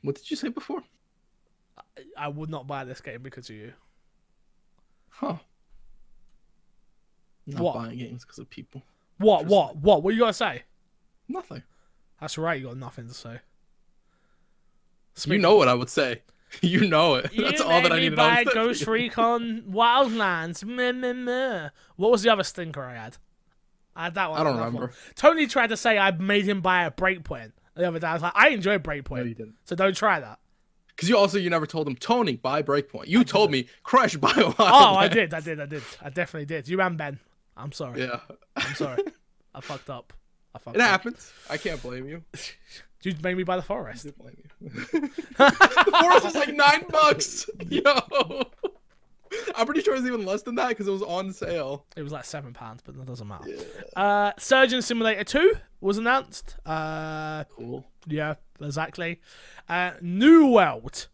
What 0.01 0.15
did 0.15 0.29
you 0.29 0.37
say 0.37 0.49
before? 0.49 0.83
I 2.17 2.27
would 2.27 2.49
not 2.49 2.67
buy 2.67 2.83
this 2.83 3.01
game 3.01 3.21
because 3.21 3.49
of 3.49 3.55
you. 3.55 3.73
Huh. 5.09 5.37
Not 7.47 7.61
What? 7.61 7.75
buying 7.75 7.97
games 7.97 8.23
because 8.25 8.39
of 8.39 8.49
people. 8.49 8.81
What? 9.17 9.45
What? 9.45 9.77
What? 9.77 10.03
What 10.03 10.13
you 10.13 10.19
gotta 10.21 10.33
say? 10.33 10.63
Nothing. 11.27 11.63
That's 12.19 12.37
right. 12.37 12.59
You 12.59 12.67
got 12.67 12.77
nothing 12.77 13.07
to 13.07 13.13
say. 13.13 13.39
So 15.13 15.31
you 15.31 15.39
know 15.39 15.55
what 15.55 15.67
I 15.67 15.73
would 15.73 15.89
say. 15.89 16.21
You 16.61 16.87
know 16.87 17.15
it. 17.15 17.31
That's 17.37 17.59
you 17.59 17.65
all 17.65 17.81
that 17.81 17.91
I 17.91 17.99
need 17.99 18.11
to 18.11 18.15
know. 18.15 18.43
Ghost 18.53 18.87
Recon 18.87 19.63
Wildlands. 19.63 20.63
Meh, 20.63 20.93
meh, 20.93 21.11
meh. 21.11 21.69
What 21.97 22.11
was 22.11 22.21
the 22.21 22.29
other 22.31 22.43
stinker 22.43 22.81
I 22.83 22.93
had? 22.93 23.17
I 23.95 24.09
that 24.09 24.31
one. 24.31 24.39
I 24.39 24.43
don't 24.43 24.57
remember. 24.57 24.79
one. 24.79 24.91
Tony 25.15 25.47
tried 25.47 25.67
to 25.67 25.77
say 25.77 25.97
I 25.97 26.11
made 26.11 26.45
him 26.45 26.61
buy 26.61 26.83
a 26.85 26.91
Breakpoint 26.91 27.51
the 27.75 27.87
other 27.87 27.99
day. 27.99 28.07
I 28.07 28.13
was 28.13 28.21
like, 28.21 28.33
I 28.35 28.49
enjoy 28.49 28.73
No, 28.73 28.79
Breakpoint, 28.79 29.27
you 29.27 29.33
didn't. 29.35 29.55
so 29.65 29.75
don't 29.75 29.95
try 29.95 30.19
that. 30.19 30.39
Because 30.89 31.09
you 31.09 31.17
also 31.17 31.37
you 31.37 31.49
never 31.49 31.65
told 31.65 31.87
him 31.87 31.95
Tony 31.95 32.35
buy 32.37 32.61
Breakpoint. 32.61 33.07
You 33.07 33.23
told 33.23 33.51
me 33.51 33.67
Crush 33.83 34.15
buy 34.17 34.29
Wildlands. 34.31 34.55
Oh, 34.59 34.95
I 34.95 35.07
did, 35.07 35.33
I 35.33 35.39
did, 35.41 35.59
I 35.59 35.65
did, 35.65 35.83
I 36.01 36.09
definitely 36.09 36.45
did. 36.45 36.67
You 36.67 36.79
and 36.81 36.97
Ben. 36.97 37.19
I'm 37.57 37.71
sorry. 37.71 38.01
Yeah. 38.01 38.19
I'm 38.55 38.73
sorry. 38.75 39.03
I 39.55 39.61
fucked 39.61 39.89
up. 39.89 40.13
I 40.53 40.59
fucked 40.59 40.75
It 40.77 40.81
up. 40.81 40.89
happens. 40.89 41.31
I 41.49 41.57
can't 41.57 41.81
blame 41.81 42.07
you. 42.07 42.23
You 43.03 43.13
made 43.21 43.37
me 43.37 43.43
buy 43.43 43.55
the 43.55 43.61
forest. 43.61 44.05
Didn't 44.05 44.17
blame 44.17 44.35
you. 44.61 44.69
the 45.37 45.97
forest 46.01 46.25
was 46.25 46.33
like 46.33 46.55
nine 46.55 46.85
bucks. 46.89 47.47
Yo. 47.69 47.83
I'm 49.55 49.65
pretty 49.65 49.81
sure 49.81 49.95
it 49.95 49.99
was 50.01 50.07
even 50.07 50.25
less 50.25 50.41
than 50.43 50.55
that 50.55 50.69
because 50.69 50.87
it 50.87 50.91
was 50.91 51.01
on 51.01 51.31
sale. 51.33 51.85
It 51.95 52.03
was 52.03 52.11
like 52.11 52.25
seven 52.25 52.53
pounds, 52.53 52.81
but 52.85 52.95
that 52.97 53.05
doesn't 53.05 53.27
matter. 53.27 53.47
Yeah. 53.49 54.01
Uh, 54.01 54.31
Surgeon 54.37 54.81
Simulator 54.81 55.23
2 55.23 55.53
was 55.81 55.97
announced. 55.97 56.55
Uh, 56.65 57.43
Cool. 57.55 57.85
yeah, 58.07 58.35
exactly. 58.61 59.21
Uh, 59.69 59.91
New 60.01 60.47
World, 60.47 61.07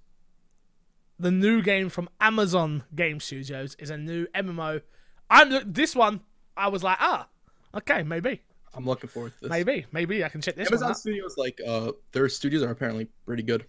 the 1.20 1.32
new 1.32 1.62
game 1.62 1.90
from 1.90 2.10
Amazon 2.20 2.84
Game 2.96 3.20
Studios, 3.20 3.76
is 3.80 3.90
a 3.90 3.98
new 3.98 4.26
MMO. 4.36 4.82
I'm 5.30 5.72
this 5.72 5.96
one. 5.96 6.22
I 6.58 6.68
was 6.68 6.84
like, 6.84 6.98
ah, 7.00 7.28
okay, 7.76 8.04
maybe, 8.04 8.42
I'm 8.74 8.86
looking 8.86 9.10
forward 9.10 9.34
to 9.36 9.42
this. 9.42 9.50
maybe, 9.50 9.86
maybe 9.92 10.24
I 10.24 10.30
can 10.30 10.42
check 10.42 10.56
this 10.56 10.68
Amazon. 10.68 10.94
Studios, 10.96 11.36
like, 11.38 11.60
uh, 11.66 11.92
their 12.12 12.28
studios 12.30 12.62
are 12.64 12.72
apparently 12.72 13.08
pretty 13.26 13.44
good. 13.44 13.66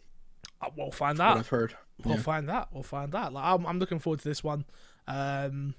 Uh, 0.61 0.69
We'll 0.77 0.91
find 0.91 1.21
out. 1.21 1.37
I've 1.39 1.49
heard. 1.49 1.75
We'll 2.05 2.17
Yeah. 2.17 2.23
find 2.23 2.49
that. 2.49 2.69
We'll 2.73 2.83
find 2.83 3.13
that. 3.13 3.33
Like, 3.33 3.45
I'm, 3.45 3.67
I'm 3.67 3.79
looking 3.79 3.99
forward 3.99 4.21
to 4.21 4.29
this 4.29 4.43
one. 4.45 4.65
Um, 5.07 5.75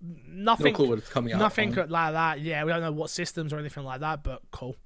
No 0.00 0.52
nothing. 0.52 0.74
clue 0.74 0.88
what 0.88 0.98
it's 0.98 1.08
coming 1.08 1.32
out. 1.32 1.38
Nothing 1.38 1.78
on. 1.78 1.88
like 1.88 2.12
that. 2.12 2.40
Yeah, 2.40 2.64
we 2.64 2.70
don't 2.72 2.82
know 2.82 2.92
what 2.92 3.10
systems 3.10 3.52
or 3.52 3.58
anything 3.58 3.84
like 3.84 4.00
that, 4.00 4.22
but 4.22 4.42
cool. 4.50 4.76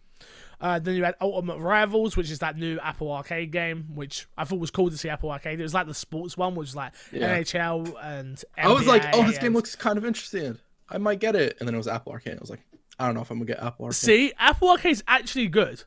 Uh, 0.61 0.79
then 0.79 0.95
you 0.95 1.03
had 1.05 1.15
Ultimate 1.21 1.59
Rivals, 1.59 2.17
which 2.19 2.31
is 2.31 2.41
that 2.41 2.57
new 2.57 2.79
Apple 2.81 3.11
Arcade 3.11 3.51
game, 3.51 3.87
which 3.95 4.27
I 4.37 4.45
thought 4.45 4.59
was 4.61 4.71
cool 4.71 4.91
to 4.91 4.99
see 4.99 5.09
Apple 5.09 5.31
Arcade. 5.31 5.59
It 5.59 5.63
was 5.63 5.73
like 5.73 5.87
the 5.87 5.95
sports 5.95 6.37
one, 6.37 6.55
which 6.55 6.67
was 6.69 6.77
like 6.77 6.93
Yeah. 7.13 7.39
NHL 7.39 7.97
and. 8.03 8.43
I 8.59 8.69
was 8.71 8.87
like, 8.87 9.05
oh, 9.15 9.27
this 9.27 9.39
game 9.39 9.55
looks 9.55 9.75
kind 9.75 9.97
of 9.97 10.05
interesting. 10.05 10.59
I 10.89 10.99
might 10.99 11.19
get 11.21 11.35
it. 11.35 11.57
And 11.61 11.67
then 11.69 11.75
it 11.75 11.79
was 11.79 11.89
Apple 11.89 12.13
Arcade. 12.13 12.35
I 12.37 12.41
was 12.41 12.51
like, 12.51 12.61
I 12.99 13.07
don't 13.07 13.15
know 13.15 13.23
if 13.23 13.31
I'm 13.31 13.39
gonna 13.39 13.47
get 13.47 13.63
Apple 13.63 13.87
Arcade. 13.87 13.95
See, 13.97 14.33
Apple 14.39 14.69
Arcade's 14.69 15.03
actually 15.09 15.49
good. 15.49 15.83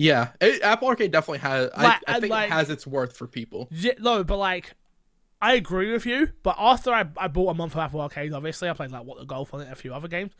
Yeah, 0.00 0.28
it, 0.40 0.62
Apple 0.62 0.88
Arcade 0.88 1.12
definitely 1.12 1.40
has. 1.40 1.70
Like, 1.76 2.00
I, 2.06 2.16
I 2.16 2.20
think 2.20 2.30
like- 2.30 2.48
it 2.48 2.52
has 2.52 2.70
its 2.70 2.86
worth 2.86 3.16
for 3.16 3.26
people. 3.26 3.68
Yeah, 3.70 3.92
no, 3.98 4.24
but 4.24 4.38
like, 4.38 4.72
I 5.42 5.54
agree 5.54 5.92
with 5.92 6.06
you. 6.06 6.30
But 6.42 6.56
after 6.58 6.90
I, 6.90 7.04
I 7.18 7.28
bought 7.28 7.50
a 7.50 7.54
month 7.54 7.74
of 7.74 7.80
Apple 7.80 8.00
Arcade, 8.00 8.32
obviously, 8.32 8.70
I 8.70 8.72
played 8.72 8.90
like 8.90 9.04
What 9.04 9.18
the 9.18 9.26
Golf 9.26 9.52
on 9.52 9.60
it, 9.60 9.64
and 9.64 9.72
a 9.72 9.76
few 9.76 9.92
other 9.92 10.08
games. 10.08 10.32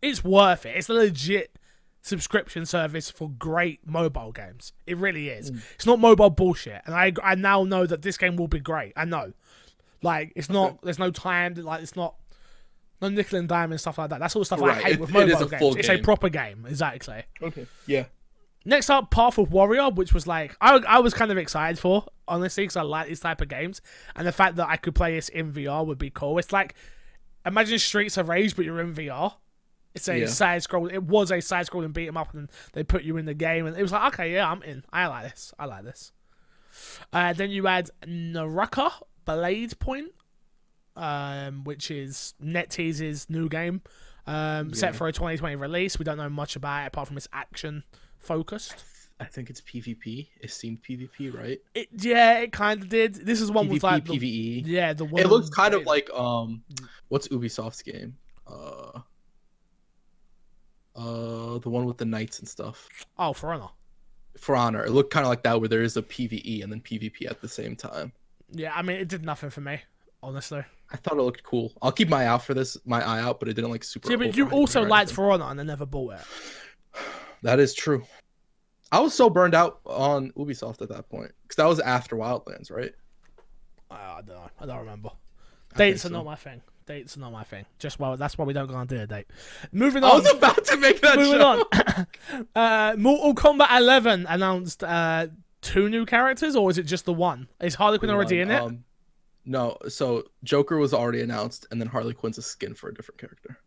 It's 0.00 0.22
worth 0.22 0.66
it. 0.66 0.76
It's 0.76 0.88
a 0.88 0.92
legit 0.94 1.58
subscription 2.00 2.64
service 2.64 3.10
for 3.10 3.28
great 3.28 3.84
mobile 3.84 4.30
games. 4.30 4.72
It 4.86 4.96
really 4.98 5.30
is. 5.30 5.50
Mm. 5.50 5.62
It's 5.74 5.86
not 5.86 5.98
mobile 5.98 6.30
bullshit, 6.30 6.80
and 6.86 6.94
I 6.94 7.12
I 7.22 7.34
now 7.34 7.64
know 7.64 7.86
that 7.86 8.02
this 8.02 8.16
game 8.16 8.36
will 8.36 8.46
be 8.46 8.60
great. 8.60 8.92
I 8.96 9.04
know, 9.04 9.32
like 10.00 10.32
it's 10.36 10.48
not. 10.48 10.80
There's 10.82 11.00
no 11.00 11.10
time. 11.10 11.54
Like 11.54 11.82
it's 11.82 11.96
not. 11.96 12.14
No 13.00 13.08
nickel 13.08 13.38
and 13.38 13.48
dime 13.48 13.70
and 13.70 13.80
stuff 13.80 13.98
like 13.98 14.10
that. 14.10 14.18
That's 14.18 14.34
all 14.34 14.40
the 14.42 14.46
stuff 14.46 14.62
I 14.62 14.74
hate 14.74 14.92
it- 14.94 15.00
with 15.00 15.10
mobile 15.12 15.46
games. 15.46 15.76
It's 15.76 15.88
a 15.88 15.98
proper 15.98 16.28
game, 16.28 16.66
exactly. 16.68 17.22
Okay. 17.40 17.66
Yeah. 17.86 18.04
Next 18.68 18.90
up, 18.90 19.10
Path 19.10 19.38
of 19.38 19.50
Warrior, 19.50 19.88
which 19.88 20.12
was 20.12 20.26
like 20.26 20.54
I, 20.60 20.76
I 20.86 20.98
was 20.98 21.14
kind 21.14 21.30
of 21.32 21.38
excited 21.38 21.78
for 21.78 22.04
honestly 22.28 22.64
because 22.64 22.76
I 22.76 22.82
like 22.82 23.08
these 23.08 23.20
type 23.20 23.40
of 23.40 23.48
games, 23.48 23.80
and 24.14 24.26
the 24.26 24.32
fact 24.32 24.56
that 24.56 24.68
I 24.68 24.76
could 24.76 24.94
play 24.94 25.14
this 25.14 25.30
in 25.30 25.50
VR 25.54 25.86
would 25.86 25.96
be 25.96 26.10
cool. 26.10 26.36
It's 26.38 26.52
like 26.52 26.74
imagine 27.46 27.78
Streets 27.78 28.18
of 28.18 28.28
Rage, 28.28 28.54
but 28.54 28.66
you're 28.66 28.80
in 28.80 28.92
VR. 28.94 29.32
It's 29.94 30.06
a 30.08 30.18
Yeah. 30.18 30.26
side 30.26 30.62
scroll. 30.62 30.86
It 30.88 31.02
was 31.02 31.32
a 31.32 31.40
side 31.40 31.64
scroll 31.64 31.82
and 31.82 31.94
beat 31.94 32.08
'em 32.08 32.18
up, 32.18 32.34
and 32.34 32.50
they 32.74 32.84
put 32.84 33.04
you 33.04 33.16
in 33.16 33.24
the 33.24 33.32
game, 33.32 33.66
and 33.66 33.74
it 33.74 33.80
was 33.80 33.90
like 33.90 34.12
okay, 34.12 34.34
yeah, 34.34 34.50
I'm 34.50 34.62
in. 34.62 34.84
I 34.92 35.06
like 35.06 35.30
this. 35.30 35.54
I 35.58 35.64
like 35.64 35.84
this. 35.84 36.12
Uh, 37.10 37.32
then 37.32 37.48
you 37.50 37.66
add 37.68 37.88
Naraka 38.06 38.90
Bladepoint, 39.26 40.08
um, 40.94 41.64
which 41.64 41.90
is 41.90 42.34
NetEase's 42.44 43.30
new 43.30 43.48
game, 43.48 43.80
um, 44.26 44.74
set 44.74 44.94
for 44.94 45.08
a 45.08 45.12
2020 45.12 45.56
release. 45.56 45.98
We 45.98 46.04
don't 46.04 46.18
know 46.18 46.28
much 46.28 46.54
about 46.54 46.84
it 46.84 46.88
apart 46.88 47.08
from 47.08 47.16
it's 47.16 47.28
action 47.32 47.84
focused. 48.20 48.84
I 49.20 49.24
think 49.24 49.50
it's 49.50 49.60
PvP. 49.60 50.28
It 50.40 50.50
seemed 50.50 50.82
PvP, 50.82 51.36
right? 51.36 51.60
It, 51.74 51.88
yeah, 51.92 52.38
it 52.38 52.52
kind 52.52 52.80
of 52.80 52.88
did. 52.88 53.14
This 53.14 53.40
is 53.40 53.50
one 53.50 53.66
PvP, 53.66 53.72
with 53.72 53.82
like 53.82 54.04
the, 54.04 54.18
PvE. 54.18 54.62
yeah, 54.66 54.92
the 54.92 55.04
one. 55.04 55.20
It 55.20 55.28
looks 55.28 55.48
kind 55.48 55.74
of 55.74 55.84
like 55.84 56.08
um, 56.10 56.62
what's 57.08 57.26
Ubisoft's 57.28 57.82
game? 57.82 58.16
Uh, 58.46 59.00
uh, 60.94 61.58
the 61.58 61.68
one 61.68 61.84
with 61.84 61.98
the 61.98 62.04
knights 62.04 62.38
and 62.38 62.48
stuff. 62.48 62.88
oh, 63.18 63.32
For 63.32 63.52
Honor. 63.52 63.68
For 64.36 64.54
Honor, 64.54 64.84
it 64.84 64.92
looked 64.92 65.12
kind 65.12 65.24
of 65.24 65.30
like 65.30 65.42
that, 65.42 65.58
where 65.58 65.68
there 65.68 65.82
is 65.82 65.96
a 65.96 66.02
PVE 66.02 66.62
and 66.62 66.70
then 66.70 66.80
PvP 66.80 67.28
at 67.28 67.40
the 67.40 67.48
same 67.48 67.74
time. 67.74 68.12
Yeah, 68.52 68.72
I 68.74 68.82
mean, 68.82 68.98
it 68.98 69.08
did 69.08 69.24
nothing 69.24 69.50
for 69.50 69.60
me, 69.60 69.80
honestly. 70.22 70.62
I 70.92 70.96
thought 70.96 71.18
it 71.18 71.22
looked 71.22 71.42
cool. 71.42 71.72
I'll 71.82 71.92
keep 71.92 72.08
my 72.08 72.22
eye 72.22 72.26
out 72.26 72.44
for 72.44 72.54
this, 72.54 72.76
my 72.86 73.04
eye 73.04 73.20
out, 73.20 73.40
but 73.40 73.48
it 73.48 73.54
didn't 73.54 73.70
like 73.70 73.82
super. 73.82 74.10
Yeah, 74.10 74.16
but 74.16 74.36
you 74.36 74.48
also 74.50 74.84
liked. 74.84 75.10
For 75.12 75.32
Honor 75.32 75.46
and 75.50 75.60
I 75.60 75.64
never 75.64 75.86
bought 75.86 76.14
it. 76.14 76.20
That 77.42 77.60
is 77.60 77.74
true. 77.74 78.04
I 78.90 79.00
was 79.00 79.14
so 79.14 79.28
burned 79.28 79.54
out 79.54 79.80
on 79.84 80.30
Ubisoft 80.32 80.80
at 80.82 80.88
that 80.88 81.08
point 81.08 81.32
because 81.42 81.56
that 81.56 81.66
was 81.66 81.80
after 81.80 82.16
Wildlands, 82.16 82.70
right? 82.70 82.92
I, 83.90 83.94
I 83.94 84.20
don't 84.24 84.36
know. 84.36 84.50
I 84.60 84.66
don't 84.66 84.78
remember. 84.78 85.10
I 85.74 85.78
Dates 85.78 86.04
are 86.04 86.08
so. 86.08 86.14
not 86.14 86.24
my 86.24 86.36
thing. 86.36 86.62
Dates 86.86 87.16
are 87.16 87.20
not 87.20 87.32
my 87.32 87.44
thing. 87.44 87.66
Just 87.78 88.00
well, 88.00 88.16
that's 88.16 88.38
why 88.38 88.46
we 88.46 88.54
don't 88.54 88.66
go 88.66 88.74
on 88.74 88.86
dinner 88.86 89.06
date. 89.06 89.26
Moving 89.72 90.04
on. 90.04 90.10
I 90.10 90.14
was 90.14 90.30
about 90.32 90.64
to 90.64 90.76
make 90.78 91.02
that 91.02 91.16
Moving 91.18 91.40
show. 91.40 91.66
on. 91.74 92.46
uh, 92.54 92.96
Mortal 92.96 93.34
Kombat 93.34 93.76
11 93.76 94.24
announced 94.26 94.82
uh, 94.82 95.26
two 95.60 95.90
new 95.90 96.06
characters, 96.06 96.56
or 96.56 96.70
is 96.70 96.78
it 96.78 96.84
just 96.84 97.04
the 97.04 97.12
one? 97.12 97.48
Is 97.60 97.74
Harley 97.74 97.98
Quinn 97.98 98.10
already 98.10 98.40
in 98.40 98.50
it? 98.50 98.60
Um, 98.60 98.84
no, 99.44 99.76
so 99.88 100.24
Joker 100.44 100.78
was 100.78 100.94
already 100.94 101.20
announced, 101.20 101.66
and 101.70 101.80
then 101.80 101.88
Harley 101.88 102.14
Quinn's 102.14 102.38
a 102.38 102.42
skin 102.42 102.74
for 102.74 102.88
a 102.88 102.94
different 102.94 103.20
character. 103.20 103.58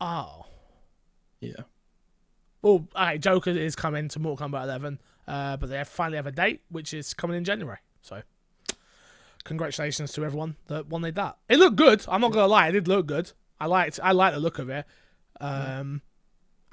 oh. 0.00 0.44
Yeah. 1.40 1.62
Well, 2.66 2.88
okay, 2.96 3.18
Joker 3.18 3.50
is 3.50 3.76
coming 3.76 4.08
to 4.08 4.18
Mortal 4.18 4.48
Kombat 4.48 4.64
11, 4.64 4.98
uh, 5.28 5.56
but 5.56 5.68
they 5.68 5.76
have 5.76 5.86
finally 5.86 6.16
have 6.16 6.26
a 6.26 6.32
date, 6.32 6.62
which 6.68 6.92
is 6.92 7.14
coming 7.14 7.36
in 7.36 7.44
January. 7.44 7.78
So, 8.02 8.22
congratulations 9.44 10.12
to 10.14 10.24
everyone 10.24 10.56
that 10.66 10.88
wanted 10.88 11.14
that. 11.14 11.36
It 11.48 11.60
looked 11.60 11.76
good. 11.76 12.04
I'm 12.08 12.20
not 12.20 12.32
gonna 12.32 12.48
lie, 12.48 12.66
it 12.66 12.72
did 12.72 12.88
look 12.88 13.06
good. 13.06 13.30
I 13.60 13.66
liked, 13.66 14.00
I 14.02 14.10
liked 14.10 14.34
the 14.34 14.40
look 14.40 14.58
of 14.58 14.68
it. 14.68 14.84
Um, 15.40 16.02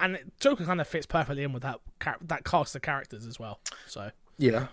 and 0.00 0.18
Joker 0.40 0.64
kind 0.64 0.80
of 0.80 0.88
fits 0.88 1.06
perfectly 1.06 1.44
in 1.44 1.52
with 1.52 1.62
that 1.62 1.78
that 2.22 2.44
cast 2.44 2.74
of 2.74 2.82
characters 2.82 3.24
as 3.24 3.38
well. 3.38 3.60
So, 3.86 4.10
Yeah. 4.36 4.66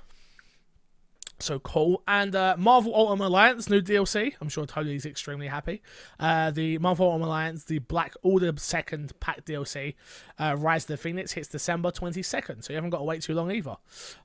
So 1.42 1.60
cool. 1.60 2.04
And 2.08 2.36
uh, 2.36 2.56
Marvel 2.58 2.94
Ultimate 2.96 3.28
Alliance 3.28 3.70
new 3.70 3.82
DLC. 3.82 4.34
I'm 4.42 4.50
sure 4.50 4.66
Tony's 4.66 5.06
extremely 5.06 5.48
happy. 5.48 5.82
Uh, 6.20 6.52
the 6.52 6.78
Marvel 6.78 7.08
Ultimate 7.08 7.28
Alliance, 7.28 7.64
the 7.66 7.80
Black 7.80 8.14
Order 8.22 8.54
second 8.58 9.18
pack 9.20 9.46
DLC, 9.46 9.96
uh, 10.40 10.56
Rise 10.58 10.84
of 10.84 10.88
the 10.90 10.98
Phoenix 10.98 11.32
hits 11.34 11.48
December 11.48 11.92
22nd. 11.92 12.64
So 12.64 12.74
you 12.74 12.76
haven't 12.76 12.92
got 12.92 13.00
to 13.00 13.04
wait 13.04 13.22
too 13.22 13.34
long 13.34 13.52
either. 13.52 13.78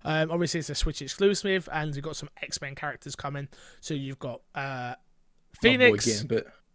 Um, 0.05 0.31
obviously, 0.31 0.61
it's 0.61 0.71
a 0.71 0.75
Switch 0.75 1.03
exclusive, 1.03 1.69
and 1.73 1.95
you've 1.95 2.05
got 2.05 2.17
some 2.17 2.29
X 2.43 2.61
Men 2.61 2.75
characters 2.75 3.17
coming. 3.17 3.49
So 3.81 3.95
you've 3.95 4.19
got 4.19 4.41
uh, 4.55 4.95
Phoenix, 5.61 6.25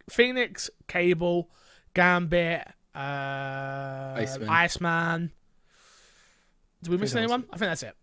Phoenix, 0.10 0.70
Cable, 0.88 1.50
Gambit, 1.94 2.68
uh, 2.96 4.14
Iceman. 4.16 4.50
Iceman. 4.50 5.32
Did 6.84 6.92
we 6.92 6.98
miss 6.98 7.16
anyone? 7.16 7.46
I 7.52 7.58
think 7.58 7.70
that's 7.70 7.84
it. 7.84 7.96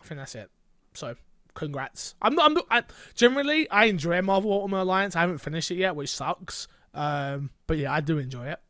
I 0.00 0.04
think 0.06 0.18
that's 0.18 0.34
it. 0.34 0.50
So, 0.94 1.14
congrats. 1.56 2.14
I'm 2.22 2.34
not. 2.36 2.46
I'm 2.46 2.54
not. 2.54 2.66
I, 2.70 2.82
generally, 3.14 3.68
I 3.70 3.86
enjoy 3.86 4.22
Marvel 4.22 4.52
Ultimate 4.52 4.82
Alliance. 4.82 5.16
I 5.16 5.20
haven't 5.22 5.38
finished 5.38 5.70
it 5.72 5.76
yet, 5.78 5.96
which 5.96 6.14
sucks. 6.14 6.68
Um, 6.94 7.50
but 7.66 7.78
yeah, 7.78 7.92
I 7.92 8.00
do 8.00 8.18
enjoy 8.18 8.46
it. 8.46 8.60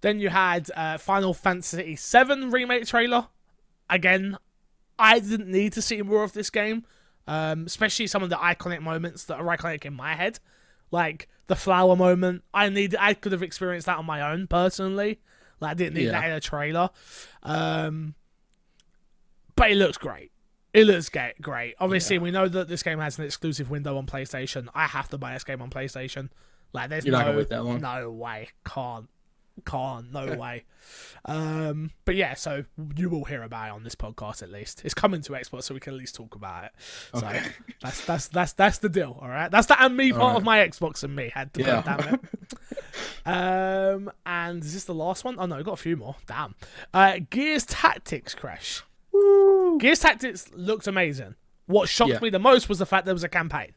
Then 0.00 0.18
you 0.20 0.30
had 0.30 0.70
uh, 0.74 0.96
Final 0.98 1.34
Fantasy 1.34 1.96
VII 1.96 2.46
remake 2.46 2.86
trailer. 2.86 3.26
Again, 3.90 4.36
I 4.98 5.18
didn't 5.18 5.50
need 5.50 5.72
to 5.74 5.82
see 5.82 6.00
more 6.02 6.22
of 6.24 6.32
this 6.32 6.50
game, 6.50 6.84
um, 7.26 7.66
especially 7.66 8.06
some 8.06 8.22
of 8.22 8.30
the 8.30 8.36
iconic 8.36 8.80
moments 8.80 9.24
that 9.24 9.38
are 9.38 9.44
iconic 9.56 9.84
in 9.84 9.94
my 9.94 10.14
head, 10.14 10.38
like 10.90 11.28
the 11.46 11.56
flower 11.56 11.94
moment. 11.96 12.42
I 12.54 12.68
need. 12.68 12.96
I 12.98 13.14
could 13.14 13.32
have 13.32 13.42
experienced 13.42 13.86
that 13.86 13.98
on 13.98 14.06
my 14.06 14.32
own 14.32 14.46
personally. 14.46 15.20
Like 15.60 15.70
I 15.72 15.74
didn't 15.74 15.94
need 15.94 16.06
Yeah. 16.06 16.12
that 16.20 16.24
in 16.30 16.32
a 16.32 16.40
trailer. 16.40 16.90
Um, 17.42 18.14
but 19.54 19.70
it 19.70 19.76
looks 19.76 19.96
great. 19.98 20.30
It 20.76 20.86
looks 20.86 21.08
great. 21.40 21.74
Obviously, 21.80 22.16
Yeah. 22.16 22.22
we 22.22 22.30
know 22.30 22.48
that 22.48 22.68
this 22.68 22.82
game 22.82 22.98
has 22.98 23.18
an 23.18 23.24
exclusive 23.24 23.70
window 23.70 23.96
on 23.96 24.06
PlayStation. 24.06 24.68
I 24.74 24.86
have 24.86 25.08
to 25.10 25.18
buy 25.18 25.32
this 25.32 25.44
game 25.44 25.62
on 25.62 25.70
PlayStation. 25.70 26.28
Like, 26.72 26.90
there's 26.90 27.04
You're 27.06 27.12
no, 27.12 27.18
not 27.18 27.24
gonna 27.26 27.38
wait 27.38 27.48
that 27.48 27.64
long? 27.64 27.80
No 27.80 28.10
way. 28.10 28.48
Can't. 28.66 29.08
Can't. 29.64 30.12
No 30.12 30.34
way. 30.36 30.64
Um, 31.24 31.92
but 32.04 32.14
yeah, 32.14 32.34
so 32.34 32.64
you 32.94 33.08
will 33.08 33.24
hear 33.24 33.42
about 33.42 33.68
it 33.68 33.72
on 33.72 33.84
this 33.84 33.94
podcast 33.94 34.42
at 34.42 34.50
least. 34.50 34.82
It's 34.84 34.92
coming 34.92 35.22
to 35.22 35.32
Xbox, 35.32 35.62
so 35.62 35.72
we 35.72 35.80
can 35.80 35.94
at 35.94 35.98
least 35.98 36.14
talk 36.14 36.34
about 36.34 36.64
it. 36.64 36.72
So 37.14 37.20
that's 37.82 38.04
that's 38.04 38.28
that's 38.28 38.52
that's 38.52 38.78
the 38.78 38.90
deal. 38.90 39.18
All 39.20 39.28
right. 39.28 39.50
That's 39.50 39.66
the 39.68 39.82
and 39.82 39.96
me 39.96 40.12
part 40.12 40.22
All 40.22 40.36
of 40.36 40.44
my 40.44 40.58
Xbox 40.58 41.02
and 41.04 41.16
me 41.16 41.30
had 41.32 41.54
to 41.54 41.62
Yeah. 41.62 41.80
put 41.80 42.06
it 42.06 42.20
Um, 43.26 44.10
and 44.26 44.62
is 44.62 44.74
this 44.74 44.84
the 44.84 44.94
last 44.94 45.24
one? 45.24 45.36
Oh 45.38 45.46
no, 45.46 45.56
we 45.56 45.62
got 45.62 45.72
a 45.72 45.76
few 45.78 45.96
more. 45.96 46.16
Damn. 46.26 46.54
Uh, 46.92 47.18
Gears 47.30 47.64
Tactics 47.64 48.34
Crash. 48.34 48.82
Gears 49.80 49.98
Tactics 50.00 50.50
looked 50.54 50.86
amazing. 50.86 51.34
What 51.66 51.88
shocked 51.88 52.12
Yeah. 52.12 52.18
me 52.20 52.30
the 52.30 52.38
most 52.38 52.68
was 52.68 52.78
the 52.78 52.86
fact 52.86 53.04
there 53.06 53.14
was 53.14 53.24
a 53.24 53.28
campaign 53.28 53.74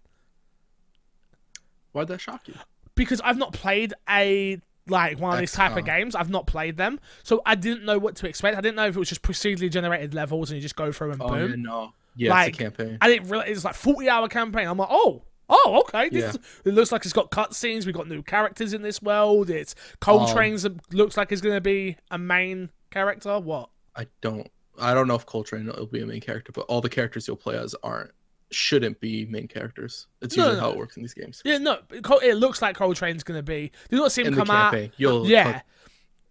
Why'd 1.92 2.08
that 2.10 2.22
shock 2.22 2.48
you? 2.48 2.54
because 2.96 3.20
I've 3.22 3.38
not 3.38 3.54
played 3.54 3.94
a 4.10 4.60
like 4.88 5.20
one 5.20 5.34
of 5.34 5.40
these 5.40 5.52
type 5.52 5.76
of 5.78 5.86
games. 5.86 6.16
I've 6.16 6.30
not 6.32 6.48
played 6.48 6.78
them, 6.78 7.00
so 7.24 7.42
I 7.46 7.54
didn't 7.56 7.86
know 7.86 8.00
what 8.00 8.16
to 8.18 8.28
expect. 8.28 8.58
I 8.58 8.62
didn't 8.62 8.76
know 8.76 8.88
if 8.88 8.96
it 8.96 9.00
was 9.00 9.10
just 9.10 9.22
procedurally 9.22 9.70
generated 9.72 10.14
levels 10.16 10.50
and 10.50 10.56
you 10.58 10.62
just 10.62 10.76
go 10.76 10.92
through 10.92 11.12
and 11.12 11.22
Oh 11.22 11.28
boom. 11.30 11.50
yeah, 11.52 11.56
no. 11.58 11.94
Yeah, 12.16 12.32
Like, 12.32 12.50
it's 12.50 12.58
a 12.60 12.64
campaign. 12.64 12.98
I 13.02 13.08
didn't 13.08 13.30
realize 13.30 13.50
it's 13.50 13.66
like 13.66 13.76
forty 13.76 14.10
hour 14.10 14.28
campaign. 14.28 14.68
I'm 14.68 14.78
like, 14.78 14.90
oh, 14.92 15.24
oh, 15.48 15.84
okay. 15.88 16.10
This 16.10 16.24
Yeah. 16.24 16.30
is, 16.30 16.40
it 16.66 16.74
looks 16.74 16.92
like 16.92 17.06
it's 17.06 17.14
got 17.14 17.30
cutscenes. 17.32 17.86
We've 17.86 17.96
got 17.96 18.08
new 18.08 18.22
characters 18.24 18.74
in 18.74 18.82
this 18.82 19.02
world. 19.02 19.50
It's 19.50 19.74
Coltrane's 20.02 20.66
um, 20.66 20.80
looks 20.92 21.18
like 21.18 21.32
it's 21.32 21.42
gonna 21.42 21.62
be 21.62 21.98
a 22.12 22.18
main 22.18 22.70
character. 22.92 23.40
What? 23.40 23.70
I 23.96 24.08
don't 24.22 24.50
I 24.80 24.94
don't 24.94 25.08
know 25.08 25.16
if 25.16 25.26
Coltrane 25.26 25.68
will 25.68 25.86
be 25.86 26.02
a 26.02 26.06
main 26.06 26.22
character, 26.22 26.52
but 26.52 26.62
all 26.62 26.82
the 26.82 26.90
characters 26.90 27.28
you'll 27.28 27.38
play 27.38 27.58
as 27.58 27.76
aren't 27.84 28.12
shouldn't 28.52 29.00
be 29.00 29.26
main 29.28 29.48
characters. 29.48 30.08
It's 30.22 30.36
No, 30.36 30.44
usually 30.46 30.56
no. 30.62 30.62
how 30.68 30.72
it 30.72 30.78
works 30.78 30.98
in 30.98 31.04
these 31.04 31.14
games. 31.14 31.42
Yeah, 31.46 31.58
no. 31.60 31.80
it 31.92 32.06
It 32.24 32.36
looks 32.38 32.62
like 32.62 32.76
Coltrane's 32.78 33.24
gonna 33.24 33.44
be. 33.44 33.72
Did 33.90 33.96
you 33.96 33.98
not 34.00 34.12
see 34.12 34.22
him 34.22 34.30
In 34.30 34.36
come 34.36 34.50
out? 34.50 34.76
you'll 34.98 35.28
Yeah. 35.28 35.62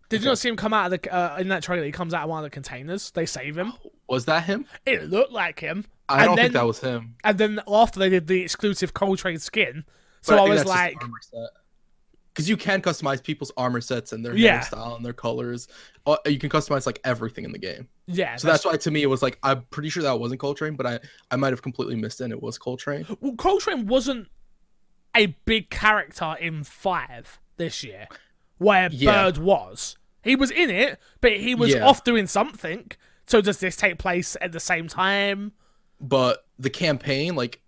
Did 0.09 0.23
you 0.23 0.25
Okay. 0.25 0.31
not 0.31 0.39
see 0.39 0.49
him 0.49 0.57
come 0.57 0.73
out 0.73 0.91
of 0.93 1.01
the 1.03 1.15
uh, 1.15 1.37
in 1.39 1.49
that 1.49 1.63
trailer? 1.63 1.85
He 1.85 1.93
comes 1.93 2.15
out 2.15 2.23
of 2.25 2.31
one 2.31 2.39
of 2.39 2.45
the 2.45 2.51
containers. 2.51 3.11
They 3.11 3.27
save 3.27 3.57
him. 3.59 3.75
was 4.09 4.25
that 4.25 4.45
him? 4.45 4.65
It 4.87 5.05
looked 5.11 5.33
like 5.33 5.61
him. 5.61 5.85
I 6.09 6.21
And 6.21 6.25
don't 6.29 6.37
then- 6.37 6.45
think 6.47 6.55
that 6.55 6.67
was 6.67 6.81
him. 6.81 7.15
And 7.25 7.37
then 7.37 7.61
after 7.69 8.01
they 8.01 8.09
did 8.09 8.27
the 8.27 8.41
exclusive 8.43 8.95
Coltrane 8.95 9.39
skin, 9.39 9.85
so 10.23 10.35
I, 10.35 10.39
think 10.39 10.51
was 10.51 10.65
like. 10.65 10.97
Because 12.39 12.49
you 12.49 12.57
can 12.57 12.81
customize 12.81 13.21
people's 13.21 13.51
armor 13.57 13.81
sets 13.81 14.13
and 14.13 14.25
their 14.25 14.37
Yeah. 14.37 14.61
hairstyle 14.61 14.95
and 14.95 15.05
their 15.05 15.13
colors. 15.13 15.67
Uh, 16.07 16.17
You 16.25 16.39
can 16.39 16.49
customize 16.51 16.87
like 16.87 17.01
everything 17.03 17.45
in 17.45 17.51
the 17.51 17.59
game. 17.59 17.89
yeah. 18.07 18.37
So 18.37 18.47
that's 18.47 18.65
why 18.65 18.77
to 18.77 18.91
me 18.93 19.03
it 19.03 19.07
was 19.07 19.23
like 19.23 19.41
I'm 19.43 19.63
pretty 19.71 19.89
sure 19.89 20.05
that 20.05 20.21
wasn't 20.21 20.41
Coltrane, 20.41 20.77
but 20.77 20.87
I 20.87 21.01
I 21.33 21.37
might 21.37 21.53
have 21.53 21.63
completely 21.63 21.97
missed 21.97 22.21
it. 22.21 22.25
and 22.25 22.33
It 22.33 22.41
was 22.41 22.57
Coltrane. 22.57 23.07
well, 23.21 23.35
Coltrane 23.35 23.89
wasn't 23.89 24.29
a 25.17 25.27
big 25.47 25.69
character 25.69 26.37
in 26.39 26.63
five 26.63 27.41
this 27.57 27.83
year, 27.83 28.07
where 28.59 28.89
Yeah. 28.93 29.11
Baird 29.25 29.39
was. 29.39 29.97
He 30.23 30.37
was 30.37 30.53
in 30.53 30.71
it, 30.71 31.01
but 31.21 31.33
he 31.39 31.57
was 31.57 31.71
Yeah. 31.71 31.85
off 31.85 32.05
doing 32.05 32.29
something. 32.29 32.93
So 33.27 33.41
does 33.41 33.59
this 33.59 33.75
take 33.75 33.99
place 33.99 34.37
at 34.41 34.53
the 34.53 34.61
same 34.61 34.87
time? 34.87 35.53
But 36.01 36.47
the 36.57 36.71
campaign, 36.71 37.35
like, 37.35 37.61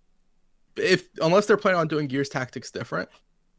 if 0.77 1.09
unless 1.21 1.45
they're 1.45 1.57
planning 1.57 1.81
on 1.81 1.89
doing 1.89 2.07
Gears 2.07 2.29
Tactics 2.29 2.71
different, 2.71 3.09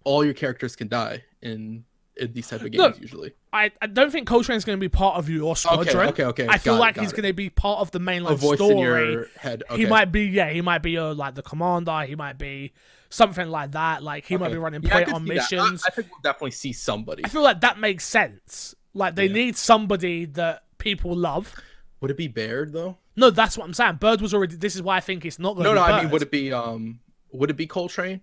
all 0.05 0.25
your 0.25 0.35
characters 0.35 0.77
can 0.77 0.89
die 0.89 1.25
in, 1.41 1.85
in 2.17 2.33
these 2.33 2.49
type 2.49 2.61
of 2.63 2.71
games 2.71 2.79
Look, 2.83 3.01
usually. 3.01 3.33
I, 3.53 3.71
I 3.81 3.87
don't 3.87 4.11
think 4.11 4.29
Coltrane's 4.29 4.65
going 4.65 4.79
to 4.79 4.81
be 4.81 4.89
part 4.89 5.17
of 5.17 5.29
your 5.29 5.51
Okay, 5.53 5.61
squadron. 5.61 6.09
okay, 6.11 6.25
okay. 6.25 6.47
I 6.49 6.59
feel 6.59 6.75
got 6.75 6.81
like 6.81 6.99
he's 6.99 7.13
going 7.13 7.27
to 7.27 7.33
be 7.33 7.51
part 7.51 7.81
of 7.81 7.91
the 7.91 8.01
mainline 8.01 8.39
story. 8.57 8.71
in 8.73 8.79
your 9.13 9.27
head. 9.37 9.63
Okay. 9.71 9.83
He 9.83 9.87
might 9.87 10.07
be, 10.13 10.25
yeah, 10.25 10.51
he 10.51 10.61
might 10.63 10.83
be 10.83 10.97
uh, 10.99 11.15
like 11.15 11.35
the 11.35 11.43
commander. 11.43 12.03
He 12.03 12.15
might 12.17 12.39
be 12.39 12.73
something 13.11 13.49
like 13.49 13.73
that. 13.73 14.03
Like 14.03 14.25
he 14.25 14.37
might 14.37 14.51
be 14.53 14.57
running 14.59 14.83
Yeah, 14.83 15.05
play 15.05 15.05
on 15.13 15.25
that. 15.27 15.33
I- 15.33 15.35
missions. 15.35 15.83
I, 15.87 15.91
think 15.91 16.09
we'll 16.11 16.21
definitely 16.23 16.53
see 16.53 16.73
somebody. 16.73 17.25
I 17.25 17.29
feel 17.29 17.43
like 17.43 17.61
that 17.61 17.79
makes 17.79 18.05
sense. 18.07 18.75
Like 18.95 19.15
they 19.15 19.27
Yeah. 19.27 19.33
need 19.35 19.57
somebody 19.57 20.25
that 20.27 20.65
people 20.79 21.15
love. 21.15 21.55
Would 22.01 22.11
it 22.11 22.17
be 22.17 22.29
Baird 22.29 22.73
though? 22.73 22.99
No, 23.17 23.31
that's 23.31 23.57
what 23.59 23.65
I'm 23.65 23.75
saying. 23.75 23.97
Baird 23.97 24.21
was 24.23 24.33
already. 24.35 24.57
This 24.57 24.75
is 24.75 24.83
why 24.83 24.97
I 24.97 25.01
think 25.01 25.25
it's 25.27 25.39
not 25.39 25.55
going 25.55 25.65
to 25.65 25.71
No, 25.71 25.75
be 25.75 25.81
no. 25.81 25.87
Baird. 25.87 25.99
I 25.99 26.03
mean, 26.03 26.11
would 26.13 26.23
it 26.23 26.31
be 26.31 26.53
um? 26.53 27.01
Would 27.33 27.51
it 27.51 27.57
be 27.57 27.67
Coltrane? 27.67 28.23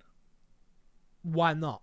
Why 1.24 1.54
not? 1.54 1.82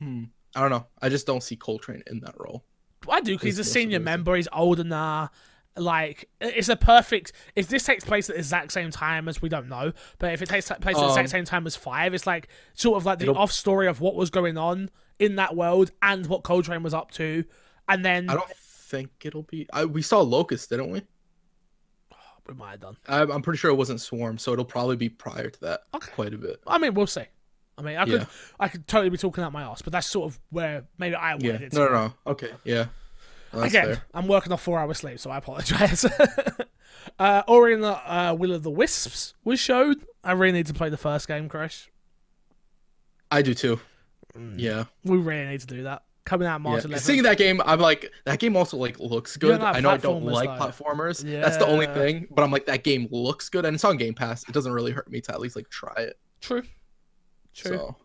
Hmm. 0.00 0.24
I 0.54 0.60
don't 0.60 0.70
know. 0.70 0.86
I 1.02 1.08
just 1.08 1.26
don't 1.26 1.42
see 1.42 1.56
Coltrane 1.56 2.02
in 2.06 2.20
that 2.20 2.34
role. 2.38 2.64
I 3.08 3.20
do 3.20 3.34
because 3.34 3.44
he's 3.46 3.58
a 3.58 3.64
senior 3.64 4.00
member. 4.00 4.34
He's 4.36 4.48
older 4.52 4.84
now. 4.84 5.30
Like 5.78 6.28
it's 6.40 6.70
a 6.70 6.76
perfect. 6.76 7.32
If 7.54 7.68
this 7.68 7.84
takes 7.84 8.02
place 8.04 8.30
at 8.30 8.36
the 8.36 8.40
exact 8.40 8.72
same 8.72 8.90
time 8.90 9.28
as 9.28 9.42
we 9.42 9.50
don't 9.50 9.68
know, 9.68 9.92
but 10.18 10.32
if 10.32 10.40
it 10.40 10.48
takes 10.48 10.66
place 10.68 10.70
at 10.70 10.80
the 10.80 11.08
exact 11.08 11.18
Um, 11.18 11.26
same 11.28 11.44
time 11.44 11.66
as 11.66 11.76
five, 11.76 12.14
it's 12.14 12.26
like 12.26 12.48
sort 12.72 12.96
of 12.96 13.04
like 13.04 13.18
the 13.18 13.32
off 13.34 13.52
story 13.52 13.86
of 13.86 14.00
what 14.00 14.14
was 14.14 14.30
going 14.30 14.56
on 14.56 14.88
in 15.18 15.36
that 15.36 15.54
world 15.54 15.90
and 16.00 16.26
what 16.26 16.42
Coltrane 16.44 16.82
was 16.82 16.94
up 16.94 17.10
to, 17.12 17.44
and 17.88 18.02
then 18.02 18.30
I 18.30 18.34
don't 18.34 18.50
think 18.56 19.10
it'll 19.24 19.42
be. 19.42 19.68
I, 19.70 19.84
we 19.84 20.00
saw 20.00 20.22
Locust, 20.22 20.70
didn't 20.70 20.90
we? 20.90 21.02
we 22.48 22.54
might 22.54 22.70
have 22.72 22.80
done. 22.80 22.96
I'm, 23.06 23.30
I'm 23.30 23.42
pretty 23.42 23.58
sure 23.58 23.70
it 23.70 23.74
wasn't 23.74 24.00
Swarm, 24.00 24.38
so 24.38 24.54
it'll 24.54 24.64
probably 24.64 24.96
be 24.96 25.10
prior 25.10 25.50
to 25.50 25.60
that 25.60 25.80
Okay. 25.94 26.10
quite 26.14 26.32
a 26.32 26.38
bit. 26.38 26.60
I 26.66 26.78
mean, 26.78 26.94
we'll 26.94 27.06
see. 27.06 27.24
I 27.78 27.82
mean, 27.82 27.96
I 27.96 28.04
could, 28.04 28.20
Yeah. 28.20 28.26
I 28.58 28.68
could 28.68 28.86
totally 28.86 29.10
be 29.10 29.18
talking 29.18 29.44
out 29.44 29.52
my 29.52 29.62
ass, 29.62 29.82
but 29.82 29.92
that's 29.92 30.06
sort 30.06 30.30
of 30.30 30.38
where 30.50 30.84
maybe 30.98 31.14
I 31.14 31.30
Yeah. 31.30 31.34
wanted 31.52 31.62
it. 31.62 31.72
No, 31.74 31.86
to 31.86 31.92
no, 31.92 32.06
no. 32.06 32.14
Okay. 32.32 32.50
Yeah. 32.64 32.86
Well, 33.52 33.64
Again, 33.64 33.84
fair. 33.86 34.02
I'm 34.14 34.26
working 34.26 34.52
off 34.52 34.62
four 34.62 34.78
hours 34.78 34.98
sleep, 34.98 35.18
so 35.18 35.30
I 35.30 35.38
apologize. 35.38 36.04
uh, 37.18 37.42
Ori 37.46 37.74
and 37.74 37.82
the 37.84 37.88
uh, 38.12 38.34
Will 38.38 38.52
of 38.52 38.62
the 38.62 38.70
Wisps 38.70 39.34
was 39.44 39.60
showed. 39.60 40.04
I 40.24 40.32
really 40.32 40.52
need 40.52 40.66
to 40.66 40.74
play 40.74 40.88
the 40.88 40.96
first 40.96 41.28
game, 41.28 41.48
Chris. 41.48 41.88
I 43.30 43.42
do 43.42 43.54
too. 43.54 43.80
Mm. 44.36 44.54
Yeah. 44.56 44.84
We 45.04 45.18
really 45.18 45.46
need 45.46 45.60
to 45.60 45.66
do 45.66 45.82
that. 45.84 46.02
Coming 46.24 46.48
out 46.48 46.60
Yeah. 46.60 46.70
March 46.70 46.84
11th. 46.84 46.98
Seeing 47.00 47.22
that 47.22 47.38
game, 47.38 47.62
I'm 47.64 47.78
like, 47.80 48.10
that 48.24 48.40
game 48.40 48.56
also 48.56 48.76
like 48.76 48.98
looks 48.98 49.36
good. 49.36 49.60
I 49.60 49.78
know 49.80 49.90
I 49.90 49.96
don't 49.96 50.24
like 50.24 50.48
though. 50.58 50.66
platformers. 50.66 51.22
That's 51.22 51.56
the 51.56 51.66
only 51.66 51.86
thing. 51.86 52.26
But 52.30 52.42
I'm 52.42 52.50
like, 52.50 52.66
that 52.66 52.82
game 52.84 53.08
looks 53.12 53.48
good, 53.48 53.64
and 53.64 53.74
it's 53.74 53.84
on 53.84 53.96
Game 53.96 54.14
Pass. 54.14 54.42
It 54.48 54.52
doesn't 54.52 54.72
really 54.72 54.92
hurt 54.92 55.10
me 55.10 55.20
to 55.22 55.32
at 55.32 55.40
least 55.40 55.54
like 55.56 55.68
try 55.70 55.94
it. 55.98 56.18
True. 56.40 56.62
True. 57.56 57.76
So 57.76 57.96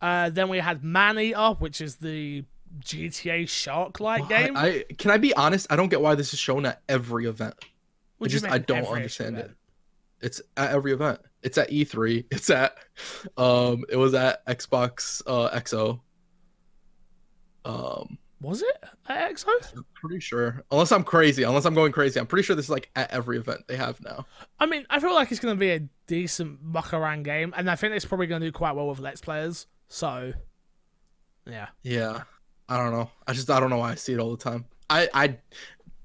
Uh, 0.00 0.30
then 0.30 0.48
we 0.48 0.58
had 0.58 0.82
Maneater, 0.82 1.56
which 1.58 1.80
is 1.80 1.96
the 1.96 2.44
GTA 2.78 3.48
Shark-like 3.48 4.28
game. 4.28 4.56
I, 4.56 4.66
I 4.66 4.84
can 4.96 5.10
I 5.10 5.18
be 5.18 5.34
honest? 5.34 5.66
I 5.70 5.76
don't 5.76 5.88
get 5.88 6.00
why 6.00 6.14
this 6.14 6.32
is 6.32 6.38
shown 6.38 6.64
at 6.66 6.80
every 6.88 7.26
event. 7.26 7.54
What 8.18 8.30
you 8.30 8.38
just- 8.38 8.50
I 8.50 8.58
don't 8.58 8.86
understand 8.86 9.36
event? 9.36 9.50
it. 9.50 9.56
It's 10.26 10.42
at 10.56 10.70
every 10.70 10.92
event. 10.92 11.20
It's 11.42 11.56
at 11.58 11.70
E3. 11.70 12.26
It's 12.30 12.50
at 12.50 12.76
um 13.36 13.84
it 13.88 13.96
was 13.96 14.14
at 14.14 14.44
Xbox 14.46 15.22
uh 15.26 15.50
XO. 15.58 16.00
Um 17.64 18.18
Was 18.40 18.62
it 18.62 18.84
at 19.08 19.32
EXO? 19.32 19.76
I'm 19.76 19.84
pretty 19.94 20.20
sure. 20.20 20.62
Unless 20.70 20.92
I'm 20.92 21.04
crazy, 21.04 21.42
unless 21.42 21.66
I'm 21.66 21.74
going 21.74 21.92
crazy, 21.92 22.18
I'm 22.18 22.26
pretty 22.26 22.44
sure 22.44 22.56
this 22.56 22.66
is 22.66 22.70
like 22.70 22.90
at 22.96 23.10
every 23.10 23.36
event 23.36 23.62
they 23.68 23.76
have 23.76 24.00
now. 24.00 24.26
I 24.58 24.66
mean, 24.66 24.86
I 24.88 24.98
feel 24.98 25.14
like 25.14 25.30
it's 25.30 25.40
going 25.40 25.54
to 25.54 25.60
be 25.60 25.70
a 25.70 25.80
decent 26.06 26.62
muck 26.62 26.94
around 26.94 27.24
game, 27.24 27.52
and 27.56 27.70
I 27.70 27.76
think 27.76 27.94
it's 27.94 28.06
probably 28.06 28.26
going 28.26 28.40
to 28.40 28.46
do 28.46 28.52
quite 28.52 28.72
well 28.72 28.88
with 28.88 28.98
Let's 28.98 29.20
Players. 29.20 29.66
So, 29.88 30.32
yeah. 31.46 31.68
Yeah. 31.82 32.22
I 32.70 32.76
don't 32.76 32.92
know. 32.92 33.10
I 33.26 33.32
just 33.32 33.50
I 33.50 33.58
don't 33.58 33.68
know 33.68 33.78
why 33.78 33.90
I 33.90 33.94
see 33.96 34.12
it 34.12 34.20
all 34.20 34.30
the 34.30 34.42
time. 34.42 34.64
I 34.88 35.08
I 35.12 35.38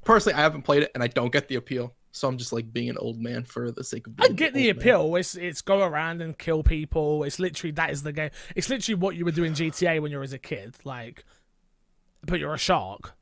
personally 0.03 0.33
I 0.33 0.41
haven't 0.41 0.63
played 0.63 0.83
it 0.83 0.91
and 0.95 1.03
I 1.03 1.07
don't 1.07 1.31
get 1.31 1.47
the 1.47 1.55
appeal. 1.55 1.93
So 2.11 2.27
I'm 2.27 2.37
just 2.37 2.53
like 2.53 2.71
being 2.73 2.89
an 2.89 2.97
old 2.97 3.21
man 3.21 3.43
for 3.43 3.71
the 3.71 3.83
sake 3.83 4.07
of 4.07 4.13
I 4.19 4.29
get 4.29 4.53
the 4.53 4.67
man. 4.71 4.77
appeal. 4.77 5.15
It's 5.15 5.35
it's 5.35 5.61
go 5.61 5.81
around 5.83 6.21
and 6.21 6.35
kill 6.37 6.63
people. 6.63 7.23
It's 7.23 7.39
literally 7.39 7.71
that 7.73 7.91
is 7.91 8.01
the 8.03 8.13
game. 8.13 8.31
It's 8.55 8.69
literally 8.69 8.95
what 8.95 9.15
you 9.15 9.25
were 9.25 9.31
doing 9.31 9.53
GTA 9.53 10.01
when 10.01 10.11
you 10.11 10.17
were 10.17 10.23
as 10.23 10.33
a 10.33 10.39
kid. 10.39 10.75
Like, 10.85 11.23
but 12.25 12.39
you're 12.39 12.53
a 12.53 12.57
shark. 12.57 13.13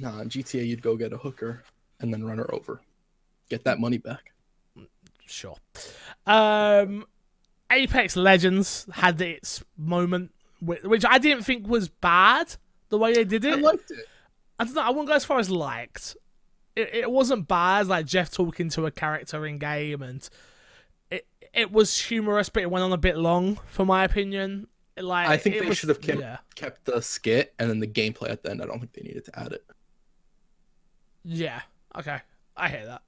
Nah, 0.00 0.20
in 0.20 0.28
GTA 0.28 0.66
you'd 0.66 0.82
go 0.82 0.96
get 0.96 1.12
a 1.12 1.18
hooker 1.18 1.62
and 2.00 2.12
then 2.12 2.24
run 2.24 2.38
her 2.38 2.54
over. 2.54 2.80
Get 3.48 3.64
that 3.64 3.78
money 3.78 3.98
back. 3.98 4.32
Sure. 5.26 5.56
Um, 6.26 7.06
Apex 7.70 8.16
Legends 8.16 8.86
had 8.92 9.20
its 9.20 9.62
moment, 9.76 10.32
which 10.60 11.04
I 11.04 11.18
didn't 11.18 11.44
think 11.44 11.66
was 11.66 11.88
bad. 11.88 12.56
The 12.88 12.98
way 12.98 13.14
they 13.14 13.24
did 13.24 13.46
I 13.46 13.52
it, 13.54 13.60
liked 13.60 13.90
it. 13.90 14.06
I 14.58 14.64
don't 14.64 14.74
know. 14.74 14.82
I 14.82 14.90
wouldn't 14.90 15.08
go 15.08 15.14
as 15.14 15.24
far 15.24 15.38
as 15.38 15.50
liked. 15.50 16.16
It, 16.76 16.90
it 16.92 17.10
wasn't 17.10 17.48
bad. 17.48 17.86
Like 17.86 18.06
Geoff 18.06 18.30
talking 18.30 18.68
to 18.70 18.86
a 18.86 18.90
character 18.90 19.44
in 19.46 19.58
game, 19.58 20.02
and 20.02 20.28
it 21.10 21.26
it 21.52 21.72
was 21.72 21.98
humorous, 21.98 22.48
but 22.48 22.62
it 22.62 22.70
went 22.70 22.84
on 22.84 22.92
a 22.92 22.98
bit 22.98 23.16
long, 23.16 23.58
for 23.66 23.84
my 23.84 24.04
opinion. 24.04 24.68
Like 24.96 25.28
I 25.28 25.36
think 25.36 25.58
they 25.58 25.66
was- 25.66 25.76
should 25.78 25.88
have 25.88 26.00
kept 26.00 26.20
Yeah, 26.20 26.38
kept 26.54 26.84
the 26.84 27.00
skit 27.02 27.52
and 27.58 27.68
then 27.68 27.80
the 27.80 27.86
gameplay 27.86 28.30
at 28.30 28.42
the 28.42 28.50
end. 28.50 28.62
I 28.62 28.66
don't 28.66 28.78
think 28.78 28.92
they 28.92 29.02
needed 29.02 29.24
to 29.26 29.38
add 29.38 29.52
it. 29.52 29.64
yeah. 31.24 31.62
Okay, 31.96 32.18
I 32.56 32.68
hear 32.68 32.86
that. 32.86 33.02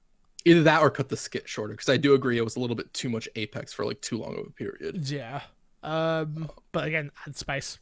Either 0.45 0.63
that 0.63 0.81
or 0.81 0.89
cut 0.89 1.09
the 1.09 1.17
skit 1.17 1.47
shorter 1.47 1.73
because 1.73 1.89
I 1.89 1.97
do 1.97 2.13
agree 2.13 2.37
it 2.37 2.43
was 2.43 2.55
a 2.55 2.59
little 2.59 2.75
bit 2.75 2.93
too 2.93 3.09
much 3.09 3.27
Apex 3.35 3.73
for 3.73 3.85
like 3.85 3.99
too 4.01 4.17
long 4.17 4.37
of 4.39 4.47
a 4.47 4.49
period. 4.51 5.09
Yeah. 5.09 5.41
Um, 5.83 6.49
but 6.71 6.85
again, 6.85 7.11
add 7.25 7.35
space. 7.35 7.79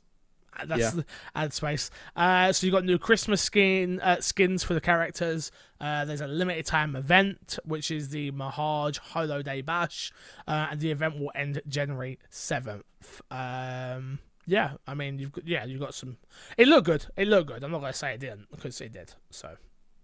That's 0.66 0.80
Yeah. 0.82 0.90
the, 0.92 1.06
add 1.36 1.54
space. 1.54 1.90
Uh, 2.16 2.52
so 2.54 2.66
you 2.66 2.72
got 2.72 2.86
new 2.86 2.98
Christmas 2.98 3.42
skin 3.42 4.00
uh, 4.02 4.22
skins 4.22 4.64
for 4.64 4.74
the 4.74 4.82
characters. 4.82 5.52
Uh, 5.82 6.06
there's 6.06 6.22
a 6.22 6.28
limited 6.28 6.66
time 6.66 6.96
event, 6.96 7.60
which 7.66 7.92
is 7.92 8.10
the 8.10 8.32
Mahaj 8.32 8.98
Holo 8.98 9.42
Day 9.42 9.62
Bash, 9.62 10.12
uh, 10.48 10.68
and 10.72 10.80
the 10.80 10.92
event 10.92 11.20
will 11.20 11.32
end 11.36 11.62
January 11.68 12.18
seventh. 12.30 12.84
Um, 13.30 14.20
yeah, 14.48 14.74
I 14.88 14.94
mean, 14.94 15.18
you've 15.18 15.32
got, 15.32 15.48
yeah, 15.48 15.66
you 15.66 15.78
got 15.80 15.94
some. 15.94 16.18
It 16.58 16.68
looked 16.68 16.86
good. 16.86 17.06
It 17.18 17.28
looked 17.28 17.48
good. 17.48 17.64
I'm 17.64 17.72
not 17.72 17.82
gonna 17.82 17.94
say 17.94 18.14
it 18.14 18.20
didn't 18.20 18.50
because 18.52 18.80
it 18.82 18.94
did. 18.94 19.14
So 19.32 19.58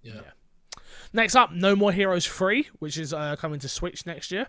Yeah. 0.03 0.15
Yeah. 0.15 0.81
next 1.13 1.35
up, 1.35 1.51
No 1.51 1.75
More 1.75 1.91
Heroes 1.91 2.25
Free, 2.25 2.67
which 2.79 2.97
is 2.97 3.13
uh, 3.13 3.35
coming 3.37 3.59
to 3.59 3.69
Switch 3.69 4.05
next 4.05 4.31
year. 4.31 4.47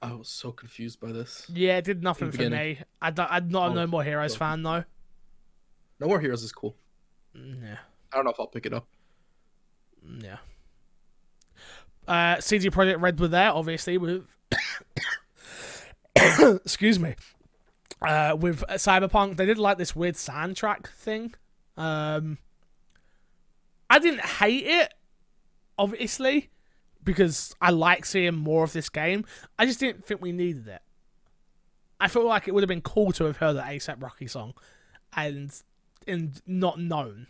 I 0.00 0.14
was 0.14 0.28
so 0.28 0.50
confused 0.50 0.98
by 0.98 1.12
this. 1.12 1.46
Yeah, 1.48 1.76
it 1.78 1.84
did 1.84 2.02
nothing 2.02 2.32
for 2.32 2.48
me. 2.48 2.80
I 3.00 3.08
I'm 3.08 3.48
not 3.48 3.68
a 3.68 3.70
Oh, 3.70 3.74
No 3.74 3.86
More 3.86 4.02
Heroes 4.02 4.34
fan 4.34 4.62
though. 4.62 4.84
No 6.02 6.08
More 6.08 6.18
Heroes 6.18 6.42
is 6.42 6.50
cool. 6.50 6.74
Yeah. 7.32 7.76
I 8.12 8.16
don't 8.16 8.24
know 8.24 8.32
if 8.32 8.40
I'll 8.40 8.48
pick 8.48 8.66
it 8.66 8.74
up. 8.74 8.88
Yeah. 10.18 10.38
Uh, 12.08 12.40
CD 12.40 12.70
Projekt 12.70 13.00
Red 13.00 13.20
were 13.20 13.28
there, 13.28 13.52
obviously, 13.52 13.98
with. 13.98 14.26
Excuse 16.16 16.98
me. 16.98 17.14
Uh, 18.04 18.36
with 18.36 18.64
Cyberpunk, 18.70 19.36
they 19.36 19.46
did 19.46 19.58
like 19.58 19.78
this 19.78 19.94
weird 19.94 20.16
soundtrack 20.16 20.88
thing. 20.88 21.34
Um, 21.76 22.38
I 23.88 24.00
didn't 24.00 24.24
hate 24.24 24.66
it, 24.66 24.92
obviously, 25.78 26.50
because 27.04 27.54
I 27.60 27.70
like 27.70 28.04
seeing 28.04 28.34
more 28.34 28.64
of 28.64 28.72
this 28.72 28.88
game. 28.88 29.24
I 29.56 29.66
just 29.66 29.78
didn't 29.78 30.04
think 30.04 30.20
we 30.20 30.32
needed 30.32 30.66
it. 30.66 30.82
I 32.00 32.08
feel 32.08 32.26
like 32.26 32.48
it 32.48 32.54
would 32.54 32.64
have 32.64 32.68
been 32.68 32.80
cool 32.80 33.12
to 33.12 33.24
have 33.26 33.36
heard 33.36 33.52
the 33.52 33.62
ASAP 33.62 34.02
Rocky 34.02 34.26
song, 34.26 34.54
and 35.16 35.54
and 36.08 36.40
not 36.46 36.78
known. 36.78 37.26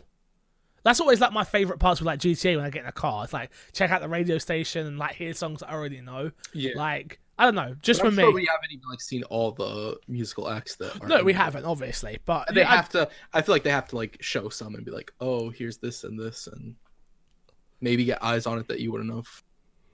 That's 0.85 1.01
always 1.01 1.21
like 1.21 1.33
my 1.33 1.45
favorite 1.45 1.79
parts 1.79 2.01
with 2.01 2.07
like 2.07 2.19
GTA 2.19 2.57
when 2.57 2.65
I 2.65 2.71
get 2.71 2.83
in 2.83 2.89
a 2.89 2.93
car. 2.93 3.23
It's 3.25 3.33
like 3.33 3.51
check 3.73 3.91
out 3.91 4.01
the 4.01 4.09
radio 4.09 4.39
station 4.39 4.87
and 4.87 4.99
like 4.99 5.15
hear 5.15 5.33
songs 5.33 5.63
I 5.63 5.73
already 5.73 6.01
know. 6.01 6.33
Yeah. 6.53 6.73
Like 6.75 7.21
I 7.39 7.45
don't 7.45 7.55
know, 7.55 7.75
just 7.83 8.01
But 8.01 8.05
for 8.07 8.09
I'm 8.09 8.17
me. 8.17 8.23
sure 8.25 8.33
we 8.33 8.47
haven't 8.47 8.71
even 8.73 8.89
like 8.91 9.01
seen 9.01 9.23
all 9.25 9.53
the 9.53 9.97
musical 10.09 10.49
acts 10.51 10.77
that. 10.77 11.07
No, 11.07 11.23
we 11.25 11.33
haven't 11.33 11.65
obviously, 11.65 12.19
but 12.25 12.53
They 12.55 12.63
I- 12.65 12.77
have 12.77 12.89
to. 12.91 13.09
I 13.33 13.43
feel 13.43 13.55
like 13.55 13.63
they 13.63 13.71
have 13.71 13.89
to 13.89 13.97
like 13.97 14.19
show 14.21 14.49
some 14.49 14.75
and 14.75 14.85
be 14.85 14.91
like, 14.91 15.13
oh, 15.21 15.51
here's 15.51 15.79
this 15.79 16.03
and 16.05 16.19
this, 16.19 16.47
and 16.49 16.75
maybe 17.81 18.05
get 18.05 18.23
eyes 18.23 18.47
on 18.47 18.59
it 18.59 18.69
that 18.69 18.81
you 18.81 18.93
wouldn't 18.93 19.13
have 19.15 19.43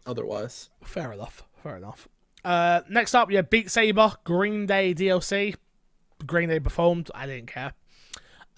otherwise. 0.06 0.70
Fair 0.82 1.12
enough. 1.12 1.44
Fair 1.62 1.76
enough. 1.76 2.08
Uh, 2.44 2.80
next 2.88 3.14
up, 3.14 3.30
yeah, 3.30 3.42
Beat 3.42 3.70
Saber, 3.70 4.14
Green 4.24 4.64
Day 4.66 4.94
DLC. 4.94 5.54
Green 6.26 6.48
Day 6.48 6.60
performed. 6.60 7.10
I 7.14 7.26
didn't 7.26 7.46
care. 7.48 7.72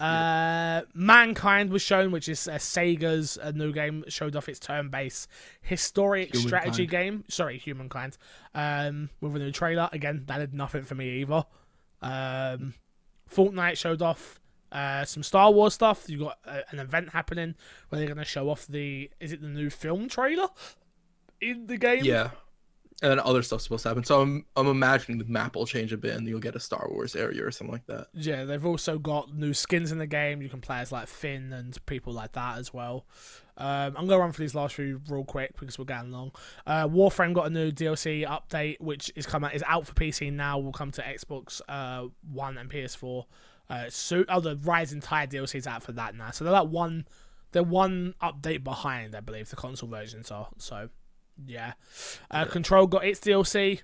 Uh, 0.01 0.81
Mankind 0.93 1.69
was 1.71 1.81
shown, 1.81 2.11
which 2.11 2.27
is 2.27 2.47
uh, 2.47 2.53
Sega's 2.53 3.37
uh, 3.37 3.51
new 3.51 3.71
game. 3.71 4.03
Showed 4.07 4.35
off 4.35 4.49
its 4.49 4.59
turn-based 4.59 5.27
historic 5.61 6.33
Humankind. 6.33 6.47
strategy 6.47 6.85
game. 6.87 7.23
Sorry, 7.29 7.57
Humankind. 7.57 8.17
Um, 8.55 9.09
with 9.21 9.35
a 9.35 9.39
new 9.39 9.51
trailer. 9.51 9.89
Again, 9.91 10.23
that 10.27 10.39
did 10.39 10.53
nothing 10.53 10.83
for 10.83 10.95
me 10.95 11.21
either. 11.21 11.45
Um, 12.01 12.73
Fortnite 13.33 13.77
showed 13.77 14.01
off 14.01 14.39
uh, 14.71 15.05
some 15.05 15.23
Star 15.23 15.51
Wars 15.51 15.73
stuff. 15.73 16.09
You 16.09 16.19
got 16.19 16.39
uh, 16.45 16.61
an 16.71 16.79
event 16.79 17.09
happening 17.09 17.55
where 17.89 17.99
they're 17.99 18.07
going 18.07 18.17
to 18.17 18.25
show 18.25 18.49
off 18.49 18.65
the. 18.67 19.09
Is 19.19 19.31
it 19.31 19.41
the 19.41 19.47
new 19.49 19.69
film 19.69 20.09
trailer 20.09 20.47
in 21.39 21.67
the 21.67 21.77
game? 21.77 22.03
Yeah. 22.05 22.31
And 23.01 23.11
then 23.11 23.19
other 23.19 23.41
stuff's 23.41 23.63
supposed 23.63 23.83
to 23.83 23.89
happen. 23.89 24.03
So 24.03 24.21
I'm 24.21 24.45
I'm 24.55 24.67
imagining 24.67 25.17
the 25.17 25.25
map 25.25 25.55
will 25.55 25.65
change 25.65 25.91
a 25.91 25.97
bit 25.97 26.15
and 26.15 26.27
you'll 26.27 26.39
get 26.39 26.55
a 26.55 26.59
Star 26.59 26.87
Wars 26.89 27.15
area 27.15 27.43
or 27.45 27.51
something 27.51 27.73
like 27.73 27.87
that. 27.87 28.07
Yeah, 28.13 28.45
they've 28.45 28.65
also 28.65 28.99
got 28.99 29.33
new 29.33 29.53
skins 29.53 29.91
in 29.91 29.97
the 29.97 30.07
game. 30.07 30.41
You 30.41 30.49
can 30.49 30.61
play 30.61 30.79
as 30.79 30.91
like 30.91 31.07
Finn 31.07 31.51
and 31.51 31.77
people 31.85 32.13
like 32.13 32.33
that 32.33 32.57
as 32.57 32.73
well. 32.73 33.05
Um, 33.57 33.95
I'm 33.97 34.07
gonna 34.07 34.19
run 34.19 34.31
through 34.31 34.45
these 34.45 34.55
last 34.55 34.75
few 34.75 35.01
real 35.09 35.23
quick 35.23 35.59
because 35.59 35.77
we're 35.77 35.85
getting 35.85 36.11
long. 36.11 36.31
Uh, 36.65 36.87
Warframe 36.87 37.33
got 37.33 37.47
a 37.47 37.49
new 37.49 37.71
DLC 37.71 38.25
update, 38.25 38.79
which 38.79 39.11
is 39.15 39.27
out 39.33 39.53
is 39.53 39.63
out 39.67 39.87
for 39.87 39.93
PC 39.93 40.31
now. 40.31 40.59
Will 40.59 40.71
come 40.71 40.91
to 40.91 41.01
Xbox 41.01 41.61
uh, 41.67 42.07
One 42.31 42.57
and 42.57 42.69
PS4. 42.69 43.25
Uh, 43.69 43.85
so 43.89 44.25
oh, 44.27 44.41
the 44.41 44.57
Rising 44.57 44.99
Tide 44.99 45.31
DLC 45.31 45.55
is 45.55 45.65
out 45.65 45.81
for 45.81 45.93
that 45.93 46.13
now. 46.13 46.31
So 46.31 46.43
they're 46.43 46.51
like 46.51 46.67
one, 46.67 47.07
they're 47.53 47.63
one 47.63 48.15
update 48.21 48.65
behind, 48.65 49.15
I 49.15 49.21
believe 49.21 49.49
the 49.49 49.55
console 49.55 49.87
versions 49.87 50.29
are. 50.29 50.49
So 50.57 50.89
yeah, 51.45 51.73
uh, 52.29 52.45
Control 52.45 52.87
got 52.87 53.05
its 53.05 53.19
DLC. 53.19 53.81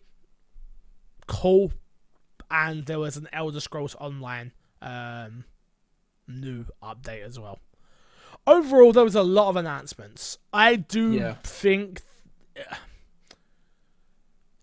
Cool 1.27 1.73
and 2.49 2.85
there 2.85 2.99
was 2.99 3.17
an 3.17 3.27
Elder 3.33 3.59
Scrolls 3.59 3.95
Online 3.99 4.53
um, 4.81 5.43
new 6.27 6.65
update 6.81 7.23
as 7.25 7.37
well. 7.37 7.59
Overall, 8.45 8.93
there 8.93 9.03
was 9.03 9.15
a 9.15 9.23
lot 9.23 9.49
of 9.49 9.57
announcements. 9.57 10.37
I 10.53 10.77
do 10.77 11.11
Yeah. 11.13 11.35
think 11.43 12.01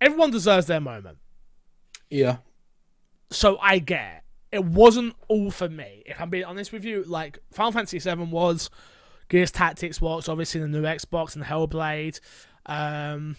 everyone 0.01 0.31
deserves 0.31 0.66
their 0.66 0.81
moment, 0.81 1.19
Yeah. 2.11 2.39
so 3.31 3.59
I 3.59 3.78
get 3.78 4.23
it. 4.52 4.56
it 4.59 4.65
wasn't 4.65 5.16
all 5.28 5.51
for 5.51 5.69
me. 5.69 6.02
If 6.06 6.20
I'm 6.20 6.31
being 6.31 6.44
honest 6.44 6.73
with 6.73 6.85
you, 6.85 7.02
like 7.05 7.39
Final 7.52 7.73
Fantasy 7.73 7.98
VII 7.98 8.24
was, 8.24 8.70
Gears 9.28 9.51
Tactics 9.51 10.01
was, 10.01 10.28
obviously 10.28 10.61
the 10.61 10.69
new 10.69 10.82
Xbox 10.82 11.35
and 11.35 11.44
Hellblade. 11.44 12.20
Um, 12.66 13.36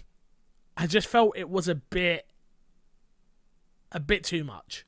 I 0.78 0.88
just 0.88 1.08
felt 1.08 1.38
it 1.38 1.50
was 1.50 1.68
a 1.68 1.76
bit, 1.76 2.28
a 3.92 4.00
bit 4.00 4.24
too 4.24 4.44
much. 4.44 4.86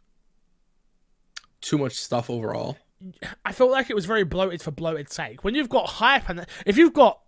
Too 1.61 1.77
much 1.77 1.93
stuff 1.93 2.29
overall. 2.29 2.77
I 3.45 3.51
felt 3.51 3.71
like 3.71 3.89
it 3.89 3.95
was 3.95 4.05
very 4.05 4.23
bloated 4.23 4.61
for 4.61 4.71
bloated 4.71 5.11
sake. 5.11 5.43
When 5.43 5.55
you've 5.55 5.69
got 5.69 5.87
hype, 5.87 6.29
and 6.29 6.45
if 6.65 6.77
you've 6.77 6.93
got 6.93 7.19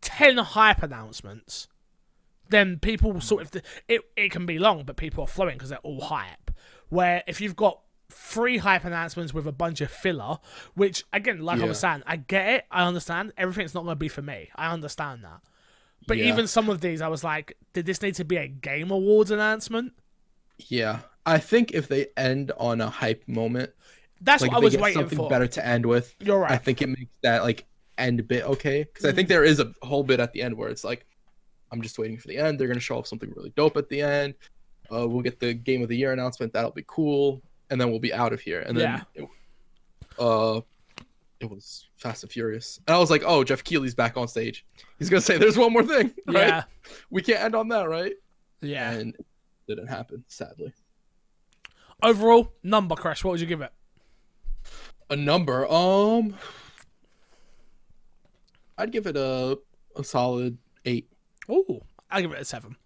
ten 0.00 0.36
hype 0.38 0.82
announcements, 0.82 1.68
then 2.48 2.78
people 2.78 3.20
sort 3.20 3.42
of 3.42 3.62
it. 3.88 4.00
It 4.16 4.30
can 4.30 4.46
be 4.46 4.58
long, 4.58 4.84
but 4.84 4.96
people 4.96 5.24
are 5.24 5.28
flowing 5.28 5.54
because 5.54 5.70
they're 5.70 5.78
all 5.78 6.00
hype. 6.00 6.50
Where 6.88 7.22
if 7.26 7.40
you've 7.40 7.56
got 7.56 7.80
three 8.10 8.58
hype 8.58 8.84
announcements 8.84 9.34
with 9.34 9.46
a 9.46 9.52
bunch 9.52 9.80
of 9.80 9.90
filler, 9.90 10.38
which 10.74 11.04
again, 11.12 11.40
like 11.40 11.60
I 11.60 11.66
was 11.66 11.80
saying, 11.80 12.02
I 12.06 12.16
get 12.16 12.48
it, 12.48 12.64
I 12.70 12.86
understand. 12.86 13.32
Everything's 13.36 13.74
not 13.74 13.82
going 13.84 13.92
to 13.92 13.96
be 13.96 14.08
for 14.08 14.22
me. 14.22 14.50
I 14.54 14.72
understand 14.72 15.24
that. 15.24 15.40
But 16.06 16.18
Yeah. 16.18 16.26
even 16.32 16.46
some 16.46 16.68
of 16.68 16.80
these, 16.80 17.00
I 17.00 17.08
was 17.08 17.24
like, 17.24 17.56
did 17.72 17.86
this 17.86 18.00
need 18.02 18.14
to 18.16 18.24
be 18.24 18.36
a 18.36 18.46
Game 18.48 18.90
Awards 18.90 19.30
announcement? 19.30 19.92
Yeah. 20.68 21.00
I 21.24 21.38
think 21.38 21.72
if 21.72 21.88
they 21.88 22.06
end 22.16 22.52
on 22.58 22.80
a 22.80 22.88
hype 22.88 23.26
moment, 23.26 23.70
That's 24.20 24.42
like 24.42 24.52
what 24.52 24.58
I 24.58 24.64
was 24.64 24.76
waiting 24.76 25.00
something 25.02 25.18
for. 25.18 25.28
better 25.28 25.46
to 25.48 25.66
end 25.66 25.84
with, 25.84 26.14
You're 26.20 26.38
right. 26.38 26.52
I 26.52 26.56
think 26.56 26.80
it 26.82 26.88
makes 26.88 27.10
that 27.22 27.42
like 27.42 27.66
end 27.98 28.26
bit 28.28 28.44
okay. 28.44 28.84
Because 28.84 29.04
I 29.04 29.08
Mm-hmm. 29.08 29.16
think 29.16 29.28
there 29.28 29.44
is 29.44 29.58
a 29.60 29.72
whole 29.82 30.04
bit 30.04 30.20
at 30.20 30.32
the 30.32 30.42
end 30.42 30.56
where 30.56 30.68
it's 30.68 30.84
like, 30.84 31.04
I'm 31.72 31.82
just 31.82 31.98
waiting 31.98 32.16
for 32.16 32.28
the 32.28 32.38
end. 32.38 32.58
They're 32.60 32.68
gonna 32.68 32.78
show 32.78 32.98
off 32.98 33.08
something 33.08 33.32
really 33.34 33.52
dope 33.56 33.76
at 33.76 33.88
the 33.88 34.00
end. 34.02 34.34
Uh, 34.92 35.08
we'll 35.08 35.22
get 35.22 35.40
the 35.40 35.52
game 35.52 35.82
of 35.82 35.88
the 35.88 35.96
year 35.96 36.12
announcement. 36.12 36.52
That'll 36.52 36.70
be 36.70 36.84
cool, 36.86 37.42
and 37.70 37.80
then 37.80 37.90
we'll 37.90 37.98
be 37.98 38.14
out 38.14 38.32
of 38.32 38.40
here. 38.40 38.60
And 38.60 38.78
then, 38.78 39.04
it, 39.16 39.28
uh, 40.16 40.60
it 41.52 41.54
was 41.54 41.86
Fast 41.96 42.22
and 42.22 42.32
Furious, 42.32 42.80
and 42.86 42.94
I 42.96 42.98
was 42.98 43.10
like, 43.10 43.22
oh, 43.24 43.44
Geoff 43.44 43.64
Keighley's 43.64 43.94
back 43.94 44.16
on 44.16 44.28
stage. 44.28 44.64
He's 44.98 45.08
gonna 45.10 45.20
say, 45.20 45.38
"There's 45.38 45.56
one 45.58 45.72
more 45.72 45.82
thing." 45.82 46.12
Right? 46.26 46.48
yeah, 46.48 46.62
We 47.10 47.22
can't 47.22 47.40
end 47.40 47.54
on 47.54 47.68
that, 47.68 47.88
right? 47.88 48.14
yeah. 48.60 48.90
And 48.92 49.14
it 49.14 49.26
didn't 49.68 49.86
happen, 49.88 50.24
sadly. 50.28 50.72
Overall, 52.02 52.52
number 52.62 52.94
crash. 52.94 53.24
What 53.24 53.32
would 53.32 53.40
you 53.40 53.46
give 53.46 53.60
it? 53.62 53.72
A 55.08 55.16
number, 55.16 55.70
um, 55.70 56.34
I'd 58.78 58.92
give 58.92 59.06
it 59.06 59.16
a 59.16 59.58
a 59.96 60.04
solid 60.04 60.58
eight. 60.84 61.08
Oh, 61.48 61.80
I'll 62.10 62.20
give 62.20 62.32
it 62.32 62.40
a 62.40 62.44
seven. 62.44 62.76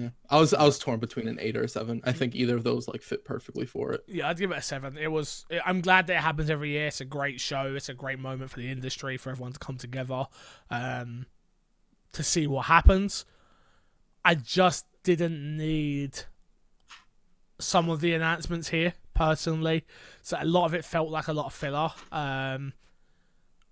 Yeah, 0.00 0.08
I 0.28 0.38
was 0.38 0.54
I 0.54 0.64
was 0.64 0.78
torn 0.78 1.00
between 1.00 1.28
an 1.28 1.38
eight 1.40 1.56
or 1.56 1.62
a 1.62 1.68
seven. 1.68 2.00
I 2.04 2.12
think 2.12 2.34
either 2.34 2.56
of 2.56 2.64
those 2.64 2.88
like 2.88 3.02
fit 3.02 3.24
perfectly 3.24 3.66
for 3.66 3.92
it. 3.92 4.04
Yeah, 4.06 4.28
I'd 4.28 4.38
give 4.38 4.50
it 4.50 4.58
a 4.58 4.62
seven. 4.62 4.96
It 4.98 5.10
was. 5.10 5.44
I'm 5.64 5.80
glad 5.80 6.06
that 6.08 6.14
it 6.14 6.22
happens 6.22 6.50
every 6.50 6.70
year. 6.70 6.86
It's 6.86 7.00
a 7.00 7.04
great 7.04 7.40
show. 7.40 7.74
It's 7.74 7.88
a 7.88 7.94
great 7.94 8.18
moment 8.18 8.50
for 8.50 8.58
the 8.58 8.70
industry 8.70 9.16
for 9.16 9.30
everyone 9.30 9.52
to 9.52 9.58
come 9.58 9.76
together, 9.76 10.26
um, 10.70 11.26
to 12.12 12.22
see 12.22 12.46
what 12.46 12.66
happens. 12.66 13.24
I 14.24 14.34
just 14.34 14.86
didn't 15.02 15.56
need 15.56 16.20
some 17.58 17.90
of 17.90 18.00
the 18.00 18.14
announcements 18.14 18.68
here 18.68 18.94
personally. 19.14 19.84
So 20.22 20.36
a 20.40 20.44
lot 20.44 20.66
of 20.66 20.74
it 20.74 20.84
felt 20.84 21.10
like 21.10 21.28
a 21.28 21.32
lot 21.32 21.46
of 21.46 21.54
filler. 21.54 21.90
Um, 22.10 22.72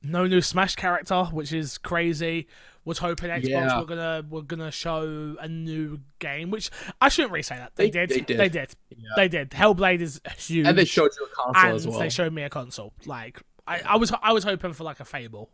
no 0.02 0.26
new 0.26 0.40
Smash 0.40 0.76
character, 0.76 1.24
which 1.24 1.52
is 1.52 1.78
crazy. 1.78 2.46
Was 2.84 2.98
hoping 2.98 3.28
Xbox 3.28 3.48
Yeah. 3.48 3.80
were 3.80 3.84
gonna 3.86 4.24
were 4.30 4.42
gonna 4.42 4.70
show 4.70 5.36
a 5.40 5.46
new 5.48 6.00
game, 6.20 6.50
which 6.50 6.70
I 7.02 7.10
shouldn't 7.10 7.32
really 7.32 7.42
say 7.42 7.56
that 7.56 7.76
they, 7.76 7.90
They- 7.90 8.06
did. 8.06 8.10
they 8.10 8.20
did. 8.20 8.38
They 8.38 8.48
did. 8.48 8.74
Yeah. 8.90 9.08
They 9.16 9.28
did. 9.28 9.50
Hellblade 9.50 10.00
is 10.00 10.20
huge, 10.38 10.66
And 10.66 10.78
they 10.78 10.86
showed 10.86 11.10
you 11.18 11.26
a 11.26 11.28
console 11.28 11.62
and 11.66 11.74
as 11.76 11.86
well. 11.86 11.98
they 11.98 12.08
showed 12.08 12.32
me 12.32 12.42
a 12.44 12.48
console. 12.48 12.94
Like 13.04 13.42
I, 13.66 13.80
I 13.84 13.96
was 13.96 14.10
I 14.22 14.32
was 14.32 14.44
hoping 14.44 14.72
for 14.72 14.84
like 14.84 15.00
a 15.00 15.04
Fable 15.04 15.50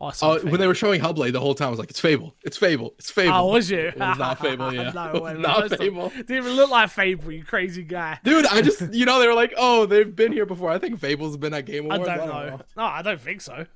or 0.00 0.12
Oh, 0.22 0.38
when 0.40 0.58
they 0.58 0.66
were 0.66 0.74
showing 0.74 1.00
Hellblade, 1.00 1.32
the 1.32 1.40
whole 1.40 1.54
time 1.54 1.68
I 1.68 1.70
was 1.70 1.78
like, 1.78 1.90
"It's 1.90 2.00
Fable, 2.00 2.34
it's 2.42 2.56
Fable, 2.56 2.94
it's 2.98 3.10
Fable." 3.10 3.34
oh, 3.34 3.52
was 3.52 3.70
you? 3.70 3.78
It 3.94 3.98
was 3.98 4.18
not 4.18 4.38
Fable, 4.40 4.72
yeah. 4.72 4.90
no, 4.92 5.10
It 5.14 5.22
was 5.22 5.32
it 5.34 5.38
not. 5.40 5.70
Fable. 5.78 6.08
Didn't 6.08 6.30
even 6.38 6.52
look 6.54 6.70
like 6.70 6.90
Fable, 6.90 7.30
you 7.30 7.44
crazy 7.44 7.82
guy. 7.84 8.18
Dude, 8.24 8.46
I 8.46 8.62
just 8.62 8.92
you 8.94 9.04
know 9.04 9.20
they 9.20 9.26
were 9.28 9.34
like, 9.34 9.52
"Oh, 9.56 9.86
they've 9.86 10.14
been 10.14 10.32
here 10.32 10.46
before." 10.46 10.70
I 10.70 10.78
think 10.78 10.98
Fable's 10.98 11.36
been 11.36 11.54
at 11.54 11.66
Game 11.66 11.84
Awards. 11.84 12.08
I 12.08 12.14
Awards. 12.16 12.32
don't 12.32 12.46
know. 12.58 12.64
No, 12.76 12.84
I 12.84 13.02
don't 13.02 13.20
think 13.20 13.40
so. 13.42 13.66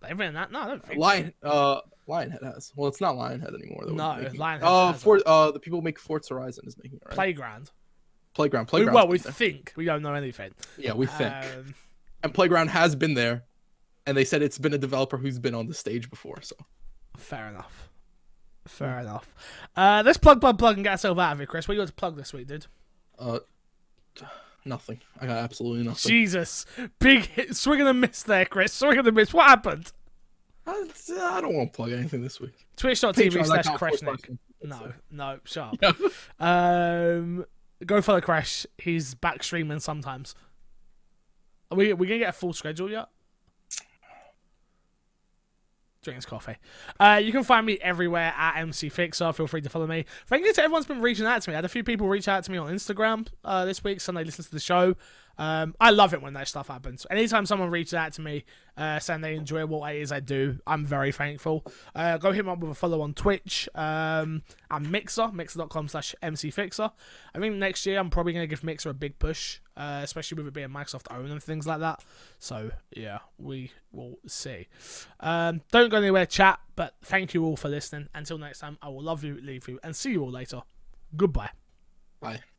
They've 0.00 0.16
been 0.16 0.34
that. 0.34 0.50
No, 0.52 0.60
I 0.60 0.66
don't 0.68 0.84
think. 0.86 0.98
Lion, 1.00 1.32
uh, 1.42 1.80
Lionhead 2.08 2.42
has. 2.42 2.72
Well, 2.76 2.88
it's 2.88 3.00
not 3.00 3.14
Lionhead 3.16 3.54
anymore. 3.54 3.84
Though. 3.86 3.92
No, 3.94 4.28
Lionhead 4.34 4.60
Uh, 4.62 4.92
for 4.92 5.20
uh, 5.26 5.50
the 5.52 5.60
people 5.60 5.78
who 5.80 5.84
make 5.84 5.98
Forza 5.98 6.34
Horizon 6.34 6.64
is 6.66 6.76
making 6.76 6.98
it 6.98 7.02
right. 7.06 7.14
Playground. 7.14 7.70
Playground, 8.34 8.64
We, 8.64 8.70
Playground. 8.70 8.94
well, 8.94 9.08
we 9.08 9.18
think 9.18 9.72
we 9.76 9.84
don't 9.84 10.00
know 10.02 10.14
anything. 10.14 10.52
yeah, 10.78 10.94
we 10.94 11.06
think. 11.06 11.32
Um, 11.34 11.74
and 12.24 12.32
Playground 12.32 12.68
has 12.68 12.96
been 12.96 13.14
there, 13.14 13.44
and 14.06 14.16
they 14.16 14.24
said 14.24 14.42
it's 14.42 14.58
been 14.58 14.74
a 14.74 14.78
developer 14.78 15.16
who's 15.16 15.38
been 15.38 15.54
on 15.54 15.66
the 15.66 15.74
stage 15.74 16.10
before. 16.10 16.40
So 16.42 16.56
fair 17.16 17.48
enough. 17.48 17.88
Fair 18.66 19.00
enough. 19.00 19.28
Uh, 19.76 20.02
let's 20.04 20.18
plug, 20.18 20.40
plug, 20.40 20.58
plug, 20.58 20.76
and 20.76 20.84
get 20.84 20.92
ourselves 20.92 21.18
out 21.18 21.32
of 21.32 21.38
here, 21.38 21.46
Chris. 21.46 21.66
What 21.66 21.74
you 21.74 21.80
got 21.80 21.88
to 21.88 21.94
plug 21.94 22.16
this 22.16 22.32
week, 22.32 22.46
dude? 22.46 22.66
uh, 23.18 23.40
nothing. 24.64 25.00
I 25.20 25.26
got 25.26 25.38
absolutely 25.38 25.84
nothing. 25.84 26.08
Jesus, 26.10 26.64
big 27.00 27.24
hit, 27.26 27.56
swing 27.56 27.80
and 27.80 27.88
a 27.88 27.94
miss 27.94 28.22
there, 28.22 28.44
Chris. 28.44 28.72
Swing 28.72 28.98
and 28.98 29.08
a 29.08 29.12
miss. 29.12 29.34
What 29.34 29.48
happened? 29.48 29.90
I, 30.66 30.84
I 31.18 31.40
don't 31.40 31.54
want 31.54 31.72
to 31.72 31.76
plug 31.76 31.90
anything 31.90 32.22
this 32.22 32.40
week. 32.40 32.54
Twitch.tv 32.76 33.44
slash 33.46 33.66
Crashnick. 33.66 34.38
No, 34.62 34.92
no, 35.10 35.38
shut 35.44 35.76
Yeah. 35.82 35.88
up. 35.88 35.96
Um, 36.40 37.44
go 37.84 38.00
follow 38.00 38.20
Crash. 38.20 38.64
He's 38.78 39.14
back 39.14 39.42
streaming 39.42 39.80
sometimes. 39.80 40.36
Are 41.72 41.76
we 41.76 41.92
we 41.94 42.06
gonna 42.06 42.20
get 42.20 42.28
a 42.28 42.32
full 42.32 42.52
schedule 42.52 42.88
yet? 42.90 43.08
Drinking 46.02 46.18
his 46.18 46.26
coffee. 46.26 46.56
Uh, 46.98 47.20
you 47.22 47.30
can 47.30 47.44
find 47.44 47.64
me 47.64 47.78
everywhere 47.80 48.34
at 48.36 48.56
MC 48.56 48.88
Fixer. 48.88 49.32
Feel 49.32 49.46
free 49.46 49.60
to 49.60 49.68
follow 49.68 49.86
me. 49.86 50.04
Thank 50.26 50.44
you 50.44 50.52
to 50.52 50.62
everyone's 50.62 50.86
been 50.86 51.00
reaching 51.00 51.26
out 51.26 51.42
to 51.42 51.50
me. 51.50 51.54
I 51.54 51.58
had 51.58 51.64
a 51.64 51.68
few 51.68 51.84
people 51.84 52.08
reach 52.08 52.26
out 52.26 52.42
to 52.42 52.50
me 52.50 52.58
on 52.58 52.72
Instagram 52.72 53.28
uh, 53.44 53.64
this 53.64 53.84
week. 53.84 54.00
Sunday 54.00 54.24
listens 54.24 54.48
to 54.48 54.52
the 54.52 54.60
show. 54.60 54.96
Um, 55.42 55.74
I 55.80 55.90
love 55.90 56.14
it 56.14 56.22
when 56.22 56.34
that 56.34 56.46
stuff 56.46 56.68
happens. 56.68 57.04
Anytime 57.10 57.46
someone 57.46 57.68
reaches 57.68 57.94
out 57.94 58.12
to 58.12 58.20
me 58.20 58.44
uh, 58.76 59.00
saying 59.00 59.22
they 59.22 59.34
enjoy 59.34 59.66
what 59.66 59.92
it 59.92 60.00
is 60.00 60.12
I 60.12 60.20
do, 60.20 60.60
I'm 60.68 60.86
very 60.86 61.10
thankful. 61.10 61.66
Uh, 61.96 62.16
go 62.16 62.30
hit 62.30 62.44
me 62.44 62.52
up 62.52 62.60
with 62.60 62.70
a 62.70 62.74
follow 62.76 63.00
on 63.00 63.12
Twitch 63.12 63.68
um, 63.74 64.42
and 64.70 64.92
Mixer, 64.92 65.32
mixer.com 65.32 65.88
slash 65.88 66.14
mcfixer. 66.22 66.92
I 67.34 67.38
think 67.40 67.56
next 67.56 67.84
year 67.86 67.98
I'm 67.98 68.08
probably 68.08 68.34
going 68.34 68.44
to 68.44 68.46
give 68.46 68.62
Mixer 68.62 68.90
a 68.90 68.94
big 68.94 69.18
push, 69.18 69.58
uh, 69.76 70.02
especially 70.04 70.36
with 70.36 70.46
it 70.46 70.54
being 70.54 70.68
Microsoft 70.68 71.12
owned 71.12 71.32
and 71.32 71.42
things 71.42 71.66
like 71.66 71.80
that. 71.80 72.04
So, 72.38 72.70
yeah, 72.96 73.18
we 73.36 73.72
will 73.90 74.20
see. 74.28 74.68
Um, 75.18 75.62
don't 75.72 75.88
go 75.88 75.96
anywhere, 75.96 76.24
chat, 76.24 76.60
but 76.76 76.94
thank 77.02 77.34
you 77.34 77.44
all 77.44 77.56
for 77.56 77.68
listening. 77.68 78.08
Until 78.14 78.38
next 78.38 78.60
time, 78.60 78.78
I 78.80 78.90
will 78.90 79.02
love 79.02 79.24
you, 79.24 79.40
leave 79.42 79.66
you, 79.66 79.80
and 79.82 79.96
see 79.96 80.12
you 80.12 80.22
all 80.22 80.30
later. 80.30 80.62
Goodbye. 81.16 81.50
Bye. 82.20 82.42